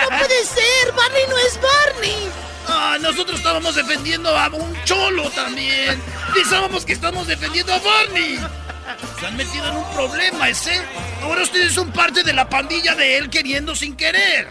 No 0.00 0.18
puede 0.18 0.44
ser, 0.44 0.92
Barney 0.96 1.22
no 1.28 1.36
es 1.38 1.60
Barney. 1.60 2.30
Ah, 2.68 2.96
nosotros 3.00 3.38
estábamos 3.38 3.74
defendiendo 3.74 4.36
a 4.36 4.48
un 4.48 4.74
cholo 4.84 5.28
también. 5.30 6.00
Pensábamos 6.34 6.84
que 6.84 6.92
estamos 6.92 7.26
defendiendo 7.26 7.72
a 7.74 7.78
Barney. 7.78 8.38
Se 9.18 9.26
han 9.26 9.36
metido 9.36 9.68
en 9.68 9.76
un 9.76 9.90
problema 9.92 10.48
ese. 10.48 10.80
Ahora 11.22 11.42
ustedes 11.42 11.72
son 11.72 11.92
parte 11.92 12.22
de 12.22 12.32
la 12.32 12.48
pandilla 12.48 12.94
de 12.94 13.18
él 13.18 13.30
queriendo 13.30 13.74
sin 13.74 13.96
querer. 13.96 14.48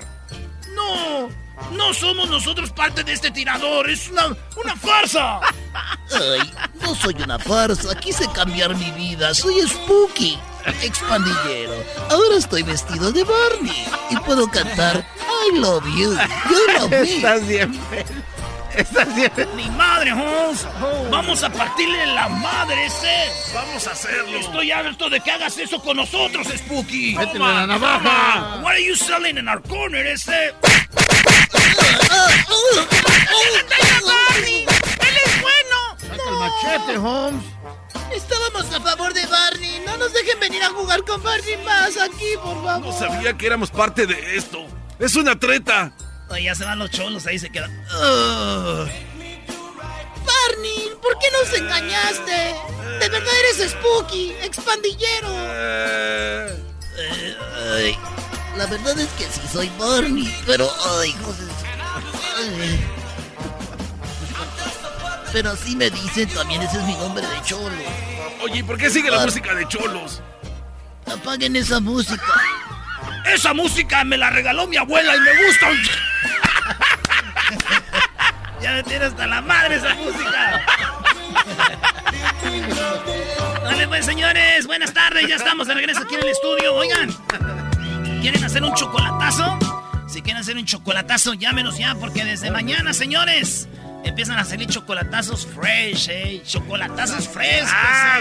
No, 0.76 1.30
no 1.72 1.94
somos 1.94 2.30
nosotros 2.30 2.72
parte 2.72 3.04
de 3.04 3.14
este 3.14 3.32
tirador. 3.32 3.90
Es 3.90 4.10
una, 4.10 4.28
una 4.62 4.76
farsa. 4.76 5.40
Ay, 6.11 6.53
no 6.81 6.95
soy 6.95 7.15
una 7.23 7.38
farsa. 7.40 7.95
Quise 7.95 8.27
cambiar 8.31 8.76
mi 8.76 8.91
vida. 8.91 9.34
Soy 9.34 9.61
Spooky, 9.68 10.38
expandillero. 10.81 11.73
Ahora 12.10 12.38
estoy 12.38 12.64
vestido 12.64 13.11
de 13.11 13.23
Barney 13.23 13.86
y 14.10 14.15
puedo 14.18 14.49
cantar 14.49 15.06
I 15.52 15.57
love 15.57 15.86
you. 15.86 16.11
You 16.49 16.80
love 16.80 16.91
me. 16.91 17.15
Estás 17.15 17.48
bien, 17.48 17.80
Estás 18.76 19.15
bien. 19.15 19.31
Ni 19.56 19.69
madre, 19.72 20.11
Holmes. 20.14 20.68
Vamos 21.10 21.44
a 21.44 21.49
partirle 21.49 22.06
la 22.07 22.30
madre 22.30 22.86
ese. 22.86 23.30
Vamos 23.53 23.88
a 23.88 23.91
hacerlo. 23.91 24.38
Estoy 24.38 24.72
harto 24.72 25.10
de 25.10 25.19
que 25.19 25.31
hagas 25.31 25.57
eso 25.57 25.80
con 25.81 25.98
nosotros, 25.98 26.48
Spooky. 26.48 27.15
Métele 27.15 27.40
la 27.40 27.68
navaja. 27.68 28.61
What 28.61 28.73
are 28.73 28.84
you 28.84 28.95
selling 28.95 29.38
in 29.38 29.48
our 29.48 29.61
corner, 29.61 30.06
ese? 30.06 30.53
Barney! 34.40 34.69
Machete, 36.49 36.97
Holmes. 36.97 37.43
Estábamos 38.13 38.73
a 38.73 38.81
favor 38.81 39.13
de 39.13 39.26
Barney. 39.27 39.81
No 39.85 39.97
nos 39.97 40.11
dejen 40.13 40.39
venir 40.39 40.61
a 40.63 40.69
jugar 40.69 41.03
con 41.03 41.21
Barney 41.23 41.57
más 41.65 41.97
aquí, 41.97 42.34
por 42.43 42.63
favor. 42.63 42.85
No 42.88 42.91
sabía 42.97 43.38
que 43.38 43.45
éramos 43.47 43.69
parte 43.71 44.05
de 44.07 44.35
esto. 44.35 44.65
Es 44.99 45.15
una 45.15 45.38
treta. 45.39 45.91
Ay, 46.30 46.43
ya 46.45 46.55
se 46.55 46.65
van 46.65 46.77
los 46.80 46.91
cholos, 46.91 47.26
ahí 47.26 47.39
se 47.39 47.49
quedan. 47.49 47.71
Barney, 50.26 50.91
¿por 51.01 51.17
qué 51.19 51.27
nos 51.31 51.53
engañaste? 51.57 52.55
De 52.99 53.09
verdad 53.09 53.34
eres 53.39 53.71
Spooky, 53.71 54.34
expandillero. 54.43 55.27
Eh, 55.31 56.63
ay, 57.76 57.97
la 58.57 58.65
verdad 58.67 58.99
es 58.99 59.07
que 59.17 59.23
sí 59.26 59.41
soy 59.51 59.71
Barney, 59.80 60.35
pero 60.45 60.69
ay, 60.99 61.15
José. 61.23 61.43
ay. 62.38 62.85
Pero 65.31 65.51
así 65.51 65.76
me 65.76 65.89
dicen, 65.89 66.27
también 66.30 66.61
ese 66.61 66.77
es 66.77 66.84
mi 66.84 66.95
nombre 66.95 67.26
de 67.26 67.41
cholo. 67.43 67.76
Oye, 68.41 68.60
¿y 68.60 68.64
por 68.64 68.77
qué 68.77 68.89
sigue 68.89 69.11
la 69.11 69.26
música 69.26 69.53
de 69.53 69.68
cholos? 69.68 70.22
Apaguen 71.06 71.56
esa 71.56 71.80
música. 71.80 72.23
Esa 73.26 73.53
música 73.53 74.03
me 74.03 74.18
la 74.18 74.30
regaló 74.30 74.68
mi 74.68 74.77
abuela 74.77 75.15
y 75.15 75.19
me 75.19 75.45
gusta. 75.45 75.68
ya 78.61 78.73
me 78.73 78.84
tiene 78.84 79.06
hasta 79.06 79.27
la 79.27 79.41
madre 79.41 79.76
esa 79.76 79.93
música. 79.95 80.61
Dale 83.64 83.88
pues 83.88 84.06
señores, 84.06 84.65
buenas 84.65 84.93
tardes, 84.93 85.27
ya 85.27 85.35
estamos 85.35 85.68
de 85.68 85.76
regreso 85.76 86.01
aquí 86.01 86.15
en 86.15 86.22
el 86.22 86.30
estudio. 86.30 86.76
Oigan, 86.76 87.14
¿quieren 88.22 88.43
hacer 88.43 88.64
un 88.64 88.73
chocolatazo? 88.73 89.60
Si 90.07 90.23
quieren 90.23 90.41
hacer 90.41 90.57
un 90.57 90.65
chocolatazo, 90.65 91.35
llámenos 91.35 91.77
ya, 91.77 91.93
porque 91.95 92.26
desde 92.26 92.49
mañana, 92.49 92.93
señores, 92.93 93.68
empiezan 94.03 94.39
a 94.39 94.45
salir 94.45 94.67
chocolatazos 94.67 95.45
fresh, 95.45 96.09
eh. 96.09 96.41
Chocolatazos 96.45 97.27
frescos, 97.27 97.71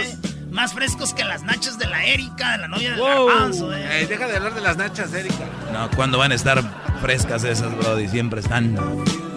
eh. 0.00 0.18
Más 0.50 0.72
frescos 0.72 1.12
que 1.14 1.24
las 1.24 1.42
nachas 1.42 1.78
de 1.78 1.86
la 1.86 2.04
Erika, 2.04 2.52
de 2.52 2.58
la 2.58 2.68
novia 2.68 2.90
del 2.90 3.00
garbanzo, 3.00 3.74
eh. 3.74 4.00
Ey, 4.00 4.06
deja 4.06 4.26
de 4.26 4.36
hablar 4.36 4.54
de 4.54 4.60
las 4.60 4.76
nachas, 4.76 5.12
Erika. 5.12 5.44
No, 5.72 5.90
¿cuándo 5.90 6.18
van 6.18 6.32
a 6.32 6.34
estar 6.34 6.62
frescas 7.00 7.44
esas, 7.44 7.76
Brody? 7.76 8.08
Siempre 8.08 8.40
están. 8.40 8.76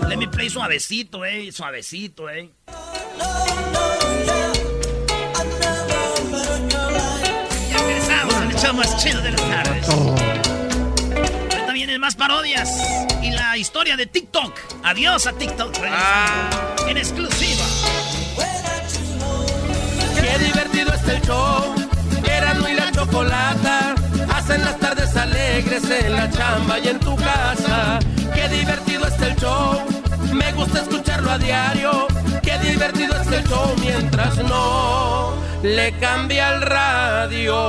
Let 0.07 0.17
me 0.17 0.27
play 0.27 0.49
suavecito, 0.49 1.25
eh. 1.25 1.51
Suavecito, 1.51 2.29
eh. 2.29 2.49
Ya 7.69 7.77
regresamos 7.85 8.61
show 8.61 8.73
más 8.73 8.97
chido 9.03 9.21
de 9.21 9.31
las 9.31 9.41
tardes. 9.41 10.30
Más 12.01 12.15
parodias 12.15 12.67
y 13.21 13.29
la 13.29 13.55
historia 13.57 13.95
de 13.95 14.07
TikTok. 14.07 14.51
Adiós 14.83 15.27
a 15.27 15.33
TikTok. 15.33 15.77
regresamos 15.77 16.87
En 16.87 16.97
exclusiva. 16.97 17.63
Qué 20.19 20.43
divertido 20.43 20.91
está 20.95 21.13
el 21.13 21.21
show. 21.21 21.75
Erasmo 22.23 22.67
y 22.67 22.73
la 22.73 22.91
chocolata 22.91 23.93
hacen 24.33 24.65
las 24.65 24.79
tardes 24.79 25.15
alegres 25.15 25.83
en 25.91 26.13
la 26.13 26.27
chamba 26.31 26.79
y 26.79 26.87
en 26.87 26.99
tu 26.99 27.15
casa. 27.15 27.99
Qué 28.33 28.49
divertido 28.49 29.05
está 29.05 29.27
el 29.27 29.35
show. 29.35 29.79
Me 30.33 30.51
gusta 30.53 30.79
escucharlo 30.81 31.29
a 31.29 31.37
diario. 31.37 32.07
Qué 32.41 32.57
divertido 32.57 33.15
está 33.15 33.37
el 33.37 33.47
show 33.47 33.75
mientras 33.79 34.37
no 34.39 35.35
le 35.61 35.91
cambia 35.99 36.49
el 36.55 36.61
radio. 36.61 37.61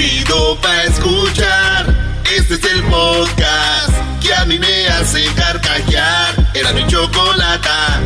Chido 0.00 0.58
pa' 0.62 0.84
escuchar. 0.84 1.94
Este 2.34 2.54
es 2.54 2.64
el 2.64 2.82
podcast 2.84 3.92
que 4.22 4.32
a 4.32 4.46
mí 4.46 4.58
me 4.58 4.86
hace 4.88 5.26
carcajear. 5.34 6.52
Era 6.54 6.72
mi 6.72 6.86
chocolata. 6.86 8.00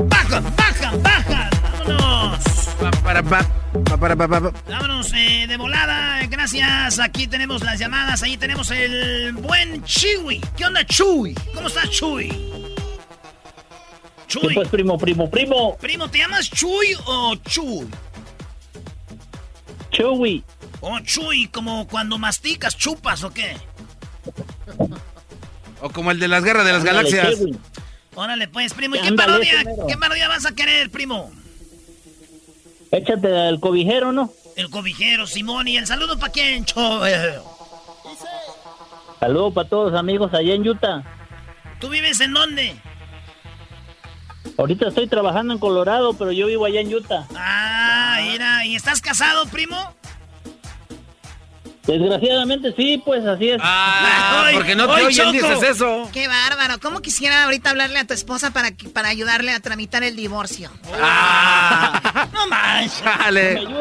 Baja, 0.00 0.40
baja, 0.40 0.92
baja. 0.98 1.50
Vámonos. 1.78 2.44
Para, 3.02 3.22
para, 3.22 3.48
para, 3.84 4.16
para, 4.16 4.28
para. 4.28 4.52
Vámonos 4.68 5.14
eh, 5.14 5.46
de 5.48 5.56
volada. 5.56 6.20
Gracias. 6.26 6.98
Aquí 6.98 7.26
tenemos 7.26 7.62
las 7.62 7.78
llamadas. 7.78 8.22
Ahí 8.22 8.36
tenemos 8.36 8.70
el 8.70 9.32
buen 9.32 9.82
Chuy. 9.84 10.42
¿Qué 10.58 10.66
onda, 10.66 10.84
Chuy? 10.84 11.34
¿Cómo 11.54 11.68
estás, 11.68 11.88
Chuy? 11.88 12.28
¿Qué 14.28 14.40
pues, 14.52 14.68
primo, 14.68 14.98
primo, 14.98 15.30
primo? 15.30 15.78
Primo, 15.78 16.10
¿te 16.10 16.18
llamas 16.18 16.50
Chuy 16.50 16.94
o 17.06 17.34
Chuy? 17.36 17.88
Chuy. 19.94 20.42
Oh, 20.80 20.98
Chuy, 21.00 21.46
como 21.48 21.86
cuando 21.86 22.18
masticas, 22.18 22.76
chupas 22.76 23.22
o 23.22 23.32
qué? 23.32 23.56
O 25.80 25.90
como 25.90 26.10
el 26.10 26.18
de 26.18 26.28
las 26.28 26.42
guerras 26.42 26.66
de 26.66 26.72
las 26.72 26.84
galaxias. 26.84 27.38
Órale, 28.16 28.48
pues, 28.48 28.74
primo. 28.74 28.96
¿Y 28.96 29.00
qué 29.00 29.12
parodia, 29.12 29.64
qué 29.88 29.96
parodia 29.96 30.28
vas 30.28 30.46
a 30.46 30.52
querer, 30.52 30.90
primo? 30.90 31.30
Échate 32.90 33.48
el 33.48 33.60
cobijero, 33.60 34.12
¿no? 34.12 34.30
El 34.56 34.68
cobijero, 34.70 35.26
Simón. 35.26 35.68
¿Y 35.68 35.76
el 35.76 35.86
saludo 35.86 36.18
para 36.18 36.32
quién, 36.32 36.64
Chuy? 36.64 37.10
Saludo 39.20 39.54
para 39.54 39.68
todos 39.68 39.92
los 39.92 39.98
amigos 39.98 40.34
allá 40.34 40.54
en 40.54 40.68
Utah. 40.68 41.02
¿Tú 41.80 41.88
vives 41.88 42.20
en 42.20 42.34
dónde? 42.34 42.76
Ahorita 44.56 44.88
estoy 44.88 45.06
trabajando 45.06 45.52
en 45.52 45.58
Colorado, 45.58 46.14
pero 46.14 46.32
yo 46.32 46.46
vivo 46.46 46.64
allá 46.64 46.80
en 46.80 46.94
Utah. 46.94 47.26
Ah, 47.34 48.18
mira. 48.22 48.64
¿Y 48.66 48.76
estás 48.76 49.00
casado, 49.00 49.46
primo? 49.46 49.94
Desgraciadamente 51.86 52.72
sí, 52.74 53.02
pues 53.04 53.26
así 53.26 53.50
es. 53.50 53.60
Ah, 53.62 54.50
porque 54.54 54.74
no 54.74 54.86
te 54.86 55.02
oyen, 55.02 55.32
dices 55.32 55.62
eso. 55.62 56.08
Qué 56.12 56.28
bárbaro. 56.28 56.80
¿Cómo 56.80 57.00
quisiera 57.00 57.44
ahorita 57.44 57.70
hablarle 57.70 57.98
a 57.98 58.06
tu 58.06 58.14
esposa 58.14 58.52
para, 58.52 58.70
para 58.94 59.10
ayudarle 59.10 59.52
a 59.52 59.60
tramitar 59.60 60.02
el 60.02 60.16
divorcio? 60.16 60.70
Ah. 60.94 62.28
no 62.32 62.46
manches. 62.48 63.02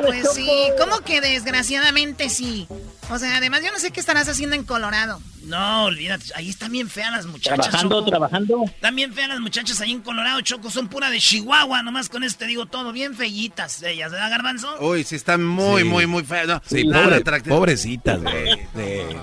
Pues 0.05 0.33
sí, 0.33 0.49
¿cómo 0.77 0.99
que 0.99 1.21
desgraciadamente 1.21 2.29
sí? 2.29 2.67
O 3.09 3.17
sea, 3.19 3.37
además 3.37 3.61
yo 3.63 3.71
no 3.71 3.79
sé 3.79 3.91
qué 3.91 4.01
estarás 4.01 4.27
haciendo 4.27 4.55
en 4.55 4.65
Colorado. 4.65 5.21
No, 5.43 5.85
olvídate, 5.85 6.25
ahí 6.35 6.49
están 6.49 6.71
bien 6.71 6.89
feas 6.89 7.11
las 7.11 7.25
muchachas. 7.25 7.67
Trabajando, 7.67 8.05
trabajando. 8.05 8.63
Están 8.65 8.95
bien 8.95 9.13
feas 9.13 9.29
las 9.29 9.39
muchachas 9.39 9.81
ahí 9.81 9.91
en 9.91 10.01
Colorado, 10.01 10.39
Choco. 10.41 10.69
Son 10.69 10.87
pura 10.87 11.09
de 11.09 11.19
Chihuahua, 11.19 11.83
nomás 11.83 12.09
con 12.09 12.23
eso 12.23 12.37
te 12.37 12.45
digo 12.45 12.65
todo. 12.65 12.91
Bien 12.91 13.13
feyitas 13.13 13.83
ellas, 13.83 14.11
¿verdad, 14.11 14.29
Garbanzo? 14.29 14.77
Uy, 14.79 15.03
sí, 15.03 15.15
están 15.15 15.43
muy, 15.45 15.83
muy, 15.83 16.07
muy 16.07 16.23
feas. 16.23 16.47
No, 16.47 16.61
sí, 16.65 16.85
pobre, 16.85 17.21
pobrecitas, 17.41 18.21
güey. 18.21 18.67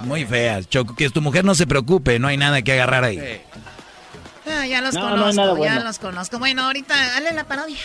muy 0.03 0.25
feas, 0.25 0.69
Choco. 0.69 0.95
Que 0.95 1.09
tu 1.11 1.23
mujer 1.23 1.45
no 1.45 1.55
se 1.55 1.67
preocupe, 1.67 2.19
no 2.19 2.29
hay 2.29 2.37
nada 2.37 2.63
que 2.63 2.73
agarrar 2.73 3.05
ahí. 3.05 3.41
Ah, 4.47 4.67
ya 4.67 4.81
los 4.81 4.95
conozco, 4.95 5.65
ya 5.65 5.81
los 5.81 5.99
conozco. 5.99 6.39
Bueno, 6.39 6.63
ahorita, 6.65 6.95
dale 6.95 7.33
la 7.33 7.45
parodia. 7.45 7.79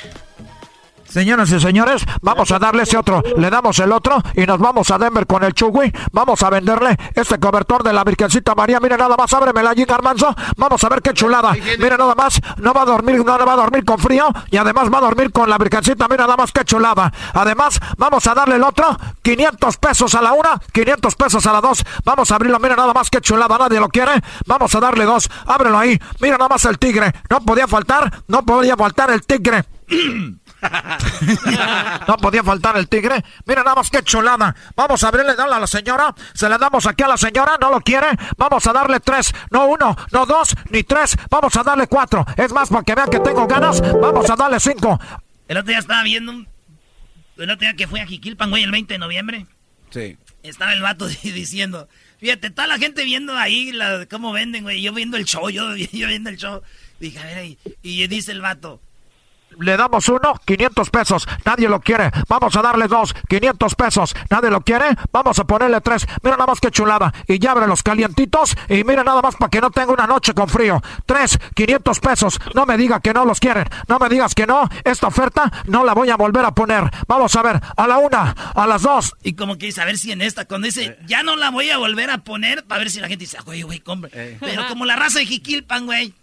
Señoras 1.07 1.51
y 1.51 1.59
señores, 1.59 2.03
vamos 2.21 2.51
a 2.51 2.59
darle 2.59 2.83
ese 2.83 2.97
otro. 2.97 3.23
Le 3.37 3.49
damos 3.49 3.79
el 3.79 3.91
otro 3.91 4.21
y 4.33 4.45
nos 4.45 4.59
vamos 4.59 4.91
a 4.91 4.97
Denver 4.97 5.25
con 5.25 5.43
el 5.43 5.53
Chugui. 5.53 5.91
Vamos 6.11 6.41
a 6.43 6.49
venderle 6.49 6.97
este 7.13 7.39
cobertor 7.39 7.83
de 7.83 7.93
la 7.93 8.03
Virgencita 8.03 8.55
María. 8.55 8.79
Mire 8.79 8.97
nada 8.97 9.15
más, 9.15 9.31
ábremela 9.33 9.69
allí, 9.69 9.85
Garmanzo. 9.85 10.35
Vamos 10.57 10.83
a 10.83 10.89
ver 10.89 11.01
qué 11.01 11.13
chulada. 11.13 11.53
Mire 11.53 11.97
nada 11.97 12.15
más, 12.15 12.41
no 12.57 12.73
va 12.73 12.81
a 12.81 12.85
dormir, 12.85 13.23
no 13.23 13.45
va 13.45 13.53
a 13.53 13.55
dormir 13.55 13.85
con 13.85 13.99
frío 13.99 14.27
y 14.49 14.57
además 14.57 14.91
va 14.93 14.97
a 14.97 15.01
dormir 15.01 15.31
con 15.31 15.49
la 15.49 15.57
Virgencita. 15.57 16.07
Mira 16.07 16.23
nada 16.23 16.37
más 16.37 16.51
qué 16.51 16.65
chulada. 16.65 17.11
Además, 17.33 17.79
vamos 17.97 18.25
a 18.27 18.33
darle 18.33 18.55
el 18.55 18.63
otro, 18.63 18.97
500 19.21 19.77
pesos 19.77 20.15
a 20.15 20.21
la 20.21 20.33
una, 20.33 20.59
500 20.73 21.15
pesos 21.15 21.45
a 21.45 21.53
la 21.53 21.61
dos. 21.61 21.83
Vamos 22.03 22.31
a 22.31 22.35
abrirlo, 22.35 22.59
mira 22.59 22.75
nada 22.75 22.93
más 22.93 23.09
qué 23.09 23.21
chulada. 23.21 23.57
Nadie 23.57 23.79
lo 23.79 23.89
quiere. 23.89 24.21
Vamos 24.45 24.73
a 24.75 24.79
darle 24.79 25.05
dos. 25.05 25.29
Ábrelo 25.45 25.77
ahí. 25.77 25.99
Mira 26.19 26.37
nada 26.37 26.49
más 26.49 26.65
el 26.65 26.77
tigre. 26.77 27.13
No 27.29 27.39
podía 27.41 27.67
faltar, 27.67 28.11
no 28.27 28.43
podía 28.43 28.75
faltar 28.75 29.11
el 29.11 29.25
tigre. 29.25 29.63
no 32.07 32.17
podía 32.17 32.43
faltar 32.43 32.77
el 32.77 32.87
tigre. 32.87 33.23
Mira 33.45 33.63
nada 33.63 33.75
más 33.75 33.89
que 33.89 34.03
chulada. 34.03 34.55
Vamos 34.75 35.03
a 35.03 35.07
abrirle, 35.07 35.35
darle 35.35 35.55
a 35.55 35.59
la 35.59 35.67
señora. 35.67 36.13
Se 36.33 36.49
le 36.49 36.57
damos 36.57 36.85
aquí 36.85 37.03
a 37.03 37.07
la 37.07 37.17
señora. 37.17 37.57
No 37.59 37.71
lo 37.71 37.81
quiere. 37.81 38.07
Vamos 38.37 38.65
a 38.67 38.73
darle 38.73 38.99
tres. 38.99 39.33
No 39.51 39.65
uno, 39.67 39.95
no 40.11 40.25
dos, 40.25 40.55
ni 40.69 40.83
tres. 40.83 41.17
Vamos 41.29 41.55
a 41.55 41.63
darle 41.63 41.87
cuatro. 41.87 42.25
Es 42.37 42.51
más, 42.51 42.69
para 42.69 42.83
que 42.83 42.95
vean 42.95 43.09
que 43.09 43.19
tengo 43.19 43.47
ganas. 43.47 43.81
Vamos 43.99 44.29
a 44.29 44.35
darle 44.35 44.59
cinco. 44.59 44.99
El 45.47 45.57
otro 45.57 45.69
día 45.69 45.79
estaba 45.79 46.03
viendo 46.03 46.31
El 46.31 47.49
otro 47.49 47.57
día 47.57 47.75
que 47.75 47.87
fui 47.87 47.99
a 47.99 48.07
Jiquilpan, 48.07 48.49
güey, 48.49 48.63
el 48.63 48.71
20 48.71 48.93
de 48.93 48.97
noviembre. 48.97 49.45
Sí. 49.91 50.17
Estaba 50.43 50.73
el 50.73 50.81
vato 50.81 51.07
diciendo... 51.23 51.87
Fíjate, 52.17 52.49
toda 52.49 52.67
la 52.67 52.79
gente 52.79 53.03
viendo 53.03 53.37
ahí 53.37 53.73
la, 53.73 54.05
cómo 54.09 54.31
venden, 54.31 54.63
güey. 54.63 54.81
Yo 54.81 54.93
viendo 54.93 55.17
el 55.17 55.25
show, 55.25 55.49
yo, 55.49 55.75
yo 55.75 56.07
viendo 56.07 56.29
el 56.29 56.37
show. 56.37 56.61
Dije, 56.99 57.19
a 57.19 57.25
ver 57.25 57.37
ahí. 57.37 57.57
Y 57.83 58.07
dice 58.07 58.31
el 58.31 58.41
vato... 58.41 58.81
Le 59.59 59.77
damos 59.77 60.09
uno, 60.09 60.33
500 60.45 60.89
pesos. 60.89 61.27
Nadie 61.45 61.69
lo 61.69 61.79
quiere. 61.79 62.11
Vamos 62.27 62.55
a 62.55 62.61
darle 62.61 62.87
dos, 62.87 63.13
500 63.27 63.75
pesos. 63.75 64.15
Nadie 64.29 64.49
lo 64.49 64.61
quiere. 64.61 64.95
Vamos 65.11 65.37
a 65.39 65.43
ponerle 65.45 65.81
tres. 65.81 66.07
Mira 66.23 66.37
nada 66.37 66.47
más 66.47 66.59
que 66.59 66.71
chulada. 66.71 67.13
Y 67.27 67.39
ya 67.39 67.51
abre 67.51 67.67
los 67.67 67.83
calientitos. 67.83 68.55
Y 68.69 68.83
mira 68.83 69.03
nada 69.03 69.21
más 69.21 69.35
para 69.35 69.49
que 69.49 69.61
no 69.61 69.69
tenga 69.69 69.93
una 69.93 70.07
noche 70.07 70.33
con 70.33 70.47
frío. 70.47 70.81
Tres, 71.05 71.37
500 71.53 71.99
pesos. 71.99 72.39
No 72.53 72.65
me 72.65 72.77
diga 72.77 72.99
que 72.99 73.13
no 73.13 73.25
los 73.25 73.39
quieren. 73.39 73.65
No 73.87 73.99
me 73.99 74.09
digas 74.09 74.33
que 74.33 74.47
no. 74.47 74.67
Esta 74.83 75.07
oferta 75.07 75.51
no 75.65 75.83
la 75.83 75.93
voy 75.93 76.09
a 76.09 76.15
volver 76.15 76.45
a 76.45 76.51
poner. 76.51 76.89
Vamos 77.07 77.35
a 77.35 77.43
ver. 77.43 77.61
A 77.77 77.87
la 77.87 77.97
una, 77.97 78.31
a 78.53 78.67
las 78.67 78.81
dos. 78.81 79.15
Y 79.23 79.33
como 79.33 79.57
que 79.57 79.65
a 79.77 79.85
ver 79.85 79.97
si 79.97 80.11
en 80.11 80.21
esta, 80.21 80.45
cuando 80.45 80.65
dice, 80.65 80.97
ya 81.05 81.23
no 81.23 81.35
la 81.35 81.49
voy 81.49 81.69
a 81.69 81.77
volver 81.77 82.09
a 82.09 82.19
poner, 82.19 82.63
para 82.63 82.79
ver 82.79 82.91
si 82.91 82.99
la 82.99 83.07
gente 83.07 83.23
dice, 83.23 83.37
ah, 83.39 83.43
güey, 83.43 83.63
güey, 83.63 83.79
compre. 83.79 84.11
Eh. 84.13 84.37
Pero 84.39 84.67
como 84.67 84.85
la 84.85 84.95
raza 84.95 85.19
de 85.19 85.25
Jiquilpan, 85.25 85.85
güey, 85.85 86.13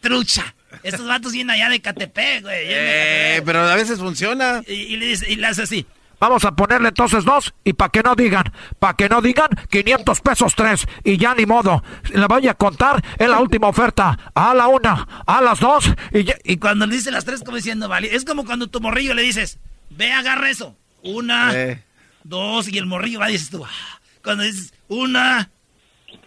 trucha. 0.00 0.54
Estos 0.82 1.06
vatos 1.06 1.32
vienen 1.32 1.50
allá 1.50 1.68
de 1.68 1.80
Catepec, 1.80 2.42
güey. 2.42 2.64
Eh, 2.68 3.42
pero 3.44 3.60
a 3.60 3.74
veces 3.74 3.98
funciona. 3.98 4.62
Y, 4.66 4.96
le, 4.96 5.06
dice, 5.06 5.30
y 5.30 5.36
le 5.36 5.46
hace 5.46 5.62
así. 5.62 5.86
Vamos 6.22 6.44
a 6.44 6.52
ponerle 6.52 6.90
entonces 6.90 7.24
dos 7.24 7.52
y 7.64 7.72
para 7.72 7.90
que 7.90 8.00
no 8.00 8.14
digan, 8.14 8.44
para 8.78 8.94
que 8.94 9.08
no 9.08 9.20
digan 9.20 9.48
500 9.68 10.20
pesos 10.20 10.54
tres 10.54 10.86
y 11.02 11.16
ya 11.16 11.34
ni 11.34 11.46
modo. 11.46 11.82
Le 12.14 12.24
voy 12.26 12.46
a 12.46 12.54
contar 12.54 13.02
en 13.18 13.28
la 13.28 13.40
última 13.40 13.66
oferta. 13.66 14.16
A 14.32 14.54
la 14.54 14.68
una, 14.68 15.08
a 15.26 15.40
las 15.40 15.58
dos 15.58 15.90
y, 16.12 16.24
y 16.44 16.58
cuando 16.58 16.86
le 16.86 16.94
dice 16.94 17.10
las 17.10 17.24
tres 17.24 17.42
como 17.42 17.56
diciendo, 17.56 17.88
vale, 17.88 18.14
es 18.14 18.24
como 18.24 18.44
cuando 18.44 18.68
tu 18.68 18.80
morrillo 18.80 19.14
le 19.14 19.22
dices, 19.22 19.58
ve 19.90 20.12
agarra 20.12 20.48
eso. 20.48 20.76
Una, 21.02 21.52
eh. 21.54 21.82
dos 22.22 22.68
y 22.68 22.78
el 22.78 22.86
morrillo 22.86 23.18
va 23.18 23.28
y 23.28 23.32
dices 23.32 23.50
tú, 23.50 23.64
ah". 23.64 24.00
cuando 24.22 24.44
dices 24.44 24.72
una, 24.86 25.50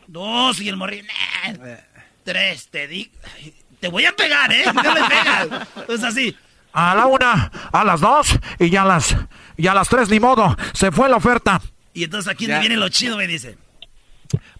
dos 0.08 0.60
y 0.60 0.68
el 0.68 0.76
morrillo, 0.76 1.06
eh. 1.64 1.80
tres, 2.26 2.68
te 2.68 2.90
digo 2.90 3.12
te 3.86 3.92
voy 3.92 4.06
a 4.06 4.16
pegar, 4.16 4.52
¿eh? 4.52 4.64
No 4.66 4.74
me 4.74 4.82
pegas. 4.84 5.68
Es 5.88 6.04
así. 6.04 6.36
A 6.74 6.96
la 6.96 7.06
una, 7.06 7.52
a 7.72 7.84
las 7.84 8.02
dos 8.02 8.30
y 8.58 8.72
ya 8.72 8.82
a 8.82 8.86
las, 8.86 9.16
y 9.58 9.68
a 9.68 9.76
las 9.76 9.88
tres, 9.88 10.10
ni 10.10 10.20
modo. 10.20 10.58
Se 10.74 10.92
fue 10.92 11.08
la 11.08 11.18
oferta. 11.18 11.62
Y 11.94 12.04
entonces 12.04 12.32
aquí 12.32 12.48
me 12.48 12.60
viene 12.60 12.78
lo 12.78 12.90
chido, 12.90 13.16
me 13.16 13.28
dice. 13.28 13.60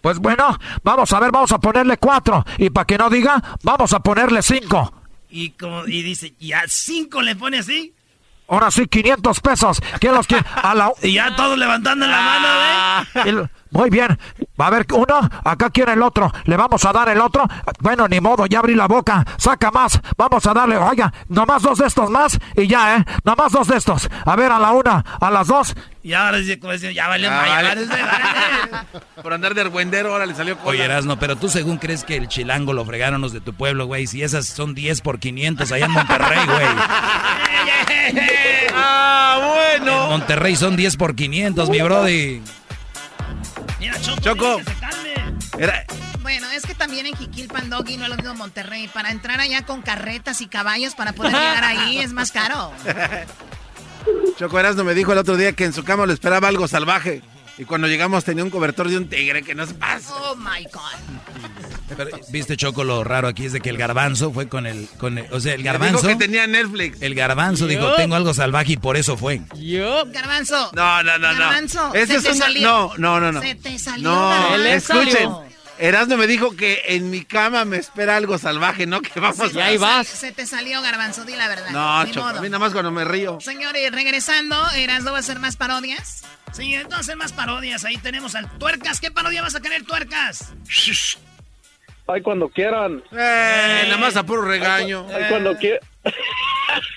Pues 0.00 0.20
bueno, 0.20 0.56
vamos 0.84 1.12
a 1.12 1.18
ver, 1.18 1.32
vamos 1.32 1.50
a 1.50 1.58
ponerle 1.58 1.96
cuatro. 1.96 2.46
Y 2.56 2.70
para 2.70 2.84
que 2.84 2.96
no 2.96 3.10
diga, 3.10 3.42
vamos 3.64 3.92
a 3.92 3.98
ponerle 3.98 4.42
cinco. 4.42 4.94
Y, 5.28 5.50
como, 5.50 5.84
y 5.88 6.02
dice, 6.02 6.34
¿y 6.38 6.52
a 6.52 6.62
cinco 6.68 7.20
le 7.20 7.34
pone 7.34 7.58
así? 7.58 7.92
Ahora 8.46 8.70
sí, 8.70 8.86
500 8.86 9.40
pesos. 9.40 9.82
¿Quién 9.98 10.14
los 10.14 10.28
quiere? 10.28 10.44
A 10.54 10.72
la... 10.72 10.92
Y 11.02 11.14
ya 11.14 11.34
todos 11.34 11.58
levantando 11.58 12.06
la 12.06 12.20
mano, 12.20 13.44
¿eh? 13.44 13.48
Muy 13.70 13.90
bien. 13.90 14.18
Va 14.58 14.66
a 14.66 14.68
haber 14.68 14.86
uno, 14.92 15.28
acá 15.44 15.70
quiere 15.70 15.92
el 15.92 16.02
otro. 16.02 16.32
Le 16.44 16.56
vamos 16.56 16.84
a 16.84 16.92
dar 16.92 17.08
el 17.08 17.20
otro. 17.20 17.46
Bueno, 17.80 18.08
ni 18.08 18.20
modo, 18.20 18.46
ya 18.46 18.60
abrí 18.60 18.74
la 18.74 18.86
boca. 18.86 19.24
Saca 19.36 19.70
más. 19.70 20.00
Vamos 20.16 20.46
a 20.46 20.54
darle, 20.54 20.76
oiga, 20.76 21.12
nomás 21.28 21.62
dos 21.62 21.78
de 21.78 21.86
estos 21.86 22.10
más 22.10 22.38
y 22.56 22.66
ya, 22.66 22.96
¿eh? 22.96 23.04
Nomás 23.24 23.52
dos 23.52 23.68
de 23.68 23.76
estos. 23.76 24.08
A 24.24 24.36
ver, 24.36 24.52
a 24.52 24.58
la 24.58 24.72
una, 24.72 25.04
a 25.20 25.30
las 25.30 25.48
dos. 25.48 25.74
Y 26.02 26.14
ahora 26.14 26.38
como 26.60 26.72
decía, 26.72 26.92
ya 26.92 27.08
vale, 27.08 27.26
ah, 27.28 28.84
Por 29.22 29.32
andar 29.32 29.54
de 29.54 29.62
argüendero, 29.62 30.12
ahora 30.12 30.24
le 30.24 30.36
salió 30.36 30.56
cola. 30.56 30.70
Oye, 30.70 30.84
Erasno, 30.84 31.18
pero 31.18 31.34
tú 31.34 31.48
según 31.48 31.78
crees 31.78 32.04
que 32.04 32.16
el 32.16 32.28
chilango 32.28 32.72
lo 32.72 32.84
fregaron 32.84 33.20
los 33.20 33.32
de 33.32 33.40
tu 33.40 33.54
pueblo, 33.54 33.86
güey. 33.86 34.06
Si 34.06 34.22
esas 34.22 34.46
son 34.46 34.74
10 34.74 35.00
por 35.00 35.18
500 35.18 35.72
allá 35.72 35.86
en 35.86 35.92
Monterrey, 35.92 36.46
güey. 36.46 36.66
ah, 38.74 39.76
bueno. 39.80 40.04
En 40.04 40.10
Monterrey 40.10 40.54
son 40.54 40.76
10 40.76 40.96
por 40.96 41.16
500, 41.16 41.68
mi 41.68 41.82
brody. 41.82 42.42
Mira, 43.78 44.00
Choco. 44.00 44.20
Choco. 44.20 44.60
Bueno, 46.22 46.50
es 46.50 46.66
que 46.66 46.74
también 46.74 47.06
en 47.06 47.16
Jiquilpan, 47.16 47.70
Doggy, 47.70 47.96
no 47.96 48.04
es 48.04 48.10
lo 48.10 48.16
mismo 48.16 48.34
Monterrey. 48.34 48.88
Para 48.88 49.10
entrar 49.10 49.40
allá 49.40 49.64
con 49.64 49.82
carretas 49.82 50.40
y 50.40 50.46
caballos 50.48 50.94
para 50.94 51.12
poder 51.12 51.32
llegar 51.34 51.64
ahí 51.64 51.98
es 51.98 52.12
más 52.12 52.32
caro. 52.32 52.72
Choco 54.38 54.58
Erasno 54.58 54.84
me 54.84 54.94
dijo 54.94 55.12
el 55.12 55.18
otro 55.18 55.36
día 55.36 55.52
que 55.52 55.64
en 55.64 55.72
su 55.72 55.84
cama 55.84 56.06
lo 56.06 56.12
esperaba 56.12 56.48
algo 56.48 56.68
salvaje. 56.68 57.22
Y 57.58 57.64
cuando 57.64 57.86
llegamos 57.88 58.24
tenía 58.24 58.44
un 58.44 58.50
cobertor 58.50 58.88
de 58.88 58.98
un 58.98 59.08
tigre 59.08 59.42
que 59.42 59.54
nos 59.54 59.72
pasa. 59.72 60.12
Oh 60.14 60.36
my 60.36 60.64
God. 60.64 61.75
Viste 62.30 62.56
Choco 62.56 62.84
lo 62.84 63.04
raro 63.04 63.28
aquí 63.28 63.46
es 63.46 63.52
de 63.52 63.60
que 63.60 63.70
el 63.70 63.76
garbanzo 63.76 64.32
fue 64.32 64.48
con 64.48 64.66
el, 64.66 64.88
con 64.98 65.18
o 65.30 65.40
sea 65.40 65.54
el 65.54 65.62
garbanzo 65.62 66.06
dijo 66.06 66.18
que 66.18 66.24
tenía 66.26 66.46
Netflix. 66.46 67.00
El 67.00 67.14
garbanzo 67.14 67.66
dijo 67.66 67.94
tengo 67.94 68.16
algo 68.16 68.34
salvaje 68.34 68.72
y 68.72 68.76
por 68.76 68.96
eso 68.96 69.16
fue. 69.16 69.40
Yo. 69.56 70.04
Garbanzo. 70.06 70.70
No 70.74 71.02
no 71.02 71.18
no 71.18 71.32
no. 71.32 71.38
Garbanzo. 71.38 71.94
Ese 71.94 72.16
es 72.16 72.24
un... 72.24 72.38
no 72.62 72.92
no 72.96 73.20
no 73.20 73.32
no. 73.32 73.40
Se 73.40 73.54
te 73.54 73.78
salió. 73.78 74.10
No. 74.10 74.56
Escuchen. 74.56 75.30
Erasmo 75.78 76.16
me 76.16 76.26
dijo 76.26 76.56
que 76.56 76.82
en 76.86 77.10
mi 77.10 77.24
cama 77.24 77.66
me 77.66 77.76
espera 77.76 78.16
algo 78.16 78.38
salvaje, 78.38 78.86
¿no? 78.86 79.02
Que 79.02 79.20
vamos 79.20 79.54
a... 79.54 79.64
ahí 79.64 79.76
vas. 79.76 80.06
Se 80.06 80.32
te 80.32 80.46
salió, 80.46 80.80
Garbanzo, 80.80 81.24
di 81.24 81.36
la 81.36 81.48
verdad. 81.48 81.70
No, 81.70 82.10
Choco, 82.10 82.26
a 82.26 82.40
mí 82.40 82.48
nada 82.48 82.58
más 82.58 82.72
cuando 82.72 82.90
me 82.90 83.04
río. 83.04 83.38
Señores, 83.40 83.92
regresando, 83.92 84.56
Erasmo 84.74 85.10
va 85.10 85.18
a 85.18 85.20
hacer 85.20 85.38
más 85.38 85.56
parodias. 85.56 86.22
Sí, 86.52 86.72
entonces 86.74 87.00
hacer 87.00 87.16
más 87.16 87.32
parodias. 87.32 87.84
Ahí 87.84 87.98
tenemos 87.98 88.34
al 88.34 88.50
Tuercas. 88.58 89.00
¿Qué 89.00 89.10
parodia 89.10 89.42
vas 89.42 89.54
a 89.54 89.60
querer, 89.60 89.84
Tuercas? 89.84 90.54
Ay, 92.08 92.22
cuando 92.22 92.48
quieran. 92.48 93.02
Eh, 93.12 93.82
nada 93.84 93.96
más 93.96 94.16
a 94.16 94.22
puro 94.24 94.42
regaño. 94.46 95.06
Ay, 95.12 95.24
cuando 95.28 95.56
quieran. 95.56 95.80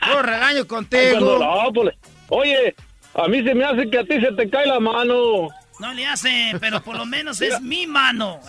Puro 0.05 0.21
regaño 0.21 0.67
contigo. 0.67 1.71
pues, 1.73 1.95
oye, 2.29 2.75
a 3.15 3.27
mí 3.27 3.43
se 3.43 3.55
me 3.55 3.65
hace 3.65 3.89
que 3.89 3.99
a 3.99 4.03
ti 4.03 4.19
se 4.21 4.31
te 4.33 4.49
cae 4.49 4.67
la 4.67 4.79
mano. 4.79 5.49
No 5.79 5.93
le 5.93 6.05
hace, 6.05 6.51
pero 6.59 6.81
por 6.81 6.97
lo 6.97 7.05
menos 7.05 7.41
es 7.41 7.59
mi 7.61 7.87
mano. 7.87 8.39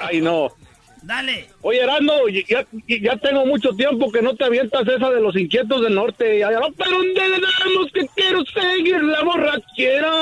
Ay, 0.00 0.20
no. 0.20 0.48
Dale. 1.06 1.48
Oye, 1.62 1.80
Erasmo, 1.84 2.14
ya, 2.28 2.66
ya, 2.88 3.16
tengo 3.18 3.46
mucho 3.46 3.72
tiempo 3.76 4.10
que 4.10 4.20
no 4.20 4.34
te 4.34 4.44
avientas 4.44 4.88
esa 4.88 5.08
de 5.08 5.20
los 5.20 5.36
inquietos 5.36 5.80
del 5.82 5.94
norte. 5.94 6.40
Pero 6.76 7.00
tenemos 7.14 7.92
que 7.94 8.08
quiero 8.16 8.44
seguir 8.46 9.00
la 9.04 9.22
borrachera. 9.22 10.12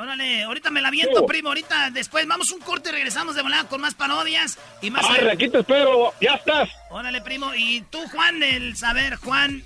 órale, 0.00 0.44
ahorita 0.44 0.70
me 0.70 0.80
la 0.80 0.88
aviento, 0.88 1.26
primo. 1.26 1.48
Ahorita 1.48 1.90
después 1.90 2.24
vamos 2.28 2.52
un 2.52 2.60
corte 2.60 2.90
y 2.90 2.92
regresamos 2.92 3.34
de 3.34 3.42
volada 3.42 3.64
con 3.64 3.80
más 3.80 3.96
parodias 3.96 4.60
y 4.80 4.92
más. 4.92 5.04
Arre, 5.10 5.32
aquí 5.32 5.48
te 5.48 5.58
espero, 5.58 6.12
ya 6.20 6.34
estás. 6.34 6.68
Órale, 6.90 7.20
primo. 7.20 7.52
Y 7.56 7.80
tú, 7.90 7.98
Juan, 8.12 8.40
el 8.44 8.76
saber, 8.76 9.16
Juan. 9.16 9.60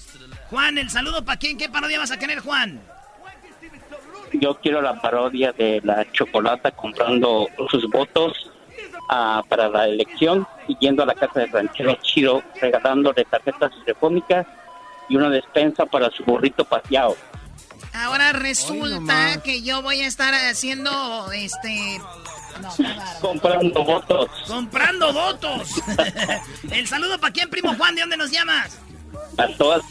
Juan, 0.48 0.78
el 0.78 0.89
saludo 0.89 1.22
para 1.22 1.39
quién, 1.39 1.59
¿qué 1.59 1.68
parodia 1.68 1.98
vas 1.98 2.12
a 2.12 2.18
querer, 2.18 2.39
Juan? 2.39 2.80
Yo 4.32 4.55
quiero 4.55 4.80
la 4.80 4.98
parodia 5.02 5.52
de 5.52 5.82
la 5.84 6.10
chocolata 6.12 6.70
comprando 6.70 7.51
sus 7.70 7.86
votos 7.90 8.51
para 9.48 9.68
la 9.68 9.86
elección 9.86 10.47
y 10.68 10.76
yendo 10.78 11.02
a 11.02 11.06
la 11.06 11.14
casa 11.14 11.40
de 11.40 11.47
ranchero 11.47 11.97
chido 12.02 12.43
regalándole 12.60 13.24
tarjetas 13.24 13.72
telefónicas 13.84 14.47
y 15.09 15.16
una 15.16 15.28
despensa 15.28 15.84
para 15.86 16.10
su 16.10 16.24
burrito 16.24 16.64
paseado. 16.64 17.16
Ahora 17.93 18.32
resulta 18.32 19.43
que 19.43 19.62
yo 19.62 19.82
voy 19.82 20.01
a 20.01 20.06
estar 20.06 20.32
haciendo 20.32 21.30
este 21.32 22.01
comprando 23.20 23.84
votos. 23.84 24.30
Comprando 24.47 25.12
votos. 25.12 25.68
El 26.70 26.86
saludo 26.86 27.18
para 27.18 27.32
quién, 27.32 27.51
primo 27.51 27.74
Juan, 27.74 27.94
¿de 27.94 28.02
dónde 28.02 28.16
nos 28.16 28.30
llamas? 28.30 28.78
A 29.36 29.48
todas 29.59 29.82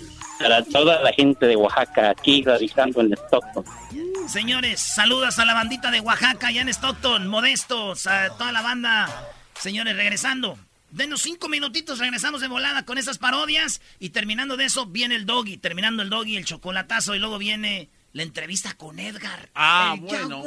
para 0.42 0.64
toda 0.64 1.02
la 1.02 1.12
gente 1.14 1.46
de 1.46 1.56
Oaxaca 1.56 2.10
aquí 2.10 2.44
radicando 2.44 3.02
en 3.02 3.14
Stockton. 3.14 3.66
Señores, 4.28 4.80
saludas 4.80 5.40
a 5.40 5.46
la 5.46 5.54
bandita 5.54 5.92
de 5.92 6.00
Oaxaca, 6.00 6.48
allá 6.48 6.62
en 6.62 6.70
Stockton, 6.70 7.28
modestos, 7.28 8.08
a 8.08 8.30
toda 8.38 8.52
la 8.52 8.62
banda. 8.62 9.10
Señores, 9.60 9.96
regresando. 9.96 10.58
Denos 10.92 11.22
cinco 11.22 11.48
minutitos, 11.48 12.00
regresamos 12.00 12.42
de 12.42 12.48
volada 12.48 12.84
con 12.84 12.98
esas 12.98 13.18
parodias. 13.18 13.82
Y 14.00 14.10
terminando 14.10 14.58
de 14.58 14.66
eso, 14.66 14.86
viene 14.86 15.16
el 15.16 15.26
doggy. 15.26 15.58
Terminando 15.58 16.04
el 16.04 16.10
doggy, 16.10 16.38
el 16.38 16.46
chocolatazo. 16.46 17.16
Y 17.16 17.20
luego 17.20 17.38
viene 17.38 17.90
la 18.14 18.24
entrevista 18.24 18.74
con 18.74 19.00
Edgar. 19.00 19.50
Ah, 19.56 19.96
bueno. 20.00 20.44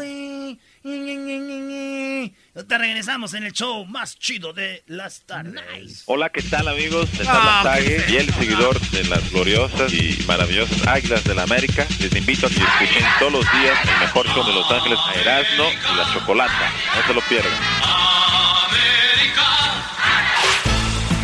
Te 0.84 2.76
regresamos 2.76 3.32
en 3.32 3.44
el 3.44 3.54
show 3.54 3.86
más 3.86 4.18
chido 4.18 4.52
de 4.52 4.82
las 4.86 5.22
tardes. 5.22 6.02
Hola, 6.04 6.28
¿qué 6.28 6.42
tal 6.42 6.68
amigos? 6.68 7.08
Les 7.18 7.26
habla 7.26 7.80
y 7.80 8.16
el 8.16 8.30
seguidor 8.34 8.78
de 8.90 9.04
las 9.04 9.30
gloriosas 9.30 9.90
y 9.94 10.22
maravillosas 10.26 10.86
Águilas 10.86 11.24
de 11.24 11.34
la 11.34 11.44
América. 11.44 11.86
Les 12.00 12.14
invito 12.14 12.48
a 12.48 12.50
que 12.50 12.56
escuchen 12.56 13.02
todos 13.18 13.32
los 13.32 13.52
días 13.52 13.78
el 13.82 14.00
mejor 14.00 14.26
show 14.26 14.46
de 14.46 14.52
Los 14.52 14.70
Ángeles, 14.70 14.98
Erasmo 15.14 15.64
y 15.90 15.96
la 15.96 16.12
Chocolata. 16.12 16.70
No 16.96 17.06
se 17.06 17.14
lo 17.14 17.20
pierdan. 17.22 17.52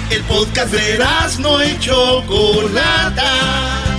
El 0.09 0.25
podcast 0.25 0.73
de 0.73 0.95
Erasmo 0.95 1.63
y 1.63 1.79
Chocolata 1.81 3.90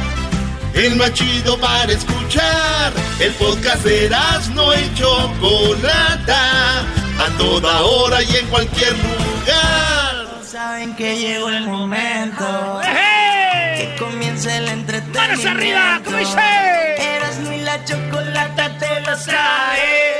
el 0.73 0.95
más 0.95 1.13
chido 1.13 1.57
para 1.59 1.91
escuchar. 1.91 2.93
El 3.19 3.33
podcast 3.33 3.83
de 3.83 4.09
no 4.53 4.73
y 4.73 4.93
Chocolata, 4.95 6.79
a 6.79 7.37
toda 7.37 7.81
hora 7.81 8.23
y 8.23 8.35
en 8.35 8.47
cualquier 8.47 8.93
lugar. 8.93 10.41
Saben 10.43 10.95
que 10.95 11.17
llegó 11.17 11.49
el 11.49 11.67
momento. 11.67 12.81
Que 12.83 13.95
comience 13.97 14.57
el 14.57 14.67
entretenimiento. 14.67 15.19
¡Manos 15.19 15.45
arriba! 15.45 16.01
¿Cómo 16.03 16.17
dice? 16.17 16.39
Erasmo 16.97 17.51
y 17.51 17.61
la 17.61 17.83
Chocolata 17.85 18.77
te 18.77 19.01
lo 19.01 19.17
trae. 19.17 20.19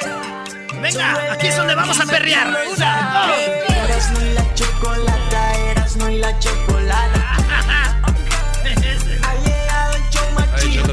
Venga, 0.81 1.33
aquí 1.33 1.47
es 1.47 1.57
donde 1.57 1.75
vamos 1.75 1.99
a 1.99 2.05
perrear. 2.05 2.47
Una, 2.75 3.27
dos, 3.27 3.75
Erasmo 3.77 4.19
y 4.21 4.33
la 4.33 4.53
Chocolata, 4.55 5.53
Erasmo 5.71 6.09
y 6.09 6.17
la 6.17 6.39
Chocolata. 6.39 7.30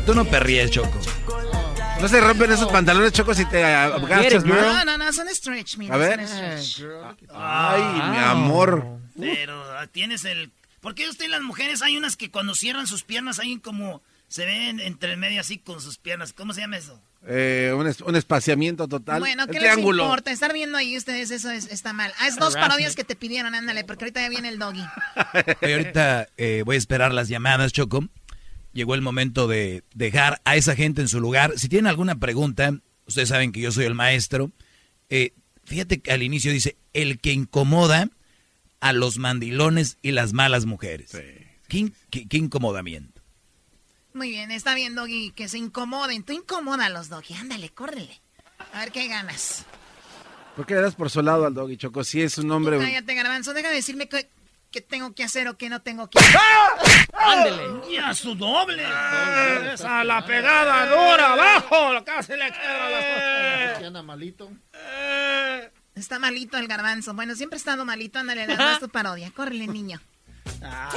Tú 0.08 0.14
no 0.14 0.24
perríes, 0.24 0.70
Choco. 0.70 0.98
No 2.00 2.08
se 2.08 2.18
rompen 2.18 2.50
esos 2.50 2.72
pantalones, 2.72 3.12
Choco, 3.12 3.34
si 3.34 3.44
te 3.44 3.62
agachas, 3.62 4.42
No, 4.42 4.82
no, 4.86 4.96
no, 4.96 5.12
son 5.12 5.28
stretch, 5.28 5.76
mira. 5.76 5.94
A 5.94 5.98
ver. 5.98 6.20
Ay, 7.34 7.82
mi 8.10 8.16
amor. 8.16 8.86
Pero 9.20 9.62
ah, 9.76 9.86
tienes 9.86 10.24
el... 10.24 10.50
¿Por 10.80 10.94
qué 10.94 11.10
usted 11.10 11.26
y 11.26 11.28
las 11.28 11.42
mujeres 11.42 11.82
hay 11.82 11.98
unas 11.98 12.16
que 12.16 12.30
cuando 12.30 12.54
cierran 12.54 12.86
sus 12.86 13.02
piernas 13.02 13.38
hay 13.38 13.58
como... 13.58 14.00
Se 14.28 14.46
ven 14.46 14.80
entre 14.80 15.16
medio 15.16 15.42
así 15.42 15.58
con 15.58 15.80
sus 15.80 15.98
piernas. 15.98 16.32
¿Cómo 16.32 16.54
se 16.54 16.62
llama 16.62 16.78
eso? 16.78 16.98
Eh, 17.26 17.74
un, 17.74 18.16
espaciamiento 18.16 18.88
total. 18.88 19.20
Bueno, 19.20 19.46
¿qué 19.46 19.60
les 19.60 19.76
importa? 19.76 20.30
Estar 20.30 20.54
viendo 20.54 20.78
ahí 20.78 20.96
ustedes, 20.96 21.30
eso 21.30 21.50
está 21.50 21.92
mal. 21.92 22.12
Ah, 22.18 22.28
es 22.28 22.36
dos 22.36 22.54
parodias 22.54 22.94
que 22.94 23.04
te 23.04 23.16
pidieron, 23.16 23.54
ándale, 23.54 23.84
porque 23.84 24.04
ahorita 24.04 24.20
ya 24.20 24.28
viene 24.28 24.48
el 24.48 24.58
doggy. 24.58 24.84
ahorita 25.62 26.28
eh, 26.36 26.62
voy 26.64 26.76
a 26.76 26.78
esperar 26.78 27.12
las 27.12 27.28
llamadas, 27.28 27.72
Choco 27.72 28.04
llegó 28.78 28.94
el 28.94 29.02
momento 29.02 29.48
de 29.48 29.82
dejar 29.92 30.40
a 30.44 30.56
esa 30.56 30.76
gente 30.76 31.00
en 31.00 31.08
su 31.08 31.20
lugar. 31.20 31.52
Si 31.56 31.68
tienen 31.68 31.88
alguna 31.88 32.14
pregunta, 32.14 32.72
ustedes 33.06 33.28
saben 33.28 33.50
que 33.50 33.60
yo 33.60 33.72
soy 33.72 33.84
el 33.86 33.94
maestro. 33.94 34.52
Eh, 35.10 35.32
fíjate 35.64 36.00
que 36.00 36.12
al 36.12 36.22
inicio 36.22 36.52
dice, 36.52 36.76
el 36.94 37.18
que 37.18 37.32
incomoda 37.32 38.08
a 38.80 38.92
los 38.92 39.18
mandilones 39.18 39.98
y 40.00 40.12
las 40.12 40.32
malas 40.32 40.64
mujeres. 40.64 41.10
¿Qué, 41.66 41.90
incomodamiento? 42.30 43.20
Muy 44.14 44.30
bien, 44.30 44.52
está 44.52 44.74
bien, 44.74 44.94
Doggy, 44.94 45.32
que 45.32 45.48
se 45.48 45.58
incomoden. 45.58 46.22
Tú 46.22 46.32
incomoda 46.32 46.88
los 46.88 47.08
Doggy, 47.08 47.34
ándale, 47.34 47.70
córrele. 47.70 48.20
A 48.72 48.80
ver 48.80 48.92
qué 48.92 49.08
ganas. 49.08 49.64
¿Por 50.54 50.66
qué 50.66 50.74
le 50.74 50.82
das 50.82 50.94
por 50.94 51.10
su 51.10 51.20
lado 51.20 51.46
al 51.46 51.54
Doggy, 51.54 51.76
Choco? 51.76 52.04
Si 52.04 52.22
es 52.22 52.38
un 52.38 52.50
hombre... 52.52 52.78
cállate, 52.78 53.14
Garbanzo, 53.14 53.54
deja 53.54 53.68
de 53.70 53.74
decirme 53.74 54.08
que 54.08 54.28
qué 54.70 54.80
tengo 54.80 55.14
que 55.14 55.24
hacer 55.24 55.48
o 55.48 55.56
qué 55.56 55.68
no 55.68 55.80
tengo 55.80 56.08
que 56.08 56.18
hacer. 56.18 56.36
¡Ah! 56.38 57.32
¡Ándele! 57.32 57.62
¡Ya 57.92 58.14
su 58.14 58.34
doble! 58.34 58.84
¡Esa 59.72 60.04
la 60.04 60.24
pegada 60.24 60.86
dura 60.86 61.32
abajo! 61.32 62.04
¡Casi 62.04 62.32
le 62.32 62.50
queda 62.50 62.90
la 62.90 63.86
anda 63.86 64.02
malito? 64.02 64.50
Está 65.94 66.18
malito 66.18 66.58
el 66.58 66.68
garbanzo. 66.68 67.14
Bueno, 67.14 67.34
siempre 67.34 67.56
ha 67.56 67.58
estado 67.58 67.84
malito. 67.84 68.18
Ándale, 68.18 68.46
le 68.46 68.56
das 68.56 68.78
tu 68.78 68.88
parodia. 68.88 69.32
Córrele, 69.34 69.66
niño. 69.66 70.00
Ah. 70.62 70.90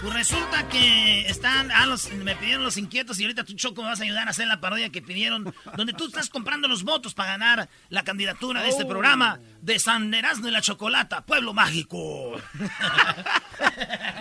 Pues 0.00 0.14
resulta 0.14 0.66
que 0.68 1.26
están, 1.28 1.70
ah, 1.70 1.84
los, 1.84 2.10
me 2.12 2.34
pidieron 2.34 2.64
los 2.64 2.78
inquietos 2.78 3.20
y 3.20 3.24
ahorita 3.24 3.44
tú, 3.44 3.52
Choco, 3.52 3.82
me 3.82 3.88
vas 3.88 4.00
a 4.00 4.04
ayudar 4.04 4.26
a 4.26 4.30
hacer 4.30 4.46
la 4.46 4.58
parodia 4.58 4.88
que 4.88 5.02
pidieron, 5.02 5.54
donde 5.76 5.92
tú 5.92 6.06
estás 6.06 6.30
comprando 6.30 6.68
los 6.68 6.84
votos 6.84 7.12
para 7.12 7.32
ganar 7.32 7.68
la 7.90 8.02
candidatura 8.02 8.62
de 8.62 8.70
este 8.70 8.84
oh. 8.84 8.88
programa 8.88 9.40
de 9.60 9.78
San 9.78 10.12
Erasmo 10.14 10.48
y 10.48 10.52
la 10.52 10.62
Chocolata, 10.62 11.20
Pueblo 11.26 11.52
Mágico. 11.52 12.40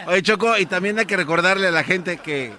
Oye, 0.08 0.22
Choco, 0.22 0.58
y 0.58 0.66
también 0.66 1.00
hay 1.00 1.06
que 1.06 1.16
recordarle 1.16 1.68
a 1.68 1.72
la 1.72 1.86
gente 1.86 2.18
que 2.18 2.54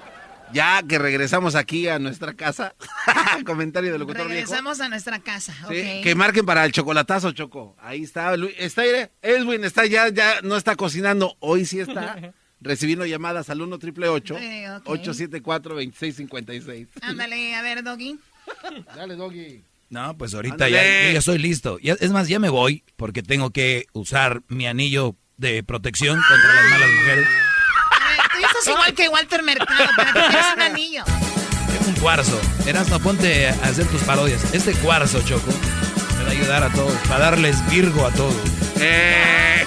ya 0.52 0.82
que 0.82 0.98
regresamos 0.98 1.54
aquí 1.54 1.88
a 1.88 1.98
nuestra 1.98 2.32
casa, 2.32 2.74
comentario 3.44 3.92
del 3.92 4.00
locutor 4.00 4.28
Regresamos 4.28 4.80
a 4.80 4.88
nuestra 4.88 5.18
casa, 5.18 5.54
Que 5.68 6.14
marquen 6.14 6.46
para 6.46 6.64
el 6.64 6.72
chocolatazo, 6.72 7.32
Choco. 7.32 7.76
Ahí 7.80 8.02
está, 8.02 8.34
está, 8.56 8.82
Edwin 9.20 9.64
está 9.64 9.84
ya, 9.84 10.08
ya 10.08 10.40
no 10.42 10.56
está 10.56 10.74
cocinando, 10.74 11.36
hoy 11.40 11.66
sí 11.66 11.80
está. 11.80 12.32
recibiendo 12.60 13.06
llamadas 13.06 13.50
al 13.50 13.62
1 13.62 13.78
triple 13.78 14.08
874 14.08 15.74
2656. 15.74 16.88
Ándale, 17.02 17.54
a 17.54 17.62
ver, 17.62 17.82
Doggy. 17.82 18.18
Dale, 18.94 19.16
Doggy. 19.16 19.62
No, 19.88 20.16
pues 20.16 20.34
ahorita 20.34 20.68
ya, 20.68 20.82
ya, 20.82 21.18
estoy 21.18 21.38
listo. 21.38 21.78
es 21.82 22.10
más, 22.10 22.28
ya 22.28 22.38
me 22.38 22.48
voy 22.48 22.84
porque 22.96 23.22
tengo 23.22 23.50
que 23.50 23.86
usar 23.92 24.42
mi 24.46 24.66
anillo 24.68 25.16
de 25.36 25.64
protección 25.64 26.20
contra 26.28 26.54
las 26.54 26.70
malas 26.70 26.88
mujeres. 27.00 27.26
tú 28.32 28.46
estás 28.46 28.66
igual 28.68 28.94
que 28.94 29.08
Walter 29.08 29.42
Mercado, 29.42 29.90
¿para 29.96 30.12
qué 30.12 30.20
quieres 30.20 30.46
un 30.54 30.62
anillo? 30.62 31.04
un 31.86 31.94
cuarzo. 31.94 32.38
Erasmo, 32.66 33.00
ponte 33.00 33.48
a 33.48 33.52
hacer 33.64 33.86
tus 33.86 34.02
parodias. 34.02 34.54
Este 34.54 34.72
cuarzo, 34.74 35.22
Choco, 35.22 35.50
me 36.18 36.24
va 36.24 36.28
a 36.28 36.32
ayudar 36.32 36.62
a 36.62 36.70
todos, 36.70 36.94
para 37.08 37.30
darles 37.30 37.68
virgo 37.70 38.06
a 38.06 38.12
todos. 38.12 38.36
Eh. 38.76 39.66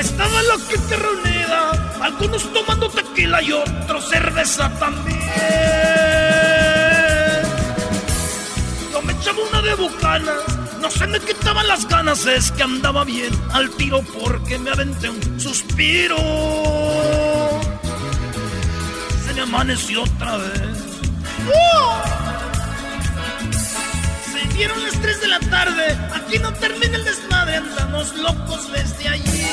Estaba 0.00 0.42
la 0.42 0.58
gente 0.66 0.96
reunida, 0.96 1.72
algunos 2.00 2.50
tomando 2.54 2.88
tequila 2.88 3.42
y 3.42 3.52
otros 3.52 4.08
cerveza 4.08 4.70
también. 4.78 5.20
Yo 8.90 9.02
me 9.02 9.12
echaba 9.12 9.38
una 9.50 9.60
de 9.60 9.74
bucanas, 9.74 10.38
no 10.80 10.90
se 10.90 11.06
me 11.06 11.20
quitaban 11.20 11.68
las 11.68 11.86
ganas, 11.86 12.24
es 12.24 12.50
que 12.50 12.62
andaba 12.62 13.04
bien 13.04 13.38
al 13.52 13.68
tiro 13.72 14.00
porque 14.18 14.58
me 14.58 14.70
aventé 14.70 15.10
un 15.10 15.38
suspiro. 15.38 16.16
Se 19.26 19.34
me 19.34 19.42
amaneció 19.42 20.04
otra 20.04 20.38
vez. 20.38 20.78
Se 21.44 22.49
dieron 24.60 24.82
las 24.82 24.92
3 25.00 25.20
de 25.22 25.28
la 25.28 25.40
tarde, 25.40 25.98
aquí 26.14 26.38
no 26.38 26.52
termina 26.52 26.94
el 26.94 27.02
desmadre, 27.02 27.56
andamos 27.56 28.14
locos 28.14 28.70
desde 28.70 29.08
ayer. 29.08 29.48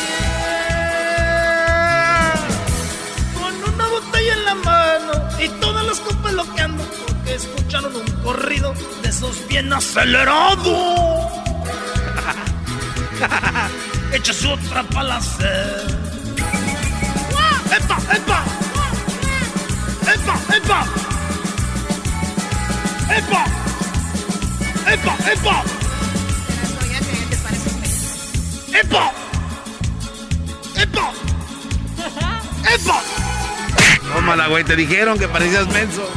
Con 3.40 3.74
una 3.74 3.88
botella 3.88 4.34
en 4.34 4.44
la 4.44 4.56
mano 4.56 5.14
y 5.40 5.48
todas 5.62 5.86
las 5.86 6.02
copas 6.02 6.34
loqueando 6.34 6.84
porque 7.08 7.36
escucharon 7.36 7.96
un 7.96 8.06
corrido 8.22 8.74
de 9.02 9.08
esos 9.08 9.48
bien 9.48 9.72
acelerados. 9.72 11.32
Échase 14.12 14.46
otra 14.46 14.84
para 14.84 15.16
hacer. 15.16 15.88
¡Epa, 17.78 17.98
epa! 18.14 18.44
¡Epa, 20.14 20.36
epa! 20.58 20.86
¡Epa! 23.16 23.77
¡Epa, 24.90 25.18
epa! 25.34 25.64
¡Epa! 28.74 29.12
¡Epa! 30.82 31.12
¡Epa! 32.74 33.02
Tómala, 34.14 34.48
güey, 34.48 34.64
te 34.64 34.78
dijeron 34.78 35.20
que 35.20 35.28
parecías 35.28 35.68
menso. 35.68 36.10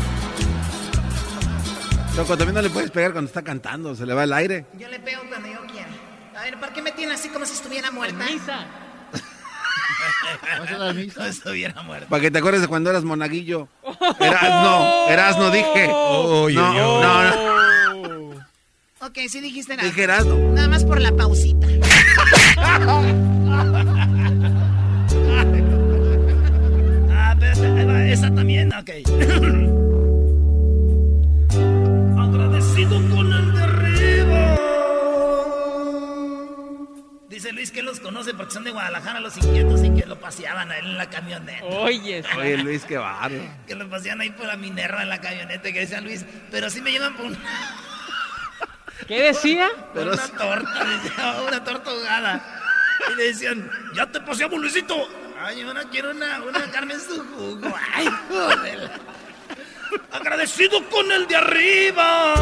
Choco, 2.15 2.37
también 2.37 2.55
no 2.55 2.63
le 2.63 2.71
puedes 2.71 2.93
pegar 2.93 3.11
cuando 3.11 3.29
está 3.29 3.43
cantando, 3.43 3.97
se 3.97 4.07
le 4.07 4.15
va 4.15 4.23
el 4.23 4.33
aire. 4.33 4.67
Yo 4.79 4.89
le 4.89 5.01
pego 5.01 5.23
cuando 5.29 5.49
yo 5.49 5.67
quiera. 5.67 5.89
A 6.39 6.45
ver, 6.45 6.61
¿por 6.61 6.73
qué 6.73 6.81
me 6.81 6.93
tiene 6.93 7.15
así 7.15 7.29
como 7.29 7.47
si 7.47 7.55
estuviera 7.55 7.91
muerta? 7.91 8.25
Misa. 8.25 8.67
¿Vas 10.61 10.71
a 10.71 10.79
dar 10.79 10.95
misa? 10.95 11.27
estuviera 11.27 11.83
muerto. 11.83 12.07
Para 12.09 12.23
que 12.23 12.31
te 12.31 12.39
acuerdes 12.39 12.61
de 12.61 12.69
cuando 12.69 12.91
eras 12.91 13.03
monaguillo. 13.03 13.69
Erasno, 14.21 15.09
Erasno 15.09 15.51
dije. 15.51 15.89
Oy, 15.93 16.55
no, 16.55 16.71
oy. 16.71 16.77
no, 16.77 17.23
no. 17.25 17.51
Ok, 19.03 19.17
sí 19.31 19.41
dijiste 19.41 19.77
nada. 19.77 19.89
Dije 19.89 20.03
Erasno. 20.03 20.37
Nada 20.53 20.69
más 20.69 20.85
por 20.85 21.01
la 21.01 21.11
pausita. 21.13 21.67
Ah, 27.13 27.35
espérate, 27.41 27.81
ahí 27.81 27.87
va, 27.87 28.05
esa 28.05 28.35
también, 28.35 28.71
ok. 28.75 28.91
Agradecido 32.19 32.97
con 33.09 33.33
el 33.33 33.53
de 33.55 33.63
arriba. 33.63 34.57
Dice 37.31 37.53
Luis 37.53 37.71
que 37.71 37.83
los 37.83 38.01
conoce 38.01 38.35
porque 38.35 38.53
son 38.53 38.65
de 38.65 38.71
Guadalajara 38.71 39.21
los 39.21 39.35
inquietos 39.39 39.83
y 39.83 39.95
que 39.95 40.05
lo 40.05 40.21
paseaban 40.21 40.71
a 40.71 40.77
él 40.79 40.85
en 40.87 40.99
la 40.99 41.09
camioneta. 41.09 41.65
Oye, 41.65 42.23
Oye, 42.37 42.59
Luis, 42.59 42.85
qué 42.85 42.99
barro. 42.99 43.41
Que 43.67 43.75
lo 43.75 43.89
paseaban 43.89 44.21
ahí 44.21 44.31
por 44.31 44.45
la 44.47 44.59
Minerva 44.59 45.03
en 45.03 45.09
la 45.09 45.23
camioneta 45.23 45.73
que 45.73 45.81
decía 45.81 46.03
Luis, 46.03 46.27
pero 46.51 46.69
sí 46.69 46.83
me 46.83 46.91
llevan 46.91 47.17
por 47.17 47.25
una, 47.27 47.39
¿Qué 49.07 49.23
decía? 49.23 49.69
por 49.95 50.07
una 50.07 50.29
torta, 50.29 50.85
decía, 50.85 51.37
una 51.47 51.65
torta 51.65 51.91
ahogada. 51.91 52.61
Y 53.13 53.17
le 53.17 53.25
decían, 53.25 53.71
ya 53.95 54.07
te 54.07 54.21
paseamos 54.21 54.61
Luisito. 54.61 55.09
Ay, 55.43 55.61
yo 55.61 55.73
no 55.73 55.81
quiero 55.91 56.11
una, 56.11 56.43
una 56.43 56.71
carne 56.71 56.95
en 56.95 57.01
su 57.01 57.25
jugo. 57.25 57.75
Ay, 57.95 58.09
joder. 58.29 58.91
Agradecido 60.13 60.89
con 60.91 61.11
el 61.11 61.27
de 61.27 61.37
arriba, 61.37 62.35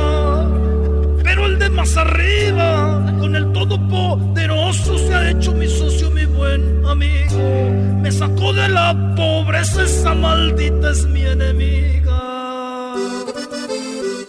pero 1.22 1.46
el 1.46 1.58
de 1.58 1.70
más 1.70 1.96
arriba, 1.96 3.02
con 3.18 3.36
el 3.36 3.52
todopoderoso 3.52 4.98
se 4.98 5.14
ha 5.14 5.30
hecho 5.30 5.52
mi 5.52 5.68
socio, 5.68 6.10
mi 6.10 6.26
buen 6.26 6.84
amigo. 6.84 7.70
Me 8.02 8.10
sacó 8.10 8.52
de 8.52 8.68
la 8.68 8.94
pobreza, 9.16 9.84
esa 9.84 10.14
maldita 10.14 10.90
es 10.90 11.04
mi 11.06 11.22
enemiga. 11.24 12.94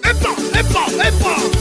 ¡Epa, 0.03 0.59
epa, 0.59 1.07
epa! 1.07 1.58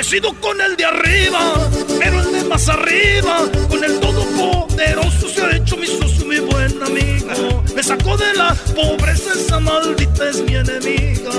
Agradecido 0.00 0.32
con 0.40 0.58
el 0.62 0.76
de 0.76 0.84
arriba, 0.86 1.68
pero 1.98 2.20
el 2.20 2.32
de 2.32 2.44
más 2.44 2.66
arriba, 2.70 3.42
con 3.68 3.84
el 3.84 4.00
todopoderoso 4.00 5.28
se 5.28 5.42
ha 5.42 5.54
hecho 5.54 5.76
mi 5.76 5.86
socio, 5.86 6.24
mi 6.24 6.38
buen 6.38 6.82
amigo. 6.82 7.62
Me 7.76 7.82
sacó 7.82 8.16
de 8.16 8.32
la 8.32 8.54
pobreza, 8.74 9.34
esa 9.34 9.60
maldita 9.60 10.30
es 10.30 10.40
mi 10.40 10.54
enemiga. 10.54 11.30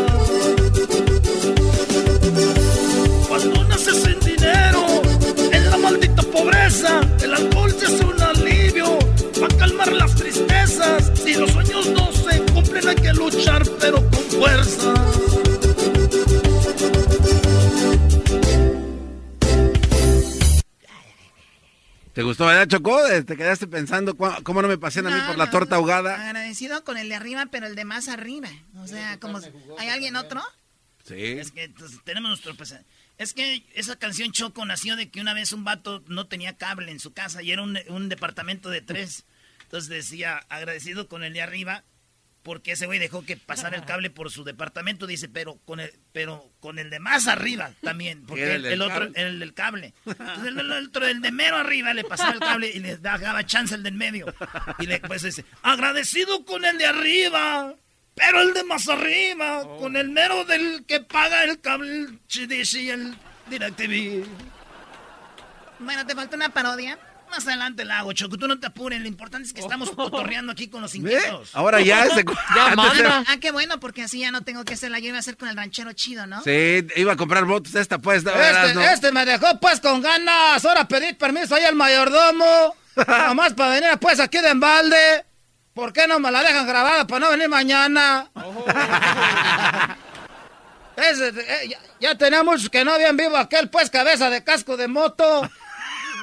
Cuando 3.28 3.64
naces 3.64 4.04
sin 4.04 4.20
dinero, 4.20 5.02
en 5.52 5.72
la 5.72 5.78
maldita 5.78 6.22
pobreza, 6.22 7.02
el 7.24 7.34
alcohol 7.34 7.76
se 7.80 7.88
hace 7.88 8.06
un 8.06 8.22
alivio 8.22 9.00
para 9.40 9.58
calmar 9.58 9.92
las 9.92 10.14
tristezas. 10.14 11.12
Si 11.16 11.34
los 11.34 11.50
sueños 11.50 11.88
no 11.88 12.12
se 12.12 12.40
cumplen, 12.54 12.90
hay 12.90 12.96
que 12.96 13.14
luchar, 13.14 13.64
pero 13.80 14.08
con 14.12 14.24
fuerza. 14.40 14.94
¿Te 22.14 22.24
gustó, 22.24 22.46
verdad, 22.46 22.68
Choco? 22.68 23.00
Te 23.26 23.38
quedaste 23.38 23.68
pensando 23.68 24.16
cómo 24.18 24.62
no 24.62 24.68
me 24.68 24.78
pasean 24.78 25.08
a 25.08 25.12
mí 25.12 25.18
No, 25.18 25.28
por 25.28 25.38
la 25.38 25.46
no, 25.46 25.52
torta 25.52 25.72
no. 25.72 25.76
ahogada. 25.78 26.22
Agradecido 26.28 26.84
con 26.84 26.98
el 26.98 27.08
de 27.08 27.16
arriba, 27.16 27.46
pero 27.50 27.68
el 27.68 27.76
de 27.76 27.86
más 27.86 28.10
arriba. 28.10 28.50
O 28.78 28.88
sea, 28.88 29.18
como... 29.20 29.40
¿Hay 29.78 29.88
alguien 29.88 30.18
otro? 30.18 30.42
Sí. 31.08 31.16
Es 31.16 31.52
que 31.52 31.64
entonces, 31.64 32.00
tenemos 32.04 32.30
nuestro 32.30 32.54
Es 33.18 33.34
que 33.34 33.64
esa 33.76 33.96
canción 33.96 34.34
Choco 34.34 34.66
nació 34.66 34.98
de 34.98 35.10
que 35.10 35.22
una 35.22 35.34
vez 35.34 35.54
un 35.54 35.64
vato 35.64 36.04
no 36.08 36.28
tenía 36.28 36.58
cable 36.58 36.92
en 36.92 37.00
su 37.00 37.14
casa 37.14 37.42
y 37.42 37.52
era 37.52 37.62
un, 37.62 37.80
un 37.88 38.10
departamento 38.10 38.70
de 38.70 38.82
tres. 38.82 39.24
Entonces 39.64 39.90
decía, 39.90 40.44
agradecido 40.50 41.08
con 41.08 41.24
el 41.24 41.32
de 41.32 41.42
arriba, 41.42 41.84
porque 42.44 42.72
ese 42.72 42.86
güey 42.86 43.00
dejó 43.00 43.24
que 43.24 43.38
pasara 43.38 43.78
el 43.78 43.86
cable 43.86 44.10
por 44.10 44.32
su 44.32 44.44
departamento, 44.44 45.06
dice, 45.06 45.30
pero 45.30 45.58
con 45.66 45.80
el, 45.80 45.94
pero 46.12 46.50
con 46.60 46.80
el 46.80 46.90
de 46.90 47.00
más 47.00 47.28
arriba 47.28 47.72
también, 47.82 48.24
porque 48.28 48.56
el, 48.56 48.66
el 48.66 48.82
otro, 48.82 49.00
cable. 49.00 49.22
el 49.22 49.40
del 49.40 49.54
cable. 49.54 49.94
Entonces 50.06 50.46
el, 50.46 50.60
el 50.60 50.72
otro, 50.72 51.08
el 51.08 51.22
de 51.22 51.32
mero 51.32 51.58
arriba, 51.58 51.94
le 51.94 52.04
pasaba 52.04 52.34
el 52.34 52.40
cable 52.40 52.72
y 52.74 52.80
le 52.80 52.98
daba 52.98 53.46
chance 53.46 53.76
el 53.76 53.84
del 53.84 53.94
medio. 53.94 54.34
Y 54.80 54.88
le 54.88 55.00
pues 55.00 55.22
dice, 55.22 55.46
agradecido 55.62 56.46
con 56.46 56.66
el 56.66 56.78
de 56.78 56.86
arriba. 56.86 57.74
Pero 58.14 58.42
el 58.42 58.54
de 58.54 58.64
más 58.66 58.90
arriba, 58.90 59.64
con 59.80 59.96
el 59.96 60.10
mero 60.10 60.44
del 60.44 60.84
que 60.86 61.00
paga 61.00 61.46
el 61.46 61.62
cable, 61.62 61.90
el 61.90 62.20
y 62.30 62.90
el 62.90 63.16
DirecTV. 63.50 64.26
Bueno, 65.80 66.06
te 66.06 66.14
falta 66.14 66.36
una 66.36 66.50
parodia. 66.50 67.00
Más 67.32 67.48
adelante 67.48 67.86
la 67.86 68.00
hago, 68.00 68.12
Choco. 68.12 68.38
Tú 68.38 68.46
no 68.48 68.60
te 68.60 68.68
apures. 68.68 69.00
Lo 69.00 69.08
importante 69.08 69.48
es 69.48 69.54
que 69.54 69.62
estamos 69.62 69.92
cotorreando 69.92 70.52
aquí 70.52 70.68
con 70.68 70.82
los 70.82 70.94
inquietos. 70.96 71.50
Ahora 71.54 71.80
ya 71.80 72.06
ese... 72.06 72.26
Ya, 72.56 72.76
manda. 72.76 73.24
Ah, 73.28 73.38
qué 73.40 73.52
bueno, 73.52 73.80
porque 73.80 74.04
así 74.04 74.20
ya 74.20 74.32
no 74.32 74.44
tengo 74.44 74.66
que 74.66 74.74
hacerla. 74.74 75.00
Yo 75.00 75.08
iba 75.08 75.18
a 75.18 75.22
hacer 75.22 75.38
con 75.38 75.48
el 75.48 75.56
ranchero 75.56 75.94
chido, 75.94 76.28
¿no? 76.28 76.44
Sí, 76.44 76.86
iba 76.98 77.14
a 77.14 77.16
comprar 77.16 77.46
votos 77.46 77.74
esta 77.76 78.00
pues. 78.00 78.26
¿no? 78.26 78.32
Erasno. 78.32 78.82
Este, 78.82 78.94
este 78.94 79.12
me 79.14 79.26
dejó 79.26 79.60
pues 79.62 79.80
con 79.80 80.02
ganas. 80.02 80.64
Ahora 80.66 80.88
pedí 80.88 81.14
permiso 81.14 81.56
ahí 81.56 81.64
al 81.64 81.76
mayordomo. 81.76 82.76
Nomás 83.08 83.54
para 83.54 83.76
venir 83.76 83.98
pues 84.00 84.20
aquí 84.20 84.40
de 84.40 84.50
embalde. 84.50 85.26
¿Por 85.74 85.94
qué 85.94 86.06
no 86.08 86.20
me 86.20 86.32
la 86.32 86.44
dejan 86.44 86.68
grabada 86.68 87.08
para 87.08 87.22
no 87.22 87.32
venir 87.32 87.48
mañana? 87.48 88.30
Ese, 90.98 91.30
eh, 91.30 91.70
ya, 91.70 91.80
ya 92.02 92.18
tenía 92.18 92.44
muchos 92.44 92.70
que 92.70 92.84
no 92.84 92.92
habían 92.94 93.16
vivo 93.16 93.38
aquel 93.38 93.70
pues 93.70 93.90
cabeza 93.90 94.30
de 94.30 94.44
casco 94.44 94.76
de 94.76 94.90
moto. 94.90 95.50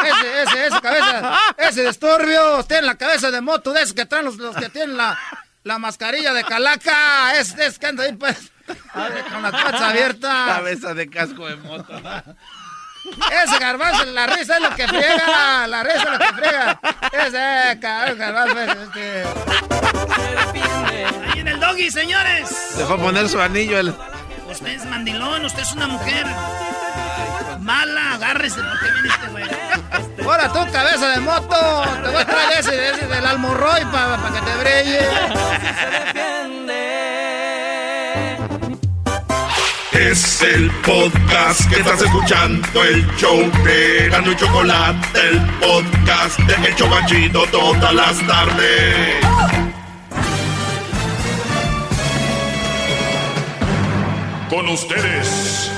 Ese, 0.04 0.42
ese, 0.42 0.66
ese 0.66 0.80
cabeza, 0.80 1.38
ese 1.56 1.86
disturbio. 1.86 2.64
Tiene 2.64 2.86
la 2.86 2.96
cabeza 2.96 3.30
de 3.30 3.40
moto 3.40 3.72
de 3.72 3.82
esos 3.82 3.94
que 3.94 4.06
traen 4.06 4.24
los, 4.24 4.36
los 4.36 4.56
que 4.56 4.68
tienen 4.68 4.96
la, 4.96 5.18
la 5.64 5.78
mascarilla 5.78 6.32
de 6.32 6.44
calaca. 6.44 7.36
Es, 7.36 7.56
es 7.58 7.78
que 7.78 7.86
anda 7.86 8.04
ahí 8.04 8.12
pues 8.12 8.52
con 9.32 9.42
las 9.42 9.52
patas 9.52 9.80
abiertas. 9.80 10.46
Cabeza 10.56 10.94
de 10.94 11.10
casco 11.10 11.46
de 11.46 11.56
moto. 11.56 11.92
Ese 13.44 13.58
garbanzo, 13.58 14.04
la 14.06 14.26
risa 14.26 14.56
es 14.56 14.62
lo 14.62 14.74
que 14.74 14.86
friega, 14.86 15.66
la 15.66 15.82
risa 15.82 16.02
es 16.02 16.10
lo 16.10 16.18
que 16.18 16.32
friega. 16.34 16.80
Ese 17.12 17.80
cabrón, 17.80 18.18
garbanzo, 18.18 18.82
este. 18.82 19.24
Ahí 21.32 21.40
en 21.40 21.48
el 21.48 21.58
doggy, 21.58 21.90
señores. 21.90 22.48
Se 22.48 22.84
fue 22.84 22.96
a 22.96 22.98
poner 22.98 23.28
su 23.28 23.40
anillo 23.40 23.78
el... 23.78 23.94
Usted 24.50 24.66
es 24.68 24.84
mandilón, 24.86 25.44
usted 25.44 25.62
es 25.62 25.72
una 25.72 25.86
mujer. 25.86 26.26
Mala, 27.60 28.14
agárrese 28.14 28.60
porque 28.60 28.92
viene 28.92 29.08
este 29.08 29.26
güey. 29.28 29.44
Ahora 30.24 30.52
tú, 30.52 30.72
cabeza 30.72 31.08
de 31.08 31.20
moto, 31.20 31.84
te 32.02 32.08
voy 32.08 32.22
a 32.22 32.24
traer 32.24 32.60
ese, 32.60 32.90
ese 32.90 33.06
del 33.06 33.26
almorroy 33.26 33.84
para 33.92 34.18
que 34.32 34.40
te 34.40 34.56
brille. 34.56 35.08
Es 39.92 40.42
el 40.42 40.70
podcast 40.82 41.68
que 41.68 41.80
estás 41.80 42.00
escuchando, 42.02 42.84
el 42.84 43.06
show 43.16 43.50
de 43.64 44.08
Gano 44.10 44.30
y 44.30 44.36
Chocolate, 44.36 45.20
el 45.28 45.40
podcast 45.58 46.38
de 46.40 46.68
El 46.68 46.76
Chocachito 46.76 47.44
todas 47.50 47.92
las 47.92 48.26
tardes. 48.26 49.16
Con 54.48 54.68
ustedes. 54.68 55.77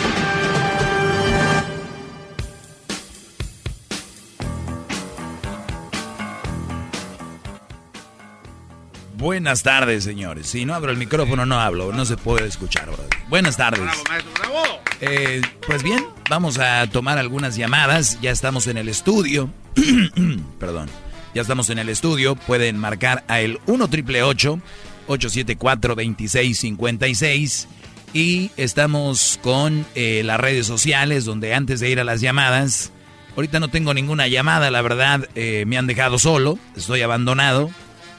Buenas 9.21 9.61
tardes, 9.61 10.03
señores. 10.03 10.47
Si 10.47 10.65
no 10.65 10.73
abro 10.73 10.91
el 10.91 10.97
micrófono, 10.97 11.45
no 11.45 11.59
hablo. 11.59 11.93
No 11.93 12.05
se 12.05 12.17
puede 12.17 12.47
escuchar. 12.47 12.89
Buenas 13.29 13.55
tardes. 13.55 13.83
Bravo, 13.83 14.03
maestro, 14.09 14.33
bravo. 14.33 14.63
Eh, 14.99 15.41
pues 15.67 15.83
bien, 15.83 16.03
vamos 16.27 16.57
a 16.57 16.87
tomar 16.87 17.19
algunas 17.19 17.55
llamadas. 17.55 18.19
Ya 18.19 18.31
estamos 18.31 18.65
en 18.65 18.77
el 18.77 18.89
estudio. 18.89 19.51
Perdón. 20.59 20.89
Ya 21.35 21.43
estamos 21.43 21.69
en 21.69 21.77
el 21.77 21.89
estudio. 21.89 22.35
Pueden 22.35 22.79
marcar 22.79 23.23
a 23.27 23.41
el 23.41 23.59
1 23.67 23.87
triple 23.89 24.23
874 24.23 25.93
2656 25.93 27.67
y 28.13 28.49
estamos 28.57 29.39
con 29.43 29.85
eh, 29.93 30.23
las 30.25 30.39
redes 30.39 30.65
sociales 30.65 31.25
donde 31.25 31.53
antes 31.53 31.79
de 31.79 31.91
ir 31.91 31.99
a 31.99 32.03
las 32.03 32.21
llamadas, 32.21 32.91
ahorita 33.35 33.59
no 33.59 33.67
tengo 33.67 33.93
ninguna 33.93 34.27
llamada, 34.27 34.71
la 34.71 34.81
verdad 34.81 35.29
eh, 35.35 35.65
me 35.67 35.77
han 35.77 35.85
dejado 35.85 36.17
solo, 36.17 36.57
estoy 36.75 37.03
abandonado 37.03 37.69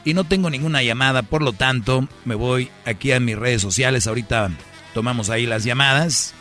y 0.05 0.15
no 0.15 0.25
tengo 0.25 0.51
ninguna 0.51 0.83
llamada, 0.83 1.23
por 1.23 1.43
lo 1.43 1.53
tanto 1.53 2.09
me 2.25 2.35
voy 2.35 2.71
aquí 2.85 3.13
a 3.13 3.21
mis 3.21 3.37
redes 3.37 3.63
sociales, 3.63 4.07
ahorita 4.07 4.51
tomamos 4.95 5.31
ahí 5.31 5.47
las 5.47 5.65
llamadas, 5.65 6.35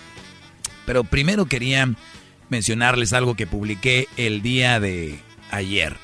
pero 0.86 1.04
primero 1.04 1.46
quería 1.46 1.94
mencionarles 2.50 3.14
algo 3.14 3.36
que 3.36 3.48
publiqué 3.48 4.08
el 4.18 4.42
día 4.42 4.80
de 4.80 5.20
ayer. 5.52 5.96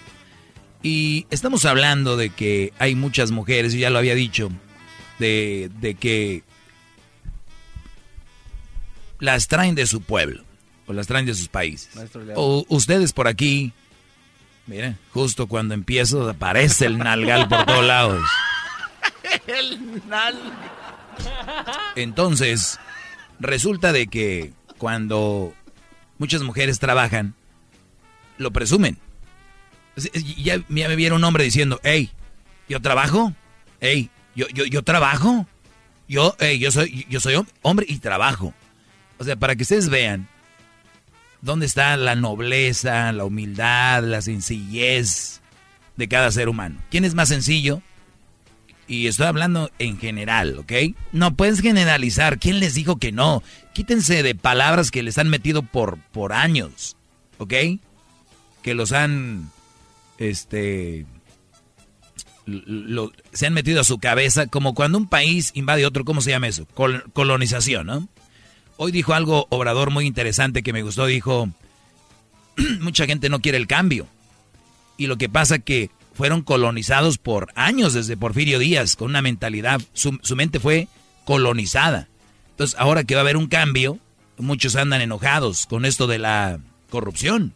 Y 0.84 1.26
estamos 1.30 1.66
hablando 1.66 2.16
de 2.16 2.30
que 2.30 2.72
hay 2.80 2.96
muchas 2.96 3.32
mujeres, 3.32 3.74
y 3.74 3.80
ya 3.80 3.90
lo 3.90 3.98
había 3.98 4.16
dicho, 4.16 4.50
de, 5.20 5.70
de 5.82 5.96
que 5.96 6.44
las 9.20 9.48
traen 9.48 9.76
de 9.76 9.88
su 9.88 10.02
pueblo, 10.02 10.44
o 10.86 10.94
las 10.94 11.08
traen 11.08 11.26
de 11.26 11.34
sus 11.34 11.48
países. 11.48 11.90
O 12.36 12.66
ustedes 12.70 13.12
por 13.12 13.28
aquí, 13.28 13.74
miren, 14.68 14.98
justo 15.14 15.48
cuando 15.48 15.73
empiezo 15.73 16.30
aparece 16.30 16.85
el 16.85 16.98
nalgal 16.98 17.48
por 17.48 17.65
todos 17.65 17.85
lados. 17.85 18.23
El 19.48 20.02
nal. 20.07 20.38
Entonces, 21.95 22.80
resulta 23.39 23.91
de 23.91 24.07
que 24.07 24.52
cuando 24.77 25.53
muchas 26.18 26.41
mujeres 26.44 26.80
trabajan, 26.80 27.34
lo 28.38 28.52
presumen. 28.52 28.98
Es- 29.95 30.10
es- 30.14 30.35
Ya, 30.35 30.57
ya 30.69 30.88
me 30.88 30.95
vieron 30.95 31.18
un 31.18 31.23
hombre 31.23 31.44
diciendo, 31.44 31.80
hey, 31.84 32.11
yo 32.69 32.81
trabajo, 32.81 33.34
hey, 33.81 34.10
yo, 34.35 34.48
yo, 34.49 34.65
yo 34.65 34.84
trabajo, 34.84 35.48
yo, 36.07 36.35
hey, 36.39 36.60
yo 36.60 36.72
soy, 36.72 37.06
yo 37.10 37.19
soy 37.19 37.35
hom- 37.35 37.48
hombre 37.64 37.85
y 37.89 37.98
trabajo. 37.99 38.53
O 39.18 39.23
sea, 39.23 39.35
para 39.35 39.56
que 39.56 39.64
ustedes 39.64 39.89
vean 39.89 40.27
dónde 41.41 41.65
está 41.65 41.95
la 41.97 42.15
nobleza, 42.15 43.11
la 43.11 43.26
humildad, 43.26 44.03
la 44.03 44.22
sencillez 44.22 45.41
de 45.95 46.07
cada 46.07 46.31
ser 46.31 46.49
humano. 46.49 46.80
¿Quién 46.91 47.05
es 47.05 47.14
más 47.14 47.30
sencillo? 47.30 47.81
Y 48.88 49.07
estoy 49.07 49.26
hablando 49.27 49.69
en 49.80 49.99
general, 49.99 50.57
¿ok? 50.59 50.72
No 51.11 51.35
puedes 51.35 51.59
generalizar. 51.61 52.39
¿Quién 52.39 52.59
les 52.59 52.73
dijo 52.73 52.97
que 52.97 53.11
no? 53.11 53.43
Quítense 53.73 54.23
de 54.23 54.34
palabras 54.34 54.91
que 54.91 55.03
les 55.03 55.18
han 55.18 55.27
metido 55.30 55.61
por, 55.61 55.97
por 56.14 56.31
años, 56.34 56.95
¿ok? 57.38 57.53
Que 58.61 58.73
los 58.73 58.93
han, 58.93 59.51
este, 60.19 61.05
lo- 62.45 63.11
se 63.34 63.47
han 63.47 63.53
metido 63.53 63.81
a 63.81 63.84
su 63.84 63.97
cabeza 63.99 64.47
como 64.47 64.73
cuando 64.73 64.97
un 64.97 65.07
país 65.09 65.51
invade 65.53 65.85
otro, 65.85 66.05
¿cómo 66.05 66.22
se 66.22 66.30
llama 66.31 66.47
eso? 66.47 66.65
Col- 66.73 67.03
colonización, 67.14 67.88
¿no? 67.88 68.07
Hoy 68.78 68.91
dijo 68.91 69.14
algo 69.14 69.48
Obrador 69.49 69.91
muy 69.91 70.06
interesante 70.06 70.64
que 70.64 70.74
me 70.74 70.84
gustó. 70.84 71.06
Dijo, 71.06 71.49
mucha 72.80 73.06
gente 73.06 73.30
no 73.30 73.40
quiere 73.40 73.58
el 73.58 73.68
cambio. 73.68 74.08
Y 74.98 75.08
lo 75.08 75.18
que 75.18 75.30
pasa 75.30 75.60
que 75.60 75.90
fueron 76.14 76.41
colonizados 76.41 77.18
por 77.18 77.52
años 77.56 77.94
desde 77.94 78.18
Porfirio 78.18 78.60
Díaz, 78.60 78.95
con 78.95 79.10
una 79.10 79.22
mentalidad, 79.22 79.82
su, 79.94 80.18
su 80.24 80.36
mente 80.36 80.60
fue 80.60 80.88
colonizada. 81.26 82.08
Entonces, 82.52 82.76
ahora 82.80 83.04
que 83.04 83.14
va 83.14 83.22
a 83.22 83.24
haber 83.24 83.38
un 83.38 83.48
cambio, 83.48 83.99
muchos 84.38 84.76
andan 84.76 85.02
enojados 85.02 85.68
con 85.68 85.86
esto 85.86 86.08
de 86.08 86.18
la 86.18 86.60
corrupción. 86.90 87.54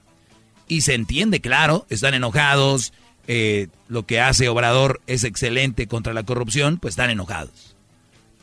Y 0.68 0.82
se 0.82 0.94
entiende, 0.94 1.42
claro, 1.42 1.86
están 1.90 2.14
enojados, 2.14 2.94
eh, 3.28 3.68
lo 3.88 4.06
que 4.06 4.20
hace 4.20 4.50
Obrador 4.50 5.02
es 5.08 5.24
excelente 5.24 5.88
contra 5.88 6.14
la 6.14 6.24
corrupción, 6.24 6.78
pues 6.78 6.94
están 6.94 7.10
enojados. 7.10 7.76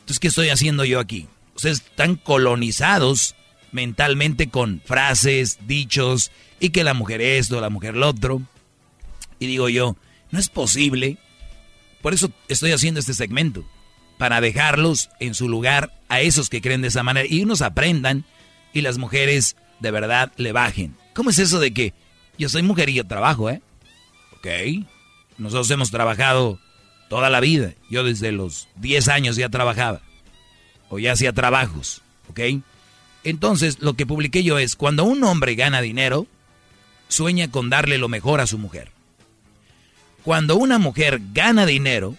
Entonces, 0.01 0.19
¿qué 0.19 0.29
estoy 0.29 0.49
haciendo 0.51 0.85
yo 0.85 1.01
aquí? 1.01 1.27
Ustedes 1.59 1.79
están 1.79 2.15
colonizados 2.15 3.35
mentalmente 3.73 4.49
con 4.49 4.81
frases, 4.85 5.59
dichos, 5.67 6.31
y 6.61 6.71
que 6.71 6.85
la 6.85 6.95
mujer 6.95 7.21
esto, 7.21 7.61
la 7.61 7.69
mujer 7.69 7.97
lo 7.97 8.11
otro. 8.11 8.41
Y 9.41 9.49
digo 9.49 9.69
yo, 9.69 9.97
no 10.31 10.39
es 10.39 10.51
posible. 10.51 11.19
Por 12.01 12.15
eso 12.15 12.31
estoy 12.47 12.71
haciendo 12.71 13.01
este 13.01 13.13
segmento. 13.13 13.65
Para 14.19 14.41
dejarlos 14.41 15.11
en 15.19 15.35
su 15.35 15.49
lugar 15.49 15.93
a 16.09 16.21
esos 16.21 16.49
que 16.49 16.61
creen 16.61 16.81
de 16.81 16.89
esa 16.89 17.03
manera. 17.03 17.27
Y 17.29 17.43
unos 17.43 17.61
aprendan 17.61 18.25
y 18.73 18.83
las 18.83 18.97
mujeres 18.97 19.57
de 19.81 19.91
verdad 19.91 20.31
le 20.37 20.53
bajen. 20.53 20.95
¿Cómo 21.13 21.31
es 21.31 21.41
eso 21.41 21.59
de 21.59 21.75
que 21.75 21.93
yo 22.39 22.49
soy 22.49 22.63
mujer 22.63 22.89
y 22.89 22.95
yo 22.95 23.05
trabajo, 23.05 23.51
eh? 23.51 23.61
Ok. 24.37 24.47
Nosotros 25.39 25.69
hemos 25.73 25.91
trabajado 25.91 26.61
toda 27.09 27.31
la 27.31 27.41
vida. 27.41 27.75
Yo 27.91 28.05
desde 28.05 28.31
los 28.31 28.69
10 28.77 29.09
años 29.09 29.35
ya 29.35 29.49
trabajaba. 29.49 30.03
O 30.90 30.98
ya 30.98 31.12
hacía 31.12 31.32
trabajos. 31.32 32.02
¿Ok? 32.31 32.40
Entonces, 33.24 33.78
lo 33.81 33.94
que 33.94 34.06
publiqué 34.06 34.43
yo 34.43 34.59
es, 34.59 34.77
cuando 34.77 35.05
un 35.05 35.23
hombre 35.24 35.55
gana 35.55 35.81
dinero, 35.81 36.27
sueña 37.09 37.51
con 37.51 37.69
darle 37.70 37.98
lo 37.98 38.09
mejor 38.09 38.40
a 38.40 38.47
su 38.47 38.59
mujer. 38.59 38.90
Cuando 40.24 40.56
una 40.56 40.78
mujer 40.78 41.20
gana 41.32 41.66
dinero, 41.66 42.15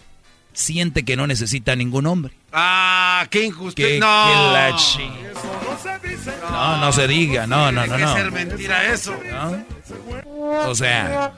siente 0.53 1.03
que 1.03 1.15
no 1.15 1.25
necesita 1.27 1.75
ningún 1.75 2.05
hombre. 2.07 2.33
Ah, 2.51 3.27
qué 3.29 3.45
injusto. 3.45 3.75
Que, 3.81 3.99
no. 3.99 4.05
la 4.53 4.75
chi- 4.77 5.09
No, 6.51 6.77
no 6.77 6.91
se 6.91 7.07
diga, 7.07 7.45
no, 7.47 7.71
no, 7.71 7.85
no, 7.85 7.97
no. 7.97 8.13
ser 8.15 8.31
mentira 8.31 8.91
eso. 8.91 9.13
O 10.67 10.75
sea, 10.75 11.33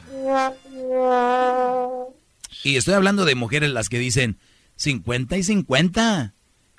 y 2.63 2.75
estoy 2.77 2.93
hablando 2.93 3.25
de 3.25 3.35
mujeres 3.35 3.71
las 3.71 3.89
que 3.89 3.99
dicen 3.99 4.37
50 4.77 5.37
y 5.37 5.43
50. 5.43 6.33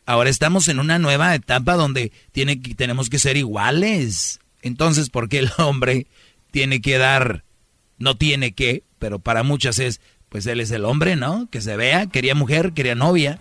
Ahora 0.04 0.30
estamos 0.30 0.68
en 0.68 0.80
una 0.80 0.98
nueva 0.98 1.34
etapa 1.34 1.74
donde 1.74 2.12
tiene 2.32 2.60
que, 2.60 2.74
tenemos 2.74 3.08
que 3.08 3.18
ser 3.18 3.36
iguales. 3.36 4.40
Entonces, 4.62 5.10
¿por 5.10 5.28
qué 5.28 5.38
el 5.38 5.50
hombre 5.58 6.06
tiene 6.50 6.80
que 6.80 6.98
dar, 6.98 7.44
no 7.98 8.16
tiene 8.16 8.52
que, 8.52 8.82
pero 8.98 9.18
para 9.18 9.42
muchas 9.42 9.78
es, 9.78 10.00
pues 10.28 10.46
él 10.46 10.60
es 10.60 10.70
el 10.70 10.84
hombre, 10.84 11.16
¿no? 11.16 11.48
Que 11.50 11.60
se 11.60 11.76
vea, 11.76 12.06
quería 12.06 12.34
mujer, 12.34 12.72
quería 12.72 12.94
novia. 12.94 13.38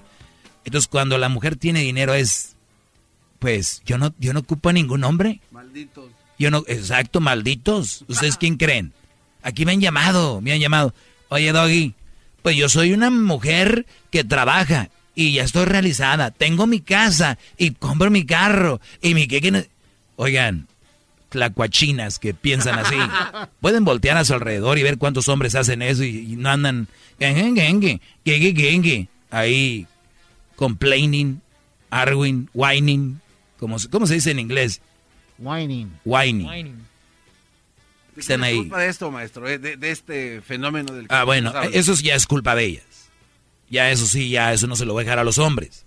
Entonces, 0.65 0.87
cuando 0.87 1.17
la 1.17 1.29
mujer 1.29 1.55
tiene 1.55 1.81
dinero 1.81 2.13
es, 2.13 2.55
pues 3.39 3.81
yo 3.85 3.97
no, 3.97 4.13
yo 4.19 4.33
no 4.33 4.41
ocupo 4.41 4.69
a 4.69 4.73
ningún 4.73 5.03
hombre. 5.03 5.41
Malditos. 5.51 6.09
Yo 6.37 6.51
no, 6.51 6.63
exacto, 6.67 7.19
malditos. 7.21 8.03
¿Ustedes 8.07 8.37
quién 8.37 8.57
creen? 8.57 8.93
Aquí 9.43 9.65
me 9.65 9.71
han 9.71 9.81
llamado, 9.81 10.41
me 10.41 10.51
han 10.51 10.59
llamado. 10.59 10.93
Oye, 11.29 11.51
Doggy, 11.51 11.93
pues 12.41 12.55
yo 12.55 12.69
soy 12.69 12.93
una 12.93 13.09
mujer 13.09 13.85
que 14.09 14.23
trabaja 14.23 14.89
y 15.15 15.33
ya 15.33 15.43
estoy 15.43 15.65
realizada. 15.65 16.31
Tengo 16.31 16.67
mi 16.67 16.79
casa 16.81 17.37
y 17.57 17.71
compro 17.71 18.09
mi 18.11 18.25
carro 18.25 18.79
y 19.01 19.13
mi 19.13 19.27
que... 19.27 19.41
que 19.41 19.51
no-". 19.51 19.63
Oigan, 20.17 20.67
tlacuachinas 21.29 22.19
que 22.19 22.33
piensan 22.33 22.77
así. 22.79 22.95
Pueden 23.61 23.85
voltear 23.85 24.17
a 24.17 24.25
su 24.25 24.33
alrededor 24.33 24.77
y 24.77 24.83
ver 24.83 24.97
cuántos 24.97 25.27
hombres 25.29 25.55
hacen 25.55 25.81
eso 25.81 26.03
y, 26.03 26.33
y 26.33 26.35
no 26.35 26.49
andan... 26.49 26.87
Ahí, 29.29 29.87
complaining, 30.55 31.39
arguing, 31.89 32.47
whining. 32.53 33.19
¿Cómo, 33.59 33.79
se- 33.79 33.89
¿Cómo 33.89 34.07
se 34.07 34.15
dice 34.15 34.31
en 34.31 34.39
inglés? 34.39 34.81
Whining. 35.37 35.91
Whining. 36.05 36.47
Están 38.17 38.41
¿Qué 38.41 38.47
es 38.47 38.53
ahí. 38.53 38.57
culpa 38.57 38.79
de 38.79 38.89
esto, 38.89 39.11
maestro? 39.11 39.47
eh, 39.47 39.57
De, 39.57 39.77
de 39.77 39.91
este 39.91 40.41
fenómeno 40.41 40.93
del 40.93 41.07
que 41.07 41.13
Ah, 41.15 41.23
bueno, 41.23 41.53
eso 41.71 41.93
ya 41.95 42.15
es 42.15 42.27
culpa 42.27 42.55
de 42.55 42.65
ellas. 42.65 42.83
Ya 43.71 43.89
eso 43.89 44.05
sí, 44.05 44.29
ya 44.29 44.53
eso 44.53 44.67
no 44.67 44.75
se 44.75 44.85
lo 44.85 44.93
voy 44.93 45.01
a 45.01 45.05
dejar 45.05 45.19
a 45.19 45.23
los 45.23 45.37
hombres. 45.37 45.85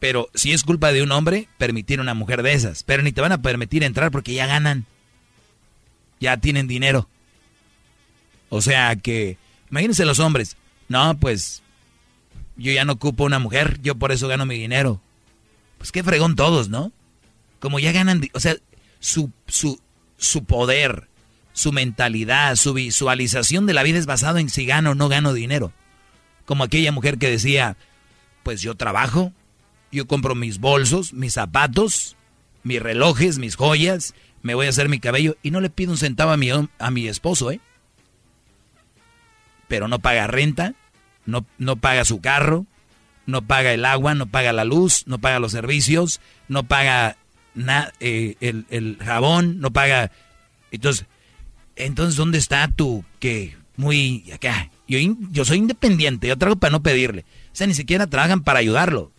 Pero 0.00 0.28
si 0.34 0.52
es 0.52 0.64
culpa 0.64 0.92
de 0.92 1.02
un 1.02 1.12
hombre, 1.12 1.48
permitir 1.56 2.00
una 2.00 2.12
mujer 2.12 2.42
de 2.42 2.52
esas. 2.52 2.82
Pero 2.82 3.02
ni 3.02 3.12
te 3.12 3.20
van 3.20 3.32
a 3.32 3.40
permitir 3.40 3.84
entrar 3.84 4.10
porque 4.10 4.34
ya 4.34 4.46
ganan. 4.46 4.84
Ya 6.20 6.36
tienen 6.36 6.66
dinero. 6.66 7.08
O 8.48 8.60
sea 8.60 8.96
que, 8.96 9.38
imagínense 9.70 10.04
los 10.04 10.18
hombres. 10.18 10.56
No, 10.88 11.16
pues 11.18 11.62
yo 12.56 12.72
ya 12.72 12.84
no 12.84 12.94
ocupo 12.94 13.24
una 13.24 13.38
mujer, 13.38 13.78
yo 13.82 13.94
por 13.94 14.10
eso 14.10 14.26
gano 14.26 14.44
mi 14.44 14.58
dinero. 14.58 15.00
Pues 15.78 15.92
qué 15.92 16.02
fregón 16.02 16.34
todos, 16.34 16.68
¿no? 16.68 16.90
Como 17.60 17.78
ya 17.78 17.92
ganan, 17.92 18.28
o 18.34 18.40
sea, 18.40 18.56
su, 18.98 19.30
su, 19.46 19.80
su 20.16 20.44
poder, 20.44 21.06
su 21.52 21.70
mentalidad, 21.72 22.56
su 22.56 22.72
visualización 22.74 23.66
de 23.66 23.74
la 23.74 23.84
vida 23.84 23.98
es 23.98 24.06
basado 24.06 24.38
en 24.38 24.48
si 24.48 24.66
gano 24.66 24.90
o 24.90 24.94
no 24.96 25.08
gano 25.08 25.32
dinero. 25.32 25.72
Como 26.48 26.64
aquella 26.64 26.92
mujer 26.92 27.18
que 27.18 27.28
decía, 27.28 27.76
pues 28.42 28.62
yo 28.62 28.74
trabajo, 28.74 29.34
yo 29.92 30.06
compro 30.06 30.34
mis 30.34 30.60
bolsos, 30.60 31.12
mis 31.12 31.34
zapatos, 31.34 32.16
mis 32.62 32.80
relojes, 32.80 33.36
mis 33.36 33.54
joyas, 33.54 34.14
me 34.40 34.54
voy 34.54 34.64
a 34.64 34.70
hacer 34.70 34.88
mi 34.88 34.98
cabello 34.98 35.36
y 35.42 35.50
no 35.50 35.60
le 35.60 35.68
pido 35.68 35.90
un 35.90 35.98
centavo 35.98 36.30
a 36.30 36.38
mi, 36.38 36.48
a 36.50 36.90
mi 36.90 37.06
esposo, 37.06 37.50
¿eh? 37.50 37.60
Pero 39.68 39.88
no 39.88 39.98
paga 39.98 40.26
renta, 40.26 40.72
no, 41.26 41.44
no 41.58 41.76
paga 41.76 42.06
su 42.06 42.22
carro, 42.22 42.64
no 43.26 43.42
paga 43.42 43.74
el 43.74 43.84
agua, 43.84 44.14
no 44.14 44.24
paga 44.24 44.54
la 44.54 44.64
luz, 44.64 45.02
no 45.06 45.18
paga 45.18 45.40
los 45.40 45.52
servicios, 45.52 46.18
no 46.48 46.62
paga 46.62 47.18
eh, 48.00 48.36
el, 48.40 48.64
el, 48.70 48.96
jabón, 49.04 49.60
no 49.60 49.70
paga... 49.70 50.10
Entonces, 50.70 51.04
entonces, 51.76 52.16
¿dónde 52.16 52.38
está 52.38 52.70
tú 52.74 53.04
que 53.20 53.54
muy 53.78 54.30
acá? 54.34 54.68
Yo, 54.86 54.98
yo 55.30 55.44
soy 55.44 55.58
independiente, 55.58 56.28
yo 56.28 56.36
trabajo 56.36 56.58
para 56.58 56.72
no 56.72 56.82
pedirle. 56.82 57.24
O 57.52 57.56
sea, 57.56 57.66
ni 57.66 57.74
siquiera 57.74 58.06
trabajan 58.06 58.42
para 58.42 58.58
ayudarlo. 58.58 59.10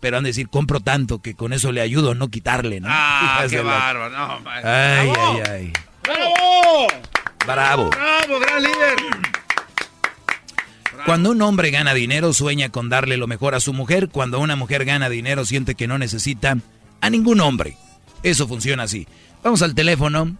Pero 0.00 0.16
han 0.16 0.22
de 0.22 0.30
decir, 0.30 0.48
compro 0.48 0.80
tanto 0.80 1.20
que 1.20 1.34
con 1.34 1.52
eso 1.52 1.72
le 1.72 1.80
ayudo, 1.80 2.14
no 2.14 2.28
quitarle, 2.28 2.80
¿no? 2.80 2.88
Ah, 2.90 3.44
qué 3.50 3.60
bárbaro, 3.60 4.10
no, 4.10 4.50
Ay, 4.50 5.12
ay, 5.18 5.42
ay. 5.50 5.72
¡Bravo! 6.04 6.86
Bravo. 7.44 7.90
¡Bravo, 7.90 8.40
gran 8.40 8.62
líder! 8.62 8.96
Cuando 11.04 11.30
un 11.30 11.42
hombre 11.42 11.70
gana 11.70 11.94
dinero, 11.94 12.32
sueña 12.32 12.68
con 12.68 12.88
darle 12.88 13.16
lo 13.16 13.26
mejor 13.26 13.54
a 13.54 13.60
su 13.60 13.72
mujer. 13.72 14.08
Cuando 14.08 14.40
una 14.40 14.56
mujer 14.56 14.84
gana 14.84 15.08
dinero, 15.08 15.44
siente 15.44 15.74
que 15.74 15.88
no 15.88 15.98
necesita 15.98 16.58
a 17.00 17.10
ningún 17.10 17.40
hombre. 17.40 17.76
Eso 18.22 18.46
funciona 18.46 18.84
así. 18.84 19.06
Vamos 19.42 19.62
al 19.62 19.74
teléfono 19.74 20.36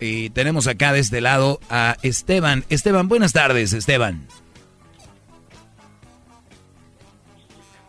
y 0.00 0.30
tenemos 0.30 0.66
acá 0.66 0.92
de 0.92 1.00
este 1.00 1.20
lado 1.20 1.60
a 1.70 1.96
Esteban. 2.02 2.64
Esteban, 2.68 3.08
buenas 3.08 3.32
tardes, 3.32 3.72
Esteban. 3.72 4.26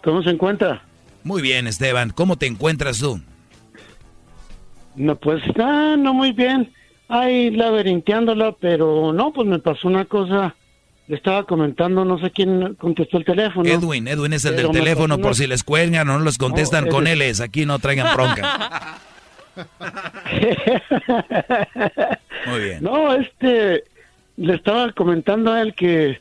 ¿Cómo 0.03 0.23
se 0.23 0.30
encuentra? 0.30 0.81
Muy 1.23 1.41
bien, 1.41 1.68
Esteban. 1.68 2.11
¿Cómo 2.11 2.38
te 2.38 2.48
encuentras 2.48 2.99
tú? 2.99 3.19
No, 4.95 5.15
pues 5.15 5.44
está 5.45 5.98
no 5.98 6.14
muy 6.14 6.31
bien. 6.31 6.72
Ahí 7.07 7.52
laberinteándola, 7.52 8.53
pero 8.60 9.14
no, 9.14 9.31
pues 9.34 9.48
me 9.48 9.60
pasó 9.60 9.88
una 9.88 10.06
cosa. 10.06 10.56
Le 11.07 11.15
estaba 11.15 11.44
comentando, 11.44 12.06
no 12.06 12.19
sé 12.19 12.30
quién 12.30 12.76
contestó 12.76 13.18
el 13.18 13.26
teléfono. 13.26 13.68
Edwin, 13.68 14.07
Edwin 14.07 14.34
es 14.34 14.45
el 14.45 14.56
del 14.56 14.69
teléfono 14.69 15.18
por 15.18 15.36
si 15.36 15.48
les 15.48 15.64
cuelgan 15.64 16.07
o 16.10 16.19
no 16.19 16.23
les 16.23 16.38
contestan 16.38 16.88
con 16.88 17.07
él. 17.07 17.22
Es 17.22 17.41
aquí 17.41 17.65
no 17.65 17.80
traigan 17.80 18.15
bronca. 18.15 18.99
Muy 22.48 22.60
bien. 22.61 22.80
No, 22.84 23.14
este, 23.14 23.84
le 24.38 24.56
estaba 24.56 24.91
comentando 24.94 25.52
a 25.52 25.61
él 25.61 25.73
que 25.73 26.19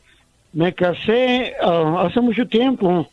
me 0.53 0.73
casé 0.73 1.55
ah, 1.61 2.03
hace 2.05 2.19
mucho 2.21 2.47
tiempo 2.47 3.09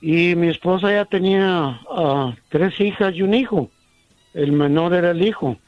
y 0.00 0.34
mi 0.34 0.48
esposa 0.48 0.90
ya 0.90 1.04
tenía 1.04 1.80
ah, 1.90 2.34
tres 2.48 2.80
hijas 2.80 3.14
y 3.14 3.22
un 3.22 3.34
hijo. 3.34 3.70
El 4.34 4.52
menor 4.52 4.94
era 4.94 5.12
el 5.12 5.22
hijo. 5.22 5.58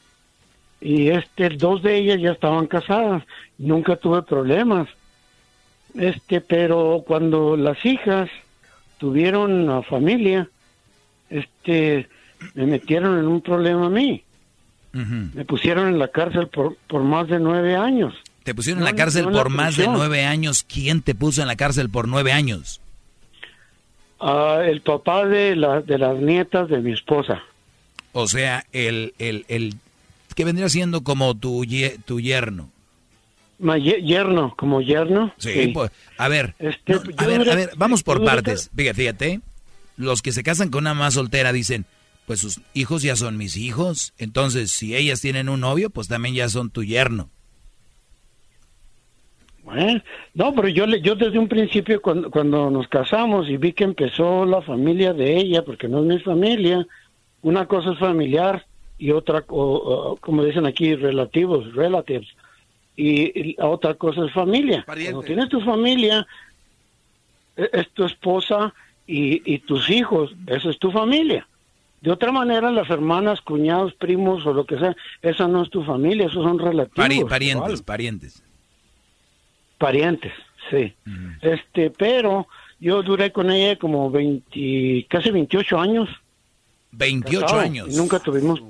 Y 0.81 1.09
este, 1.09 1.49
dos 1.49 1.81
de 1.83 1.97
ellas 1.97 2.19
ya 2.19 2.31
estaban 2.31 2.67
casadas. 2.67 3.23
Nunca 3.57 3.95
tuve 3.95 4.21
problemas. 4.23 4.89
Este, 5.93 6.41
pero 6.41 7.03
cuando 7.07 7.55
las 7.55 7.83
hijas 7.85 8.29
tuvieron 8.97 9.83
familia, 9.85 10.49
este, 11.29 12.09
me 12.53 12.65
metieron 12.65 13.17
en 13.19 13.27
un 13.27 13.41
problema 13.41 13.87
a 13.87 13.89
mí. 13.89 14.23
Me 14.93 15.43
pusieron 15.43 15.89
en 15.89 15.99
la 15.99 16.07
cárcel 16.07 16.47
por, 16.47 16.77
por 16.87 17.03
más 17.03 17.27
de 17.27 17.37
nueve 17.39 17.75
años. 17.75 18.13
¿Te 18.43 18.55
pusieron 18.55 18.81
en 18.81 18.85
la 18.85 18.95
cárcel 18.95 19.25
por 19.29 19.49
más 19.49 19.75
de 19.75 19.87
nueve 19.87 20.23
años? 20.25 20.63
¿Quién 20.63 21.01
te 21.01 21.15
puso 21.15 21.41
en 21.41 21.47
la 21.47 21.55
cárcel 21.57 21.89
por 21.89 22.07
nueve 22.07 22.31
años? 22.31 22.79
Ah, 24.19 24.61
el 24.65 24.81
papá 24.81 25.25
de, 25.25 25.55
la, 25.55 25.81
de 25.81 25.97
las 25.97 26.17
nietas 26.19 26.69
de 26.69 26.79
mi 26.79 26.93
esposa. 26.93 27.41
O 28.13 28.27
sea, 28.27 28.63
el, 28.71 29.13
el, 29.19 29.45
el 29.49 29.73
que 30.35 30.45
vendría 30.45 30.69
siendo 30.69 31.01
como 31.01 31.35
tu, 31.35 31.65
tu 32.05 32.21
yerno. 32.21 32.69
yerno, 33.59 34.53
como 34.55 34.81
yerno. 34.81 35.33
Sí, 35.37 35.71
Pues, 35.73 35.91
a 36.17 36.27
ver, 36.29 36.55
este, 36.59 36.93
a, 37.17 37.25
ver 37.25 37.49
a 37.49 37.55
ver, 37.55 37.71
vamos 37.75 38.03
por 38.03 38.23
partes. 38.23 38.69
Fíjate, 38.73 38.95
fíjate, 39.01 39.39
los 39.97 40.21
que 40.21 40.31
se 40.31 40.43
casan 40.43 40.69
con 40.69 40.83
una 40.83 40.93
más 40.93 41.15
soltera 41.15 41.51
dicen, 41.51 41.85
pues 42.25 42.39
sus 42.39 42.59
hijos 42.73 43.01
ya 43.03 43.15
son 43.15 43.37
mis 43.37 43.57
hijos, 43.57 44.13
entonces 44.17 44.71
si 44.71 44.95
ellas 44.95 45.21
tienen 45.21 45.49
un 45.49 45.61
novio, 45.61 45.89
pues 45.89 46.07
también 46.07 46.35
ya 46.35 46.49
son 46.49 46.69
tu 46.69 46.83
yerno. 46.83 47.29
Bueno, 49.63 50.01
no, 50.35 50.53
pero 50.53 50.67
yo, 50.67 50.85
yo 50.85 51.15
desde 51.15 51.39
un 51.39 51.47
principio 51.47 52.01
cuando, 52.01 52.29
cuando 52.29 52.69
nos 52.69 52.87
casamos 52.87 53.49
y 53.49 53.57
vi 53.57 53.73
que 53.73 53.83
empezó 53.83 54.45
la 54.45 54.61
familia 54.61 55.13
de 55.13 55.37
ella, 55.37 55.63
porque 55.63 55.87
no 55.87 56.01
es 56.01 56.05
mi 56.05 56.19
familia, 56.19 56.85
una 57.41 57.67
cosa 57.67 57.93
es 57.93 57.99
familiar 57.99 58.65
y 58.97 59.11
otra, 59.11 59.41
como 59.41 60.43
dicen 60.43 60.65
aquí, 60.65 60.95
relativos, 60.95 61.73
relatives, 61.73 62.27
y, 62.95 63.55
otra 63.59 63.95
cosa 63.95 64.25
es 64.25 64.33
familia. 64.33 64.83
Cuando 64.85 65.23
tienes 65.23 65.49
tu 65.49 65.59
familia, 65.61 66.25
e, 67.57 67.69
es 67.73 67.89
tu 67.89 68.05
esposa 68.05 68.73
y, 69.05 69.53
y 69.53 69.59
tus 69.59 69.89
hijos, 69.89 70.33
esa 70.47 70.69
es 70.69 70.79
tu 70.79 70.91
familia. 70.91 71.47
De 72.05 72.11
otra 72.11 72.31
manera, 72.31 72.71
las 72.71 72.89
hermanas, 72.89 73.41
cuñados, 73.41 73.93
primos 73.95 74.45
o 74.45 74.53
lo 74.53 74.65
que 74.65 74.77
sea, 74.77 74.95
esa 75.21 75.47
no 75.47 75.63
es 75.63 75.69
tu 75.69 75.83
familia, 75.83 76.27
esos 76.27 76.43
son 76.43 76.59
relativos. 76.59 77.27
parientes, 77.27 77.81
parientes 77.81 78.41
parientes, 79.77 80.33
sí. 80.69 80.93
Este, 81.41 81.89
pero 81.91 82.47
yo 82.79 83.03
duré 83.03 83.31
con 83.31 83.51
ella 83.51 83.77
como 83.77 84.09
20, 84.09 85.05
casi 85.09 85.31
28 85.31 85.79
años. 85.79 86.09
28 86.91 87.59
años. 87.59 87.89
nunca 87.89 88.19
tuvimos 88.19 88.61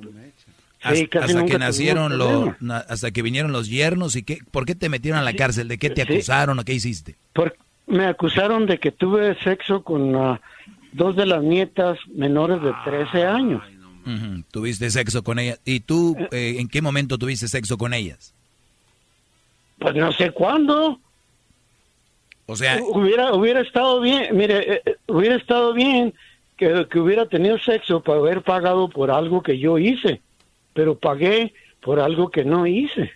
sí, 0.93 1.07
hasta, 1.13 1.45
que 1.45 1.59
nacieron 1.59 2.17
los, 2.17 2.49
hasta 2.89 3.11
que 3.11 3.21
vinieron 3.21 3.51
los 3.51 3.69
yernos 3.69 4.15
y 4.15 4.23
qué, 4.23 4.39
¿por 4.49 4.65
qué 4.65 4.73
te 4.73 4.89
metieron 4.89 5.19
a 5.19 5.23
la 5.23 5.33
cárcel? 5.33 5.67
¿De 5.67 5.77
qué 5.77 5.89
te 5.89 6.01
acusaron 6.01 6.57
o 6.59 6.63
qué 6.63 6.73
hiciste? 6.73 7.15
me 7.87 8.07
acusaron 8.07 8.65
de 8.65 8.79
que 8.79 8.91
tuve 8.91 9.35
sexo 9.43 9.83
con 9.83 10.39
dos 10.95 11.15
de 11.15 11.25
las 11.25 11.43
nietas 11.43 11.97
menores 12.13 12.61
de 12.61 12.73
13 12.83 13.25
años. 13.25 13.63
Tuviste 14.51 14.91
sexo 14.91 15.23
con 15.23 15.39
ellas. 15.39 15.59
¿Y 15.65 15.79
tú 15.79 16.15
eh. 16.19 16.27
Eh, 16.31 16.55
en 16.59 16.67
qué 16.67 16.81
momento 16.81 17.17
tuviste 17.17 17.47
sexo 17.47 17.77
con 17.77 17.93
ellas? 17.93 18.33
Pues 19.79 19.95
no 19.95 20.11
sé 20.11 20.31
cuándo. 20.31 20.99
O 22.45 22.55
sea, 22.55 22.79
hubiera 22.83 23.33
hubiera 23.33 23.61
estado 23.61 23.99
bien, 24.01 24.37
mire, 24.37 24.75
eh, 24.75 24.81
eh, 24.85 24.95
hubiera 25.07 25.35
estado 25.35 25.73
bien 25.73 26.13
que, 26.57 26.87
que, 26.91 26.99
hubiera 26.99 27.25
tenido 27.25 27.57
sexo 27.57 28.01
para 28.01 28.19
haber 28.19 28.43
pagado 28.43 28.87
por 28.87 29.09
algo 29.09 29.41
que 29.41 29.57
yo 29.57 29.79
hice, 29.79 30.21
pero 30.73 30.95
pagué 30.95 31.53
por 31.81 31.99
algo 31.99 32.29
que 32.29 32.45
no 32.45 32.67
hice. 32.67 33.11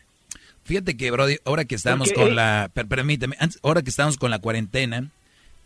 Fíjate 0.64 0.98
que, 0.98 1.10
Brody, 1.12 1.38
ahora 1.46 1.66
que 1.66 1.76
estamos 1.76 2.12
con 2.12 2.36
la, 2.36 2.70
permíteme, 2.88 3.36
ahora 3.64 3.82
que 3.82 3.90
estamos 3.90 4.18
con 4.18 4.30
la 4.30 4.40
cuarentena, 4.40 5.10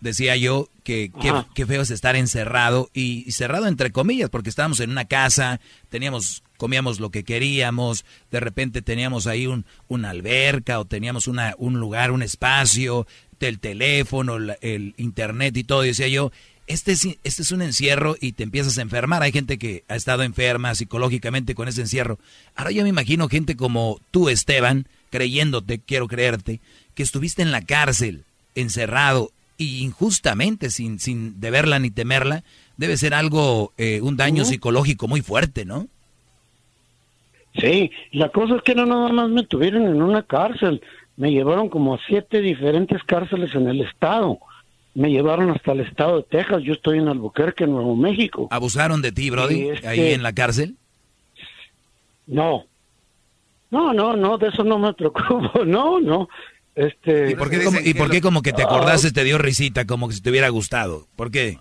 decía 0.04 0.36
yo 0.36 0.70
que 0.84 1.12
qué 1.56 1.66
feo 1.66 1.82
es 1.82 1.90
estar 1.90 2.16
encerrado 2.16 2.90
y, 2.94 3.32
cerrado 3.32 3.68
entre 3.68 3.92
comillas, 3.92 4.30
porque 4.30 4.50
estábamos 4.50 4.80
en 4.82 4.92
una 4.92 5.06
casa, 5.06 5.60
teníamos, 5.90 6.44
comíamos 6.58 7.00
lo 7.00 7.10
que 7.10 7.24
queríamos, 7.24 8.06
de 8.30 8.40
repente 8.40 8.82
teníamos 8.82 9.26
ahí 9.26 9.48
un, 9.48 9.66
una 9.88 10.12
alberca 10.12 10.80
o 10.80 10.86
teníamos 10.86 11.28
una, 11.28 11.56
un 11.58 11.80
lugar, 11.80 12.12
un 12.12 12.22
espacio, 12.22 13.08
el 13.40 13.60
teléfono, 13.60 14.38
el 14.62 14.94
internet 14.98 15.58
y 15.58 15.64
todo, 15.64 15.84
y 15.84 15.90
decía 15.90 16.08
yo, 16.08 16.32
este 16.68 16.94
es, 16.94 17.06
este 17.24 17.42
es 17.42 17.52
un 17.52 17.62
encierro 17.62 18.16
y 18.20 18.32
te 18.32 18.44
empiezas 18.44 18.78
a 18.78 18.82
enfermar. 18.82 19.22
Hay 19.22 19.34
gente 19.34 19.58
que 19.58 19.84
ha 19.90 19.96
estado 19.96 20.24
enferma 20.24 20.74
psicológicamente 20.76 21.56
con 21.56 21.68
ese 21.68 21.82
encierro. 21.82 22.20
Ahora 22.56 22.72
yo 22.72 22.84
me 22.84 22.90
imagino 22.90 23.28
gente 23.28 23.58
como 23.58 24.00
tú, 24.12 24.30
Esteban, 24.30 24.88
creyéndote, 25.10 25.80
quiero 25.80 26.08
creerte, 26.08 26.62
que 26.96 27.04
estuviste 27.04 27.42
en 27.42 27.52
la 27.52 27.62
cárcel, 27.62 28.24
encerrado, 28.56 29.32
y 29.58 29.84
injustamente, 29.84 30.70
sin, 30.70 31.00
sin 31.00 31.40
deberla 31.40 31.80
ni 31.80 31.92
temerla, 31.92 32.44
debe 32.78 32.98
ser 32.98 33.14
algo, 33.14 33.74
eh, 33.78 34.02
un 34.02 34.18
daño 34.18 34.46
psicológico 34.46 35.08
muy 35.08 35.22
fuerte, 35.22 35.66
¿no? 35.66 35.88
Sí, 37.60 37.92
la 38.12 38.30
cosa 38.30 38.56
es 38.56 38.62
que 38.64 38.74
no 38.74 38.86
nada 38.86 39.10
más 39.10 39.30
me 39.30 39.44
tuvieron 39.44 39.84
en 39.84 40.02
una 40.02 40.24
cárcel, 40.24 40.82
me 41.18 41.32
llevaron 41.32 41.70
como 41.70 41.94
a 41.94 42.00
siete 42.08 42.42
diferentes 42.42 43.04
cárceles 43.04 43.54
en 43.54 43.68
el 43.68 43.82
estado. 43.82 44.40
me 44.96 45.10
llevaron 45.10 45.50
hasta 45.50 45.72
el 45.72 45.80
estado 45.82 46.18
de 46.18 46.24
Texas. 46.24 46.62
Yo 46.64 46.74
estoy 46.74 47.00
en 47.00 47.08
Albuquerque, 47.08 47.66
Nuevo 47.66 47.96
México. 47.96 48.48
¿Abusaron 48.52 49.02
de 49.02 49.12
ti, 49.12 49.30
Brody, 49.32 49.70
este 49.70 49.88
ahí 49.88 50.14
en 50.14 50.22
la 50.22 50.34
cárcel? 50.34 50.76
No. 52.28 52.66
No, 53.72 53.92
no, 53.92 54.16
no, 54.16 54.38
de 54.38 54.50
eso 54.50 54.64
no 54.64 54.78
me 54.78 54.94
preocupo. 54.94 55.52
No, 55.66 56.00
no. 56.00 56.30
Este, 56.76 57.32
¿Y 57.32 57.36
por 57.36 57.50
qué, 57.52 57.64
como, 57.64 57.80
¿y 57.80 57.94
por 57.94 58.10
qué 58.10 58.20
como 58.22 58.42
que 58.42 58.52
te 58.54 58.64
acordaste, 58.64 59.12
te 59.12 59.24
dio 59.24 59.38
risita, 59.38 59.86
como 59.86 60.08
que 60.08 60.16
si 60.16 60.22
te 60.22 60.30
hubiera 60.32 60.50
gustado? 60.50 61.08
¿Por 61.16 61.30
qué? 61.32 61.60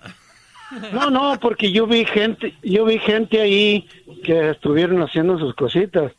No, 0.92 1.10
no, 1.10 1.38
porque 1.38 1.70
yo 1.70 1.86
vi 1.86 2.06
gente, 2.06 2.54
yo 2.62 2.86
vi 2.86 2.98
gente 2.98 3.40
ahí 3.42 3.86
que 4.24 4.50
estuvieron 4.50 5.02
haciendo 5.02 5.38
sus 5.38 5.54
cositas. 5.54 6.12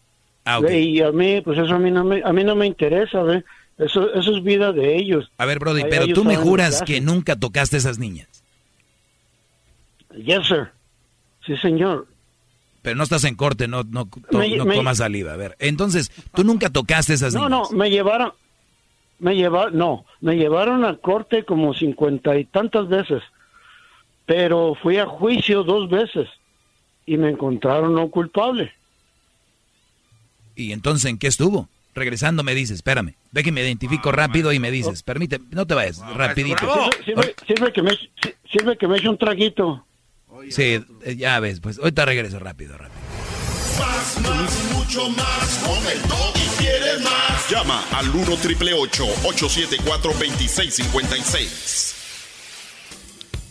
Ah, 0.46 0.60
Y 0.70 1.02
a 1.02 1.12
mí, 1.12 1.42
pues 1.42 1.58
eso 1.58 1.74
a 1.74 1.80
mí 1.80 1.90
no 1.90 2.04
me, 2.04 2.22
a 2.24 2.32
mí 2.34 2.44
no 2.44 2.56
me 2.56 2.68
interesa, 2.68 3.24
¿ve? 3.24 3.44
Eso, 3.80 4.14
eso 4.14 4.38
es 4.38 4.44
vida 4.44 4.72
de 4.72 4.96
ellos. 4.98 5.32
A 5.40 5.46
ver, 5.46 5.58
Brody, 5.58 5.82
Ahí 5.82 5.88
pero 5.90 6.08
tú 6.10 6.24
me 6.24 6.36
juras 6.36 6.84
que 6.86 7.02
nunca 7.02 7.36
tocaste 7.36 7.78
a 7.78 7.80
esas 7.80 7.98
niñas. 7.98 8.28
Yes, 10.16 10.48
sir. 10.48 10.70
Sí, 11.46 11.58
señor. 11.58 12.08
Pero 12.84 12.96
no 12.98 13.04
estás 13.04 13.24
en 13.24 13.36
corte, 13.36 13.68
no, 13.68 13.84
no, 13.84 14.06
to- 14.30 14.38
Me- 14.38 14.56
no 14.58 14.66
me- 14.66 14.76
comas 14.76 14.98
saliva. 14.98 15.34
A 15.34 15.38
ver, 15.38 15.56
entonces, 15.60 16.12
tú 16.36 16.44
nunca 16.44 16.70
tocaste 16.70 17.14
a 17.14 17.16
esas 17.16 17.34
No, 17.34 17.50
niñas. 17.50 17.72
no, 17.72 17.78
me 17.78 17.90
llevaron, 17.90 18.34
me 19.20 19.36
llevaron, 19.36 19.78
no, 19.78 20.06
me 20.22 20.36
llevaron 20.36 20.84
al 20.84 21.00
corte 21.00 21.46
como 21.46 21.74
cincuenta 21.74 22.38
y 22.38 22.46
tantas 22.46 22.88
veces, 22.88 23.24
pero 24.26 24.76
fui 24.76 24.98
a 24.98 25.06
juicio 25.06 25.64
dos 25.64 25.90
veces 25.90 26.28
y 27.06 27.18
me 27.18 27.30
encontraron 27.30 27.94
no 27.94 28.10
culpable. 28.10 28.74
¿Y 30.56 30.72
entonces 30.72 31.10
en 31.10 31.18
qué 31.18 31.28
estuvo? 31.28 31.68
Regresando 31.96 32.44
me 32.44 32.56
dices, 32.56 32.78
espérame, 32.78 33.14
ve 33.32 33.44
que 33.44 33.52
me 33.52 33.62
identifico 33.62 34.12
rápido 34.12 34.52
y 34.52 34.60
me 34.60 34.72
dices, 34.72 35.04
permíteme, 35.04 35.46
no 35.52 35.68
te 35.68 35.76
vayas, 35.76 36.00
rapidito. 36.16 36.90
Sirve, 37.06 37.36
sirve 37.46 37.72
que 37.72 37.82
me, 37.84 37.92
sirve 38.52 38.78
que 38.78 38.88
me 38.88 38.98
eche 38.98 39.10
un 39.10 39.18
traguito. 39.18 39.86
Sí, 40.50 40.84
eh, 41.04 41.16
ya 41.16 41.40
ves, 41.40 41.60
pues 41.60 41.78
ahorita 41.78 42.06
regreso 42.06 42.40
rápido, 42.40 42.78
rápido. 42.78 43.00
Más, 43.80 44.22
más, 44.22 44.74
mucho 44.74 45.10
más. 45.10 45.64
Con 45.66 45.78
el 45.88 46.00
y 46.36 46.48
quieres 46.58 47.02
más. 47.04 47.23
Llama 47.50 47.84
al 47.92 48.10
1 48.10 48.36
triple 48.42 48.74
874 48.74 50.12
2656. 50.14 51.96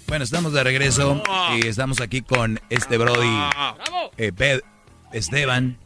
Bueno, 0.09 0.25
estamos 0.25 0.53
de 0.53 0.65
regreso 0.65 1.23
y 1.57 1.67
estamos 1.67 2.01
aquí 2.01 2.23
con 2.23 2.59
este 2.71 2.97
Brody, 2.99 3.29
eh, 4.19 4.33
Esteban. 5.13 5.77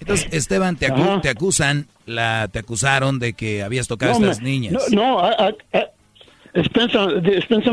Entonces, 0.00 0.28
Esteban, 0.32 0.76
te, 0.76 0.88
acu- 0.92 1.20
te 1.20 1.28
acusan, 1.28 1.86
la, 2.06 2.48
te 2.48 2.58
acusaron 2.60 3.18
de 3.18 3.32
que 3.34 3.62
habías 3.62 3.88
tocado 3.88 4.12
a 4.12 4.16
estas 4.16 4.38
me- 4.40 4.44
niñas. 4.50 4.72
No, 4.72 4.80
no 4.90 5.20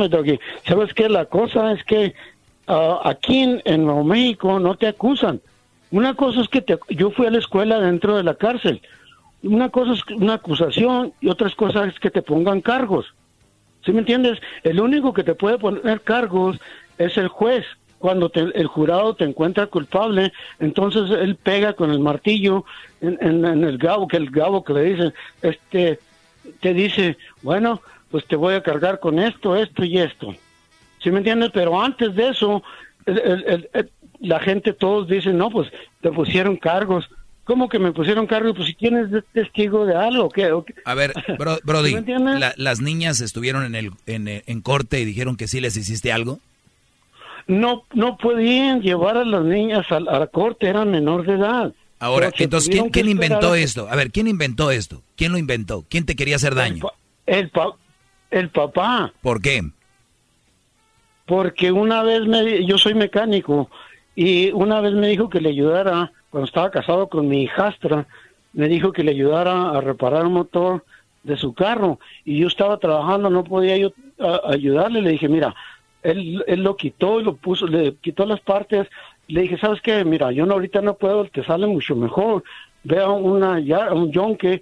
Doggy. 0.10 0.40
¿Sabes 0.68 0.94
qué? 0.94 1.10
La 1.10 1.26
cosa 1.26 1.72
es 1.74 1.84
que 1.86 2.14
ah, 2.68 3.00
aquí 3.04 3.40
en, 3.40 3.62
en 3.66 3.84
Nuevo 3.86 4.04
México 4.04 4.60
no 4.60 4.76
te 4.76 4.88
acusan. 4.88 5.42
Una 5.92 6.14
cosa 6.14 6.42
es 6.42 6.48
que 6.50 6.62
te- 6.62 6.78
yo 6.90 7.12
fui 7.12 7.26
a 7.26 7.32
la 7.32 7.40
escuela 7.40 7.80
dentro 7.80 8.16
de 8.16 8.24
la 8.24 8.36
cárcel. 8.36 8.82
Una 9.44 9.70
cosa 9.70 9.94
es 9.94 10.02
una 10.16 10.34
acusación 10.36 11.14
y 11.22 11.30
otras 11.30 11.56
cosas 11.56 11.94
es 11.94 12.00
que 12.00 12.12
te 12.12 12.22
pongan 12.22 12.62
cargos. 12.62 13.14
¿Sí 13.86 13.94
me 13.94 14.00
entiendes? 14.00 14.40
El 14.64 14.80
único 14.82 15.14
que 15.14 15.24
te 15.24 15.34
puede 15.36 15.58
poner 15.58 16.02
cargos 16.02 16.60
es 16.98 17.18
el 17.18 17.30
juez. 17.30 17.66
Cuando 18.00 18.30
te- 18.30 18.52
el 18.60 18.68
jurado 18.68 19.14
te 19.16 19.26
encuentra 19.26 19.68
culpable, 19.68 20.32
entonces 20.60 21.10
él 21.12 21.36
pega 21.36 21.74
con 21.74 21.92
el 21.92 22.00
martillo 22.00 22.66
en, 23.02 23.46
el 23.46 23.78
gabo, 23.78 24.08
que 24.08 24.18
el 24.18 24.30
gabo 24.30 24.64
que 24.64 24.74
le 24.74 24.84
dice, 24.84 25.14
este, 25.42 26.00
te 26.62 26.74
dice, 26.74 27.18
bueno, 27.42 27.82
pues 28.12 28.26
te 28.26 28.36
voy 28.36 28.56
a 28.56 28.64
cargar 28.64 29.00
con 29.00 29.20
esto, 29.20 29.56
esto 29.56 29.84
y 29.84 29.98
esto. 29.98 30.34
¿Sí 31.02 31.12
me 31.12 31.20
entiendes? 31.20 31.52
Pero 31.54 31.82
antes 31.82 32.16
de 32.16 32.30
eso, 32.30 32.62
el- 33.06 33.70
la 34.20 34.40
gente 34.40 34.74
todos 34.74 35.08
dicen, 35.08 35.38
no, 35.38 35.50
pues 35.50 35.72
te 36.02 36.12
pusieron 36.12 36.58
cargos. 36.58 37.10
¿Cómo 37.50 37.68
que 37.68 37.80
me 37.80 37.92
pusieron 37.92 38.28
cargos? 38.28 38.54
Pues 38.56 38.68
si 38.68 38.76
tienes 38.76 39.10
de- 39.10 39.24
testigo 39.24 39.84
de 39.88 39.96
algo, 39.96 40.30
¿qué? 40.30 40.52
¿O 40.52 40.64
qué? 40.64 40.76
A 40.86 40.94
ver, 40.94 41.14
bro- 41.40 41.58
Brody, 41.64 41.96
la- 42.38 42.54
las 42.58 42.80
niñas 42.80 43.22
estuvieron 43.22 43.66
en, 43.66 43.74
el, 43.74 43.90
en, 44.06 44.28
en 44.46 44.62
corte 44.62 45.00
y 45.00 45.06
dijeron 45.06 45.36
que 45.36 45.48
sí 45.48 45.60
les 45.60 45.76
hiciste 45.76 46.12
algo. 46.12 46.38
No, 47.48 47.86
no 47.96 48.18
podían 48.18 48.82
llevar 48.82 49.18
a 49.18 49.26
las 49.26 49.44
niñas 49.44 49.92
a, 49.92 49.96
a 49.96 50.20
la 50.20 50.28
corte, 50.28 50.68
eran 50.68 50.92
menor 50.92 51.26
de 51.26 51.34
edad. 51.34 51.74
Ahora, 51.98 52.32
entonces, 52.38 52.70
¿quién, 52.92 53.10
inventó 53.10 53.56
esto? 53.56 53.88
A 53.90 53.96
ver, 53.96 54.12
¿quién 54.12 54.28
inventó 54.28 54.70
esto? 54.70 55.02
¿Quién 55.18 55.32
lo 55.32 55.40
inventó? 55.40 55.84
¿Quién 55.90 56.06
te 56.06 56.16
quería 56.16 56.36
hacer 56.36 56.54
daño? 56.54 56.86
El, 57.26 57.50
pa- 57.50 57.74
el 58.30 58.50
papá, 58.50 59.12
¿Por 59.24 59.42
qué? 59.42 59.64
porque 61.26 61.72
una 61.72 62.04
vez 62.04 62.22
me, 62.26 62.66
yo 62.66 62.78
soy 62.78 62.94
mecánico 62.94 63.70
y 64.16 64.52
una 64.52 64.82
vez 64.82 64.94
me 64.94 65.08
dijo 65.08 65.30
que 65.30 65.42
le 65.42 65.50
ayudara, 65.50 66.12
cuando 66.30 66.48
estaba 66.48 66.72
casado 66.72 67.08
con 67.08 67.28
mi 67.28 67.44
hijastra, 67.44 68.06
me 68.54 68.68
dijo 68.68 68.92
que 68.92 69.04
le 69.04 69.12
ayudara 69.12 69.72
a 69.72 69.82
reparar 69.82 70.26
un 70.26 70.34
motor 70.34 70.84
de 71.24 71.38
su 71.38 71.54
carro. 71.54 72.00
Y 72.26 72.38
yo 72.38 72.48
estaba 72.48 72.78
trabajando, 72.78 73.30
no 73.30 73.44
podía 73.44 73.78
yo 73.78 73.92
ayudarle, 74.46 75.02
le 75.02 75.12
dije, 75.12 75.28
mira, 75.28 75.56
él, 76.04 76.44
él 76.48 76.64
lo 76.64 76.76
quitó 76.76 77.20
y 77.20 77.24
lo 77.24 77.36
puso, 77.36 77.68
le 77.68 77.96
quitó 77.96 78.26
las 78.26 78.40
partes, 78.40 78.88
le 79.28 79.42
dije, 79.42 79.58
¿sabes 79.58 79.82
qué? 79.82 80.04
Mira, 80.04 80.32
yo 80.32 80.46
no, 80.46 80.54
ahorita 80.54 80.82
no 80.82 80.96
puedo, 80.96 81.26
te 81.26 81.44
sale 81.44 81.68
mucho 81.68 81.96
mejor, 81.96 82.44
vea 82.84 83.10
una, 83.10 83.60
ya, 83.60 83.94
un 83.94 84.12
yonque, 84.12 84.62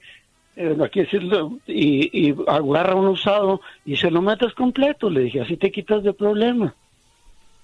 eh, 0.56 0.76
aquí 0.84 1.02
decirlo, 1.02 1.54
y, 1.68 2.30
y 2.30 2.36
agarra 2.48 2.96
un 2.96 3.08
usado 3.08 3.62
y 3.86 3.96
se 3.96 4.10
lo 4.10 4.22
metes 4.22 4.54
completo, 4.54 5.10
le 5.10 5.22
dije, 5.22 5.42
así 5.42 5.58
te 5.58 5.72
quitas 5.72 6.04
de 6.04 6.14
problema. 6.14 6.74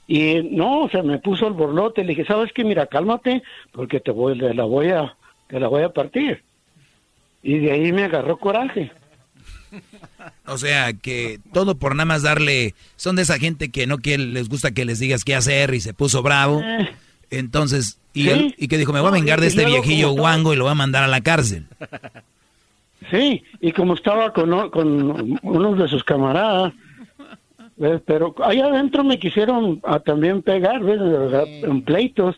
Y 0.07 0.41
no, 0.51 0.81
o 0.83 0.89
sea, 0.89 1.01
me 1.03 1.17
puso 1.19 1.47
el 1.47 1.53
borlote, 1.53 2.01
le 2.03 2.09
dije, 2.09 2.25
¿sabes 2.25 2.51
qué? 2.53 2.63
Mira, 2.63 2.87
cálmate, 2.87 3.41
porque 3.71 3.99
te 3.99 4.11
voy, 4.11 4.37
te 4.37 4.53
la 4.53 4.63
voy 4.65 4.89
a, 4.89 5.15
te 5.47 5.59
la 5.59 5.67
voy 5.69 5.83
a 5.83 5.93
partir. 5.93 6.43
Y 7.41 7.59
de 7.59 7.71
ahí 7.71 7.91
me 7.91 8.03
agarró 8.05 8.37
coraje. 8.37 8.91
O 10.45 10.57
sea, 10.57 10.93
que 10.93 11.39
todo 11.53 11.75
por 11.75 11.95
nada 11.95 12.05
más 12.05 12.21
darle... 12.21 12.75
Son 12.95 13.15
de 13.15 13.23
esa 13.23 13.39
gente 13.39 13.69
que 13.71 13.87
no 13.87 13.97
quiere, 13.97 14.23
les 14.25 14.47
gusta 14.47 14.71
que 14.71 14.85
les 14.85 14.99
digas 14.99 15.23
qué 15.25 15.35
hacer 15.35 15.73
y 15.73 15.81
se 15.81 15.93
puso 15.93 16.21
bravo. 16.21 16.61
Eh. 16.61 16.89
Entonces, 17.31 17.97
y, 18.13 18.23
Sí. 18.25 18.29
él- 18.29 18.55
y 18.57 18.67
que 18.67 18.77
dijo, 18.77 18.93
me 18.93 18.99
voy 18.99 19.09
a 19.09 19.13
vengar 19.13 19.41
de 19.41 19.47
este 19.47 19.65
viejillo 19.65 20.11
guango 20.11 20.53
y 20.53 20.57
lo 20.57 20.65
voy 20.65 20.71
a 20.71 20.75
mandar 20.75 21.03
a 21.03 21.07
la 21.07 21.21
cárcel. 21.21 21.65
Sí, 23.11 23.43
y 23.61 23.71
como 23.73 23.95
estaba 23.95 24.31
con, 24.31 24.69
con 24.69 25.39
unos 25.41 25.77
de 25.77 25.87
sus 25.87 26.03
camaradas, 26.03 26.73
¿ves? 27.83 28.01
pero 28.05 28.33
ahí 28.43 28.59
adentro 28.59 29.03
me 29.03 29.19
quisieron 29.19 29.81
ah, 29.83 29.99
también 29.99 30.41
pegar, 30.41 30.81
¿ves? 30.81 30.99
en 31.63 31.81
pleitos, 31.81 32.35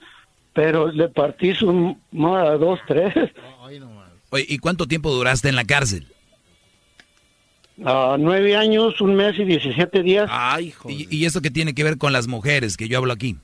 pero 0.53 0.91
le 0.91 1.07
partí 1.09 1.53
su 1.53 1.97
moda 2.11 2.57
dos, 2.57 2.80
tres, 2.88 3.13
Oye, 4.31 4.45
¿y 4.49 4.57
cuánto 4.57 4.88
tiempo 4.88 5.11
duraste 5.11 5.47
en 5.49 5.55
la 5.55 5.65
cárcel? 5.65 6.07
a 7.84 8.15
nueve 8.17 8.55
años, 8.55 9.01
un 9.01 9.15
mes 9.15 9.38
y 9.38 9.43
diecisiete 9.43 10.01
días. 10.01 10.30
Ay, 10.31 10.73
¿Y, 10.88 11.13
y 11.15 11.26
eso 11.26 11.41
qué 11.41 11.51
tiene 11.51 11.73
que 11.73 11.84
ver 11.84 11.97
con 11.97 12.13
las 12.13 12.27
mujeres 12.27 12.77
que 12.77 12.88
yo 12.88 12.97
hablo 12.97 13.11
aquí? 13.11 13.35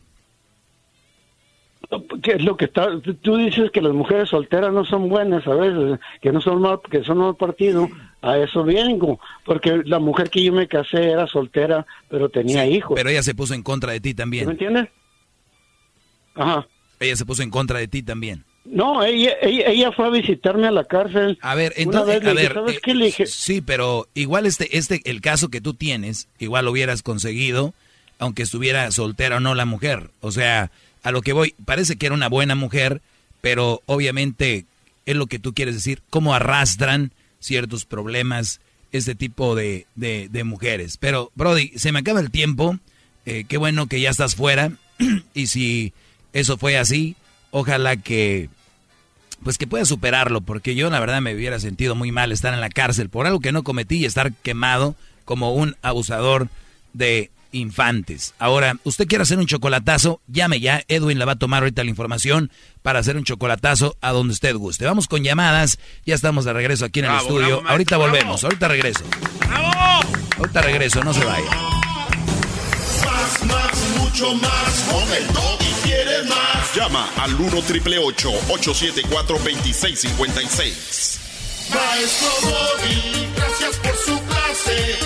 ¿Qué 2.23 2.33
es 2.33 2.43
lo 2.43 2.55
que 2.55 2.65
está? 2.65 2.87
Tú 3.21 3.35
dices 3.35 3.71
que 3.71 3.81
las 3.81 3.93
mujeres 3.93 4.29
solteras 4.29 4.71
no 4.71 4.85
son 4.85 5.09
buenas 5.09 5.45
a 5.45 5.53
veces, 5.53 5.99
que 6.21 6.31
no 6.31 6.39
son 6.39 6.61
mal, 6.61 6.79
que 6.89 7.03
son 7.03 7.17
mal 7.17 7.35
partido. 7.35 7.89
A 8.21 8.37
eso 8.37 8.63
vengo, 8.63 9.19
porque 9.45 9.81
la 9.85 9.97
mujer 9.99 10.29
que 10.29 10.43
yo 10.43 10.53
me 10.53 10.67
casé 10.67 11.09
era 11.09 11.25
soltera, 11.25 11.85
pero 12.07 12.29
tenía 12.29 12.67
hijos. 12.67 12.93
Pero 12.95 13.09
ella 13.09 13.23
se 13.23 13.33
puso 13.33 13.53
en 13.55 13.63
contra 13.63 13.93
de 13.93 13.99
ti 13.99 14.09
¿Me 14.09 14.15
también. 14.15 14.49
entiendes? 14.49 14.89
Ajá. 16.35 16.67
Ella 16.99 17.15
se 17.15 17.25
puso 17.25 17.41
en 17.41 17.49
contra 17.49 17.79
de 17.79 17.87
ti 17.87 18.03
también. 18.03 18.43
No, 18.63 19.03
ella, 19.03 19.31
ella, 19.41 19.65
ella 19.69 19.91
fue 19.91 20.05
a 20.05 20.09
visitarme 20.09 20.67
a 20.67 20.71
la 20.71 20.83
cárcel. 20.83 21.39
A 21.41 21.55
ver, 21.55 21.73
Una 21.77 21.83
entonces, 21.83 22.15
vez 22.15 22.23
le 22.23 22.29
a 22.29 22.33
ver, 22.33 22.53
¿sabes 22.53 22.75
eh, 22.75 22.79
qué? 22.83 22.93
Le 22.93 23.05
dije, 23.05 23.25
sí, 23.25 23.61
pero 23.61 24.07
igual 24.13 24.45
este, 24.45 24.77
este, 24.77 25.01
el 25.05 25.19
caso 25.19 25.49
que 25.49 25.61
tú 25.61 25.73
tienes, 25.73 26.27
igual 26.37 26.65
lo 26.65 26.71
hubieras 26.71 27.01
conseguido, 27.01 27.73
aunque 28.19 28.43
estuviera 28.43 28.91
soltera 28.91 29.37
o 29.37 29.39
no 29.39 29.55
la 29.55 29.65
mujer. 29.65 30.11
O 30.19 30.31
sea, 30.31 30.69
a 31.01 31.11
lo 31.11 31.23
que 31.23 31.33
voy, 31.33 31.55
parece 31.65 31.95
que 31.95 32.05
era 32.05 32.13
una 32.13 32.29
buena 32.29 32.53
mujer, 32.53 33.01
pero 33.41 33.81
obviamente 33.87 34.65
es 35.07 35.15
lo 35.15 35.25
que 35.25 35.39
tú 35.39 35.55
quieres 35.55 35.73
decir, 35.73 36.03
cómo 36.11 36.35
arrastran 36.35 37.11
ciertos 37.41 37.83
problemas 37.83 38.61
este 38.93 39.15
tipo 39.15 39.55
de, 39.55 39.85
de, 39.95 40.43
mujeres. 40.43 40.97
Pero, 40.97 41.31
Brody, 41.35 41.73
se 41.75 41.91
me 41.91 41.99
acaba 41.99 42.19
el 42.19 42.31
tiempo, 42.31 42.77
eh, 43.25 43.45
qué 43.47 43.57
bueno 43.57 43.87
que 43.87 43.99
ya 43.99 44.09
estás 44.09 44.35
fuera, 44.35 44.71
y 45.33 45.47
si 45.47 45.93
eso 46.33 46.57
fue 46.57 46.77
así, 46.77 47.15
ojalá 47.51 47.97
que 47.97 48.49
pues 49.43 49.57
que 49.57 49.65
pueda 49.65 49.85
superarlo, 49.85 50.41
porque 50.41 50.75
yo 50.75 50.89
la 50.91 50.99
verdad 50.99 51.19
me 51.19 51.33
hubiera 51.33 51.59
sentido 51.59 51.95
muy 51.95 52.11
mal 52.11 52.31
estar 52.31 52.53
en 52.53 52.61
la 52.61 52.69
cárcel 52.69 53.09
por 53.09 53.25
algo 53.25 53.39
que 53.39 53.51
no 53.51 53.63
cometí 53.63 53.97
y 53.97 54.05
estar 54.05 54.33
quemado 54.33 54.95
como 55.25 55.53
un 55.55 55.75
abusador 55.81 56.47
de 56.93 57.31
infantes. 57.51 58.33
Ahora, 58.39 58.75
usted 58.83 59.07
quiere 59.07 59.23
hacer 59.23 59.37
un 59.39 59.45
chocolatazo, 59.47 60.21
llame 60.27 60.59
ya, 60.59 60.83
Edwin 60.87 61.19
le 61.19 61.25
va 61.25 61.33
a 61.33 61.37
tomar 61.37 61.63
ahorita 61.63 61.83
la 61.83 61.89
información 61.89 62.51
para 62.81 62.99
hacer 62.99 63.17
un 63.17 63.23
chocolatazo 63.23 63.95
a 64.01 64.11
donde 64.11 64.33
usted 64.33 64.55
guste. 64.55 64.85
Vamos 64.85 65.07
con 65.07 65.23
llamadas, 65.23 65.77
ya 66.05 66.15
estamos 66.15 66.45
de 66.45 66.53
regreso 66.53 66.85
aquí 66.85 66.99
en 66.99 67.05
el 67.05 67.11
Bravo, 67.11 67.27
estudio. 67.27 67.41
bravo, 67.47 67.61
maestro, 67.61 67.71
ahorita 67.71 67.97
bravo. 67.97 68.11
volvemos, 68.11 68.43
ahorita 68.43 68.67
regreso. 68.67 69.03
Ahorita 70.37 70.61
regreso, 70.61 71.03
no 71.03 71.13
se 71.13 71.23
vaya. 71.25 71.49
Más, 73.05 73.43
más, 73.45 73.71
mucho 73.99 74.33
más. 74.35 74.85
Con 74.91 75.03
el 75.13 75.23
y 75.67 75.73
quieres 75.87 76.25
más. 76.27 76.75
Llama 76.75 77.07
al 77.17 77.33
1 77.35 77.61
triple 77.63 77.97
874 77.99 79.37
2656. 79.37 81.19
Maestro 81.73 82.29
Doggy, 82.49 83.27
gracias 83.35 83.75
por 83.77 83.95
su 83.95 84.19
clase. 84.25 84.97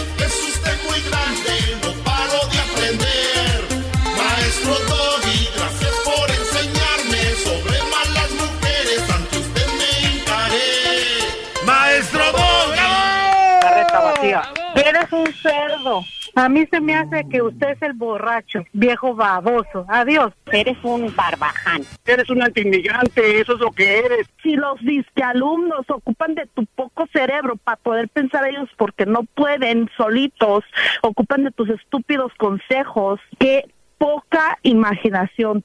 Eres 14.85 15.11
un 15.11 15.33
cerdo. 15.33 16.05
A 16.35 16.47
mí 16.47 16.67
se 16.69 16.79
me 16.79 16.95
hace 16.95 17.27
que 17.27 17.41
usted 17.41 17.69
es 17.71 17.81
el 17.81 17.93
borracho, 17.93 18.63
viejo 18.71 19.15
baboso. 19.15 19.85
Adiós. 19.87 20.31
Eres 20.51 20.77
un 20.83 21.13
barbaján. 21.15 21.83
Eres 22.05 22.29
un 22.29 22.43
antiinmigrante, 22.43 23.39
eso 23.39 23.53
es 23.53 23.59
lo 23.59 23.71
que 23.71 23.99
eres. 23.99 24.27
Si 24.43 24.55
los 24.55 24.77
alumnos 25.23 25.89
ocupan 25.89 26.35
de 26.35 26.45
tu 26.53 26.65
poco 26.67 27.07
cerebro 27.11 27.55
para 27.55 27.77
poder 27.77 28.09
pensar 28.09 28.47
ellos 28.47 28.69
porque 28.77 29.05
no 29.05 29.23
pueden 29.23 29.89
solitos, 29.97 30.63
ocupan 31.01 31.45
de 31.45 31.51
tus 31.51 31.69
estúpidos 31.69 32.31
consejos, 32.37 33.19
qué 33.39 33.65
poca 33.97 34.59
imaginación. 34.61 35.63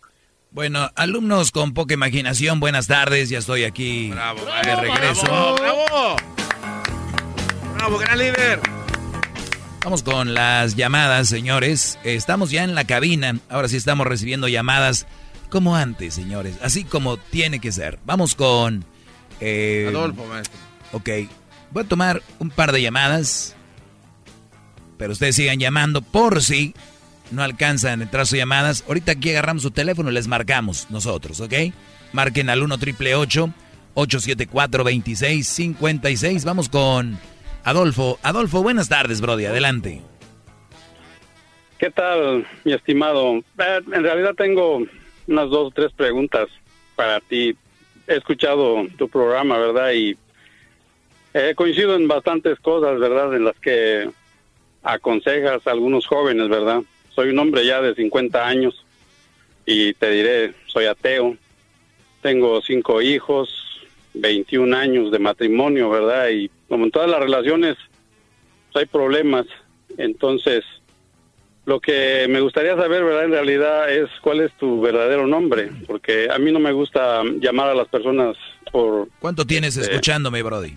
Bueno, 0.53 0.89
alumnos 0.97 1.51
con 1.51 1.75
poca 1.75 1.95
imaginación, 1.95 2.59
buenas 2.59 2.87
tardes, 2.87 3.29
ya 3.29 3.39
estoy 3.39 3.65
aquí 3.65 4.11
Bravo, 4.11 4.41
de 4.65 4.77
regreso. 4.77 5.27
¡Bravo, 5.27 5.57
bravo! 5.57 6.17
¡Bravo, 7.77 7.99
gran 7.99 8.19
líder! 8.19 8.80
Vamos 9.83 10.03
con 10.03 10.35
las 10.35 10.77
llamadas, 10.77 11.29
señores. 11.29 11.99
Estamos 12.05 12.51
ya 12.51 12.65
en 12.65 12.75
la 12.75 12.85
cabina. 12.85 13.39
Ahora 13.49 13.69
sí 13.69 13.77
estamos 13.77 14.07
recibiendo 14.07 14.47
llamadas 14.47 15.07
como 15.49 15.75
antes, 15.75 16.13
señores. 16.15 16.57
Así 16.63 16.85
como 16.85 17.17
tiene 17.17 17.61
que 17.61 17.73
ser. 17.73 17.99
Vamos 18.05 18.35
con... 18.35 18.85
eh, 19.41 19.87
Adolfo, 19.89 20.27
maestro. 20.27 20.59
Ok. 20.93 21.09
Voy 21.73 21.85
a 21.85 21.89
tomar 21.89 22.23
un 22.39 22.51
par 22.51 22.73
de 22.73 22.83
llamadas. 22.83 23.55
Pero 24.99 25.13
ustedes 25.15 25.37
sigan 25.37 25.59
llamando 25.59 26.03
por 26.03 26.43
si 26.43 26.75
no 27.31 27.43
alcanzan 27.43 28.01
a 28.01 28.03
entrar 28.05 28.27
sus 28.27 28.37
llamadas. 28.39 28.85
Ahorita 28.87 29.13
aquí 29.13 29.31
agarramos 29.31 29.63
su 29.63 29.71
teléfono 29.71 30.11
y 30.11 30.15
les 30.15 30.27
marcamos 30.29 30.89
nosotros, 30.91 31.41
¿ok? 31.41 31.55
Marquen 32.13 32.51
al 32.51 32.63
1 32.63 32.77
triple 32.77 33.15
874 33.15 34.85
2656. 34.85 36.45
Vamos 36.45 36.69
con 36.69 37.19
Adolfo. 37.65 38.19
Adolfo, 38.23 38.63
buenas 38.63 38.89
tardes, 38.89 39.21
Brody. 39.21 39.47
Adelante. 39.47 40.01
¿Qué 41.79 41.91
tal, 41.91 42.47
mi 42.65 42.73
estimado? 42.73 43.37
Eh, 43.59 43.81
en 43.93 44.03
realidad 44.03 44.35
tengo 44.35 44.83
unas 45.27 45.51
dos 45.51 45.69
o 45.69 45.71
tres 45.71 45.93
preguntas 45.93 46.49
para 46.95 47.21
ti. 47.21 47.57
He 48.07 48.17
escuchado 48.17 48.87
tu 48.99 49.09
programa, 49.09 49.59
¿verdad? 49.59 49.93
Y 49.93 50.17
eh, 51.33 51.55
coincido 51.57 51.95
en 51.95 52.09
bastantes 52.09 52.59
cosas, 52.61 52.99
¿verdad? 52.99 53.35
En 53.35 53.45
las 53.45 53.59
que 53.59 54.11
aconsejas 54.83 55.67
a 55.67 55.71
algunos 55.71 56.07
jóvenes, 56.07 56.49
¿verdad? 56.49 56.83
Soy 57.15 57.31
un 57.31 57.39
hombre 57.39 57.65
ya 57.65 57.81
de 57.81 57.95
50 57.95 58.47
años 58.47 58.85
y 59.65 59.95
te 59.95 60.11
diré, 60.11 60.55
soy 60.67 60.87
ateo. 60.87 61.37
Tengo 62.21 62.61
cinco 62.61 63.01
hijos, 63.01 63.89
21 64.15 64.77
años 64.77 65.11
de 65.11 65.19
matrimonio, 65.19 65.89
¿verdad? 65.89 66.29
Y 66.31 66.51
como 66.71 66.87
en 66.87 66.91
todas 66.91 67.11
las 67.11 67.21
relaciones, 67.21 67.77
pues, 68.73 68.83
hay 68.85 68.87
problemas. 68.87 69.45
Entonces, 69.99 70.65
lo 71.67 71.79
que 71.81 72.27
me 72.31 72.41
gustaría 72.41 72.75
saber, 72.77 73.05
¿verdad? 73.05 73.25
En 73.25 73.33
realidad 73.33 73.93
es 73.93 74.09
cuál 74.23 74.41
es 74.41 74.53
tu 74.57 74.81
verdadero 74.81 75.27
nombre, 75.27 75.71
porque 75.87 76.29
a 76.31 76.39
mí 76.39 76.51
no 76.51 76.59
me 76.61 76.73
gusta 76.73 77.23
llamar 77.41 77.69
a 77.69 77.75
las 77.75 77.89
personas 77.89 78.37
por... 78.73 79.09
¿Cuánto 79.19 79.45
tienes 79.45 79.77
este, 79.77 79.91
escuchándome, 79.91 80.43
Brody? 80.43 80.73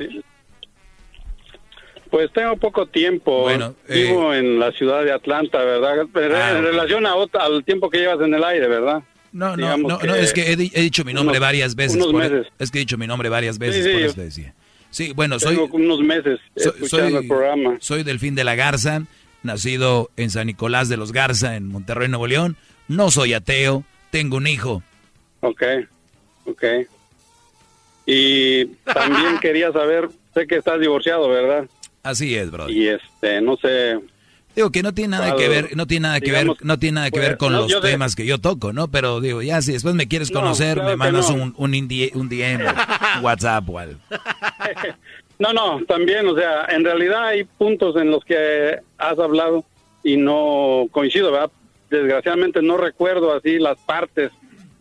Pues 2.09 2.31
tengo 2.31 2.55
poco 2.57 2.85
tiempo. 2.85 3.41
Bueno, 3.41 3.75
eh, 3.87 4.03
Vivo 4.03 4.33
en 4.33 4.59
la 4.59 4.71
ciudad 4.71 5.03
de 5.03 5.11
Atlanta, 5.11 5.63
¿verdad? 5.63 6.05
Pero 6.13 6.35
Ah, 6.37 6.51
en 6.57 6.63
relación 6.63 7.05
a 7.07 7.13
al 7.39 7.63
tiempo 7.63 7.89
que 7.89 7.99
llevas 7.99 8.21
en 8.21 8.33
el 8.33 8.43
aire, 8.43 8.67
¿verdad? 8.67 9.01
No, 9.31 9.49
no, 9.51 9.55
Digamos 9.57 9.91
no, 9.91 9.99
no, 10.07 10.13
es 10.15 10.31
que 10.31 10.51
he, 10.51 10.55
di- 10.55 10.71
he 10.75 10.81
dicho 10.81 11.03
mi 11.05 11.13
nombre 11.13 11.37
unos- 11.37 11.41
varias 11.47 11.73
veces. 11.75 11.95
unos 11.95 12.11
por- 12.11 12.21
meses. 12.21 12.47
es 12.59 12.69
que 12.69 12.77
he 12.77 12.81
dicho 12.81 12.99
mi 12.99 13.07
nombre 13.07 13.29
varias 13.29 13.57
veces, 13.57 13.83
Sí, 13.83 13.89
sí, 13.89 13.95
por 13.95 14.01
eso 14.03 14.13
te 14.15 14.21
decía. 14.25 14.53
Sí, 14.93 15.11
bueno, 15.13 15.39
soy, 15.39 15.55
Tengo 15.55 15.75
unos 15.75 16.01
meses 16.01 16.39
soy, 16.55 16.67
escuchando 16.75 17.09
soy- 17.09 17.21
el 17.23 17.27
programa. 17.27 17.77
soy 17.79 18.03
Delfín 18.03 18.35
de 18.35 18.43
la 18.43 18.53
Garza, 18.53 19.01
nacido 19.41 20.11
en 20.17 20.29
San 20.29 20.45
Nicolás 20.45 20.87
de 20.87 20.97
los 20.97 21.11
Garza, 21.11 21.55
en 21.55 21.67
Monterrey, 21.67 22.07
Nuevo 22.09 22.27
León. 22.27 22.55
No 22.87 23.09
soy 23.09 23.33
ateo, 23.33 23.83
tengo 24.11 24.37
un 24.37 24.45
hijo. 24.45 24.83
Ok, 25.41 25.63
ok. 26.45 26.63
Y 28.05 28.65
también 28.83 29.37
quería 29.41 29.71
saber, 29.71 30.09
sé 30.33 30.45
que 30.45 30.57
estás 30.57 30.79
divorciado, 30.79 31.27
¿verdad? 31.27 31.65
Así 32.03 32.35
es, 32.35 32.51
brother. 32.51 32.75
Y 32.75 32.87
este, 32.89 33.41
no 33.41 33.57
sé, 33.57 33.99
Digo 34.55 34.71
que 34.71 34.83
no 34.83 34.93
tiene 34.93 35.09
nada 35.09 35.23
Claro, 35.35 35.37
que 35.39 35.49
ver, 35.49 35.75
no 35.75 35.87
tiene 35.87 36.03
nada 36.07 36.19
que 36.19 36.25
digamos, 36.27 36.57
ver, 36.59 36.65
no 36.67 36.77
tiene 36.77 36.95
nada 36.95 37.07
que 37.07 37.17
pues, 37.19 37.27
ver 37.29 37.37
con 37.37 37.53
no, 37.53 37.61
los 37.67 37.81
temas 37.81 38.15
que 38.15 38.25
yo 38.25 38.37
toco, 38.39 38.71
¿no? 38.71 38.87
Pero 38.87 39.19
digo, 39.19 39.41
ya 39.41 39.61
si 39.63 39.71
después 39.73 39.95
me 39.95 40.07
quieres 40.07 40.31
No, 40.31 40.41
conocer, 40.41 40.75
claro 40.75 40.89
me 40.91 40.95
mandas 40.95 41.29
no. 41.29 41.35
un, 41.43 41.53
un, 41.57 41.71
indie- 41.73 42.11
un 42.13 42.29
DM, 42.29 42.61
o 42.67 43.21
WhatsApp 43.23 43.67
o 43.69 43.79
algo. 43.79 43.99
No, 45.39 45.51
no, 45.51 45.83
también, 45.85 46.25
o 46.27 46.35
sea, 46.35 46.65
en 46.69 46.85
realidad 46.85 47.25
hay 47.25 47.43
puntos 47.43 47.95
en 47.97 48.11
los 48.11 48.23
que 48.23 48.77
has 48.99 49.19
hablado 49.19 49.65
y 50.03 50.15
no 50.15 50.85
coincido, 50.91 51.31
¿verdad? 51.31 51.49
Desgraciadamente 51.89 52.61
no 52.61 52.77
recuerdo 52.77 53.33
así 53.35 53.57
las 53.57 53.77
partes, 53.79 54.31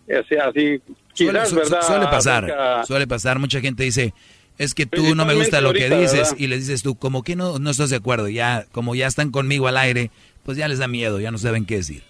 así, 0.07 0.37
así 0.37 0.81
Suele, 1.15 1.33
quizás, 1.41 1.49
su- 1.49 1.57
¿verdad? 1.57 1.83
suele 1.83 2.07
pasar, 2.07 2.85
suele 2.87 3.07
pasar. 3.07 3.39
Mucha 3.39 3.61
gente 3.61 3.83
dice, 3.83 4.13
es 4.59 4.75
que 4.75 4.87
tú 4.87 5.15
no 5.15 5.25
me 5.25 5.35
gusta 5.35 5.61
lo 5.61 5.73
que 5.73 5.89
dices 5.89 6.31
¿verdad? 6.31 6.37
y 6.39 6.47
les 6.47 6.61
dices 6.67 6.83
tú, 6.83 6.97
como 6.97 7.23
que 7.23 7.37
no, 7.37 7.59
no 7.59 7.71
estás 7.71 7.91
de 7.91 7.97
acuerdo. 7.97 8.29
Ya, 8.29 8.67
como 8.73 8.95
ya 8.95 9.07
están 9.07 9.31
conmigo 9.31 9.69
al 9.69 9.77
aire, 9.77 10.11
pues 10.45 10.57
ya 10.57 10.69
les 10.69 10.79
da 10.79 10.89
miedo, 10.89 11.21
ya 11.21 11.31
no 11.31 11.39
saben 11.39 11.67
qué 11.67 11.77
decir. 11.77 12.03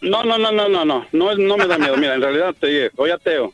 No, 0.00 0.24
no, 0.24 0.38
no, 0.38 0.50
no, 0.50 0.68
no, 0.68 0.84
no, 0.84 1.06
no, 1.12 1.34
no 1.34 1.56
me 1.56 1.66
da 1.66 1.78
miedo. 1.78 1.96
Mira, 1.96 2.14
en 2.14 2.22
realidad 2.22 2.54
te 2.58 2.66
dije, 2.66 2.90
soy 2.96 3.10
ateo. 3.10 3.52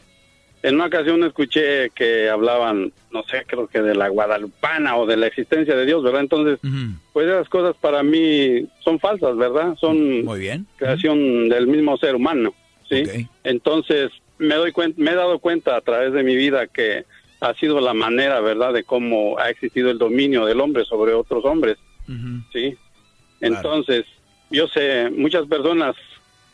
En 0.62 0.77
una 0.77 0.86
ocasión 0.86 1.23
escuché 1.24 1.90
que 1.90 2.28
hablaban, 2.28 2.93
no 3.12 3.23
sé, 3.24 3.44
creo 3.47 3.68
que 3.68 3.82
de 3.82 3.94
la 3.94 4.09
guadalupana 4.09 4.97
o 4.97 5.06
de 5.06 5.16
la 5.16 5.27
existencia 5.27 5.77
de 5.77 5.86
Dios, 5.86 6.02
¿verdad? 6.02 6.23
Entonces, 6.23 6.59
pues 7.12 7.27
esas 7.28 7.48
cosas 7.48 7.77
para 7.81 8.02
mí 8.02 8.66
son 8.81 8.98
falsas, 8.98 9.36
¿verdad? 9.36 9.77
Son 9.78 10.24
Muy 10.24 10.40
bien. 10.40 10.66
creación 10.77 11.48
del 11.48 11.66
mismo 11.66 11.97
ser 11.98 12.16
humano, 12.16 12.55
¿sí? 12.89 13.28
Entonces, 13.44 14.10
me 14.39 14.55
doy 14.55 14.73
me 14.97 15.12
he 15.12 15.14
dado 15.14 15.39
cuenta 15.39 15.77
a 15.77 15.81
través 15.82 16.12
de 16.12 16.23
mi 16.23 16.35
vida 16.35 16.66
que 16.66 17.05
ha 17.40 17.54
sido 17.54 17.80
la 17.80 17.94
manera, 17.94 18.40
¿verdad?, 18.40 18.72
de 18.72 18.84
cómo 18.84 19.38
ha 19.38 19.50
existido 19.50 19.90
el 19.90 19.98
dominio 19.98 20.46
del 20.46 20.60
hombre 20.60 20.84
sobre 20.84 21.12
otros 21.14 21.44
hombres, 21.44 21.76
¿sí? 22.52 22.76
Entonces, 23.40 24.06
yo 24.50 24.68
sé, 24.68 25.10
muchas 25.10 25.46
personas 25.46 25.94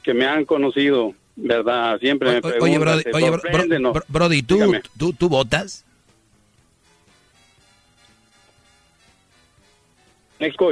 que 0.02 0.14
me 0.14 0.26
han 0.26 0.44
conocido, 0.44 1.14
¿verdad? 1.36 1.98
Siempre 2.00 2.32
me 2.32 2.40
preguntan, 2.42 2.62
Oye, 2.68 2.78
Brody, 2.78 3.02
¿se 3.02 3.10
oye, 3.12 3.30
bro- 3.30 4.04
Brody, 4.08 4.42
¿tú, 4.42 4.54
Dígame. 4.54 4.82
tú, 4.98 5.12
¿tú 5.12 5.28
votas? 5.28 5.84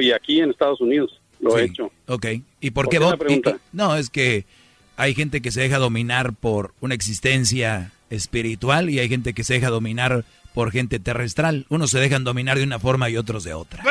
Y 0.00 0.10
aquí 0.12 0.40
en 0.40 0.50
Estados 0.50 0.80
Unidos 0.80 1.20
lo 1.38 1.56
he 1.56 1.64
hecho. 1.64 1.92
Ok. 2.08 2.26
¿Y 2.60 2.70
por 2.72 2.86
¿Por 2.86 2.90
qué 2.92 2.98
qué 2.98 3.04
votas? 3.04 3.60
No, 3.72 3.96
es 3.96 4.10
que 4.10 4.44
hay 4.96 5.14
gente 5.14 5.40
que 5.40 5.52
se 5.52 5.60
deja 5.60 5.78
dominar 5.78 6.32
por 6.32 6.74
una 6.80 6.94
existencia 6.94 7.92
espiritual 8.10 8.90
y 8.90 8.98
hay 8.98 9.08
gente 9.08 9.32
que 9.32 9.44
se 9.44 9.54
deja 9.54 9.70
dominar 9.70 10.24
por 10.54 10.70
gente 10.72 10.98
terrestral. 10.98 11.64
Unos 11.68 11.90
se 11.90 11.98
dejan 11.98 12.24
dominar 12.24 12.58
de 12.58 12.64
una 12.64 12.78
forma 12.78 13.08
y 13.08 13.16
otros 13.16 13.44
de 13.44 13.54
otra. 13.54 13.82
¡Qué 13.82 13.90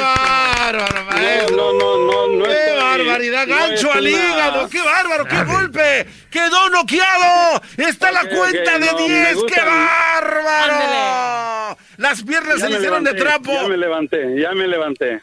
bárbaro, 0.00 1.04
maestro! 1.04 1.56
No, 1.56 1.72
no, 1.72 1.98
no, 2.06 2.28
no 2.36 2.44
¡Qué 2.44 2.74
barbaridad! 2.76 3.46
¡Gancho 3.48 3.92
al 3.92 4.08
hígado! 4.08 4.68
¡Qué 4.68 4.80
bárbaro! 4.80 5.24
¡Qué 5.24 5.44
golpe! 5.44 6.06
¡Quedó 6.30 6.68
noqueado! 6.70 7.60
¡Está 7.76 8.12
la 8.12 8.28
cuenta 8.28 8.78
de 8.78 8.86
no, 8.86 9.08
me 9.08 9.14
10! 9.14 9.38
¡Qué 9.52 9.60
bárbaro! 9.60 10.78
Las 11.96 12.22
piernas 12.22 12.60
se 12.60 12.68
le 12.68 12.76
hicieron 12.76 13.02
de 13.04 13.14
trapo. 13.14 13.52
Ya 13.52 13.68
me 13.68 13.76
levanté, 13.76 14.40
ya 14.40 14.52
me 14.52 14.68
levanté. 14.68 15.20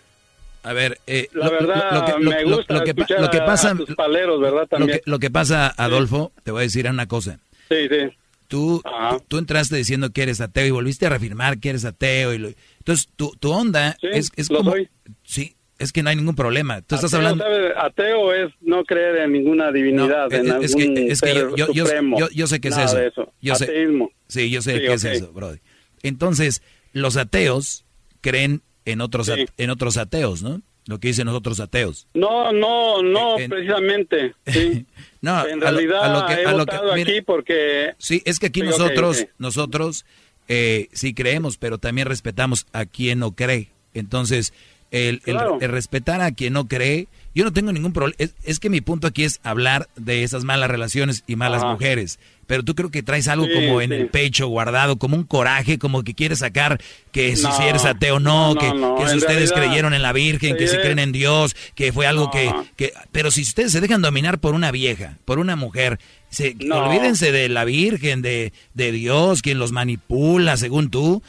A 0.66 0.74
ver, 0.74 1.00
eh, 1.08 1.30
La 1.34 1.50
verdad, 1.50 2.18
me 2.20 2.44
gusta 2.44 2.74
lo 2.74 2.84
que, 2.84 2.94
lo 3.20 3.30
que 3.30 3.38
pasa, 3.40 3.72
a 3.72 3.76
tus 3.76 3.96
paleros, 3.96 4.42
¿verdad? 4.42 4.62
lo 4.62 4.68
También. 4.68 5.00
que, 5.04 5.10
lo 5.10 5.20
que 5.20 5.30
pasa, 5.30 5.68
Adolfo, 5.78 6.32
te 6.44 6.52
voy 6.52 6.62
a 6.62 6.64
decir 6.64 6.88
una 6.90 7.08
cosa. 7.08 7.40
Sí, 7.70 7.88
sí. 7.90 8.10
Tú, 8.48 8.82
tú, 8.84 9.24
tú 9.28 9.38
entraste 9.38 9.76
diciendo 9.76 10.12
que 10.12 10.24
eres 10.24 10.42
ateo 10.42 10.66
y 10.66 10.72
volviste 10.72 11.06
a 11.06 11.10
reafirmar 11.10 11.60
que 11.60 11.70
eres 11.70 11.86
ateo. 11.86 12.34
y 12.34 12.38
lo- 12.40 12.50
entonces, 12.80 13.10
tu, 13.16 13.32
tu 13.40 13.52
onda 13.52 13.96
Sí, 14.02 14.08
es, 14.12 14.30
es 14.36 14.50
lo 14.52 14.58
como... 14.60 14.72
soy. 14.72 14.88
Sí, 15.24 15.56
es 15.80 15.92
que 15.92 16.02
no 16.04 16.10
hay 16.10 16.16
ningún 16.16 16.36
problema. 16.36 16.82
Tú 16.82 16.96
estás 16.96 17.14
Ateo, 17.14 17.28
hablando... 17.28 17.44
¿sabe? 17.44 17.74
Ateo 17.78 18.34
es 18.34 18.52
no 18.62 18.84
creer 18.86 19.18
en 19.18 19.34
ninguna 19.34 19.72
divinidad, 19.72 20.30
No, 20.30 20.36
en 20.38 20.46
es- 20.64 20.72
es 20.72 20.76
algún 20.76 20.96
que, 20.96 21.08
es 21.12 21.22
que 21.22 21.34
yo, 21.36 21.56
yo, 21.56 21.68
yo, 21.74 22.30
yo- 22.32 22.48
sé 22.48 22.60
que 22.62 22.70
es 22.70 22.78
Nada 22.78 22.86
eso. 22.86 23.00
eso. 23.24 23.34
Yo 23.42 23.56
sé, 23.56 23.66
Ateísmo. 23.66 24.10
sí, 24.28 24.50
yo 24.50 24.62
sé 24.62 24.74
Sí, 24.76 24.80
que 24.80 24.94
es 24.94 25.06
ok. 25.06 25.12
eso, 25.12 25.32
Brody. 25.34 25.60
Entonces, 26.04 26.62
los 26.94 27.18
ateos 27.18 27.84
creen 28.22 28.62
en 28.86 29.02
otros, 29.02 29.32
en 29.58 29.70
otros 29.70 29.98
ateos, 29.98 30.42
¿no? 30.42 30.62
Lo 30.88 31.00
que 31.00 31.08
dicen 31.08 31.26
los 31.26 31.36
otros 31.36 31.60
ateos. 31.60 32.08
No, 32.14 32.52
no, 32.52 33.02
no, 33.02 33.38
precisamente. 33.50 34.36
Sí. 34.46 34.86
no, 35.22 35.48
en 35.48 35.60
realidad 35.60 36.04
a 36.04 36.20
lo, 36.20 36.26
que, 36.28 36.44
he 36.44 36.54
votado 36.54 36.94
aquí 36.94 37.22
porque... 37.22 37.94
Sí, 37.98 38.22
es 38.26 38.38
que 38.38 38.48
aquí 38.48 38.62
nosotros, 38.62 39.26
nosotros 39.40 40.06
eh, 40.48 40.90
sí 40.94 41.16
creemos, 41.16 41.58
pero 41.58 41.80
también 41.80 42.08
respetamos 42.08 42.68
a 42.72 42.86
quien 42.86 43.20
no 43.20 43.32
cree. 43.32 43.70
Entonces, 43.96 44.54
el, 44.92 45.22
el, 45.26 45.70
respetar 45.72 46.22
a 46.22 46.32
quien 46.32 46.54
no 46.54 46.68
cree, 46.68 47.08
yo 47.34 47.44
no 47.44 47.54
tengo 47.54 47.72
ningún 47.72 47.94
problema. 47.94 48.16
Es, 48.44 48.60
que 48.60 48.70
mi 48.70 48.82
punto 48.82 49.08
aquí 49.08 49.24
es 49.24 49.40
hablar 49.44 49.90
de 49.96 50.24
esas 50.24 50.44
malas 50.44 50.70
relaciones 50.70 51.24
y 51.28 51.36
malas 51.36 51.64
mujeres. 51.64 52.20
Pero 52.48 52.64
tú 52.64 52.76
creo 52.76 52.92
que 52.92 53.04
traes 53.04 53.28
algo 53.28 53.48
como 53.52 53.82
en 53.82 53.92
el 53.92 54.08
pecho 54.08 54.48
guardado, 54.48 54.98
como 54.98 55.16
un 55.16 55.24
coraje, 55.24 55.80
como 55.80 56.04
que 56.04 56.14
quieres 56.14 56.40
sacar 56.40 56.80
que 57.12 57.36
si, 57.36 57.48
eres 57.68 57.86
ateo 57.86 58.20
no, 58.20 58.56
que, 58.56 58.68
que 58.68 59.10
si 59.10 59.18
ustedes 59.18 59.52
creyeron 59.52 59.94
en 59.94 60.02
la 60.02 60.14
Virgen, 60.14 60.56
que 60.58 60.68
si 60.68 60.78
creen 60.78 61.00
en 61.00 61.12
Dios, 61.12 61.56
que 61.76 61.92
fue 61.92 62.08
algo 62.08 62.30
que, 62.30 62.54
que... 62.76 62.94
Pero 63.12 63.32
si 63.32 63.42
ustedes 63.42 63.72
se 63.72 63.82
dejan 63.82 64.02
dominar 64.02 64.40
por 64.40 64.54
una 64.54 64.72
vieja, 64.72 65.18
por 65.26 65.40
una 65.40 65.56
mujer, 65.56 66.00
se, 66.30 66.56
olvídense 66.72 67.32
de 67.32 67.50
la 67.50 67.66
Virgen, 67.66 68.22
de, 68.22 68.52
de 68.74 68.92
Dios, 68.92 69.42
quien 69.42 69.58
los 69.58 69.72
manipula, 69.72 70.58
según 70.58 70.90
tú. 70.90 71.24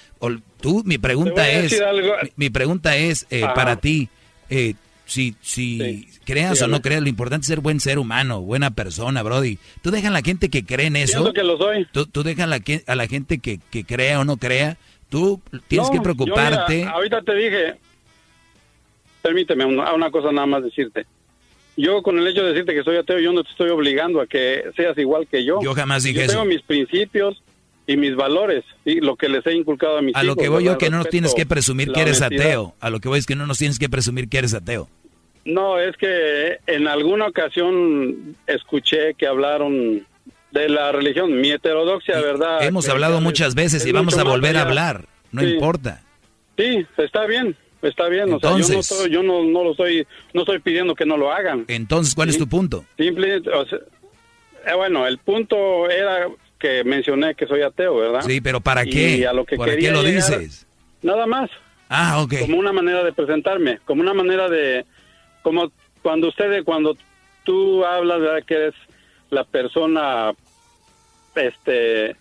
tú 0.60 0.82
mi 0.84 0.98
pregunta 0.98 1.48
es, 1.48 1.80
mi, 2.36 2.50
pregunta 2.50 2.96
es 2.96 3.26
eh, 3.30 3.42
para 3.54 3.76
ti, 3.76 4.08
eh, 4.50 4.74
si, 5.06 5.36
si 5.40 6.08
creas 6.26 6.60
o 6.60 6.68
no 6.68 6.82
creas, 6.82 7.00
lo 7.00 7.08
importante 7.08 7.44
es 7.44 7.46
ser 7.46 7.60
buen 7.60 7.80
ser 7.80 7.98
humano, 7.98 8.42
buena 8.42 8.72
persona, 8.72 9.22
Brody. 9.22 9.58
Tú 9.82 9.90
dejas 9.90 10.10
a 10.10 10.12
la 10.12 10.20
gente 10.20 10.50
que 10.50 10.66
cree 10.66 10.88
en 10.88 10.96
eso. 10.96 11.32
Que 11.32 11.42
lo 11.42 11.56
soy. 11.56 11.86
Tú, 11.92 12.06
tú 12.06 12.22
dejas 12.22 12.44
a 12.44 12.46
la, 12.48 12.60
a 12.86 12.94
la 12.94 13.06
gente 13.06 13.38
que, 13.38 13.58
que 13.70 13.84
crea 13.84 14.20
o 14.20 14.24
no 14.24 14.36
crea. 14.36 14.76
Tú 15.08 15.40
tienes 15.68 15.88
que 15.88 16.00
preocuparte. 16.00 16.84
ahorita 16.84 17.22
te 17.22 17.34
dije, 17.34 17.74
permíteme 19.22 19.64
una, 19.64 19.94
una 19.94 20.10
cosa 20.10 20.32
nada 20.32 20.46
más 20.46 20.62
decirte. 20.62 21.06
Yo 21.76 22.02
con 22.02 22.18
el 22.18 22.26
hecho 22.26 22.42
de 22.42 22.52
decirte 22.52 22.74
que 22.74 22.82
soy 22.82 22.96
ateo, 22.96 23.18
yo 23.18 23.32
no 23.32 23.44
te 23.44 23.50
estoy 23.50 23.70
obligando 23.70 24.20
a 24.20 24.26
que 24.26 24.64
seas 24.76 24.96
igual 24.98 25.26
que 25.26 25.44
yo. 25.44 25.60
Yo 25.62 25.74
jamás 25.74 26.02
dije 26.02 26.18
yo 26.18 26.24
eso. 26.24 26.32
Tengo 26.32 26.44
mis 26.46 26.62
principios 26.62 27.42
y 27.86 27.96
mis 27.96 28.16
valores 28.16 28.64
y 28.84 29.00
lo 29.00 29.16
que 29.16 29.28
les 29.28 29.46
he 29.46 29.54
inculcado 29.54 29.98
a 29.98 30.02
mis 30.02 30.16
a 30.16 30.20
hijos. 30.22 30.22
A 30.22 30.24
lo 30.24 30.36
que 30.36 30.48
voy 30.48 30.64
yo 30.64 30.78
que 30.78 30.90
no 30.90 30.98
nos 30.98 31.08
tienes 31.08 31.34
que 31.34 31.46
presumir 31.46 31.92
que 31.92 32.00
eres 32.00 32.22
ateo. 32.22 32.74
A 32.80 32.90
lo 32.90 33.00
que 33.00 33.08
voy 33.08 33.18
es 33.18 33.26
que 33.26 33.36
no 33.36 33.46
nos 33.46 33.58
tienes 33.58 33.78
que 33.78 33.88
presumir 33.88 34.28
que 34.28 34.38
eres 34.38 34.54
ateo. 34.54 34.88
No, 35.46 35.78
es 35.78 35.96
que 35.96 36.58
en 36.66 36.88
alguna 36.88 37.26
ocasión 37.26 38.36
escuché 38.48 39.14
que 39.14 39.28
hablaron 39.28 40.04
de 40.50 40.68
la 40.68 40.90
religión, 40.90 41.40
mi 41.40 41.52
heterodoxia, 41.52 42.20
¿verdad? 42.20 42.64
Hemos 42.64 42.88
hablado 42.88 43.20
muchas 43.20 43.54
veces 43.54 43.86
y 43.86 43.92
vamos 43.92 44.18
a 44.18 44.24
volver 44.24 44.56
a 44.56 44.62
hablar, 44.62 45.04
no 45.30 45.42
importa. 45.42 46.02
Sí, 46.56 46.84
está 46.98 47.26
bien. 47.26 47.56
Está 47.82 48.08
bien, 48.08 48.30
Entonces, 48.30 48.74
o 48.74 48.82
sea, 48.82 49.06
yo, 49.06 49.22
no, 49.22 49.44
no, 49.44 49.62
lo 49.62 49.70
estoy, 49.72 50.06
no 50.32 50.40
estoy 50.40 50.58
pidiendo 50.58 50.94
que 50.94 51.04
no 51.04 51.16
lo 51.16 51.30
hagan. 51.30 51.66
Entonces, 51.68 52.14
¿cuál 52.14 52.30
es 52.30 52.38
tu 52.38 52.48
punto? 52.48 52.84
Simplemente, 52.96 53.48
eh, 53.50 54.74
bueno, 54.74 55.06
el 55.06 55.18
punto 55.18 55.88
era 55.88 56.26
que 56.58 56.82
mencioné 56.82 57.34
que 57.36 57.46
soy 57.46 57.62
ateo, 57.62 57.96
¿verdad? 57.96 58.22
Sí, 58.26 58.40
pero 58.40 58.60
¿para 58.60 58.84
qué? 58.84 59.28
lo 59.32 59.44
que 59.44 59.56
¿Para 59.56 59.76
qué 59.76 59.92
lo 59.92 60.02
dices? 60.02 60.66
Nada 61.02 61.26
más. 61.26 61.50
Ah, 61.88 62.20
ok. 62.22 62.40
Como 62.40 62.58
una 62.58 62.72
manera 62.72 63.04
de 63.04 63.12
presentarme, 63.12 63.78
como 63.84 64.00
una 64.00 64.14
manera 64.14 64.48
de, 64.48 64.84
como 65.46 65.70
cuando 66.02 66.26
ustedes, 66.26 66.64
cuando 66.64 66.96
tú 67.44 67.84
hablas, 67.84 68.20
¿verdad? 68.20 68.42
Que 68.44 68.54
eres 68.54 68.74
la 69.30 69.44
persona, 69.44 70.32
este, 71.36 72.16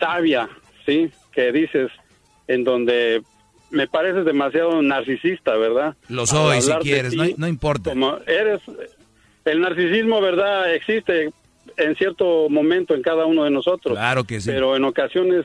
sabia, 0.00 0.48
¿sí? 0.84 1.08
Que 1.30 1.52
dices, 1.52 1.92
en 2.48 2.64
donde 2.64 3.22
me 3.70 3.86
pareces 3.86 4.24
demasiado 4.24 4.82
narcisista, 4.82 5.56
¿verdad? 5.56 5.94
Lo 6.08 6.26
soy, 6.26 6.62
si 6.62 6.72
quieres, 6.82 7.14
no, 7.14 7.46
importa. 7.46 7.90
Como 7.90 8.18
eres, 8.26 8.60
el 9.44 9.60
narcisismo, 9.60 10.20
¿verdad? 10.20 10.74
Existe 10.74 11.30
en 11.76 11.94
cierto 11.94 12.48
momento 12.48 12.96
en 12.96 13.02
cada 13.02 13.24
uno 13.24 13.44
de 13.44 13.50
nosotros. 13.50 13.96
Claro 13.96 14.24
que 14.24 14.40
sí. 14.40 14.50
Pero 14.50 14.74
en 14.74 14.82
ocasiones 14.82 15.44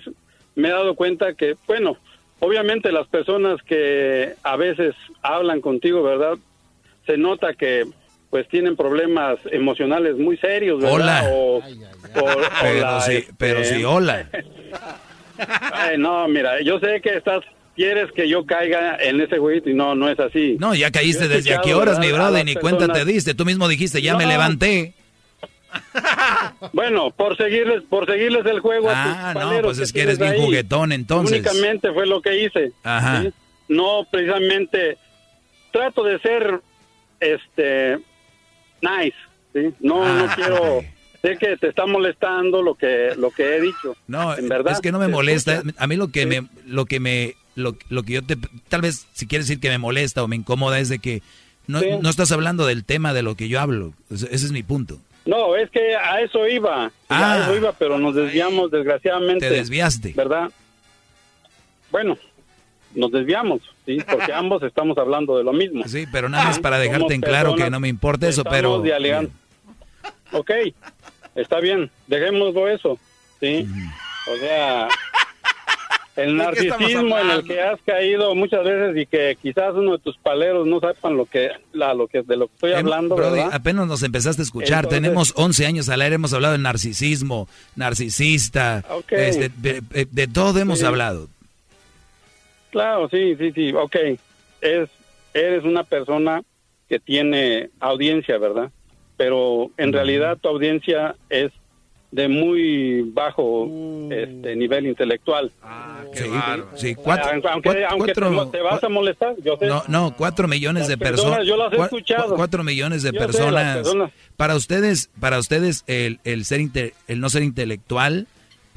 me 0.55 0.69
he 0.69 0.71
dado 0.71 0.95
cuenta 0.95 1.35
que, 1.35 1.57
bueno, 1.67 1.95
obviamente 2.39 2.91
las 2.91 3.05
personas 3.05 3.61
que 3.61 4.33
a 4.41 4.55
veces 4.55 4.95
hablan 5.21 5.61
contigo, 5.61 6.01
¿verdad? 6.01 6.39
Se 7.09 7.17
nota 7.17 7.55
que 7.55 7.87
pues 8.29 8.47
tienen 8.49 8.75
problemas 8.75 9.39
emocionales 9.51 10.15
muy 10.17 10.37
serios, 10.37 10.79
¿verdad? 10.79 11.27
Hola. 11.33 11.65
pero, 12.61 13.01
sí, 13.01 13.25
pero 13.35 13.63
sí, 13.63 13.73
este, 13.73 13.85
hola. 13.85 14.29
no, 15.97 16.27
mira, 16.27 16.61
yo 16.61 16.79
sé 16.79 17.01
que 17.01 17.17
estás 17.17 17.43
quieres 17.75 18.11
que 18.11 18.29
yo 18.29 18.45
caiga 18.45 18.95
en 18.99 19.19
ese 19.21 19.39
jueguito 19.39 19.71
y 19.71 19.73
no, 19.73 19.95
no 19.95 20.07
es 20.07 20.19
así. 20.19 20.57
No, 20.59 20.75
ya 20.75 20.91
caíste 20.91 21.27
desde 21.27 21.55
a 21.55 21.61
qué 21.61 21.73
horas, 21.73 21.97
mi 21.97 22.11
brother, 22.11 22.45
ni 22.45 22.53
cuenta 22.53 22.87
te 22.89 23.05
diste. 23.05 23.33
Tú 23.33 23.43
mismo 23.43 23.67
dijiste, 23.67 24.03
ya 24.03 24.15
me 24.15 24.27
levanté. 24.27 24.93
Bueno, 26.73 27.11
por 27.11 27.37
seguirles, 27.37 27.83
por 27.83 28.05
seguirles 28.05 28.45
el 28.45 28.59
juego. 28.59 28.89
Ah, 28.89 29.33
no, 29.35 29.61
pues 29.61 29.79
es 29.79 29.93
que 29.93 30.01
eres 30.01 30.19
bien 30.19 30.35
juguetón, 30.35 30.91
entonces. 30.91 31.39
Únicamente 31.39 31.91
fue 31.91 32.05
lo 32.05 32.21
que 32.21 32.43
hice. 32.43 32.71
Ajá. 32.83 33.25
No, 33.67 34.05
precisamente, 34.09 34.97
trato 35.71 36.03
de 36.03 36.19
ser, 36.19 36.59
este, 37.19 37.97
nice, 38.81 39.17
¿sí? 39.53 39.73
No, 39.79 40.05
no 40.05 40.25
ah, 40.25 40.33
quiero... 40.35 40.81
Sé 41.21 41.37
que 41.37 41.57
te 41.57 41.67
está 41.67 41.85
molestando 41.85 42.61
lo 42.61 42.75
que 42.75 43.13
lo 43.17 43.29
que 43.31 43.57
he 43.57 43.59
dicho. 43.59 43.93
No, 44.07 44.37
en 44.37 44.47
verdad. 44.47 44.71
Es 44.71 44.79
que 44.79 44.93
no 44.93 44.99
me 44.99 45.09
molesta. 45.09 45.63
A 45.77 45.85
mí 45.85 45.97
lo 45.97 46.07
que 46.07 46.25
me 46.25 46.47
lo 46.65 46.85
que 46.85 47.01
me 47.01 47.35
lo, 47.55 47.73
que 47.73 48.13
yo 48.13 48.25
te, 48.25 48.37
tal 48.69 48.81
vez 48.81 49.05
si 49.11 49.27
quieres 49.27 49.47
decir 49.47 49.59
que 49.59 49.67
me 49.67 49.77
molesta 49.77 50.23
o 50.23 50.29
me 50.29 50.37
incomoda 50.37 50.79
es 50.79 50.87
de 50.87 50.99
que 50.99 51.21
no, 51.67 51.81
no 52.01 52.09
estás 52.09 52.31
hablando 52.31 52.65
del 52.65 52.85
tema 52.85 53.13
de 53.13 53.21
lo 53.21 53.35
que 53.35 53.49
yo 53.49 53.59
hablo. 53.59 53.93
Ese 54.09 54.33
es 54.33 54.51
mi 54.53 54.63
punto. 54.63 54.97
No, 55.25 55.55
es 55.55 55.69
que 55.69 55.95
a 55.95 56.21
eso 56.21 56.47
iba. 56.47 56.85
a 56.85 56.91
ah. 57.09 57.43
eso 57.43 57.55
iba, 57.55 57.73
pero 57.73 57.99
nos 57.99 58.15
desviamos 58.15 58.71
desgraciadamente. 58.71 59.47
Te 59.47 59.53
desviaste. 59.53 60.13
¿Verdad? 60.15 60.49
Bueno, 61.91 62.17
nos 62.95 63.11
desviamos, 63.11 63.61
sí, 63.89 64.03
porque 64.07 64.31
ambos 64.31 64.61
estamos 64.61 64.97
hablando 64.99 65.35
de 65.37 65.43
lo 65.43 65.51
mismo. 65.51 65.83
Sí, 65.87 66.05
pero 66.11 66.29
nada 66.29 66.45
más 66.45 66.59
para 66.59 66.77
dejarte 66.77 67.15
en 67.15 67.21
claro 67.21 67.55
que 67.55 67.69
no 67.71 67.79
me 67.79 67.87
importa 67.87 68.27
eso, 68.27 68.43
pero... 68.43 68.83
Ok, 70.31 70.51
está 71.33 71.59
bien, 71.59 71.89
dejémoslo 72.05 72.67
eso, 72.67 72.99
sí. 73.39 73.67
O 74.31 74.37
sea, 74.37 74.87
el 76.15 76.37
narcisismo 76.37 77.17
en 77.17 77.31
el 77.31 77.43
que 77.43 77.61
has 77.61 77.79
caído 77.81 78.35
muchas 78.35 78.63
veces 78.63 78.95
y 78.95 79.07
que 79.07 79.35
quizás 79.41 79.73
uno 79.73 79.93
de 79.93 79.99
tus 79.99 80.17
paleros 80.17 80.67
no 80.67 80.79
sepan 80.79 81.17
lo 81.17 81.25
que, 81.25 81.49
la, 81.73 81.95
lo 81.95 82.07
que 82.07 82.21
de 82.21 82.37
lo 82.37 82.45
que 82.47 82.53
estoy 82.53 82.73
hablando. 82.73 83.17
apenas 83.51 83.87
nos 83.87 84.03
empezaste 84.03 84.43
a 84.43 84.45
escuchar. 84.45 84.85
Tenemos 84.85 85.33
11 85.35 85.65
años 85.65 85.89
al 85.89 86.01
aire, 86.01 86.15
hemos 86.15 86.31
hablado 86.33 86.51
de 86.51 86.59
narcisismo, 86.59 87.47
narcisista, 87.75 88.85
este, 89.09 89.49
de, 89.49 90.27
todo 90.27 90.59
hemos 90.59 90.83
hablado. 90.83 91.27
Claro, 92.71 93.09
sí, 93.09 93.35
sí, 93.37 93.51
sí, 93.51 93.73
ok. 93.73 93.95
Es, 94.61 94.89
eres 95.33 95.63
una 95.63 95.83
persona 95.83 96.41
que 96.87 96.99
tiene 96.99 97.69
audiencia, 97.79 98.37
¿verdad? 98.37 98.71
Pero 99.17 99.69
en 99.77 99.93
realidad 99.93 100.37
tu 100.37 100.49
audiencia 100.49 101.15
es 101.29 101.51
de 102.11 102.27
muy 102.27 103.01
bajo 103.13 103.65
uh. 103.65 104.09
este, 104.11 104.55
nivel 104.55 104.87
intelectual. 104.87 105.51
Ah, 105.61 106.03
qué 106.11 106.23
sí, 106.23 106.29
sí, 106.75 106.95
cuatro, 106.95 107.29
aunque, 107.51 107.85
aunque 107.85 108.13
te, 108.13 108.61
vas 108.61 108.83
a 108.83 108.89
molestar, 108.89 109.35
yo 109.43 109.57
sé. 109.57 109.67
No, 109.67 109.83
no, 109.87 110.15
cuatro 110.15 110.47
millones 110.47 110.87
de 110.87 110.97
personas. 110.97 111.45
Yo 111.45 111.55
las 111.55 111.71
he 111.71 111.77
escuchado. 111.77 112.35
Cuatro 112.35 112.63
millones 112.63 113.03
de 113.03 113.13
personas. 113.13 113.87
Para 114.37 114.55
ustedes, 114.55 115.09
para 115.19 115.37
ustedes 115.37 115.83
el, 115.87 116.19
el 116.23 116.45
ser 116.45 116.61
el 117.07 117.19
no 117.19 117.29
ser 117.29 117.43
intelectual 117.43 118.27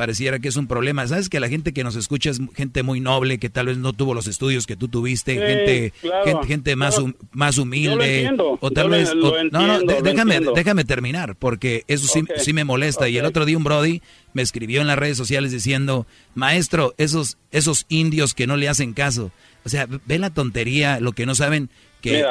pareciera 0.03 0.41
que 0.41 0.49
es 0.49 0.57
un 0.57 0.67
problema. 0.67 1.07
Sabes 1.07 1.29
que 1.29 1.39
la 1.39 1.49
gente 1.49 1.73
que 1.73 1.85
nos 1.85 1.95
escucha 1.95 2.29
es 2.29 2.41
gente 2.57 2.83
muy 2.83 2.99
noble, 2.99 3.39
que 3.39 3.49
tal 3.51 3.67
vez 3.67 3.79
no 3.79 3.93
tuvo 3.93 4.15
los 4.15 4.27
estudios 4.27 4.67
que 4.67 4.75
tú 4.75 4.89
tuviste, 4.89 5.37
gente, 5.37 5.93
gente, 6.49 6.75
más, 6.75 7.01
más 7.31 7.57
humilde. 7.57 8.29
o 8.59 8.71
tal 8.73 8.91
vez. 8.91 9.15
no, 9.15 9.33
no, 9.53 9.79
déjame, 10.03 10.41
déjame 10.57 10.85
terminar, 10.85 11.37
porque 11.37 11.85
eso 11.87 12.09
sí, 12.09 12.25
sí 12.37 12.53
me 12.53 12.65
molesta. 12.65 13.09
Y 13.09 13.17
el 13.17 13.25
otro 13.27 13.45
día 13.45 13.57
un 13.57 13.63
Brody 13.63 14.03
me 14.33 14.43
escribió 14.43 14.81
en 14.81 14.89
las 14.89 14.99
redes 14.99 15.17
sociales 15.17 15.53
diciendo, 15.53 16.05
maestro, 16.35 16.95
esos, 16.99 17.39
esos 17.53 17.87
indios 17.89 18.35
que 18.35 18.49
no 18.49 18.57
le 18.57 18.69
hacen 18.69 18.95
caso. 18.95 19.31
O 19.65 19.69
sea, 19.69 19.87
ve 19.87 20.19
la 20.19 20.31
tontería, 20.31 20.99
lo 20.99 21.13
que 21.13 21.27
no 21.27 21.37
saben 21.37 21.71
que, 22.03 22.25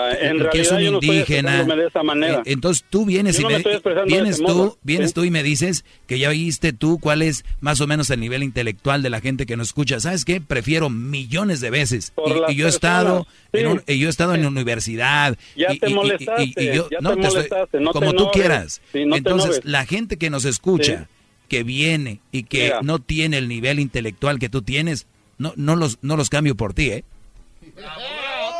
es 0.53 0.71
un 0.71 0.81
indígena. 0.81 1.63
de 1.63 1.87
esa 1.87 2.03
manera. 2.03 2.39
Eh, 2.39 2.53
entonces 2.53 2.85
tú 2.89 3.05
vienes 3.05 3.39
y 3.39 3.45
me, 3.45 3.63
vienes 4.05 4.37
tú, 4.39 4.77
vienes 4.83 5.13
tú 5.13 5.23
y 5.23 5.31
me 5.31 5.41
dices 5.41 5.85
que 6.07 6.19
ya 6.19 6.29
viste 6.29 6.73
tú 6.73 6.99
cuál 6.99 7.21
es 7.21 7.45
más 7.61 7.81
o 7.81 7.87
menos 7.87 8.09
el 8.09 8.19
nivel 8.19 8.43
intelectual 8.43 9.01
de 9.01 9.09
la 9.09 9.21
gente 9.21 9.45
que 9.45 9.57
nos 9.57 9.69
escucha. 9.69 9.99
¿Sabes 9.99 10.25
qué? 10.25 10.41
Prefiero 10.41 10.89
millones 10.89 11.61
de 11.61 11.69
veces. 11.69 12.13
Y, 12.49 12.55
yo 12.55 12.67
he 12.67 12.69
estado 12.69 13.25
en 13.53 13.81
yo 13.87 14.07
he 14.07 14.09
estado 14.09 14.35
en 14.35 14.45
universidad 14.45 15.37
ya 15.55 15.73
te 15.75 15.89
molestaste, 15.89 16.75
yo, 16.75 16.87
no, 16.99 17.15
te 17.15 17.83
como 17.91 18.13
tú 18.13 18.29
quieras. 18.31 18.81
entonces 18.93 19.61
la 19.63 19.85
gente 19.85 20.17
que 20.17 20.29
nos 20.29 20.45
escucha 20.45 21.07
que 21.47 21.63
viene 21.63 22.19
y 22.31 22.43
que 22.43 22.73
no 22.81 22.99
tiene 22.99 23.37
el 23.37 23.47
nivel 23.47 23.79
intelectual 23.79 24.39
que 24.39 24.49
tú 24.49 24.61
tienes, 24.61 25.07
no 25.37 25.53
no 25.55 25.75
los 25.75 25.97
no 26.01 26.17
los 26.17 26.29
cambio 26.29 26.55
por 26.55 26.73
ti, 26.73 26.91
¿eh? 26.91 27.03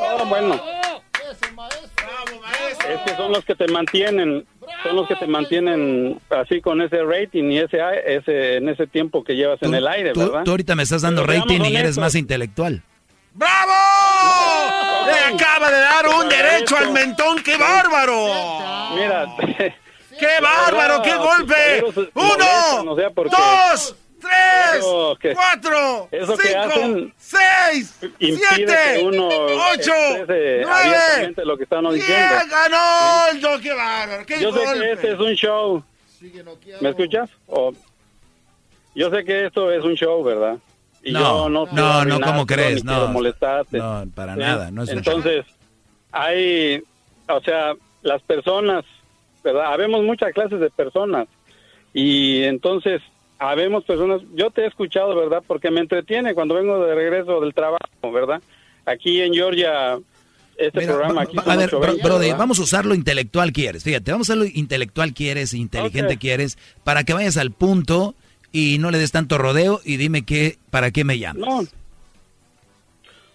Oh, 0.01 0.25
bueno. 0.25 0.80
Es 2.93 3.01
que 3.01 3.15
son 3.15 3.31
los 3.31 3.45
que 3.45 3.55
te 3.55 3.67
mantienen, 3.67 4.45
son 4.83 4.95
los 4.95 5.07
que 5.07 5.15
te 5.15 5.27
mantienen 5.27 6.19
así 6.29 6.61
con 6.61 6.81
ese 6.81 7.03
rating 7.03 7.45
y 7.51 7.59
ese, 7.59 7.79
ese 8.05 8.57
en 8.57 8.69
ese 8.69 8.87
tiempo 8.87 9.23
que 9.23 9.35
llevas 9.35 9.61
en 9.61 9.73
el 9.73 9.87
aire, 9.87 10.13
¿verdad? 10.13 10.43
Tú 10.43 10.51
ahorita 10.51 10.75
me 10.75 10.83
estás 10.83 11.01
dando 11.01 11.25
rating 11.25 11.61
y 11.61 11.75
eres 11.75 11.97
más 11.97 12.15
intelectual. 12.15 12.81
¡Bravo! 13.33 13.73
Le 15.05 15.35
acaba 15.35 15.71
de 15.71 15.79
dar 15.79 16.07
un 16.07 16.29
derecho 16.29 16.77
al 16.77 16.91
mentón, 16.91 17.41
qué 17.43 17.57
bárbaro. 17.57 18.93
Mira, 18.95 19.25
¡Qué 20.21 20.39
bárbaro! 20.39 21.01
¡Qué 21.01 21.15
golpe! 21.15 21.83
¡Uno! 22.13 22.95
¡Dos! 22.95 23.95
¡Tres! 24.21 25.35
¡Cuatro! 25.35 26.09
¡Cinco! 26.11 27.11
¡Seis! 27.17 27.99
¡Siete! 28.19 29.03
¡Ocho! 29.03 29.91
¡Nueve! 30.27 31.33
lo 31.43 31.57
que 31.57 31.63
están 31.63 31.83
diciendo. 31.93 32.35
ganó 32.49 33.27
el 33.31 33.61
¡Qué 33.61 33.73
bárbaro! 33.73 34.25
¡Qué 34.25 34.39
Yo 34.39 34.51
golpe! 34.51 34.67
sé 34.67 34.79
que 34.79 34.91
este 34.91 35.11
es 35.13 35.19
un 35.19 35.33
show. 35.33 35.83
¿Me 36.81 36.89
escuchas? 36.89 37.29
O- 37.47 37.73
yo 38.93 39.09
sé 39.09 39.23
que 39.23 39.45
esto 39.47 39.71
es 39.71 39.83
un 39.83 39.95
show, 39.95 40.23
¿verdad? 40.23 40.57
Y 41.03 41.11
No, 41.13 41.19
yo 41.19 41.49
no, 41.49 41.65
no, 41.71 42.05
no, 42.05 42.19
¿cómo 42.19 42.45
crees? 42.45 42.83
No. 42.83 43.07
molestarte. 43.07 43.77
No, 43.77 44.05
para 44.13 44.33
¿sí? 44.35 44.39
nada, 44.39 44.69
no 44.69 44.83
es 44.83 44.89
un 44.91 44.97
Entonces, 44.99 45.45
hay, 46.11 46.83
o 47.27 47.41
sea, 47.41 47.73
las 48.03 48.21
personas, 48.21 48.85
¿verdad? 49.43 49.73
Habemos 49.73 50.03
muchas 50.03 50.31
clases 50.33 50.59
de 50.59 50.69
personas. 50.69 51.27
Y 51.93 52.43
entonces, 52.43 53.01
habemos 53.41 53.83
personas, 53.83 54.21
yo 54.35 54.51
te 54.51 54.61
he 54.61 54.67
escuchado, 54.67 55.15
¿verdad? 55.15 55.41
Porque 55.45 55.71
me 55.71 55.79
entretiene 55.79 56.33
cuando 56.35 56.53
vengo 56.55 56.85
de 56.85 56.93
regreso 56.93 57.41
del 57.41 57.53
trabajo, 57.53 58.11
¿verdad? 58.13 58.39
Aquí 58.85 59.19
en 59.21 59.33
Georgia, 59.33 59.97
este 60.57 60.79
Mira, 60.81 60.93
programa 60.93 61.21
aquí 61.23 61.37
a 61.37 61.55
ver, 61.55 61.69
bro- 61.71 61.79
820, 61.79 62.03
Brody, 62.07 62.31
vamos 62.33 62.59
a 62.59 62.61
usar 62.61 62.85
lo 62.85 62.93
intelectual 62.93 63.51
quieres. 63.51 63.83
Fíjate, 63.83 64.11
vamos 64.11 64.29
a 64.29 64.33
usar 64.33 64.45
lo 64.45 64.45
intelectual 64.59 65.13
quieres, 65.13 65.53
inteligente 65.55 66.17
quieres, 66.17 66.57
para 66.83 67.03
que 67.03 67.13
vayas 67.13 67.37
al 67.37 67.51
punto 67.51 68.13
y 68.51 68.77
no 68.79 68.91
le 68.91 68.99
des 68.99 69.11
tanto 69.11 69.37
rodeo 69.39 69.81
y 69.83 69.97
dime 69.97 70.21
qué, 70.23 70.57
para 70.69 70.91
qué 70.91 71.03
me 71.03 71.17
llamas. 71.17 71.47
No. 71.47 71.63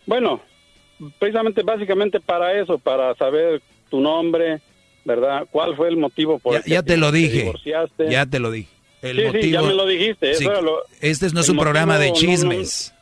Bueno, 0.06 0.40
precisamente, 1.18 1.62
básicamente 1.62 2.20
para 2.20 2.52
eso, 2.60 2.78
para 2.78 3.14
saber 3.16 3.60
tu 3.90 4.00
nombre, 4.00 4.60
¿verdad? 5.04 5.46
¿Cuál 5.50 5.74
fue 5.76 5.88
el 5.88 5.96
motivo 5.96 6.38
por 6.38 6.52
Ya, 6.52 6.58
el 6.58 6.64
que 6.64 6.70
ya 6.70 6.82
te 6.82 6.96
lo 6.96 7.10
dije. 7.10 7.38
divorciaste? 7.40 8.08
Ya 8.10 8.24
te 8.26 8.38
lo 8.38 8.50
dije. 8.52 8.68
El 9.02 9.16
Sí, 9.16 9.20
sí, 9.22 9.26
motivo, 9.26 9.52
ya 9.52 9.62
me 9.62 9.74
lo 9.74 9.86
dijiste, 9.86 10.30
eso 10.30 10.38
Sí, 10.40 10.46
era 10.46 10.60
lo- 10.60 10.82
este 11.00 11.28
no 11.30 11.40
es 11.40 11.48
un 11.48 11.58
programa 11.58 11.98
de 11.98 12.08
motivo 12.08 12.26
no- 12.26 12.32
chismes. 12.32 12.92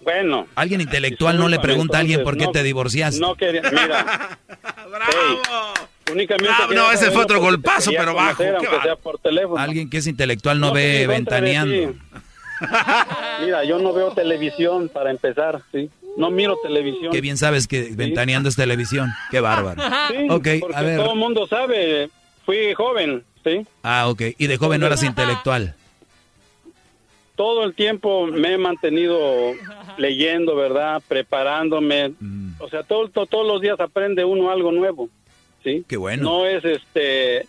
Bueno. 0.00 0.46
Alguien 0.56 0.80
intelectual 0.80 1.38
no 1.38 1.48
le 1.48 1.58
pregunta 1.60 1.96
a 1.98 2.00
alguien 2.00 2.22
por 2.24 2.34
entonces, 2.34 2.40
qué 2.42 2.46
no- 2.46 2.52
te 2.60 2.62
divorciaste. 2.64 3.20
No 3.20 3.34
quería, 3.34 3.62
mira. 3.62 4.38
Hey, 5.10 5.38
únicamente 6.12 6.54
Bravo, 6.68 6.72
no, 6.74 6.92
ese 6.92 7.10
fue 7.10 7.22
otro 7.22 7.40
golpazo, 7.40 7.90
pero 7.96 8.14
bajo. 8.14 8.42
Alguien 9.56 9.88
que 9.88 9.98
es 9.98 10.06
intelectual 10.06 10.60
no, 10.60 10.68
No, 10.68 10.72
ve 10.74 11.06
ventaneando. 11.06 11.94
Mira, 13.44 13.64
yo 13.64 13.78
no 13.78 13.92
veo 13.92 14.12
televisión 14.12 14.88
para 14.88 15.10
empezar, 15.10 15.60
¿sí? 15.72 15.90
No 16.16 16.30
miro 16.30 16.56
televisión. 16.62 17.10
Qué 17.10 17.20
bien 17.20 17.36
sabes 17.38 17.66
que 17.66 17.88
ventaneando 17.94 18.48
es 18.48 18.56
televisión. 18.56 19.10
Qué 19.30 19.40
bárbaro. 19.40 19.82
Sí, 20.10 20.26
ok, 20.28 20.48
porque 20.60 20.76
a 20.76 20.82
ver. 20.82 20.98
todo 20.98 21.12
el 21.14 21.18
mundo 21.18 21.46
sabe, 21.48 22.10
fui 22.44 22.74
joven, 22.74 23.24
¿sí? 23.44 23.66
Ah, 23.82 24.08
ok. 24.08 24.22
Y 24.38 24.46
de 24.46 24.56
joven 24.56 24.80
no 24.80 24.86
eras 24.86 25.02
intelectual. 25.02 25.74
Todo 27.36 27.64
el 27.64 27.74
tiempo 27.74 28.26
me 28.26 28.54
he 28.54 28.58
mantenido 28.58 29.52
leyendo, 29.96 30.54
¿verdad? 30.54 31.02
Preparándome. 31.08 32.10
Mm. 32.20 32.52
O 32.58 32.68
sea, 32.68 32.82
todo, 32.82 33.08
to- 33.08 33.26
todos 33.26 33.46
los 33.46 33.60
días 33.60 33.80
aprende 33.80 34.24
uno 34.24 34.50
algo 34.50 34.70
nuevo, 34.70 35.08
¿sí? 35.64 35.84
Qué 35.88 35.96
bueno. 35.96 36.22
No 36.24 36.46
es 36.46 36.64
este... 36.64 37.46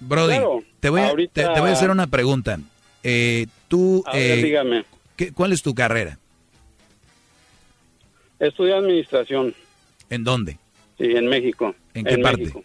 Brody, 0.00 0.32
Claro, 0.36 0.62
te, 0.80 0.88
voy 0.88 1.02
a, 1.02 1.08
ahorita- 1.10 1.32
te, 1.48 1.54
te 1.54 1.60
voy 1.60 1.68
a 1.70 1.72
hacer 1.74 1.90
una 1.90 2.06
pregunta. 2.06 2.58
Eh, 3.02 3.46
tú, 3.68 4.02
A 4.06 4.16
ver, 4.16 4.38
eh, 4.38 4.42
dígame. 4.42 4.84
¿qué- 5.16 5.32
¿cuál 5.32 5.52
es 5.52 5.62
tu 5.62 5.74
carrera? 5.74 6.18
Estudié 8.38 8.74
administración, 8.74 9.54
¿En 10.08 10.24
dónde? 10.24 10.56
sí, 10.98 11.04
en 11.14 11.26
México. 11.26 11.74
¿En 11.92 12.04
qué 12.06 12.16
parte? 12.18 12.40
México. 12.40 12.62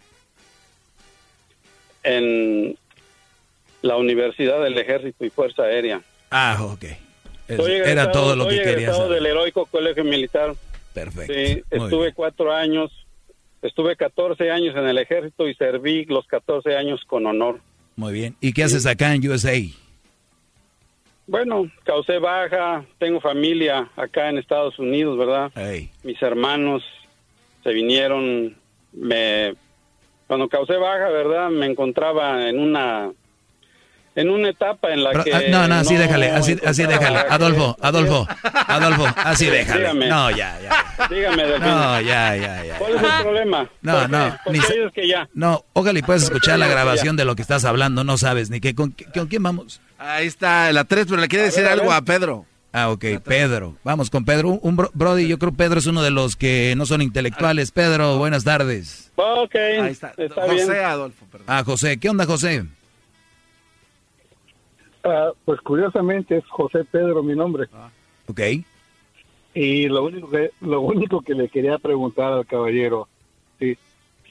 En 2.06 2.76
la 3.82 3.96
Universidad 3.96 4.62
del 4.62 4.78
Ejército 4.78 5.24
y 5.24 5.30
Fuerza 5.30 5.64
Aérea. 5.64 6.00
Ah, 6.30 6.58
ok. 6.62 6.84
Soy 7.56 7.72
era 7.72 7.84
egresado- 7.90 8.12
todo 8.12 8.36
lo 8.36 8.48
que 8.48 8.62
quería 8.62 8.92
saber. 8.92 9.10
del 9.14 9.26
heroico 9.26 9.66
colegio 9.66 10.02
militar. 10.04 10.54
Perfecto. 10.94 11.32
Sí, 11.32 11.62
estuve 11.70 12.12
cuatro 12.14 12.52
años, 12.52 12.90
estuve 13.62 13.96
14 13.96 14.50
años 14.50 14.74
en 14.76 14.86
el 14.86 14.98
ejército 14.98 15.46
y 15.48 15.54
serví 15.54 16.04
los 16.06 16.26
14 16.26 16.76
años 16.76 17.04
con 17.06 17.26
honor. 17.26 17.60
Muy 17.96 18.12
bien. 18.12 18.34
¿Y 18.40 18.52
qué 18.52 18.64
haces 18.64 18.86
acá 18.86 19.14
en 19.14 19.28
USA? 19.28 19.52
Bueno, 21.28 21.70
causé 21.84 22.18
baja, 22.18 22.84
tengo 22.98 23.20
familia 23.20 23.88
acá 23.96 24.28
en 24.28 24.38
Estados 24.38 24.78
Unidos, 24.78 25.18
¿verdad? 25.18 25.50
Mis 26.04 26.20
hermanos 26.22 26.84
se 27.64 27.70
vinieron, 27.72 28.54
me 28.92 29.54
cuando 30.26 30.48
causé 30.48 30.76
baja, 30.76 31.08
¿verdad? 31.08 31.50
Me 31.50 31.66
encontraba 31.66 32.48
en 32.48 32.58
una 32.58 33.10
en 34.14 34.30
una 34.30 34.48
etapa 34.48 34.90
en 34.94 35.04
la 35.04 35.10
Pero, 35.10 35.24
que 35.24 35.34
ah, 35.34 35.42
no, 35.50 35.68
no, 35.68 35.74
así 35.74 35.94
déjale, 35.94 36.30
así, 36.30 36.56
así 36.64 36.84
déjale. 36.86 37.18
Adolfo, 37.28 37.76
Adolfo, 37.82 38.26
Adolfo, 38.66 39.04
así 39.14 39.44
déjale. 39.46 39.80
Dígame. 39.80 40.08
No, 40.08 40.30
ya, 40.30 40.58
ya. 40.58 41.06
Dígame, 41.10 41.44
Delfín. 41.44 41.68
No, 41.68 42.00
ya, 42.00 42.34
ya, 42.34 42.64
ya. 42.64 42.78
¿Cuál 42.78 42.94
es 42.96 43.02
el 43.02 43.22
problema? 43.22 43.68
No, 43.82 44.08
no, 44.08 44.36
¿Por 44.42 44.52
ni 44.54 44.58
dices 44.58 44.90
que 44.94 45.06
ya? 45.06 45.28
No, 45.34 45.62
ojalá 45.74 45.98
y 45.98 46.02
puedas 46.02 46.22
escuchar 46.22 46.58
la 46.58 46.66
grabación 46.66 47.16
de 47.16 47.26
lo 47.26 47.36
que 47.36 47.42
estás 47.42 47.66
hablando, 47.66 48.04
no 48.04 48.16
sabes 48.16 48.48
ni 48.48 48.58
qué, 48.60 48.74
con, 48.74 48.92
qué- 48.92 49.04
con 49.04 49.26
quién 49.26 49.42
vamos. 49.42 49.82
Ahí 49.98 50.26
está, 50.26 50.72
la 50.72 50.84
3, 50.84 51.06
pero 51.10 51.20
le 51.20 51.28
quiere 51.28 51.42
A 51.42 51.46
decir 51.46 51.64
ver, 51.64 51.72
algo 51.72 51.92
a 51.92 52.00
Pedro. 52.00 52.46
Ah, 52.78 52.90
ok, 52.90 53.04
Pedro. 53.24 53.74
Vamos 53.84 54.10
con 54.10 54.26
Pedro. 54.26 54.50
Un, 54.50 54.60
un 54.60 54.76
bro- 54.76 54.90
Brody, 54.92 55.26
yo 55.26 55.38
creo 55.38 55.50
que 55.52 55.56
Pedro 55.56 55.78
es 55.78 55.86
uno 55.86 56.02
de 56.02 56.10
los 56.10 56.36
que 56.36 56.74
no 56.76 56.84
son 56.84 57.00
intelectuales. 57.00 57.70
Pedro, 57.70 58.18
buenas 58.18 58.44
tardes. 58.44 59.10
Ok, 59.16 59.54
Ahí 59.54 59.92
está. 59.92 60.12
está 60.18 60.42
José 60.42 60.54
bien. 60.72 60.84
Adolfo, 60.84 61.24
perdón. 61.32 61.46
Ah, 61.48 61.64
José. 61.64 61.96
¿Qué 61.98 62.10
onda, 62.10 62.26
José? 62.26 62.64
Ah, 65.04 65.30
pues 65.46 65.58
curiosamente 65.62 66.36
es 66.36 66.44
José 66.48 66.84
Pedro 66.84 67.22
mi 67.22 67.34
nombre. 67.34 67.66
Ok. 68.26 68.40
Y 69.54 69.88
lo 69.88 70.04
único 70.04 70.28
que 70.30 70.50
lo 70.60 70.82
único 70.82 71.22
que 71.22 71.32
le 71.34 71.48
quería 71.48 71.78
preguntar 71.78 72.30
al 72.34 72.44
caballero, 72.44 73.08
si, 73.58 73.78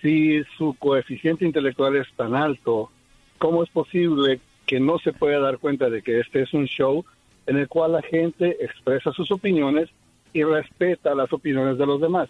si 0.03 0.43
su 0.55 0.75
coeficiente 0.77 1.45
intelectual 1.45 1.95
es 1.95 2.07
tan 2.15 2.35
alto, 2.35 2.91
¿cómo 3.39 3.63
es 3.63 3.69
posible 3.71 4.39
que 4.67 4.79
no 4.79 4.99
se 4.99 5.13
pueda 5.13 5.39
dar 5.39 5.57
cuenta 5.57 5.89
de 5.89 6.03
que 6.03 6.19
este 6.19 6.43
es 6.43 6.53
un 6.53 6.65
show 6.65 7.03
en 7.47 7.57
el 7.57 7.67
cual 7.67 7.93
la 7.93 8.01
gente 8.01 8.57
expresa 8.63 9.11
sus 9.11 9.31
opiniones 9.31 9.89
y 10.33 10.43
respeta 10.43 11.15
las 11.15 11.31
opiniones 11.31 11.77
de 11.77 11.85
los 11.85 12.01
demás? 12.01 12.29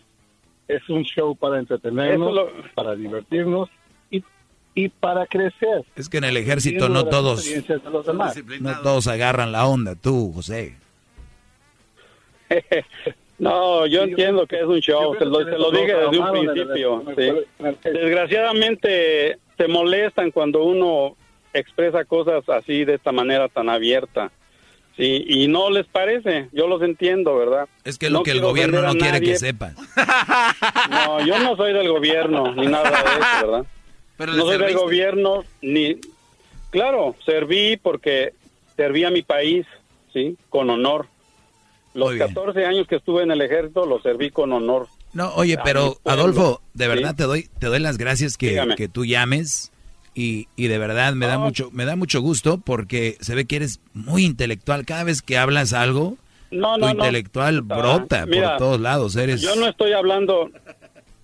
Es 0.67 0.87
un 0.89 1.03
show 1.03 1.35
para 1.35 1.59
entretenernos, 1.59 2.49
para 2.73 2.95
divertirnos 2.95 3.69
y, 4.09 4.23
y 4.73 4.89
para 4.89 5.25
crecer. 5.27 5.83
Es 5.95 6.09
que 6.09 6.17
en 6.17 6.23
el 6.25 6.37
ejército 6.37 6.89
no 6.89 7.05
todos, 7.05 7.39
experiencias 7.39 7.83
de 7.83 7.89
los 7.89 8.05
demás. 8.05 8.35
no 8.59 8.81
todos 8.81 9.07
agarran 9.07 9.51
la 9.51 9.67
onda. 9.67 9.95
Tú, 9.95 10.31
José. 10.33 10.75
No, 13.37 13.85
yo 13.85 14.03
entiendo 14.03 14.47
que 14.47 14.57
es 14.57 14.65
un 14.65 14.79
show, 14.79 15.13
se 15.17 15.25
lo, 15.25 15.43
se 15.43 15.51
dije 15.77 15.93
desde 15.93 16.19
un 16.19 16.31
principio. 16.31 17.03
sí. 17.17 17.63
Desgraciadamente 17.83 19.37
se 19.57 19.67
molestan 19.67 20.31
cuando 20.31 20.63
uno 20.63 21.15
expresa 21.53 22.05
cosas 22.05 22.47
así 22.49 22.85
de 22.85 22.95
esta 22.95 23.11
manera 23.11 23.49
tan 23.49 23.69
abierta. 23.69 24.31
Sí, 24.97 25.25
y 25.27 25.47
no 25.47 25.69
les 25.69 25.85
parece, 25.87 26.47
yo 26.53 26.67
los 26.67 26.81
entiendo, 26.81 27.35
¿verdad? 27.35 27.67
Es 27.83 27.97
que 27.97 28.05
es 28.05 28.11
lo 28.11 28.19
No 28.19 28.23
que 28.23 28.31
el 28.31 28.39
gobierno 28.39 28.81
no 28.81 28.93
quiere 28.93 29.19
que 29.19 29.37
sepan. 29.37 29.75
No, 30.89 31.25
yo 31.25 31.39
no 31.39 31.55
soy 31.57 31.73
del 31.73 31.89
gobierno 31.89 32.53
ni 32.55 32.67
nada 32.67 32.89
de 32.89 32.97
eso, 32.97 33.47
¿verdad? 33.47 33.65
Pero 34.17 34.33
no 34.33 34.45
soy 34.45 34.57
del 34.57 34.75
gobierno 34.75 35.43
ni... 35.61 35.97
Claro, 36.69 37.15
serví 37.25 37.77
porque 37.77 38.33
serví 38.75 39.03
a 39.03 39.09
mi 39.09 39.21
país, 39.21 39.65
¿sí? 40.13 40.37
Con 40.49 40.69
honor. 40.69 41.07
Los 41.93 42.09
Muy 42.09 42.15
bien. 42.15 42.27
14 42.27 42.65
años 42.65 42.87
que 42.87 42.95
estuve 42.97 43.23
en 43.23 43.31
el 43.31 43.41
ejército 43.41 43.85
los 43.85 44.01
serví 44.01 44.29
con 44.31 44.53
honor. 44.53 44.87
No, 45.13 45.33
oye, 45.35 45.57
pero 45.63 45.97
Adolfo, 46.05 46.61
de 46.73 46.85
¿sí? 46.85 46.89
verdad 46.89 47.15
te 47.15 47.23
doy, 47.23 47.49
te 47.59 47.67
doy 47.67 47.79
las 47.79 47.97
gracias 47.97 48.37
que, 48.37 48.75
que 48.77 48.87
tú 48.87 49.05
llames 49.05 49.71
y, 50.15 50.47
y 50.55 50.67
de 50.67 50.77
verdad 50.77 51.13
me 51.13 51.27
da 51.27 51.35
No. 51.35 51.41
mucho, 51.41 51.69
me 51.71 51.85
da 51.85 51.95
mucho 51.95 52.21
gusto 52.21 52.57
porque 52.57 53.17
se 53.21 53.35
ve 53.35 53.45
que 53.45 53.57
eres 53.57 53.79
muy 53.93 54.23
intelectual. 54.25 54.85
Cada 54.85 55.03
vez 55.03 55.21
que 55.21 55.37
hablas 55.37 55.73
algo, 55.73 56.17
No, 56.51 56.75
tu 56.75 56.79
no, 56.81 56.87
no. 56.87 56.91
intelectual 56.91 57.57
Ah, 57.69 57.75
brota 57.75 58.25
mira, 58.25 58.51
por 58.51 58.57
todos 58.57 58.81
lados. 58.81 59.15
Eres. 59.15 59.41
Yo 59.41 59.55
no 59.55 59.67
estoy 59.67 59.91
hablando... 59.93 60.49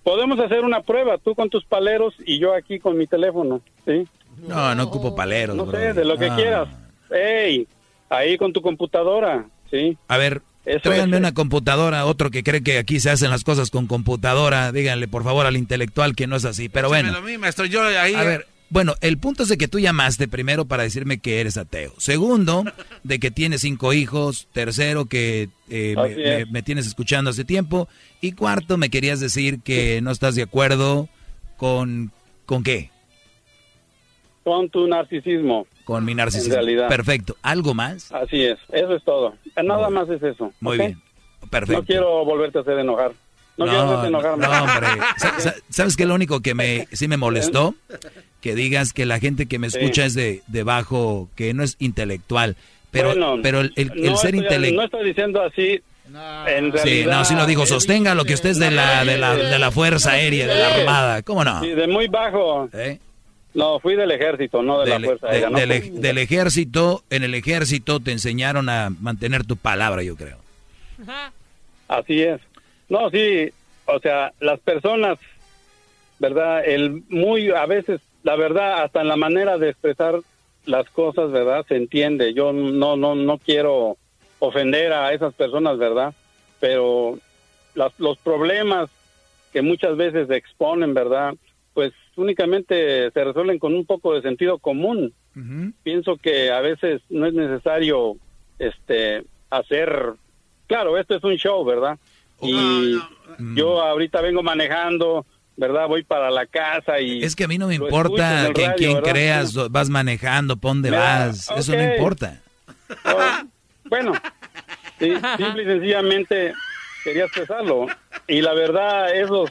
Podemos 0.04 0.38
hacer 0.40 0.60
una 0.64 0.80
prueba, 0.80 1.16
tú 1.18 1.34
con 1.36 1.48
tus 1.48 1.64
paleros 1.64 2.12
y 2.26 2.40
yo 2.40 2.54
aquí 2.54 2.80
con 2.80 2.98
mi 2.98 3.06
teléfono, 3.06 3.60
¿sí? 3.86 4.04
No, 4.48 4.74
no 4.74 4.82
ocupo 4.84 5.14
paleros, 5.14 5.56
No 5.56 5.70
sé, 5.70 5.92
de 5.92 6.04
lo 6.04 6.18
que 6.18 6.26
Ah. 6.26 6.34
quieras. 6.36 6.68
Ey, 7.10 7.68
ahí 8.10 8.36
con 8.36 8.52
tu 8.52 8.60
computadora, 8.62 9.44
¿sí? 9.70 9.96
A 10.08 10.16
ver, 10.16 10.42
Tráiganme 10.82 11.16
una 11.16 11.34
computadora, 11.34 12.04
otro 12.06 12.30
que 12.30 12.42
cree 12.44 12.62
que 12.62 12.78
aquí 12.78 13.00
se 13.00 13.10
hacen 13.10 13.30
las 13.30 13.42
cosas 13.44 13.70
con 13.70 13.86
computadora. 13.88 14.70
Díganle, 14.70 15.08
por 15.08 15.24
favor, 15.24 15.44
al 15.46 15.56
intelectual 15.56 16.14
que 16.14 16.26
no 16.28 16.36
es 16.36 16.44
así. 16.44 16.68
Pero 16.68 16.88
bueno. 16.88 17.12
maestro, 17.40 17.64
yo 17.66 17.82
ahí... 17.82 18.14
A 18.14 18.22
ver, 18.22 18.46
bueno, 18.72 18.94
el 19.02 19.18
punto 19.18 19.42
es 19.42 19.50
de 19.50 19.58
que 19.58 19.68
tú 19.68 19.78
llamaste 19.80 20.28
primero 20.28 20.64
para 20.64 20.82
decirme 20.82 21.18
que 21.18 21.42
eres 21.42 21.58
ateo. 21.58 21.92
Segundo, 21.98 22.64
de 23.02 23.18
que 23.18 23.30
tienes 23.30 23.60
cinco 23.60 23.92
hijos. 23.92 24.48
Tercero, 24.54 25.04
que 25.04 25.50
eh, 25.68 25.94
me, 25.94 26.50
me, 26.50 26.62
tienes 26.62 26.86
escuchando 26.86 27.28
hace 27.28 27.44
tiempo. 27.44 27.86
Y 28.22 28.32
cuarto, 28.32 28.78
me 28.78 28.88
querías 28.88 29.20
decir 29.20 29.60
que 29.60 30.00
no 30.00 30.10
estás 30.10 30.36
de 30.36 30.42
acuerdo 30.44 31.10
con... 31.58 32.12
¿Con 32.46 32.62
qué? 32.62 32.88
Con 34.42 34.70
tu 34.70 34.88
narcisismo. 34.88 35.66
Con 35.84 36.06
mi 36.06 36.14
narcisismo. 36.14 36.88
Perfecto. 36.88 37.36
¿Algo 37.42 37.74
más? 37.74 38.10
Así 38.10 38.42
es. 38.42 38.58
Eso 38.72 38.94
es 38.94 39.04
todo. 39.04 39.34
Nada 39.62 39.90
más 39.90 40.08
es 40.08 40.22
eso. 40.22 40.50
Muy 40.60 40.78
bien. 40.78 40.98
Perfecto. 41.50 41.82
No 41.82 41.86
quiero 41.86 42.24
volverte 42.24 42.56
a 42.56 42.60
hacer 42.62 42.78
enojar. 42.78 43.12
No, 43.56 44.06
enojar. 44.06 44.38
No, 44.38 44.48
hombre. 44.64 44.88
¿Sabes 45.70 45.96
qué? 45.96 46.06
Lo 46.06 46.14
único 46.14 46.40
que 46.40 46.54
me, 46.54 46.88
sí 46.92 47.08
me 47.08 47.16
molestó, 47.16 47.74
que 48.40 48.54
digas 48.54 48.92
que 48.92 49.06
la 49.06 49.18
gente 49.18 49.46
que 49.46 49.58
me 49.58 49.66
escucha 49.66 50.04
es 50.04 50.14
de, 50.14 50.42
de, 50.46 50.62
bajo, 50.62 51.28
que 51.36 51.52
no 51.54 51.62
es 51.62 51.76
intelectual. 51.78 52.56
Pero, 52.90 53.14
pero 53.42 53.60
el, 53.60 54.16
ser 54.16 54.34
intelectual... 54.34 54.76
No 54.76 54.82
estoy 54.82 55.06
diciendo 55.06 55.42
así, 55.42 55.80
en 56.46 56.72
realidad, 56.72 56.82
sí, 56.82 57.04
no, 57.06 57.24
sí 57.24 57.34
lo 57.34 57.46
dijo. 57.46 57.64
Sostenga 57.66 58.14
lo 58.14 58.24
que 58.24 58.34
usted 58.34 58.50
es 58.50 58.58
de 58.58 58.70
la, 58.70 59.04
de 59.04 59.16
la, 59.18 59.34
de 59.34 59.58
la 59.58 59.70
Fuerza 59.70 60.12
Aérea, 60.12 60.46
de 60.46 60.54
la 60.54 60.74
Armada. 60.74 61.22
¿Cómo 61.22 61.44
no? 61.44 61.60
Sí, 61.60 61.70
de 61.70 61.86
muy 61.86 62.08
bajo. 62.08 62.68
¿Eh? 62.72 62.98
No, 63.54 63.80
fui 63.80 63.96
del 63.96 64.10
ejército, 64.10 64.62
no 64.62 64.80
de 64.80 64.90
la 64.90 65.00
Fuerza 65.00 65.28
Aérea. 65.28 65.50
del, 65.50 66.18
ejército, 66.18 67.04
en 67.10 67.22
el 67.22 67.34
ejército 67.34 68.00
te 68.00 68.12
enseñaron 68.12 68.68
a 68.68 68.90
mantener 69.00 69.44
tu 69.44 69.56
palabra, 69.56 70.02
yo 70.02 70.16
creo. 70.16 70.38
Así 71.88 72.22
es. 72.22 72.40
No, 72.92 73.08
sí, 73.08 73.50
o 73.86 73.98
sea, 74.00 74.34
las 74.38 74.60
personas, 74.60 75.18
¿verdad? 76.18 76.62
El 76.62 77.02
muy, 77.08 77.48
a 77.48 77.64
veces, 77.64 78.02
la 78.22 78.36
verdad, 78.36 78.82
hasta 78.82 79.00
en 79.00 79.08
la 79.08 79.16
manera 79.16 79.56
de 79.56 79.70
expresar 79.70 80.20
las 80.66 80.90
cosas, 80.90 81.32
¿verdad? 81.32 81.64
Se 81.66 81.76
entiende. 81.76 82.34
Yo 82.34 82.52
no, 82.52 82.98
no, 82.98 83.14
no 83.14 83.38
quiero 83.38 83.96
ofender 84.40 84.92
a 84.92 85.10
esas 85.14 85.32
personas, 85.32 85.78
¿verdad? 85.78 86.12
Pero 86.60 87.18
los 87.74 88.18
problemas 88.18 88.90
que 89.54 89.62
muchas 89.62 89.96
veces 89.96 90.28
exponen, 90.28 90.92
¿verdad? 90.92 91.32
Pues 91.72 91.94
únicamente 92.16 93.10
se 93.10 93.24
resuelven 93.24 93.58
con 93.58 93.74
un 93.74 93.86
poco 93.86 94.12
de 94.12 94.20
sentido 94.20 94.58
común. 94.58 95.14
Pienso 95.82 96.18
que 96.18 96.50
a 96.50 96.60
veces 96.60 97.00
no 97.08 97.24
es 97.24 97.32
necesario 97.32 98.16
este 98.58 99.22
hacer 99.48 100.12
claro, 100.66 100.98
esto 100.98 101.14
es 101.14 101.24
un 101.24 101.36
show, 101.36 101.64
¿verdad? 101.64 101.98
Y 102.42 102.98
yo 103.54 103.80
ahorita 103.80 104.20
vengo 104.20 104.42
manejando, 104.42 105.24
¿verdad? 105.56 105.86
Voy 105.88 106.02
para 106.02 106.30
la 106.30 106.46
casa 106.46 107.00
y 107.00 107.22
Es 107.22 107.36
que 107.36 107.44
a 107.44 107.48
mí 107.48 107.58
no 107.58 107.68
me 107.68 107.76
importa 107.76 108.50
que 108.54 108.64
en 108.64 108.72
quién 108.72 109.00
creas, 109.00 109.54
vas 109.70 109.88
manejando, 109.88 110.56
de 110.56 110.90
vas, 110.90 111.50
eso 111.56 111.72
no 111.74 111.82
importa. 111.94 112.40
Bueno, 113.84 114.12
sí, 114.98 115.12
simple 115.36 115.62
y 115.62 115.66
sencillamente 115.66 116.52
quería 117.04 117.24
expresarlo. 117.24 117.86
Y 118.26 118.40
la 118.40 118.54
verdad, 118.54 119.14
esos 119.14 119.50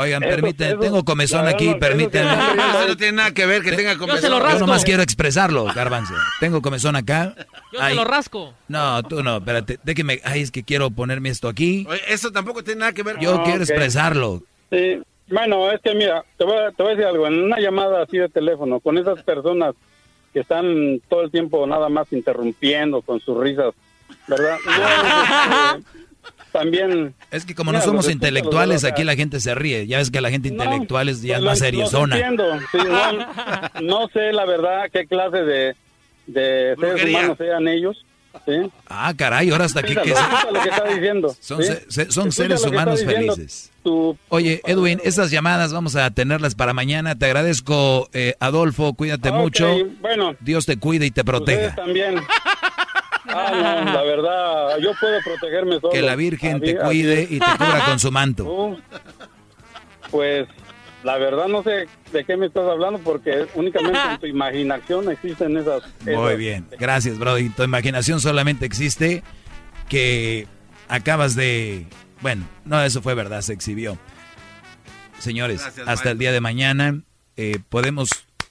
Oigan, 0.00 0.22
permiten, 0.22 0.80
tengo 0.80 1.04
comezón 1.04 1.46
aquí, 1.46 1.74
permítanme. 1.74 2.32
Eso 2.32 2.88
no 2.88 2.96
tiene 2.96 3.12
nada 3.12 3.34
que 3.34 3.44
ver 3.44 3.62
que 3.62 3.72
tenga 3.72 3.98
comezón. 3.98 4.30
Yo, 4.30 4.58
nomás 4.58 4.82
quiero 4.82 5.02
expresarlo, 5.02 5.66
Garbanzo. 5.74 6.14
Tengo 6.40 6.62
comezón 6.62 6.96
acá. 6.96 7.34
Yo 7.70 7.80
se 7.80 7.94
lo 7.94 8.04
rasco. 8.04 8.54
No, 8.68 9.02
tú 9.02 9.22
no, 9.22 9.36
espérate, 9.36 9.78
déjeme, 9.82 10.22
ay, 10.24 10.40
es 10.40 10.50
que 10.50 10.62
quiero 10.62 10.90
ponerme 10.90 11.28
esto 11.28 11.48
aquí. 11.48 11.86
eso 12.08 12.32
tampoco 12.32 12.64
tiene 12.64 12.80
nada 12.80 12.92
que 12.94 13.02
ver. 13.02 13.18
Yo 13.20 13.42
quiero 13.42 13.62
expresarlo. 13.62 14.42
Sí, 14.70 15.02
bueno, 15.28 15.70
es 15.70 15.82
que 15.82 15.94
mira, 15.94 16.24
te 16.38 16.44
voy, 16.44 16.56
a, 16.56 16.70
te 16.70 16.82
voy 16.82 16.92
a 16.92 16.96
decir 16.96 17.06
algo, 17.06 17.26
en 17.26 17.42
una 17.44 17.60
llamada 17.60 18.02
así 18.02 18.16
de 18.16 18.30
teléfono, 18.30 18.80
con 18.80 18.96
esas 18.96 19.22
personas 19.22 19.74
que 20.32 20.40
están 20.40 21.02
todo 21.10 21.22
el 21.22 21.30
tiempo 21.30 21.66
nada 21.66 21.90
más 21.90 22.10
interrumpiendo 22.10 23.02
con 23.02 23.20
sus 23.20 23.38
risas, 23.38 23.74
¿verdad? 24.26 24.56
también... 26.50 27.14
Es 27.30 27.44
que 27.44 27.54
como 27.54 27.72
no 27.72 27.80
somos 27.80 28.08
intelectuales, 28.08 28.84
aquí 28.84 29.04
la 29.04 29.16
gente 29.16 29.40
se 29.40 29.54
ríe. 29.54 29.86
Ya 29.86 29.98
ves 29.98 30.10
que 30.10 30.20
la 30.20 30.30
gente 30.30 30.48
intelectual 30.48 31.08
es 31.08 31.22
ya 31.22 31.40
más 31.40 31.58
seriosona. 31.58 32.16
no, 33.82 34.08
sé 34.08 34.32
la 34.32 34.44
verdad 34.44 34.90
qué 34.92 35.06
clase 35.06 35.38
de, 35.38 35.76
de 36.26 36.76
seres 36.78 37.04
humanos 37.04 37.38
sean 37.38 37.68
ellos. 37.68 38.04
Ah, 38.88 39.12
caray, 39.16 39.50
ahora 39.50 39.64
hasta 39.64 39.80
aquí 39.80 39.94
que, 39.94 40.14
son, 42.10 42.32
seres 42.32 42.64
humanos 42.64 43.04
felices. 43.04 43.70
Oye, 44.28 44.60
Edwin, 44.66 45.00
esas 45.04 45.30
llamadas 45.30 45.72
vamos 45.72 45.96
a 45.96 46.10
tenerlas 46.10 46.54
para 46.54 46.72
mañana. 46.72 47.16
Te 47.16 47.26
agradezco, 47.26 48.08
eh, 48.12 48.34
Adolfo, 48.40 48.94
cuídate 48.94 49.32
mucho. 49.32 49.76
Bueno, 50.00 50.36
Dios 50.40 50.66
te 50.66 50.76
cuide 50.76 51.06
y 51.06 51.10
te 51.10 51.24
proteja. 51.24 51.74
también. 51.74 52.20
Ah, 53.32 53.82
no, 53.84 53.92
la 53.92 54.02
verdad, 54.02 54.78
yo 54.78 54.92
puedo 55.00 55.20
protegerme 55.22 55.80
solo. 55.80 55.92
Que 55.92 56.02
la 56.02 56.16
Virgen 56.16 56.60
te 56.60 56.76
cuide 56.76 57.22
y 57.22 57.38
te 57.38 57.46
cubra 57.58 57.84
con 57.86 57.98
su 57.98 58.10
manto. 58.10 58.78
pues, 60.10 60.48
la 61.02 61.16
verdad 61.16 61.48
no 61.48 61.62
sé 61.62 61.88
de 62.12 62.24
qué 62.24 62.36
me 62.36 62.46
estás 62.46 62.68
hablando 62.68 62.98
porque 63.00 63.46
únicamente 63.54 63.98
en 63.98 64.18
tu 64.18 64.26
imaginación 64.26 65.10
existen 65.10 65.56
esas... 65.56 65.82
Muy 66.04 66.36
bien, 66.36 66.66
gracias, 66.78 67.18
Brody. 67.18 67.48
Tu 67.50 67.62
imaginación 67.62 68.20
solamente 68.20 68.66
existe 68.66 69.22
que 69.88 70.46
acabas 70.88 71.34
de... 71.34 71.86
Bueno, 72.20 72.44
no, 72.64 72.82
eso 72.82 73.00
fue 73.00 73.14
verdad, 73.14 73.40
se 73.40 73.52
exhibió. 73.52 73.96
Señores, 75.18 75.66
hasta 75.86 76.10
el 76.10 76.18
día 76.18 76.32
de 76.32 76.40
mañana 76.40 77.00
eh, 77.36 77.58
podemos 77.68 78.10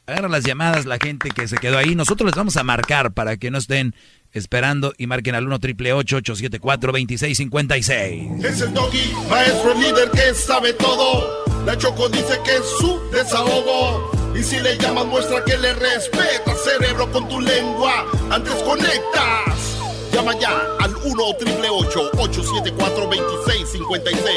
agarrar 0.09 0.31
las 0.31 0.43
llamadas, 0.43 0.85
la 0.85 0.97
gente 0.97 1.29
que 1.29 1.47
se 1.47 1.57
quedó 1.57 1.77
ahí. 1.77 1.95
Nosotros 1.95 2.25
les 2.27 2.35
vamos 2.35 2.57
a 2.57 2.63
marcar 2.63 3.11
para 3.11 3.37
que 3.37 3.51
no 3.51 3.57
estén 3.57 3.93
esperando 4.33 4.93
y 4.97 5.07
marquen 5.07 5.35
al 5.35 5.45
1 5.45 5.59
triple 5.59 5.93
874 5.93 6.91
2656. 6.91 8.43
Es 8.43 8.61
el 8.61 8.73
doggy, 8.73 9.13
maestro 9.29 9.73
líder 9.75 10.11
que 10.11 10.33
sabe 10.33 10.73
todo. 10.73 11.45
La 11.65 11.77
Choco 11.77 12.09
dice 12.09 12.39
que 12.43 12.55
es 12.55 12.65
su 12.79 12.99
desahogo. 13.11 14.11
Y 14.35 14.43
si 14.43 14.59
le 14.59 14.77
llamas, 14.77 15.05
muestra 15.05 15.43
que 15.43 15.57
le 15.57 15.73
respeta, 15.73 16.55
cerebro, 16.63 17.11
con 17.11 17.27
tu 17.27 17.41
lengua. 17.41 18.05
Antes 18.31 18.53
conectas. 18.63 19.77
Llama 20.13 20.37
ya 20.39 20.57
al 20.79 20.95
1 20.95 21.23
triple 21.39 21.69
874 21.69 23.05
2656. 23.05 24.33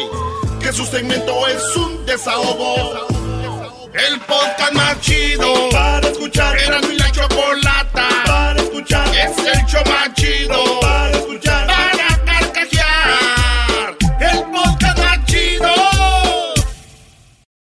Que 0.61 0.73
su 0.73 0.85
segmento 0.87 1.47
es 1.49 1.77
un 1.77 2.05
desahogo. 2.07 3.07
El 3.93 4.21
podcast 4.21 4.73
más 4.73 5.01
chido 5.01 5.69
para 5.71 6.09
escuchar. 6.09 6.59
Era 6.59 6.81
mi 6.81 6.97
la 6.97 7.11
chocolata 7.13 8.09
para 8.27 8.62
escuchar. 8.73 9.09
Es 9.09 9.39
el 9.39 9.67
show 9.67 9.83
más 9.87 10.15
chido 10.15 10.81
para 10.81 11.11
escuchar. 11.11 11.67
Para 11.67 12.25
carcajear. 12.25 13.97
El 14.21 14.43
podcast 14.51 14.99
más 14.99 15.25
chido. 15.27 15.69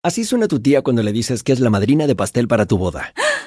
Así 0.04 0.26
suena 0.26 0.48
tu 0.48 0.60
tía 0.60 0.82
cuando 0.82 1.04
le 1.04 1.12
dices 1.12 1.44
que 1.44 1.52
es 1.52 1.60
la 1.60 1.70
madrina 1.70 2.08
de 2.08 2.16
pastel 2.16 2.48
para 2.48 2.66
tu 2.66 2.78
boda. 2.78 3.14